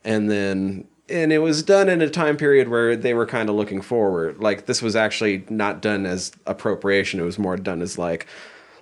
And 0.04 0.30
then 0.32 0.88
and 1.10 1.32
it 1.32 1.40
was 1.40 1.64
done 1.64 1.88
in 1.90 2.02
a 2.02 2.10
time 2.10 2.36
period 2.38 2.68
where 2.68 2.96
they 2.96 3.14
were 3.14 3.26
kind 3.26 3.50
of 3.50 3.56
looking 3.56 3.82
forward. 3.82 4.40
Like 4.40 4.66
this 4.66 4.82
was 4.82 4.96
actually 4.96 5.46
not 5.50 5.82
done 5.82 6.06
as 6.06 6.32
appropriation; 6.46 7.20
it 7.20 7.24
was 7.24 7.40
more 7.40 7.58
done 7.58 7.82
as 7.82 7.98
like, 7.98 8.28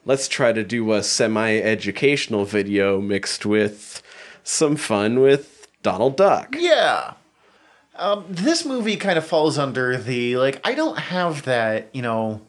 let's 0.06 0.28
try 0.28 0.52
to 0.52 0.64
do 0.64 0.92
a 0.94 1.04
semi-educational 1.04 2.46
video 2.46 3.00
mixed 3.02 3.46
with 3.46 4.02
some 4.44 4.76
fun 4.76 5.20
with 5.20 5.68
Donald 5.84 6.18
Duck. 6.18 6.56
Yeah. 6.58 7.14
Um, 7.96 8.26
this 8.30 8.66
movie 8.66 8.98
kind 8.98 9.18
of 9.18 9.26
falls 9.26 9.58
under 9.58 9.98
the 9.98 10.36
like 10.38 10.60
I 10.68 10.74
don't 10.74 10.98
have 11.00 11.44
that, 11.44 11.90
you 11.94 12.02
know, 12.02 12.42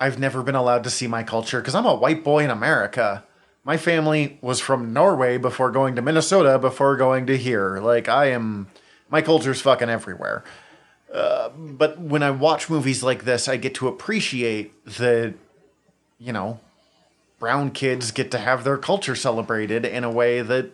I've 0.00 0.18
never 0.18 0.42
been 0.42 0.54
allowed 0.54 0.84
to 0.84 0.90
see 0.90 1.06
my 1.06 1.22
culture 1.22 1.60
because 1.60 1.74
I'm 1.74 1.86
a 1.86 1.94
white 1.94 2.22
boy 2.22 2.44
in 2.44 2.50
America. 2.50 3.24
My 3.64 3.76
family 3.76 4.38
was 4.40 4.60
from 4.60 4.92
Norway 4.92 5.38
before 5.38 5.70
going 5.70 5.96
to 5.96 6.02
Minnesota 6.02 6.58
before 6.58 6.96
going 6.96 7.26
to 7.26 7.36
here. 7.36 7.78
Like 7.80 8.08
I 8.08 8.26
am 8.26 8.68
my 9.10 9.22
culture's 9.22 9.60
fucking 9.60 9.90
everywhere. 9.90 10.44
Uh, 11.12 11.48
but 11.50 11.98
when 11.98 12.22
I 12.22 12.30
watch 12.30 12.68
movies 12.68 13.02
like 13.02 13.24
this, 13.24 13.48
I 13.48 13.56
get 13.56 13.74
to 13.76 13.88
appreciate 13.88 14.84
that 14.84 15.34
you 16.18 16.32
know, 16.32 16.60
brown 17.38 17.70
kids 17.70 18.10
get 18.10 18.30
to 18.32 18.38
have 18.38 18.64
their 18.64 18.78
culture 18.78 19.14
celebrated 19.14 19.84
in 19.84 20.04
a 20.04 20.10
way 20.10 20.42
that 20.42 20.72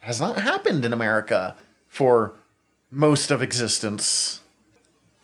has 0.00 0.20
not 0.20 0.38
happened 0.38 0.84
in 0.84 0.92
America 0.92 1.56
for 1.88 2.34
most 2.90 3.30
of 3.30 3.42
existence. 3.42 4.40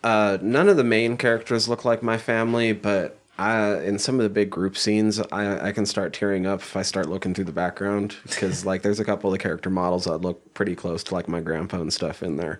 Uh, 0.03 0.37
none 0.41 0.69
of 0.69 0.77
the 0.77 0.83
main 0.83 1.17
characters 1.17 1.67
look 1.67 1.85
like 1.85 2.01
my 2.01 2.17
family, 2.17 2.73
but 2.73 3.18
I, 3.39 3.81
in 3.83 3.97
some 3.99 4.15
of 4.15 4.23
the 4.23 4.29
big 4.29 4.49
group 4.49 4.77
scenes, 4.77 5.21
I, 5.31 5.69
I 5.69 5.71
can 5.71 5.85
start 5.85 6.11
tearing 6.11 6.45
up 6.45 6.59
if 6.59 6.75
I 6.75 6.81
start 6.81 7.07
looking 7.07 7.33
through 7.33 7.45
the 7.45 7.53
background 7.53 8.17
because 8.23 8.65
like 8.65 8.81
there's 8.81 8.99
a 8.99 9.05
couple 9.05 9.29
of 9.29 9.31
the 9.31 9.41
character 9.41 9.69
models 9.69 10.03
that 10.03 10.17
look 10.17 10.53
pretty 10.53 10.75
close 10.75 11.05
to 11.05 11.13
like 11.13 11.29
my 11.29 11.39
grandpa 11.39 11.79
and 11.79 11.93
stuff 11.93 12.21
in 12.21 12.35
there. 12.35 12.59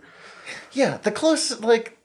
Yeah, 0.71 0.95
the 0.97 1.11
close 1.11 1.59
like 1.59 1.97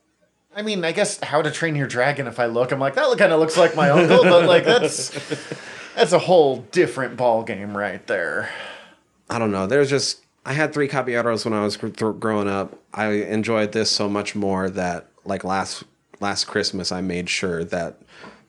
I 0.53 0.61
mean, 0.61 0.83
I 0.83 0.91
guess 0.91 1.21
How 1.23 1.41
to 1.41 1.51
Train 1.51 1.75
Your 1.77 1.87
Dragon 1.87 2.27
if 2.27 2.37
I 2.37 2.47
look, 2.47 2.73
I'm 2.73 2.79
like 2.79 2.95
that 2.95 3.17
kind 3.17 3.31
of 3.31 3.39
looks 3.39 3.55
like 3.55 3.77
my 3.77 3.89
uncle, 3.89 4.23
but 4.23 4.45
like 4.45 4.65
that's 4.65 5.09
that's 5.95 6.11
a 6.11 6.19
whole 6.19 6.57
different 6.73 7.15
ball 7.15 7.43
game 7.43 7.77
right 7.77 8.05
there. 8.07 8.49
I 9.29 9.39
don't 9.39 9.51
know. 9.51 9.67
There's 9.67 9.89
just 9.89 10.21
I 10.45 10.51
had 10.51 10.73
three 10.73 10.89
caballeros 10.89 11.45
when 11.45 11.53
I 11.53 11.63
was 11.63 11.77
th- 11.77 11.93
growing 12.19 12.49
up. 12.49 12.77
I 12.93 13.11
enjoyed 13.13 13.71
this 13.71 13.89
so 13.89 14.09
much 14.09 14.35
more 14.35 14.69
that 14.69 15.07
like 15.23 15.45
last 15.45 15.85
last 16.19 16.43
Christmas 16.43 16.91
I 16.91 16.99
made 16.99 17.29
sure 17.29 17.63
that 17.63 18.01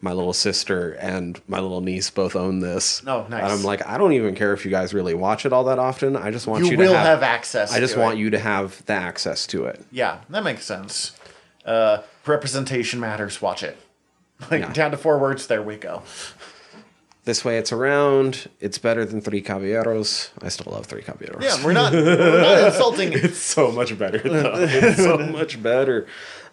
my 0.06 0.12
little 0.12 0.32
sister 0.32 0.92
and 0.92 1.40
my 1.48 1.58
little 1.58 1.80
niece 1.80 2.10
both 2.10 2.36
own 2.36 2.60
this. 2.60 3.02
Oh, 3.06 3.26
nice. 3.28 3.42
And 3.42 3.52
I'm 3.52 3.62
like, 3.64 3.84
I 3.86 3.98
don't 3.98 4.12
even 4.12 4.36
care 4.36 4.52
if 4.52 4.64
you 4.64 4.70
guys 4.70 4.94
really 4.94 5.14
watch 5.14 5.44
it 5.44 5.52
all 5.52 5.64
that 5.64 5.80
often. 5.80 6.16
I 6.16 6.30
just 6.30 6.46
want 6.46 6.64
you, 6.64 6.70
You 6.70 6.76
to 6.76 6.82
have, 6.94 7.06
have 7.06 7.22
access 7.24 7.72
I 7.72 7.80
just 7.80 7.96
want 7.96 8.14
it. 8.14 8.20
you 8.20 8.30
to 8.30 8.38
have 8.38 8.84
the 8.86 8.92
access 8.92 9.46
to 9.48 9.64
it. 9.66 9.84
Yeah, 9.90 10.20
that 10.30 10.44
makes 10.44 10.64
sense. 10.64 11.12
Uh, 11.64 12.02
representation 12.24 13.00
matters. 13.00 13.42
Watch 13.42 13.62
it. 13.64 13.76
Like 14.50 14.60
Yeah. 14.60 14.72
down 14.72 14.90
to 14.92 14.96
four 14.96 15.18
words. 15.18 15.46
There 15.48 15.62
we 15.62 15.76
go. 15.76 16.02
This 17.24 17.44
way, 17.44 17.58
it's 17.58 17.72
around. 17.72 18.48
It's 18.60 18.78
better 18.78 19.04
than 19.04 19.20
three 19.20 19.40
caballeros. 19.40 20.30
I 20.40 20.48
still 20.48 20.72
love 20.72 20.86
three 20.86 21.02
caballeros. 21.02 21.42
Yeah, 21.42 21.64
we're 21.64 21.72
not 21.72 21.92
we're 21.92 22.40
not 22.40 22.64
insulting. 22.72 23.12
it's 23.12 23.38
so 23.38 23.72
much 23.72 23.98
better. 23.98 24.18
Though. 24.18 24.52
It's 24.56 24.98
so 25.02 25.18
much 25.38 25.60
better. 25.60 26.06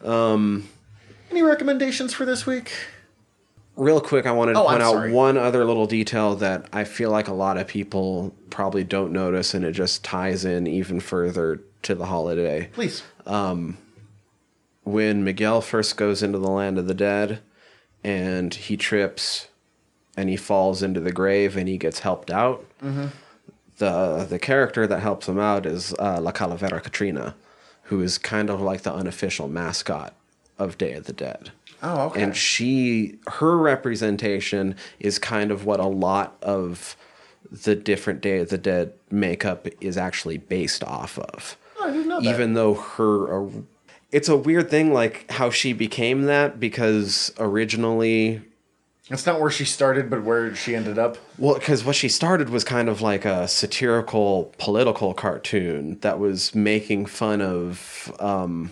Any 0.04 1.42
recommendations 1.44 2.14
for 2.14 2.26
this 2.26 2.46
week? 2.48 2.72
Real 3.76 4.00
quick, 4.00 4.26
I 4.28 4.32
wanted 4.32 4.54
to 4.54 4.60
Oh, 4.60 4.66
point 4.68 4.82
out 4.84 5.10
one 5.10 5.38
other 5.38 5.66
little 5.66 5.88
detail 5.88 6.36
that 6.36 6.68
I 6.72 6.84
feel 6.84 7.10
like 7.10 7.28
a 7.28 7.34
lot 7.34 7.58
of 7.58 7.68
people 7.68 8.34
probably 8.52 8.84
don't 8.84 9.12
notice, 9.12 9.54
and 9.56 9.66
it 9.66 9.72
just 9.72 10.04
ties 10.04 10.46
in 10.46 10.68
even 10.68 11.00
further 11.00 11.60
to 11.84 11.96
the 11.96 12.06
holiday. 12.06 12.70
Please. 12.74 13.02
When 14.86 15.24
Miguel 15.24 15.62
first 15.62 15.96
goes 15.96 16.22
into 16.22 16.38
the 16.40 16.50
land 16.50 16.78
of 16.78 16.88
the 16.88 16.94
dead, 16.94 17.40
and 18.04 18.54
he 18.54 18.76
trips, 18.76 19.48
and 20.18 20.30
he 20.30 20.36
falls 20.36 20.84
into 20.84 21.00
the 21.00 21.12
grave, 21.12 21.56
and 21.56 21.68
he 21.70 21.78
gets 21.78 22.00
helped 22.00 22.30
out. 22.30 22.66
Mm-hmm. 22.84 23.08
The 23.78 24.28
the 24.30 24.40
character 24.40 24.86
that 24.86 25.00
helps 25.00 25.28
him 25.28 25.40
out 25.40 25.66
is 25.66 25.94
uh, 25.98 26.20
La 26.22 26.32
Calavera 26.32 26.82
Catrina, 26.84 27.36
who 27.84 28.02
is 28.02 28.18
kind 28.18 28.50
of 28.50 28.62
like 28.62 28.82
the 28.84 28.94
unofficial 28.94 29.48
mascot 29.48 30.14
of 30.60 30.78
Day 30.78 30.94
of 30.94 31.06
the 31.06 31.14
Dead. 31.14 31.52
Oh, 31.86 32.06
okay. 32.08 32.24
and 32.24 32.36
she 32.36 33.20
her 33.28 33.58
representation 33.58 34.76
is 35.00 35.20
kind 35.20 35.52
of 35.52 35.66
what 35.66 35.80
a 35.82 35.86
lot 35.88 36.38
of 36.42 36.96
the 37.52 37.76
different 37.76 38.22
Day 38.22 38.40
of 38.40 38.50
the 38.50 38.58
Dead 38.58 38.94
makeup 39.12 39.68
is 39.82 39.98
actually 39.98 40.38
based 40.38 40.84
off 40.84 41.20
of. 41.20 41.58
Oh, 41.80 41.88
I 41.90 41.92
didn't 41.92 42.08
know 42.08 42.22
that. 42.22 42.34
Even 42.34 42.54
though 42.54 42.74
her, 42.76 43.48
it's 44.12 44.30
a 44.30 44.38
weird 44.38 44.70
thing, 44.70 44.94
like 44.94 45.30
how 45.30 45.50
she 45.50 45.74
became 45.74 46.24
that 46.24 46.60
because 46.60 47.34
originally, 47.38 48.42
It's 49.10 49.26
not 49.26 49.42
where 49.42 49.52
she 49.52 49.66
started, 49.66 50.10
but 50.10 50.24
where 50.24 50.56
she 50.56 50.74
ended 50.76 50.98
up. 50.98 51.18
well, 51.38 51.56
because 51.56 51.84
what 51.84 51.96
she 51.98 52.08
started 52.10 52.50
was 52.50 52.64
kind 52.64 52.88
of 52.90 53.02
like 53.02 53.26
a 53.26 53.48
satirical 53.48 54.54
political 54.58 55.14
cartoon 55.14 56.00
that 56.00 56.18
was 56.20 56.56
making 56.56 57.06
fun 57.08 57.42
of, 57.42 58.16
um, 58.20 58.72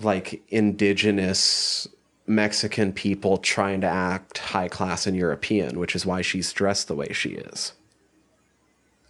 like 0.00 0.42
indigenous 0.48 1.88
Mexican 2.26 2.92
people 2.92 3.36
trying 3.36 3.80
to 3.82 3.86
act 3.86 4.38
high 4.38 4.68
class 4.68 5.06
and 5.06 5.16
European, 5.16 5.78
which 5.78 5.94
is 5.94 6.06
why 6.06 6.22
she's 6.22 6.52
dressed 6.52 6.88
the 6.88 6.94
way 6.94 7.12
she 7.12 7.30
is. 7.30 7.74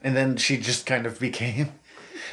And 0.02 0.16
then 0.16 0.36
she 0.36 0.56
just 0.56 0.84
kind 0.84 1.06
of 1.06 1.18
became. 1.18 1.72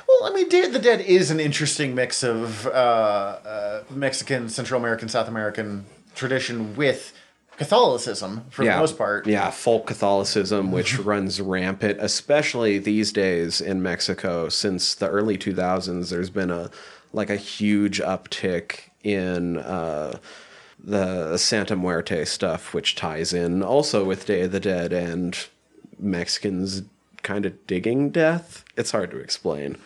Well, 0.07 0.31
I 0.31 0.35
mean, 0.35 0.49
Day 0.49 0.63
of 0.63 0.73
the 0.73 0.79
Dead 0.79 1.01
is 1.01 1.31
an 1.31 1.39
interesting 1.39 1.95
mix 1.95 2.23
of 2.23 2.67
uh, 2.67 2.69
uh, 2.69 3.83
Mexican, 3.89 4.49
Central 4.49 4.79
American, 4.79 5.07
South 5.07 5.27
American 5.27 5.85
tradition 6.15 6.75
with 6.75 7.13
Catholicism 7.57 8.45
for 8.49 8.65
the 8.65 8.75
most 8.77 8.97
part. 8.97 9.27
Yeah, 9.27 9.51
folk 9.51 9.85
Catholicism, 9.85 10.71
which 10.71 10.97
runs 10.99 11.39
rampant, 11.39 11.99
especially 12.01 12.79
these 12.79 13.11
days 13.11 13.61
in 13.61 13.83
Mexico. 13.83 14.49
Since 14.49 14.95
the 14.95 15.07
early 15.07 15.37
2000s, 15.37 16.09
there's 16.09 16.29
been 16.29 16.49
a 16.49 16.71
like 17.13 17.29
a 17.29 17.35
huge 17.35 17.99
uptick 18.01 18.89
in 19.03 19.57
uh, 19.57 20.17
the 20.83 21.37
Santa 21.37 21.75
Muerte 21.75 22.25
stuff, 22.25 22.73
which 22.73 22.95
ties 22.95 23.33
in 23.33 23.61
also 23.63 24.03
with 24.03 24.25
Day 24.25 24.41
of 24.41 24.51
the 24.51 24.59
Dead 24.59 24.91
and 24.91 25.37
Mexicans 25.99 26.83
kind 27.23 27.45
of 27.45 27.67
digging 27.67 28.09
death. 28.09 28.65
It's 28.75 28.91
hard 28.91 29.11
to 29.11 29.17
explain. 29.17 29.77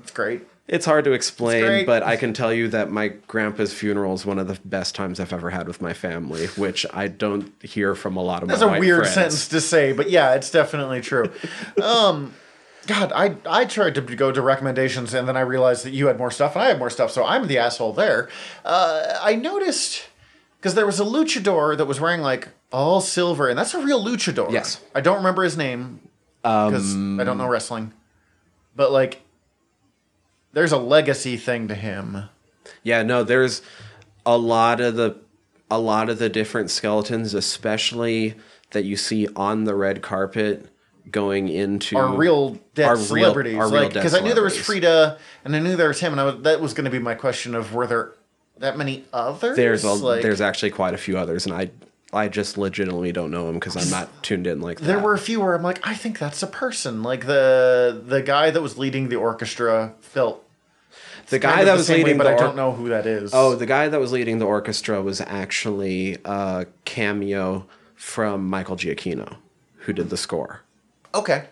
It's 0.00 0.10
great. 0.10 0.42
It's 0.66 0.84
hard 0.84 1.04
to 1.04 1.12
explain, 1.12 1.86
but 1.86 2.02
I 2.02 2.16
can 2.16 2.34
tell 2.34 2.52
you 2.52 2.68
that 2.68 2.90
my 2.90 3.08
grandpa's 3.08 3.72
funeral 3.72 4.12
is 4.12 4.26
one 4.26 4.38
of 4.38 4.48
the 4.48 4.58
best 4.66 4.94
times 4.94 5.18
I've 5.18 5.32
ever 5.32 5.48
had 5.48 5.66
with 5.66 5.80
my 5.80 5.94
family, 5.94 6.46
which 6.48 6.84
I 6.92 7.08
don't 7.08 7.50
hear 7.62 7.94
from 7.94 8.16
a 8.16 8.22
lot 8.22 8.42
of 8.42 8.50
That's 8.50 8.60
a 8.60 8.68
weird 8.68 9.00
friends. 9.00 9.14
sentence 9.14 9.48
to 9.48 9.62
say, 9.62 9.92
but 9.92 10.10
yeah, 10.10 10.34
it's 10.34 10.50
definitely 10.50 11.00
true. 11.00 11.32
um, 11.82 12.34
God, 12.86 13.12
I 13.14 13.36
I 13.46 13.64
tried 13.64 13.94
to 13.94 14.02
go 14.02 14.30
to 14.30 14.42
recommendations, 14.42 15.14
and 15.14 15.26
then 15.26 15.38
I 15.38 15.40
realized 15.40 15.86
that 15.86 15.92
you 15.92 16.08
had 16.08 16.18
more 16.18 16.30
stuff, 16.30 16.54
and 16.54 16.62
I 16.62 16.68
had 16.68 16.78
more 16.78 16.90
stuff, 16.90 17.10
so 17.12 17.24
I'm 17.24 17.46
the 17.46 17.56
asshole 17.56 17.94
there. 17.94 18.28
Uh, 18.62 19.18
I 19.22 19.36
noticed 19.36 20.07
because 20.58 20.74
there 20.74 20.86
was 20.86 21.00
a 21.00 21.04
luchador 21.04 21.76
that 21.76 21.86
was 21.86 22.00
wearing 22.00 22.20
like 22.20 22.48
all 22.72 23.00
silver, 23.00 23.48
and 23.48 23.58
that's 23.58 23.74
a 23.74 23.82
real 23.82 24.04
luchador. 24.04 24.50
Yes. 24.50 24.80
I 24.94 25.00
don't 25.00 25.16
remember 25.16 25.44
his 25.44 25.56
name 25.56 26.00
because 26.42 26.94
I 26.94 27.24
don't 27.24 27.38
know 27.38 27.44
um, 27.44 27.50
wrestling, 27.50 27.92
but 28.74 28.92
like, 28.92 29.22
there's 30.52 30.72
a 30.72 30.78
legacy 30.78 31.36
thing 31.36 31.68
to 31.68 31.74
him. 31.74 32.28
Yeah, 32.82 33.02
no, 33.02 33.22
there's 33.24 33.62
a 34.26 34.36
lot 34.36 34.80
of 34.80 34.96
the 34.96 35.16
a 35.70 35.78
lot 35.78 36.08
of 36.08 36.18
the 36.18 36.28
different 36.28 36.70
skeletons, 36.70 37.34
especially 37.34 38.34
that 38.70 38.84
you 38.84 38.96
see 38.96 39.28
on 39.36 39.64
the 39.64 39.74
red 39.74 40.02
carpet 40.02 40.66
going 41.10 41.48
into 41.48 41.96
our 41.96 42.14
real 42.14 42.58
dead 42.74 42.90
real- 42.90 42.96
celebrities, 42.96 43.54
real 43.54 43.70
like 43.70 43.92
dead 43.92 44.00
because 44.00 44.14
I 44.14 44.20
knew 44.20 44.34
there 44.34 44.44
was. 44.44 44.58
Frida, 44.58 45.18
and 45.44 45.54
I 45.54 45.60
knew 45.60 45.76
there 45.76 45.88
was 45.88 46.00
him, 46.00 46.12
and 46.12 46.20
I 46.20 46.24
was, 46.24 46.42
that 46.42 46.60
was 46.60 46.74
going 46.74 46.84
to 46.84 46.90
be 46.90 46.98
my 46.98 47.14
question 47.14 47.54
of 47.54 47.74
were 47.74 47.86
there 47.86 48.12
that 48.60 48.76
many 48.76 49.04
others? 49.12 49.56
there's 49.56 49.84
a, 49.84 49.92
like, 49.92 50.22
there's 50.22 50.40
actually 50.40 50.70
quite 50.70 50.94
a 50.94 50.98
few 50.98 51.16
others 51.18 51.46
and 51.46 51.54
I 51.54 51.70
I 52.12 52.28
just 52.28 52.56
legitimately 52.56 53.12
don't 53.12 53.30
know 53.30 53.48
him 53.50 53.54
because 53.56 53.76
I'm 53.76 53.90
not 53.90 54.22
tuned 54.22 54.46
in 54.46 54.60
like 54.62 54.78
that. 54.80 54.86
There 54.86 54.98
were 54.98 55.12
a 55.12 55.18
few 55.18 55.40
where 55.40 55.54
I'm 55.54 55.62
like, 55.62 55.78
I 55.86 55.94
think 55.94 56.18
that's 56.18 56.42
a 56.42 56.46
person. 56.46 57.02
Like 57.02 57.26
the 57.26 58.02
the 58.06 58.22
guy 58.22 58.50
that 58.50 58.62
was 58.62 58.78
leading 58.78 59.08
the 59.10 59.16
orchestra 59.16 59.92
felt 60.00 60.42
the 61.28 61.38
guy 61.38 61.64
that 61.64 61.72
the 61.72 61.76
was 61.76 61.86
same 61.86 61.98
way, 61.98 62.04
leading 62.04 62.18
but 62.18 62.24
the 62.24 62.30
I 62.34 62.36
don't 62.38 62.56
know 62.56 62.72
who 62.72 62.88
that 62.88 63.06
is. 63.06 63.32
Oh, 63.34 63.54
the 63.54 63.66
guy 63.66 63.88
that 63.88 64.00
was 64.00 64.10
leading 64.12 64.38
the 64.38 64.46
orchestra 64.46 65.02
was 65.02 65.20
actually 65.20 66.16
a 66.24 66.64
cameo 66.86 67.66
from 67.94 68.48
Michael 68.48 68.76
Giacchino, 68.76 69.36
who 69.80 69.92
did 69.92 70.08
the 70.08 70.16
score. 70.16 70.62
okay. 71.14 71.44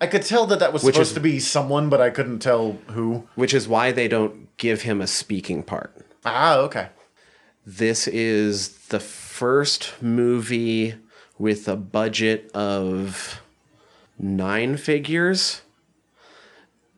I 0.00 0.06
could 0.08 0.22
tell 0.22 0.46
that 0.46 0.58
that 0.58 0.72
was 0.72 0.82
Which 0.82 0.94
supposed 0.96 1.10
is- 1.10 1.14
to 1.14 1.20
be 1.20 1.38
someone, 1.38 1.88
but 1.88 2.00
I 2.00 2.10
couldn't 2.10 2.40
tell 2.40 2.72
who. 2.88 3.28
Which 3.36 3.54
is 3.54 3.68
why 3.68 3.92
they 3.92 4.08
don't 4.08 4.48
give 4.56 4.82
him 4.82 5.00
a 5.00 5.06
speaking 5.06 5.62
part. 5.62 5.94
Ah, 6.24 6.56
okay. 6.58 6.88
This 7.66 8.06
is 8.06 8.86
the 8.86 9.00
first 9.00 9.94
movie 10.00 10.94
with 11.38 11.66
a 11.66 11.76
budget 11.76 12.50
of 12.54 13.40
nine 14.18 14.76
figures 14.76 15.62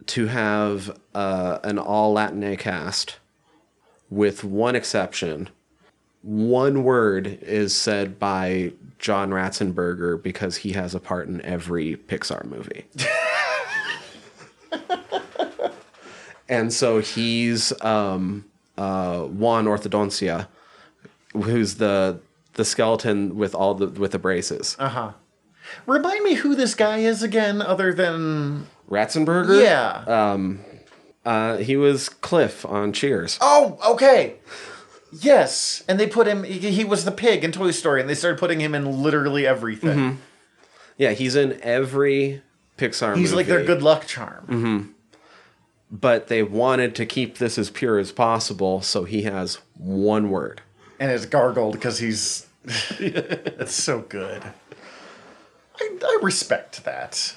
to 0.06 0.26
have 0.26 0.98
uh, 1.14 1.58
an 1.64 1.78
all 1.78 2.12
Latin 2.12 2.56
cast, 2.56 3.16
with 4.10 4.44
one 4.44 4.76
exception. 4.76 5.48
One 6.20 6.84
word 6.84 7.26
is 7.26 7.74
said 7.74 8.18
by 8.18 8.72
John 8.98 9.30
Ratzenberger 9.30 10.22
because 10.22 10.56
he 10.56 10.72
has 10.72 10.94
a 10.94 11.00
part 11.00 11.28
in 11.28 11.40
every 11.42 11.96
Pixar 11.96 12.44
movie. 12.44 12.84
and 16.48 16.72
so 16.72 17.00
he's 17.00 17.72
um, 17.82 18.44
uh, 18.78 19.20
Juan 19.22 19.66
Orthodoncia, 19.66 20.48
who's 21.32 21.76
the 21.76 22.20
the 22.54 22.64
skeleton 22.64 23.36
with 23.36 23.54
all 23.54 23.74
the 23.74 23.86
with 23.88 24.12
the 24.12 24.18
braces. 24.18 24.76
Uh 24.78 24.88
huh. 24.88 25.12
Remind 25.86 26.22
me 26.22 26.34
who 26.34 26.54
this 26.54 26.74
guy 26.74 26.98
is 26.98 27.22
again, 27.22 27.62
other 27.62 27.92
than 27.94 28.66
Ratzenberger. 28.90 29.62
yeah. 29.62 30.04
Um, 30.06 30.60
Uh, 31.24 31.56
he 31.56 31.74
was 31.76 32.10
Cliff 32.10 32.66
on 32.66 32.92
Cheers. 32.92 33.38
oh, 33.40 33.78
okay. 33.92 34.34
Yes, 35.10 35.82
and 35.88 35.98
they 35.98 36.06
put 36.06 36.26
him. 36.26 36.42
He, 36.44 36.58
he 36.70 36.84
was 36.84 37.04
the 37.04 37.12
pig 37.12 37.44
in 37.44 37.52
Toy 37.52 37.70
Story, 37.70 38.00
and 38.00 38.10
they 38.10 38.14
started 38.14 38.38
putting 38.38 38.60
him 38.60 38.74
in 38.74 39.02
literally 39.02 39.46
everything. 39.46 39.96
Mm-hmm. 39.98 40.16
Yeah, 40.98 41.12
he's 41.12 41.34
in 41.36 41.58
every 41.62 42.42
Pixar 42.76 43.16
He's 43.16 43.30
movie. 43.30 43.36
like 43.36 43.46
their 43.46 43.64
good 43.64 43.80
luck 43.82 44.06
charm. 44.06 44.46
Mm-hmm. 44.48 44.90
But 46.00 46.26
they 46.26 46.42
wanted 46.42 46.96
to 46.96 47.06
keep 47.06 47.38
this 47.38 47.56
as 47.56 47.70
pure 47.70 47.98
as 47.98 48.10
possible, 48.10 48.82
so 48.82 49.04
he 49.04 49.22
has 49.22 49.58
one 49.78 50.28
word. 50.28 50.60
and 50.98 51.10
it's 51.12 51.24
gargled 51.26 51.74
because 51.74 51.98
he's 52.00 52.46
it's 52.98 53.74
so 53.74 54.00
good 54.00 54.42
I, 55.80 55.98
I 56.02 56.18
respect 56.22 56.84
that 56.84 57.36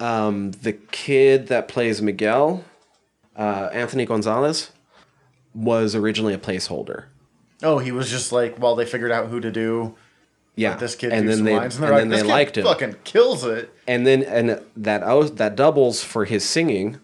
Um, 0.00 0.52
the 0.52 0.74
kid 0.74 1.46
that 1.48 1.66
plays 1.68 2.00
Miguel, 2.02 2.64
uh, 3.36 3.70
Anthony 3.72 4.04
Gonzalez, 4.04 4.70
was 5.54 5.94
originally 5.94 6.34
a 6.34 6.38
placeholder. 6.38 7.04
oh 7.62 7.78
he 7.78 7.90
was 7.92 8.10
just 8.10 8.30
like 8.30 8.58
while 8.58 8.76
they 8.76 8.84
figured 8.86 9.10
out 9.10 9.28
who 9.28 9.40
to 9.40 9.50
do 9.50 9.94
Yeah, 10.54 10.76
this 10.76 10.94
kid 10.94 11.12
and 11.12 11.28
then 11.28 11.44
they 11.44 11.56
lines 11.56 11.76
and 11.76 11.84
and 11.84 11.92
they're 11.92 11.98
then 12.00 12.08
they 12.10 12.22
liked 12.22 12.56
him. 12.58 12.64
fucking 12.64 12.96
kills 13.04 13.42
it 13.44 13.72
and 13.88 14.06
then 14.06 14.22
and 14.22 14.60
that 14.76 15.36
that 15.36 15.56
doubles 15.56 16.04
for 16.04 16.24
his 16.26 16.44
singing 16.44 16.98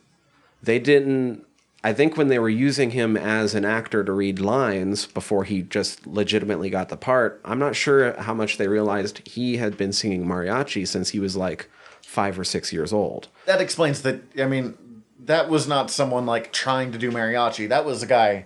they 0.65 0.79
didn't 0.79 1.45
i 1.83 1.93
think 1.93 2.17
when 2.17 2.29
they 2.29 2.39
were 2.39 2.49
using 2.49 2.91
him 2.91 3.17
as 3.17 3.55
an 3.55 3.65
actor 3.65 4.03
to 4.05 4.13
read 4.13 4.39
lines 4.39 5.07
before 5.07 5.45
he 5.45 5.63
just 5.63 6.07
legitimately 6.07 6.71
got 6.71 6.89
the 6.89 6.97
part 6.97 7.41
i'm 7.45 7.59
not 7.59 7.77
sure 7.77 8.19
how 8.21 8.35
much 8.35 8.57
they 8.57 8.69
realized 8.69 9.27
he 9.27 9.57
had 9.59 9.77
been 9.77 9.93
singing 9.93 10.25
mariachi 10.25 10.87
since 10.87 11.11
he 11.11 11.19
was 11.19 11.37
like 11.37 11.69
five 12.15 12.39
or 12.39 12.45
six 12.45 12.73
years 12.73 12.93
old. 12.93 13.27
That 13.47 13.61
explains 13.61 14.03
that 14.03 14.23
i 14.39 14.47
mean 14.47 14.79
that 15.19 15.49
was 15.49 15.67
not 15.67 15.91
someone 15.91 16.27
like 16.27 16.53
trying 16.53 16.93
to 16.93 16.99
do 16.99 17.11
mariachi. 17.11 17.69
That 17.69 17.85
was 17.85 18.03
a 18.03 18.07
guy 18.07 18.45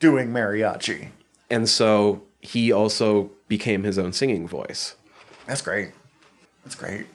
doing 0.00 0.28
mariachi. 0.28 1.08
And 1.48 1.68
so 1.68 2.22
he 2.40 2.72
also 2.72 3.30
became 3.46 3.84
his 3.84 3.98
own 3.98 4.12
singing 4.12 4.48
voice. 4.48 4.96
That's 5.46 5.62
great. 5.62 5.92
That's 6.64 6.74
great 6.74 7.06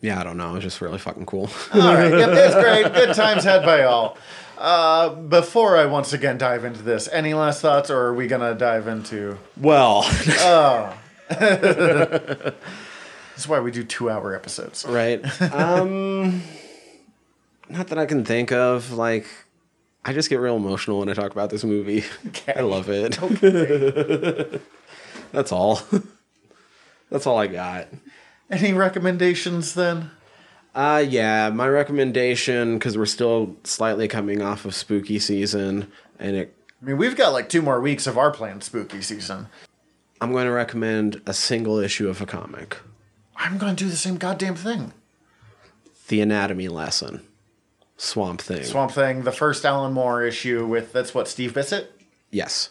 yeah 0.00 0.20
i 0.20 0.24
don't 0.24 0.36
know. 0.36 0.54
It's 0.56 0.64
just 0.64 0.80
really 0.80 0.98
fucking 0.98 1.26
cool. 1.26 1.48
All 1.74 1.80
right. 1.94 2.12
Yep, 2.12 2.30
that's 2.30 2.54
great. 2.64 2.92
Good 2.92 3.14
times 3.14 3.44
had 3.44 3.64
by 3.64 3.84
all. 3.84 4.18
Uh, 4.58 5.08
before 5.14 5.78
I 5.78 5.86
once 5.86 6.12
again 6.12 6.36
dive 6.36 6.64
into 6.66 6.82
this, 6.82 7.08
any 7.12 7.32
last 7.32 7.62
thoughts, 7.62 7.88
or 7.90 7.98
are 8.06 8.14
we 8.14 8.26
gonna 8.26 8.54
dive 8.54 8.88
into? 8.88 9.38
well. 9.56 10.02
That's 11.30 12.56
why 13.48 13.60
we 13.60 13.70
do 13.70 13.84
two-hour 13.84 14.34
episodes. 14.34 14.84
right. 14.86 15.24
Um 15.54 16.42
not 17.68 17.86
that 17.88 17.98
i 17.98 18.06
can 18.06 18.24
think 18.24 18.52
of. 18.52 18.92
Like 18.92 19.26
i 20.04 20.12
just 20.12 20.28
get 20.28 20.40
real 20.40 20.56
emotional 20.56 20.98
when 20.98 21.08
i 21.08 21.14
talk 21.14 21.32
about 21.32 21.50
this 21.50 21.64
movie. 21.64 22.04
I 22.54 22.60
love 22.60 22.88
it. 22.90 24.60
That's 25.32 25.52
all. 25.52 25.80
That's 27.10 27.26
all 27.26 27.38
i 27.38 27.46
got 27.46 27.88
Any 28.50 28.72
recommendations 28.72 29.74
then? 29.74 30.10
uh 30.72 31.04
yeah 31.04 31.50
my 31.50 31.66
recommendation 31.66 32.78
because 32.78 32.96
we're 32.96 33.04
still 33.04 33.56
slightly 33.64 34.06
coming 34.06 34.40
off 34.40 34.64
of 34.64 34.72
spooky 34.72 35.18
season 35.18 35.90
and 36.20 36.36
it 36.36 36.54
I 36.80 36.84
mean, 36.84 36.96
we've 36.96 37.16
got 37.16 37.32
like 37.32 37.48
two 37.48 37.60
more 37.60 37.80
weeks 37.80 38.06
of 38.06 38.16
our 38.16 38.30
planned 38.30 38.62
spooky 38.62 39.02
season. 39.02 39.48
i'm 40.20 40.30
going 40.30 40.46
to 40.46 40.52
recommend 40.52 41.20
a 41.26 41.34
single 41.34 41.78
issue 41.80 42.08
of 42.08 42.20
a 42.20 42.26
comic 42.26 42.76
I'm 43.34 43.58
gonna 43.58 43.74
do 43.74 43.88
the 43.88 43.96
same 43.96 44.16
goddamn 44.16 44.54
thing. 44.54 44.92
the 46.06 46.20
anatomy 46.20 46.68
lesson 46.68 47.22
swamp 47.96 48.40
thing 48.40 48.62
Swamp 48.62 48.92
Thing, 48.92 49.22
the 49.24 49.32
first 49.32 49.64
Alan 49.64 49.92
Moore 49.92 50.22
issue 50.22 50.64
with 50.66 50.92
that's 50.92 51.12
what 51.12 51.26
Steve 51.26 51.52
Bissette. 51.52 51.88
Yes. 52.30 52.70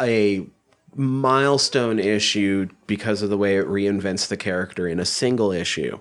A 0.00 0.44
milestone 0.94 1.98
issue 1.98 2.68
because 2.86 3.22
of 3.22 3.30
the 3.30 3.38
way 3.38 3.56
it 3.56 3.66
reinvents 3.66 4.28
the 4.28 4.36
character 4.36 4.88
in 4.88 4.98
a 4.98 5.04
single 5.04 5.52
issue 5.52 5.98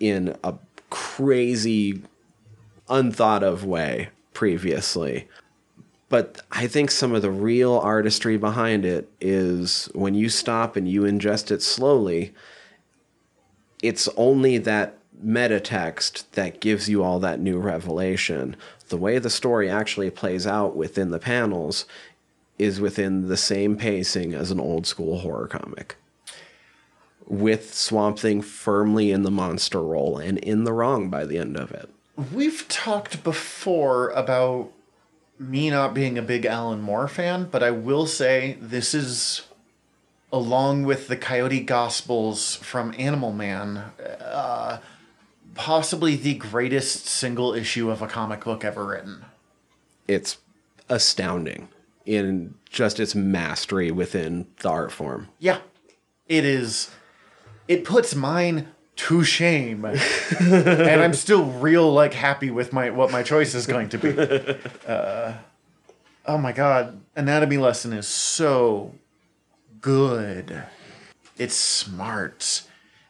in 0.00 0.36
a 0.42 0.54
crazy, 0.90 2.02
unthought 2.88 3.42
of 3.42 3.64
way 3.64 4.08
previously. 4.32 5.28
But 6.08 6.42
I 6.52 6.66
think 6.66 6.90
some 6.90 7.14
of 7.14 7.22
the 7.22 7.30
real 7.30 7.78
artistry 7.78 8.36
behind 8.36 8.84
it 8.84 9.10
is 9.20 9.88
when 9.94 10.14
you 10.14 10.28
stop 10.28 10.76
and 10.76 10.88
you 10.88 11.02
ingest 11.02 11.50
it 11.50 11.62
slowly, 11.62 12.34
it's 13.82 14.08
only 14.16 14.58
that 14.58 14.98
meta 15.20 15.60
text 15.60 16.30
that 16.32 16.60
gives 16.60 16.88
you 16.88 17.02
all 17.02 17.18
that 17.20 17.40
new 17.40 17.58
revelation. 17.58 18.56
The 18.88 18.96
way 18.96 19.18
the 19.18 19.30
story 19.30 19.68
actually 19.70 20.10
plays 20.10 20.46
out 20.46 20.76
within 20.76 21.10
the 21.10 21.18
panels 21.18 21.86
is 22.58 22.80
within 22.80 23.28
the 23.28 23.36
same 23.36 23.76
pacing 23.76 24.34
as 24.34 24.50
an 24.50 24.60
old 24.60 24.86
school 24.86 25.18
horror 25.18 25.48
comic. 25.48 25.96
With 27.26 27.74
Swamp 27.74 28.18
Thing 28.18 28.42
firmly 28.42 29.10
in 29.10 29.22
the 29.22 29.30
monster 29.30 29.82
role 29.82 30.18
and 30.18 30.38
in 30.38 30.64
the 30.64 30.72
wrong 30.72 31.10
by 31.10 31.24
the 31.24 31.38
end 31.38 31.56
of 31.56 31.72
it. 31.72 31.88
We've 32.32 32.66
talked 32.68 33.24
before 33.24 34.10
about 34.10 34.70
me 35.38 35.70
not 35.70 35.94
being 35.94 36.16
a 36.16 36.22
big 36.22 36.44
Alan 36.46 36.80
Moore 36.80 37.08
fan, 37.08 37.48
but 37.50 37.62
I 37.62 37.72
will 37.72 38.06
say 38.06 38.56
this 38.60 38.94
is, 38.94 39.42
along 40.32 40.84
with 40.84 41.08
the 41.08 41.16
Coyote 41.16 41.60
Gospels 41.60 42.56
from 42.56 42.94
Animal 42.98 43.32
Man, 43.32 43.78
uh, 44.20 44.78
possibly 45.54 46.14
the 46.14 46.34
greatest 46.34 47.06
single 47.06 47.52
issue 47.52 47.90
of 47.90 48.00
a 48.00 48.06
comic 48.06 48.44
book 48.44 48.64
ever 48.64 48.84
written. 48.84 49.24
It's 50.06 50.38
astounding 50.88 51.68
in 52.04 52.54
just 52.68 53.00
its 53.00 53.14
mastery 53.14 53.90
within 53.90 54.46
the 54.60 54.68
art 54.68 54.92
form. 54.92 55.28
Yeah, 55.38 55.58
it 56.26 56.44
is. 56.44 56.90
It 57.68 57.84
puts 57.84 58.14
mine 58.14 58.68
to 58.96 59.24
shame, 59.24 59.84
and 60.40 61.02
I'm 61.02 61.14
still 61.14 61.44
real 61.46 61.92
like 61.92 62.14
happy 62.14 62.50
with 62.50 62.72
my 62.72 62.90
what 62.90 63.10
my 63.10 63.22
choice 63.22 63.54
is 63.54 63.66
going 63.66 63.88
to 63.90 63.98
be. 63.98 64.58
Uh, 64.86 65.32
oh 66.26 66.36
my 66.36 66.52
god, 66.52 67.00
anatomy 67.16 67.56
lesson 67.56 67.92
is 67.94 68.06
so 68.06 68.94
good. 69.80 70.62
It's 71.38 71.54
smart, 71.54 72.62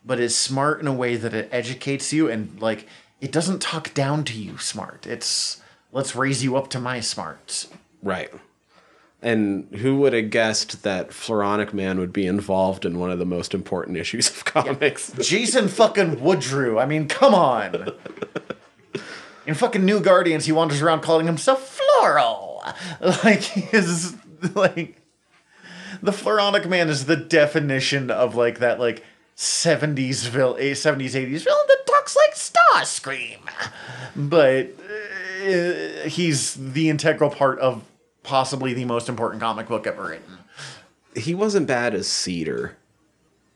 but 0.04 0.20
it's 0.20 0.36
smart 0.36 0.80
in 0.80 0.86
a 0.86 0.92
way 0.92 1.16
that 1.16 1.34
it 1.34 1.48
educates 1.50 2.12
you 2.12 2.30
and 2.30 2.60
like 2.60 2.86
it 3.20 3.32
doesn't 3.32 3.60
talk 3.60 3.92
down 3.92 4.24
to 4.24 4.34
you. 4.34 4.56
Smart. 4.58 5.06
It's 5.06 5.60
let's 5.92 6.14
raise 6.14 6.44
you 6.44 6.56
up 6.56 6.68
to 6.70 6.80
my 6.80 7.00
smart. 7.00 7.66
Right. 8.02 8.30
And 9.24 9.66
who 9.76 9.96
would 10.00 10.12
have 10.12 10.28
guessed 10.28 10.82
that 10.82 11.08
Floronic 11.08 11.72
Man 11.72 11.98
would 11.98 12.12
be 12.12 12.26
involved 12.26 12.84
in 12.84 12.98
one 12.98 13.10
of 13.10 13.18
the 13.18 13.24
most 13.24 13.54
important 13.54 13.96
issues 13.96 14.28
of 14.28 14.44
comics? 14.44 15.12
Jason 15.18 15.68
fucking 15.68 16.16
Woodrue. 16.20 16.78
I 16.78 16.84
mean, 16.84 17.08
come 17.08 17.34
on. 17.34 17.90
In 19.46 19.54
fucking 19.54 19.82
New 19.84 20.00
Guardians, 20.00 20.44
he 20.44 20.52
wanders 20.52 20.82
around 20.82 21.00
calling 21.00 21.26
himself 21.26 21.80
Floro. 21.80 22.50
Like 23.24 23.40
he 23.42 23.62
is 23.76 24.14
like 24.54 24.96
the 26.02 26.12
Floronic 26.12 26.66
Man 26.68 26.88
is 26.88 27.06
the 27.06 27.16
definition 27.16 28.10
of 28.10 28.34
like 28.34 28.58
that 28.60 28.78
like 28.80 29.04
70s 29.36 30.26
vil- 30.28 30.54
70s 30.54 31.10
80s 31.10 31.44
villain 31.44 31.66
that 31.68 31.86
talks 31.86 32.16
like 32.16 32.34
Starscream. 32.34 33.38
But 34.16 34.74
uh, 35.42 36.08
he's 36.08 36.54
the 36.54 36.88
integral 36.88 37.30
part 37.30 37.58
of 37.58 37.82
possibly 38.24 38.74
the 38.74 38.84
most 38.84 39.08
important 39.08 39.40
comic 39.40 39.68
book 39.68 39.86
ever 39.86 40.08
written. 40.08 40.38
He 41.16 41.34
wasn't 41.34 41.68
bad 41.68 41.94
as 41.94 42.08
Seeder 42.08 42.76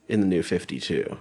in 0.07 0.20
the 0.20 0.27
new 0.27 0.45
52. 0.45 1.19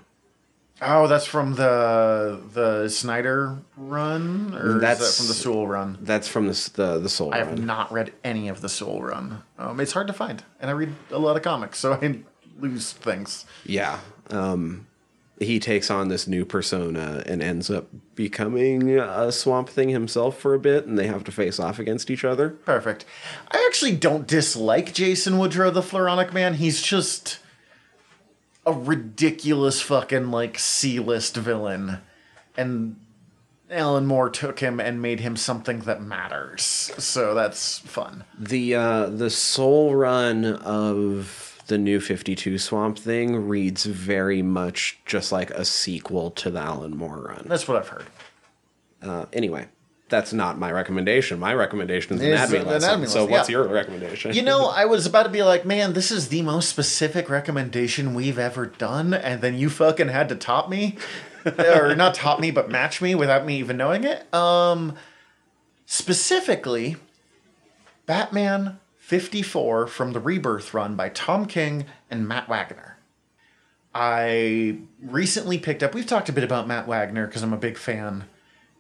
Oh, 0.80 1.08
that's 1.08 1.26
from 1.26 1.56
the 1.56 2.40
the 2.54 2.88
Snyder 2.90 3.58
run, 3.76 4.54
or 4.54 4.78
That's- 4.78 5.02
is 5.02 5.08
that 5.18 5.22
from 5.24 5.28
the 5.28 5.34
Soule 5.34 5.68
run? 5.68 5.98
That's 6.02 6.28
from 6.28 6.46
the 6.48 6.70
the, 6.76 7.00
the 7.00 7.10
Soule 7.10 7.32
Run. 7.32 7.34
I 7.34 7.44
have 7.44 7.48
Run. 7.58 7.66
not 7.66 7.92
read 7.92 8.14
any 8.24 8.48
of 8.48 8.62
the 8.62 8.70
Soule 8.70 9.02
Run. 9.02 9.42
Um, 9.58 9.80
it's 9.80 9.94
hard 9.94 10.06
to 10.06 10.14
find, 10.14 10.44
and 10.62 10.70
I 10.70 10.74
read 10.74 10.94
a 11.10 11.18
lot 11.18 11.36
of 11.36 11.42
comics, 11.42 11.80
so 11.80 11.94
I 12.02 12.20
lose 12.60 12.92
things. 12.92 13.46
Yeah. 13.66 14.00
Um, 14.30 14.86
he 15.40 15.60
takes 15.60 15.92
on 15.92 16.08
this 16.08 16.28
new 16.28 16.46
persona 16.46 17.24
and 17.26 17.44
ends 17.44 17.70
up 17.70 17.88
becoming 18.16 18.98
a 18.98 19.32
Swamp 19.32 19.70
Thing 19.70 19.90
himself 19.90 20.38
for 20.38 20.54
a 20.54 20.60
bit, 20.60 20.86
and 20.86 20.98
they 20.98 21.08
have 21.08 21.24
to 21.26 21.32
face 21.32 21.60
off 21.60 21.80
against 21.80 22.10
each 22.10 22.24
other. 22.24 22.50
Perfect. 22.50 23.06
I 23.52 23.64
actually 23.68 23.96
don't 23.96 24.28
dislike 24.28 24.94
Jason 24.94 25.38
Woodrue, 25.38 25.72
the 25.72 25.82
Floronic 25.82 26.34
Man. 26.34 26.56
He's 26.56 26.82
just 26.82 27.40
a 28.66 28.74
ridiculous 28.74 29.82
fucking 29.82 30.32
like 30.32 30.58
C-list 30.60 31.38
villain, 31.38 32.00
and 32.58 32.98
Alan 33.70 34.06
Moore 34.06 34.30
took 34.30 34.60
him 34.60 34.80
and 34.80 35.02
made 35.02 35.20
him 35.20 35.36
something 35.36 35.80
that 35.82 36.02
matters. 36.02 36.64
So 36.98 37.34
that's 37.34 37.80
fun. 37.80 38.24
The 38.38 38.76
uh, 38.76 39.06
the 39.08 39.30
Soule 39.30 39.96
Run 39.96 40.46
of 40.46 41.47
the 41.68 41.78
new 41.78 42.00
52 42.00 42.58
Swamp 42.58 42.98
Thing 42.98 43.48
reads 43.48 43.86
very 43.86 44.42
much 44.42 45.00
just 45.06 45.32
like 45.32 45.52
a 45.52 45.66
sequel 45.66 46.32
to 46.32 46.50
the 46.50 46.60
Alan 46.60 46.98
Moore 46.98 47.28
run. 47.30 47.46
That's 47.48 47.68
what 47.68 47.78
I've 47.78 47.88
heard. 47.88 48.06
Uh, 49.02 49.26
anyway, 49.32 49.68
that's 50.10 50.34
not 50.34 50.58
my 50.58 50.72
recommendation. 50.72 51.40
My 51.40 51.54
recommendation 51.54 52.16
is 52.16 52.22
Is 52.22 52.28
Anatomy 52.28 52.60
the 52.60 52.66
Lesson. 52.66 52.90
Anatomy 52.90 53.08
so 53.08 53.20
Lesson, 53.22 53.32
what's 53.32 53.50
yeah. 53.50 53.54
your 53.54 53.68
recommendation? 53.68 54.34
You 54.34 54.42
know, 54.42 54.68
I 54.68 54.86
was 54.86 55.06
about 55.06 55.24
to 55.24 55.30
be 55.30 55.44
like, 55.44 55.66
man, 55.66 55.94
this 55.94 56.12
is 56.12 56.30
the 56.30 56.42
most 56.42 56.70
specific 56.70 57.30
recommendation 57.30 58.14
we've 58.14 58.40
ever 58.40 58.66
done, 58.66 59.14
and 59.14 59.42
then 59.42 59.58
you 59.58 59.70
fucking 59.70 60.08
had 60.10 60.30
to 60.30 60.36
top 60.36 60.70
me. 60.70 60.98
or 61.58 61.96
not 61.96 62.14
top 62.14 62.40
me, 62.40 62.52
but 62.52 62.70
match 62.70 63.02
me 63.02 63.16
without 63.16 63.46
me 63.46 63.58
even 63.58 63.78
knowing 63.78 64.04
it. 64.04 64.34
Um 64.34 64.96
specifically 65.86 66.98
Batman 68.06 68.80
54 69.08 69.88
from 69.88 70.12
the 70.12 70.20
Rebirth 70.20 70.74
run 70.74 70.98
by 70.98 71.08
Tom 71.08 71.46
King 71.46 71.86
and 72.12 72.28
Matt 72.28 72.50
Wagner. 72.50 72.98
I 73.96 74.80
recently 75.02 75.58
picked 75.58 75.82
up, 75.82 75.96
we've 75.96 76.06
talked 76.06 76.28
a 76.28 76.34
bit 76.34 76.44
about 76.44 76.68
Matt 76.68 76.90
Wagner 76.90 77.26
because 77.26 77.42
I'm 77.42 77.54
a 77.54 77.58
big 77.58 77.78
fan. 77.78 78.26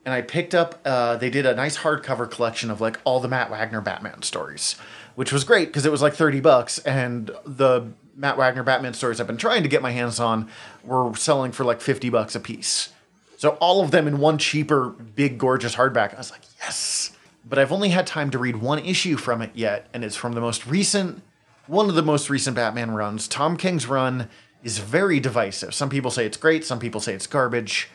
And 0.03 0.13
I 0.13 0.21
picked 0.21 0.53
up, 0.53 0.81
uh, 0.83 1.15
they 1.15 1.29
did 1.29 1.45
a 1.45 1.55
nice 1.55 1.77
hardcover 1.77 2.29
collection 2.29 2.69
of 2.69 2.81
like 2.81 2.99
all 3.05 3.21
the 3.21 3.29
Matt 3.29 3.49
Wagner 3.49 3.79
Batman 3.79 4.21
stories, 4.21 4.75
which 5.15 5.31
was 5.31 5.45
great 5.45 5.69
because 5.69 5.85
it 5.85 5.93
was 5.93 6.01
like 6.01 6.13
30 6.13 6.41
bucks. 6.41 6.79
And 6.79 7.31
the 7.45 7.93
Matt 8.13 8.37
Wagner 8.37 8.63
Batman 8.63 8.95
stories 8.95 9.21
I've 9.21 9.27
been 9.27 9.37
trying 9.37 9.63
to 9.63 9.69
get 9.69 9.81
my 9.81 9.91
hands 9.91 10.19
on 10.19 10.49
were 10.83 11.15
selling 11.15 11.53
for 11.53 11.63
like 11.63 11.79
50 11.79 12.09
bucks 12.09 12.35
a 12.35 12.41
piece. 12.41 12.89
So 13.37 13.51
all 13.61 13.81
of 13.81 13.91
them 13.91 14.09
in 14.09 14.17
one 14.19 14.39
cheaper, 14.39 14.89
big, 14.89 15.37
gorgeous 15.37 15.75
hardback. 15.75 16.15
I 16.15 16.17
was 16.17 16.31
like, 16.31 16.41
yes. 16.59 17.13
But 17.47 17.59
I've 17.59 17.71
only 17.71 17.89
had 17.89 18.07
time 18.07 18.29
to 18.31 18.37
read 18.37 18.57
one 18.57 18.79
issue 18.79 19.17
from 19.17 19.41
it 19.41 19.51
yet, 19.53 19.87
and 19.93 20.03
it's 20.03 20.15
from 20.15 20.33
the 20.33 20.41
most 20.41 20.67
recent, 20.67 21.21
one 21.67 21.89
of 21.89 21.95
the 21.95 22.03
most 22.03 22.29
recent 22.29 22.55
Batman 22.55 22.91
runs. 22.91 23.27
Tom 23.27 23.57
King's 23.57 23.87
run 23.87 24.29
is 24.63 24.79
very 24.79 25.19
divisive. 25.19 25.73
Some 25.73 25.89
people 25.89 26.11
say 26.11 26.25
it's 26.25 26.37
great, 26.37 26.65
some 26.65 26.79
people 26.79 26.99
say 26.99 27.13
it's 27.13 27.27
garbage. 27.27 27.89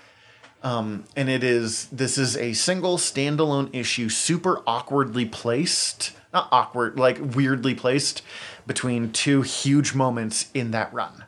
Um, 0.63 1.05
and 1.17 1.29
it 1.29 1.43
is, 1.43 1.87
this 1.87 2.17
is 2.17 2.37
a 2.37 2.53
single 2.53 2.97
standalone 2.97 3.69
issue, 3.75 4.09
super 4.09 4.63
awkwardly 4.65 5.27
placed, 5.27 6.13
not 6.33 6.49
awkward, 6.53 6.99
like 6.99 7.19
weirdly 7.21 7.75
placed 7.75 8.23
between 8.67 9.13
two 9.13 9.43
huge 9.43 9.93
moments 9.93 10.51
in 10.55 10.71
that 10.71 10.93
run 10.95 11.25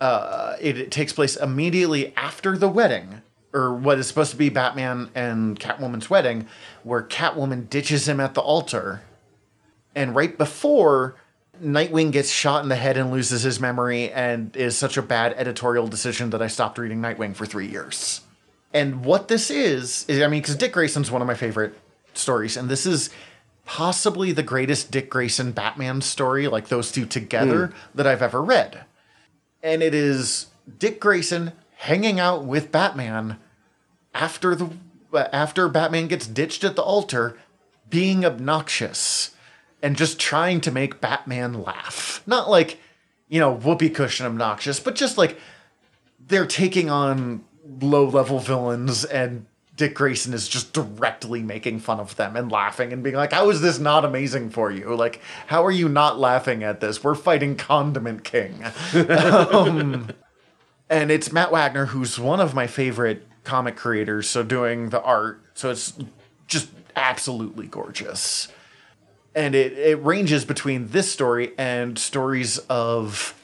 uh, 0.00 0.56
it, 0.60 0.78
it 0.78 0.90
takes 0.90 1.12
place 1.12 1.36
immediately 1.36 2.14
after 2.16 2.56
the 2.58 2.68
wedding, 2.68 3.22
or 3.56 3.74
what 3.74 3.98
is 3.98 4.06
supposed 4.06 4.30
to 4.30 4.36
be 4.36 4.48
Batman 4.48 5.10
and 5.14 5.58
Catwoman's 5.58 6.10
wedding, 6.10 6.46
where 6.82 7.02
Catwoman 7.02 7.68
ditches 7.68 8.08
him 8.08 8.20
at 8.20 8.34
the 8.34 8.40
altar, 8.40 9.02
and 9.94 10.14
right 10.14 10.36
before 10.36 11.16
Nightwing 11.62 12.12
gets 12.12 12.30
shot 12.30 12.62
in 12.62 12.68
the 12.68 12.76
head 12.76 12.98
and 12.98 13.10
loses 13.10 13.42
his 13.42 13.58
memory, 13.58 14.12
and 14.12 14.54
is 14.54 14.76
such 14.76 14.96
a 14.96 15.02
bad 15.02 15.32
editorial 15.38 15.88
decision 15.88 16.30
that 16.30 16.42
I 16.42 16.48
stopped 16.48 16.78
reading 16.78 17.00
Nightwing 17.00 17.34
for 17.34 17.46
three 17.46 17.66
years. 17.66 18.20
And 18.74 19.04
what 19.04 19.28
this 19.28 19.50
is, 19.50 20.04
is 20.06 20.22
I 20.22 20.28
mean, 20.28 20.42
because 20.42 20.56
Dick 20.56 20.72
Grayson's 20.72 21.10
one 21.10 21.22
of 21.22 21.26
my 21.26 21.34
favorite 21.34 21.74
stories, 22.12 22.58
and 22.58 22.68
this 22.68 22.84
is 22.84 23.08
possibly 23.64 24.32
the 24.32 24.42
greatest 24.42 24.90
Dick 24.90 25.08
Grayson 25.08 25.52
Batman 25.52 26.02
story, 26.02 26.46
like 26.46 26.68
those 26.68 26.92
two 26.92 27.06
together, 27.06 27.68
hmm. 27.68 27.74
that 27.94 28.06
I've 28.06 28.22
ever 28.22 28.42
read 28.42 28.84
and 29.66 29.82
it 29.82 29.94
is 29.94 30.46
Dick 30.78 31.00
Grayson 31.00 31.52
hanging 31.78 32.20
out 32.20 32.44
with 32.44 32.70
Batman 32.70 33.36
after 34.16 34.54
the 34.54 34.70
after 35.14 35.68
Batman 35.68 36.08
gets 36.08 36.26
ditched 36.26 36.64
at 36.64 36.76
the 36.76 36.82
altar, 36.82 37.38
being 37.88 38.24
obnoxious 38.24 39.34
and 39.82 39.96
just 39.96 40.18
trying 40.18 40.60
to 40.62 40.70
make 40.70 41.00
Batman 41.00 41.62
laugh. 41.62 42.22
Not 42.26 42.50
like, 42.50 42.80
you 43.28 43.38
know, 43.38 43.52
whoopee 43.52 43.90
cushion 43.90 44.26
obnoxious, 44.26 44.80
but 44.80 44.94
just 44.94 45.16
like 45.16 45.38
they're 46.26 46.46
taking 46.46 46.90
on 46.90 47.44
low 47.80 48.06
level 48.06 48.38
villains 48.38 49.04
and 49.04 49.46
Dick 49.76 49.94
Grayson 49.94 50.32
is 50.32 50.48
just 50.48 50.72
directly 50.72 51.42
making 51.42 51.80
fun 51.80 52.00
of 52.00 52.16
them 52.16 52.34
and 52.34 52.50
laughing 52.50 52.94
and 52.94 53.02
being 53.02 53.16
like, 53.16 53.32
How 53.32 53.50
is 53.50 53.60
this 53.60 53.78
not 53.78 54.04
amazing 54.06 54.50
for 54.50 54.70
you? 54.70 54.96
Like, 54.96 55.20
how 55.46 55.64
are 55.64 55.70
you 55.70 55.88
not 55.88 56.18
laughing 56.18 56.64
at 56.64 56.80
this? 56.80 57.04
We're 57.04 57.14
fighting 57.14 57.56
Condiment 57.56 58.24
King. 58.24 58.64
um, 59.10 60.08
and 60.88 61.10
it's 61.10 61.30
Matt 61.30 61.52
Wagner, 61.52 61.86
who's 61.86 62.18
one 62.18 62.40
of 62.40 62.54
my 62.54 62.66
favorite 62.66 63.26
comic 63.46 63.76
creators, 63.76 64.28
so 64.28 64.42
doing 64.42 64.90
the 64.90 65.00
art. 65.00 65.40
So 65.54 65.70
it's 65.70 65.96
just 66.46 66.68
absolutely 66.94 67.66
gorgeous. 67.66 68.48
And 69.34 69.54
it, 69.54 69.72
it 69.72 70.02
ranges 70.02 70.44
between 70.44 70.88
this 70.88 71.10
story 71.10 71.52
and 71.56 71.98
stories 71.98 72.58
of 72.68 73.34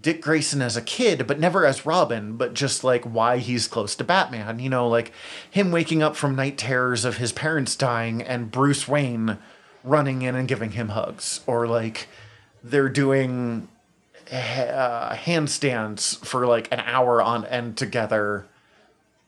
Dick 0.00 0.20
Grayson 0.20 0.62
as 0.62 0.76
a 0.76 0.82
kid, 0.82 1.26
but 1.26 1.38
never 1.38 1.64
as 1.64 1.86
Robin, 1.86 2.36
but 2.36 2.54
just 2.54 2.82
like 2.82 3.04
why 3.04 3.38
he's 3.38 3.68
close 3.68 3.94
to 3.96 4.04
Batman. 4.04 4.58
You 4.58 4.70
know, 4.70 4.88
like 4.88 5.12
him 5.50 5.70
waking 5.70 6.02
up 6.02 6.16
from 6.16 6.34
night 6.34 6.58
terrors 6.58 7.04
of 7.04 7.18
his 7.18 7.32
parents 7.32 7.76
dying 7.76 8.22
and 8.22 8.50
Bruce 8.50 8.88
Wayne 8.88 9.38
running 9.84 10.22
in 10.22 10.34
and 10.34 10.48
giving 10.48 10.72
him 10.72 10.90
hugs. 10.90 11.40
Or 11.46 11.66
like 11.66 12.08
they're 12.64 12.88
doing 12.88 13.68
uh, 14.30 15.14
handstands 15.14 16.24
for 16.24 16.46
like 16.46 16.72
an 16.72 16.80
hour 16.80 17.20
on 17.20 17.44
end 17.46 17.76
together 17.76 18.46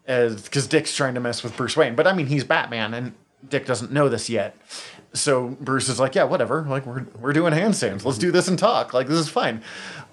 because 0.06 0.66
Dick's 0.66 0.94
trying 0.94 1.14
to 1.14 1.20
mess 1.20 1.42
with 1.42 1.56
Bruce 1.56 1.76
Wayne. 1.76 1.94
But 1.94 2.06
I 2.06 2.12
mean, 2.12 2.26
he's 2.26 2.44
Batman, 2.44 2.94
and 2.94 3.14
Dick 3.48 3.66
doesn't 3.66 3.92
know 3.92 4.08
this 4.08 4.28
yet. 4.28 4.56
So 5.12 5.56
Bruce 5.60 5.88
is 5.88 6.00
like, 6.00 6.14
yeah, 6.14 6.24
whatever. 6.24 6.62
Like 6.62 6.86
we're 6.86 7.06
we're 7.18 7.32
doing 7.32 7.52
handstands. 7.52 8.04
Let's 8.04 8.18
do 8.18 8.30
this 8.30 8.48
and 8.48 8.58
talk. 8.58 8.92
Like 8.92 9.06
this 9.08 9.18
is 9.18 9.28
fine. 9.28 9.62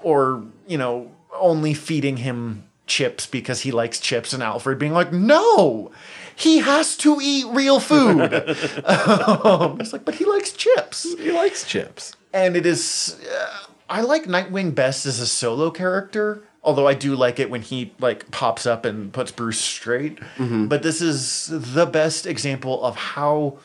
Or 0.02 0.44
you 0.68 0.78
know, 0.78 1.12
only 1.34 1.74
feeding 1.74 2.18
him 2.18 2.66
chips 2.88 3.26
because 3.26 3.62
he 3.62 3.72
likes 3.72 4.00
chips, 4.00 4.34
and 4.34 4.44
Alfred 4.44 4.78
being 4.78 4.94
like, 4.94 5.14
no, 5.14 5.92
he 6.36 6.60
has 6.60 6.98
to 6.98 7.20
eat 7.22 7.46
real 7.48 7.80
food. 7.80 8.34
um, 8.86 9.78
he's 9.80 9.94
like, 9.94 10.06
but 10.06 10.16
he 10.16 10.26
likes 10.26 10.52
chips 10.52 11.04
he 11.04 11.32
likes 11.32 11.64
chips. 11.64 12.14
and 12.34 12.56
it 12.56 12.66
is 12.66 13.20
uh, 13.32 13.58
i 13.90 14.02
like 14.02 14.24
nightwing 14.26 14.74
best 14.74 15.06
as 15.06 15.20
a 15.20 15.28
solo 15.28 15.70
character 15.72 16.44
although 16.64 16.88
i 16.88 16.94
do 16.94 17.16
like 17.16 17.40
it 17.40 17.50
when 17.50 17.62
he 17.62 17.94
like 18.00 18.30
pops 18.32 18.66
up 18.66 18.86
and 18.86 19.14
puts 19.14 19.32
bruce 19.32 19.60
straight. 19.60 20.20
Mm-hmm. 20.38 20.68
But 20.68 20.84
this 20.84 21.02
is 21.02 21.48
the 21.52 21.86
best 21.86 22.26
example 22.26 22.84
of 22.84 22.96
how 22.96 23.58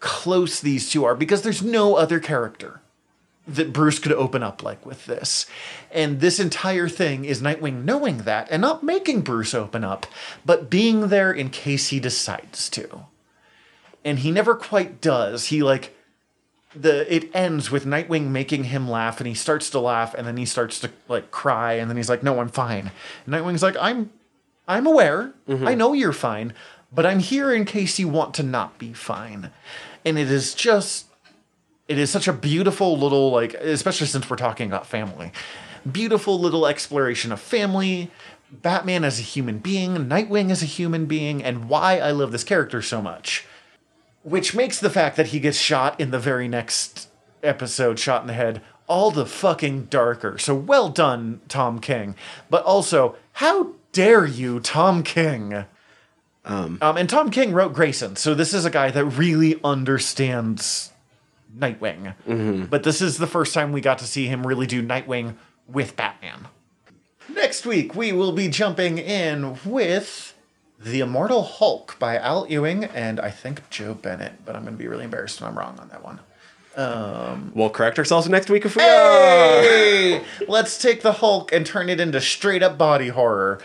close 0.00 0.60
these 0.60 0.90
two 0.90 1.04
are 1.04 1.14
because 1.14 1.42
there's 1.42 1.62
no 1.62 1.94
other 1.96 2.20
character 2.20 2.80
that 3.48 3.72
bruce 3.72 3.98
could 3.98 4.12
open 4.12 4.42
up 4.42 4.62
like 4.62 4.84
with 4.84 5.06
this. 5.06 5.46
And 5.90 6.20
this 6.20 6.40
entire 6.40 6.88
thing 6.88 7.24
is 7.24 7.40
nightwing 7.40 7.84
knowing 7.84 8.18
that 8.18 8.48
and 8.50 8.60
not 8.60 8.82
making 8.82 9.22
bruce 9.22 9.54
open 9.54 9.84
up 9.84 10.06
but 10.44 10.68
being 10.68 11.08
there 11.08 11.32
in 11.32 11.50
case 11.50 11.88
he 11.88 12.00
decides 12.00 12.68
to. 12.70 13.06
And 14.04 14.20
he 14.20 14.30
never 14.30 14.54
quite 14.54 15.00
does. 15.00 15.46
He 15.46 15.62
like 15.62 15.95
the 16.80 17.12
it 17.14 17.34
ends 17.34 17.70
with 17.70 17.84
Nightwing 17.84 18.28
making 18.28 18.64
him 18.64 18.88
laugh, 18.88 19.18
and 19.18 19.26
he 19.26 19.34
starts 19.34 19.70
to 19.70 19.80
laugh, 19.80 20.14
and 20.14 20.26
then 20.26 20.36
he 20.36 20.44
starts 20.44 20.78
to 20.80 20.90
like 21.08 21.30
cry, 21.30 21.74
and 21.74 21.88
then 21.90 21.96
he's 21.96 22.08
like, 22.08 22.22
"No, 22.22 22.40
I'm 22.40 22.48
fine." 22.48 22.90
And 23.24 23.34
Nightwing's 23.34 23.62
like, 23.62 23.76
"I'm, 23.80 24.10
I'm 24.68 24.86
aware. 24.86 25.32
Mm-hmm. 25.48 25.68
I 25.68 25.74
know 25.74 25.92
you're 25.92 26.12
fine, 26.12 26.52
but 26.92 27.06
I'm 27.06 27.20
here 27.20 27.52
in 27.52 27.64
case 27.64 27.98
you 27.98 28.08
want 28.08 28.34
to 28.34 28.42
not 28.42 28.78
be 28.78 28.92
fine." 28.92 29.50
And 30.04 30.18
it 30.18 30.30
is 30.30 30.54
just 30.54 31.06
It 31.88 31.98
is 31.98 32.10
such 32.10 32.26
a 32.26 32.32
beautiful 32.32 32.98
little, 32.98 33.30
like, 33.30 33.54
especially 33.54 34.08
since 34.08 34.28
we're 34.28 34.36
talking 34.36 34.66
about 34.66 34.86
family, 34.86 35.30
beautiful 35.90 36.36
little 36.38 36.66
exploration 36.66 37.30
of 37.30 37.40
family, 37.40 38.10
Batman 38.50 39.04
as 39.04 39.20
a 39.20 39.22
human 39.22 39.58
being, 39.58 39.94
Nightwing 40.08 40.50
as 40.50 40.62
a 40.62 40.66
human 40.66 41.06
being, 41.06 41.44
and 41.44 41.68
why 41.68 41.98
I 42.00 42.10
love 42.10 42.32
this 42.32 42.42
character 42.42 42.82
so 42.82 43.00
much. 43.00 43.46
Which 44.26 44.56
makes 44.56 44.80
the 44.80 44.90
fact 44.90 45.16
that 45.16 45.28
he 45.28 45.38
gets 45.38 45.56
shot 45.56 46.00
in 46.00 46.10
the 46.10 46.18
very 46.18 46.48
next 46.48 47.08
episode, 47.44 48.00
shot 48.00 48.22
in 48.22 48.26
the 48.26 48.32
head, 48.32 48.60
all 48.88 49.12
the 49.12 49.24
fucking 49.24 49.84
darker. 49.84 50.36
So 50.36 50.52
well 50.52 50.88
done, 50.88 51.40
Tom 51.46 51.78
King. 51.78 52.16
But 52.50 52.64
also, 52.64 53.14
how 53.34 53.74
dare 53.92 54.26
you, 54.26 54.58
Tom 54.58 55.04
King? 55.04 55.64
Um, 56.44 56.78
um, 56.82 56.96
and 56.96 57.08
Tom 57.08 57.30
King 57.30 57.52
wrote 57.52 57.72
Grayson, 57.72 58.16
so 58.16 58.34
this 58.34 58.52
is 58.52 58.64
a 58.64 58.70
guy 58.70 58.90
that 58.90 59.04
really 59.04 59.60
understands 59.62 60.90
Nightwing. 61.56 62.14
But 62.68 62.82
this 62.82 63.00
is 63.00 63.18
the 63.18 63.26
first 63.28 63.54
time 63.54 63.70
we 63.70 63.80
got 63.80 63.98
to 63.98 64.06
see 64.06 64.26
him 64.26 64.44
really 64.44 64.66
do 64.66 64.82
Nightwing 64.82 65.36
with 65.68 65.96
Batman. 65.96 66.48
Next 67.28 67.64
week, 67.64 67.94
we 67.94 68.12
will 68.12 68.32
be 68.32 68.48
jumping 68.48 68.98
in 68.98 69.58
with 69.64 70.34
The 70.78 71.00
Immortal 71.00 71.42
Hulk 71.42 71.96
by 71.98 72.16
Al 72.16 72.46
Ewing 72.48 72.84
and 72.84 73.18
I 73.18 73.30
think 73.30 73.68
Joe 73.70 73.94
Bennett, 73.94 74.44
but 74.44 74.54
I'm 74.54 74.62
going 74.62 74.74
to 74.74 74.78
be 74.78 74.88
really 74.88 75.04
embarrassed 75.04 75.40
if 75.40 75.46
I'm 75.46 75.58
wrong 75.58 75.78
on 75.78 75.88
that 75.88 76.04
one. 76.04 76.20
Um, 76.76 77.52
we'll 77.54 77.70
correct 77.70 77.98
ourselves 77.98 78.28
next 78.28 78.50
week 78.50 78.66
if 78.66 78.76
we 78.76 78.82
are. 78.82 79.62
Hey! 79.62 80.24
Let's 80.48 80.78
take 80.78 81.00
the 81.00 81.12
Hulk 81.12 81.50
and 81.50 81.64
turn 81.64 81.88
it 81.88 81.98
into 81.98 82.20
straight 82.20 82.62
up 82.62 82.76
body 82.76 83.08
horror. 83.08 83.58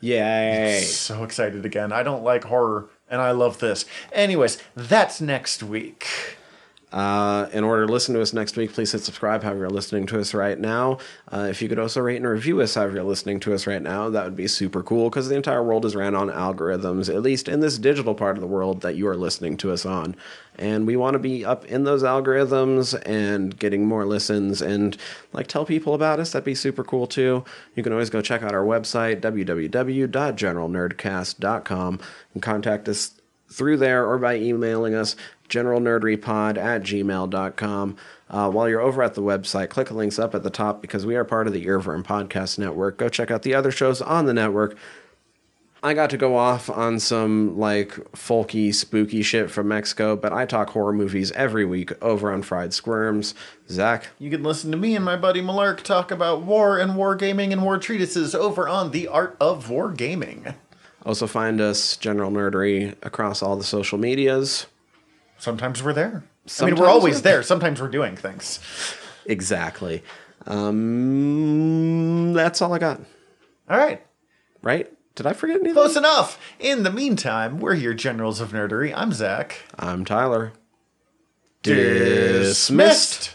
Yay. 0.00 0.80
So 0.80 1.22
excited 1.22 1.64
again. 1.64 1.92
I 1.92 2.02
don't 2.02 2.24
like 2.24 2.42
horror, 2.44 2.88
and 3.08 3.20
I 3.20 3.30
love 3.30 3.58
this. 3.60 3.84
Anyways, 4.10 4.58
that's 4.74 5.20
next 5.20 5.62
week. 5.62 6.08
Uh, 6.92 7.48
in 7.52 7.64
order 7.64 7.86
to 7.86 7.92
listen 7.92 8.14
to 8.14 8.20
us 8.20 8.34
next 8.34 8.56
week, 8.56 8.72
please 8.72 8.92
hit 8.92 9.00
subscribe 9.00 9.42
however 9.42 9.60
you're 9.60 9.70
listening 9.70 10.06
to 10.06 10.20
us 10.20 10.34
right 10.34 10.58
now. 10.58 10.98
Uh, 11.32 11.46
if 11.48 11.62
you 11.62 11.68
could 11.68 11.78
also 11.78 12.00
rate 12.00 12.16
and 12.16 12.26
review 12.26 12.60
us 12.60 12.74
however 12.74 12.96
you're 12.96 13.04
listening 13.04 13.40
to 13.40 13.54
us 13.54 13.66
right 13.66 13.80
now, 13.80 14.10
that 14.10 14.24
would 14.24 14.36
be 14.36 14.46
super 14.46 14.82
cool 14.82 15.08
because 15.08 15.28
the 15.28 15.34
entire 15.34 15.62
world 15.62 15.86
is 15.86 15.96
ran 15.96 16.14
on 16.14 16.28
algorithms, 16.28 17.08
at 17.08 17.22
least 17.22 17.48
in 17.48 17.60
this 17.60 17.78
digital 17.78 18.14
part 18.14 18.36
of 18.36 18.42
the 18.42 18.46
world 18.46 18.82
that 18.82 18.94
you 18.94 19.08
are 19.08 19.16
listening 19.16 19.56
to 19.56 19.72
us 19.72 19.86
on. 19.86 20.14
And 20.58 20.86
we 20.86 20.96
want 20.96 21.14
to 21.14 21.18
be 21.18 21.46
up 21.46 21.64
in 21.64 21.84
those 21.84 22.02
algorithms 22.02 23.00
and 23.06 23.58
getting 23.58 23.86
more 23.86 24.04
listens 24.04 24.60
and 24.60 24.98
like 25.32 25.46
tell 25.46 25.64
people 25.64 25.94
about 25.94 26.20
us. 26.20 26.32
That'd 26.32 26.44
be 26.44 26.54
super 26.54 26.84
cool 26.84 27.06
too. 27.06 27.42
You 27.74 27.82
can 27.82 27.92
always 27.92 28.10
go 28.10 28.20
check 28.20 28.42
out 28.42 28.52
our 28.54 28.64
website, 28.64 29.22
www.generalnerdcast.com, 29.22 32.00
and 32.34 32.42
contact 32.42 32.88
us 32.88 33.21
through 33.52 33.76
there 33.76 34.06
or 34.06 34.18
by 34.18 34.36
emailing 34.36 34.94
us 34.94 35.16
generalnerderypod 35.48 36.56
at 36.56 36.82
gmail.com. 36.82 37.96
Uh, 38.30 38.50
while 38.50 38.68
you're 38.68 38.80
over 38.80 39.02
at 39.02 39.14
the 39.14 39.22
website, 39.22 39.68
click 39.68 39.88
the 39.88 39.94
links 39.94 40.18
up 40.18 40.34
at 40.34 40.42
the 40.42 40.50
top 40.50 40.80
because 40.80 41.04
we 41.04 41.16
are 41.16 41.24
part 41.24 41.46
of 41.46 41.52
the 41.52 41.66
Earworm 41.66 42.02
Podcast 42.02 42.58
Network. 42.58 42.96
Go 42.96 43.08
check 43.08 43.30
out 43.30 43.42
the 43.42 43.54
other 43.54 43.70
shows 43.70 44.00
on 44.00 44.24
the 44.26 44.32
network. 44.32 44.76
I 45.84 45.94
got 45.94 46.10
to 46.10 46.16
go 46.16 46.36
off 46.36 46.70
on 46.70 47.00
some 47.00 47.58
like 47.58 47.90
folky, 48.12 48.72
spooky 48.72 49.20
shit 49.22 49.50
from 49.50 49.66
Mexico, 49.66 50.14
but 50.14 50.32
I 50.32 50.46
talk 50.46 50.70
horror 50.70 50.92
movies 50.92 51.32
every 51.32 51.64
week 51.64 51.90
over 52.00 52.32
on 52.32 52.42
Fried 52.42 52.72
Squirms. 52.72 53.34
Zach, 53.68 54.06
You 54.20 54.30
can 54.30 54.44
listen 54.44 54.70
to 54.70 54.76
me 54.76 54.94
and 54.94 55.04
my 55.04 55.16
buddy 55.16 55.42
Malark 55.42 55.82
talk 55.82 56.12
about 56.12 56.42
war 56.42 56.78
and 56.78 56.92
wargaming 56.92 57.50
and 57.50 57.64
war 57.64 57.78
treatises 57.78 58.32
over 58.32 58.68
on 58.68 58.92
The 58.92 59.08
Art 59.08 59.36
of 59.40 59.66
Wargaming. 59.66 60.54
Also 61.04 61.26
find 61.26 61.60
us 61.60 61.96
General 61.96 62.30
Nerdery 62.30 62.94
across 63.02 63.42
all 63.42 63.56
the 63.56 63.64
social 63.64 63.98
medias. 63.98 64.66
Sometimes 65.38 65.82
we're 65.82 65.92
there. 65.92 66.24
I 66.60 66.66
mean, 66.66 66.76
we're 66.76 66.88
always 66.88 67.16
we're 67.16 67.22
there. 67.22 67.42
Sometimes 67.42 67.80
we're 67.80 67.88
doing 67.88 68.16
things. 68.16 68.58
Exactly. 69.26 70.02
Um, 70.46 72.32
that's 72.32 72.60
all 72.62 72.72
I 72.72 72.78
got. 72.78 73.00
All 73.68 73.78
right. 73.78 74.04
Right? 74.62 74.92
Did 75.14 75.26
I 75.26 75.34
forget 75.34 75.56
anything? 75.56 75.74
Close 75.74 75.96
enough. 75.96 76.40
In 76.58 76.82
the 76.84 76.90
meantime, 76.90 77.60
we're 77.60 77.74
your 77.74 77.94
generals 77.94 78.40
of 78.40 78.52
nerdery. 78.52 78.92
I'm 78.96 79.12
Zach. 79.12 79.62
I'm 79.78 80.04
Tyler. 80.04 80.52
Dismissed. 81.62 83.34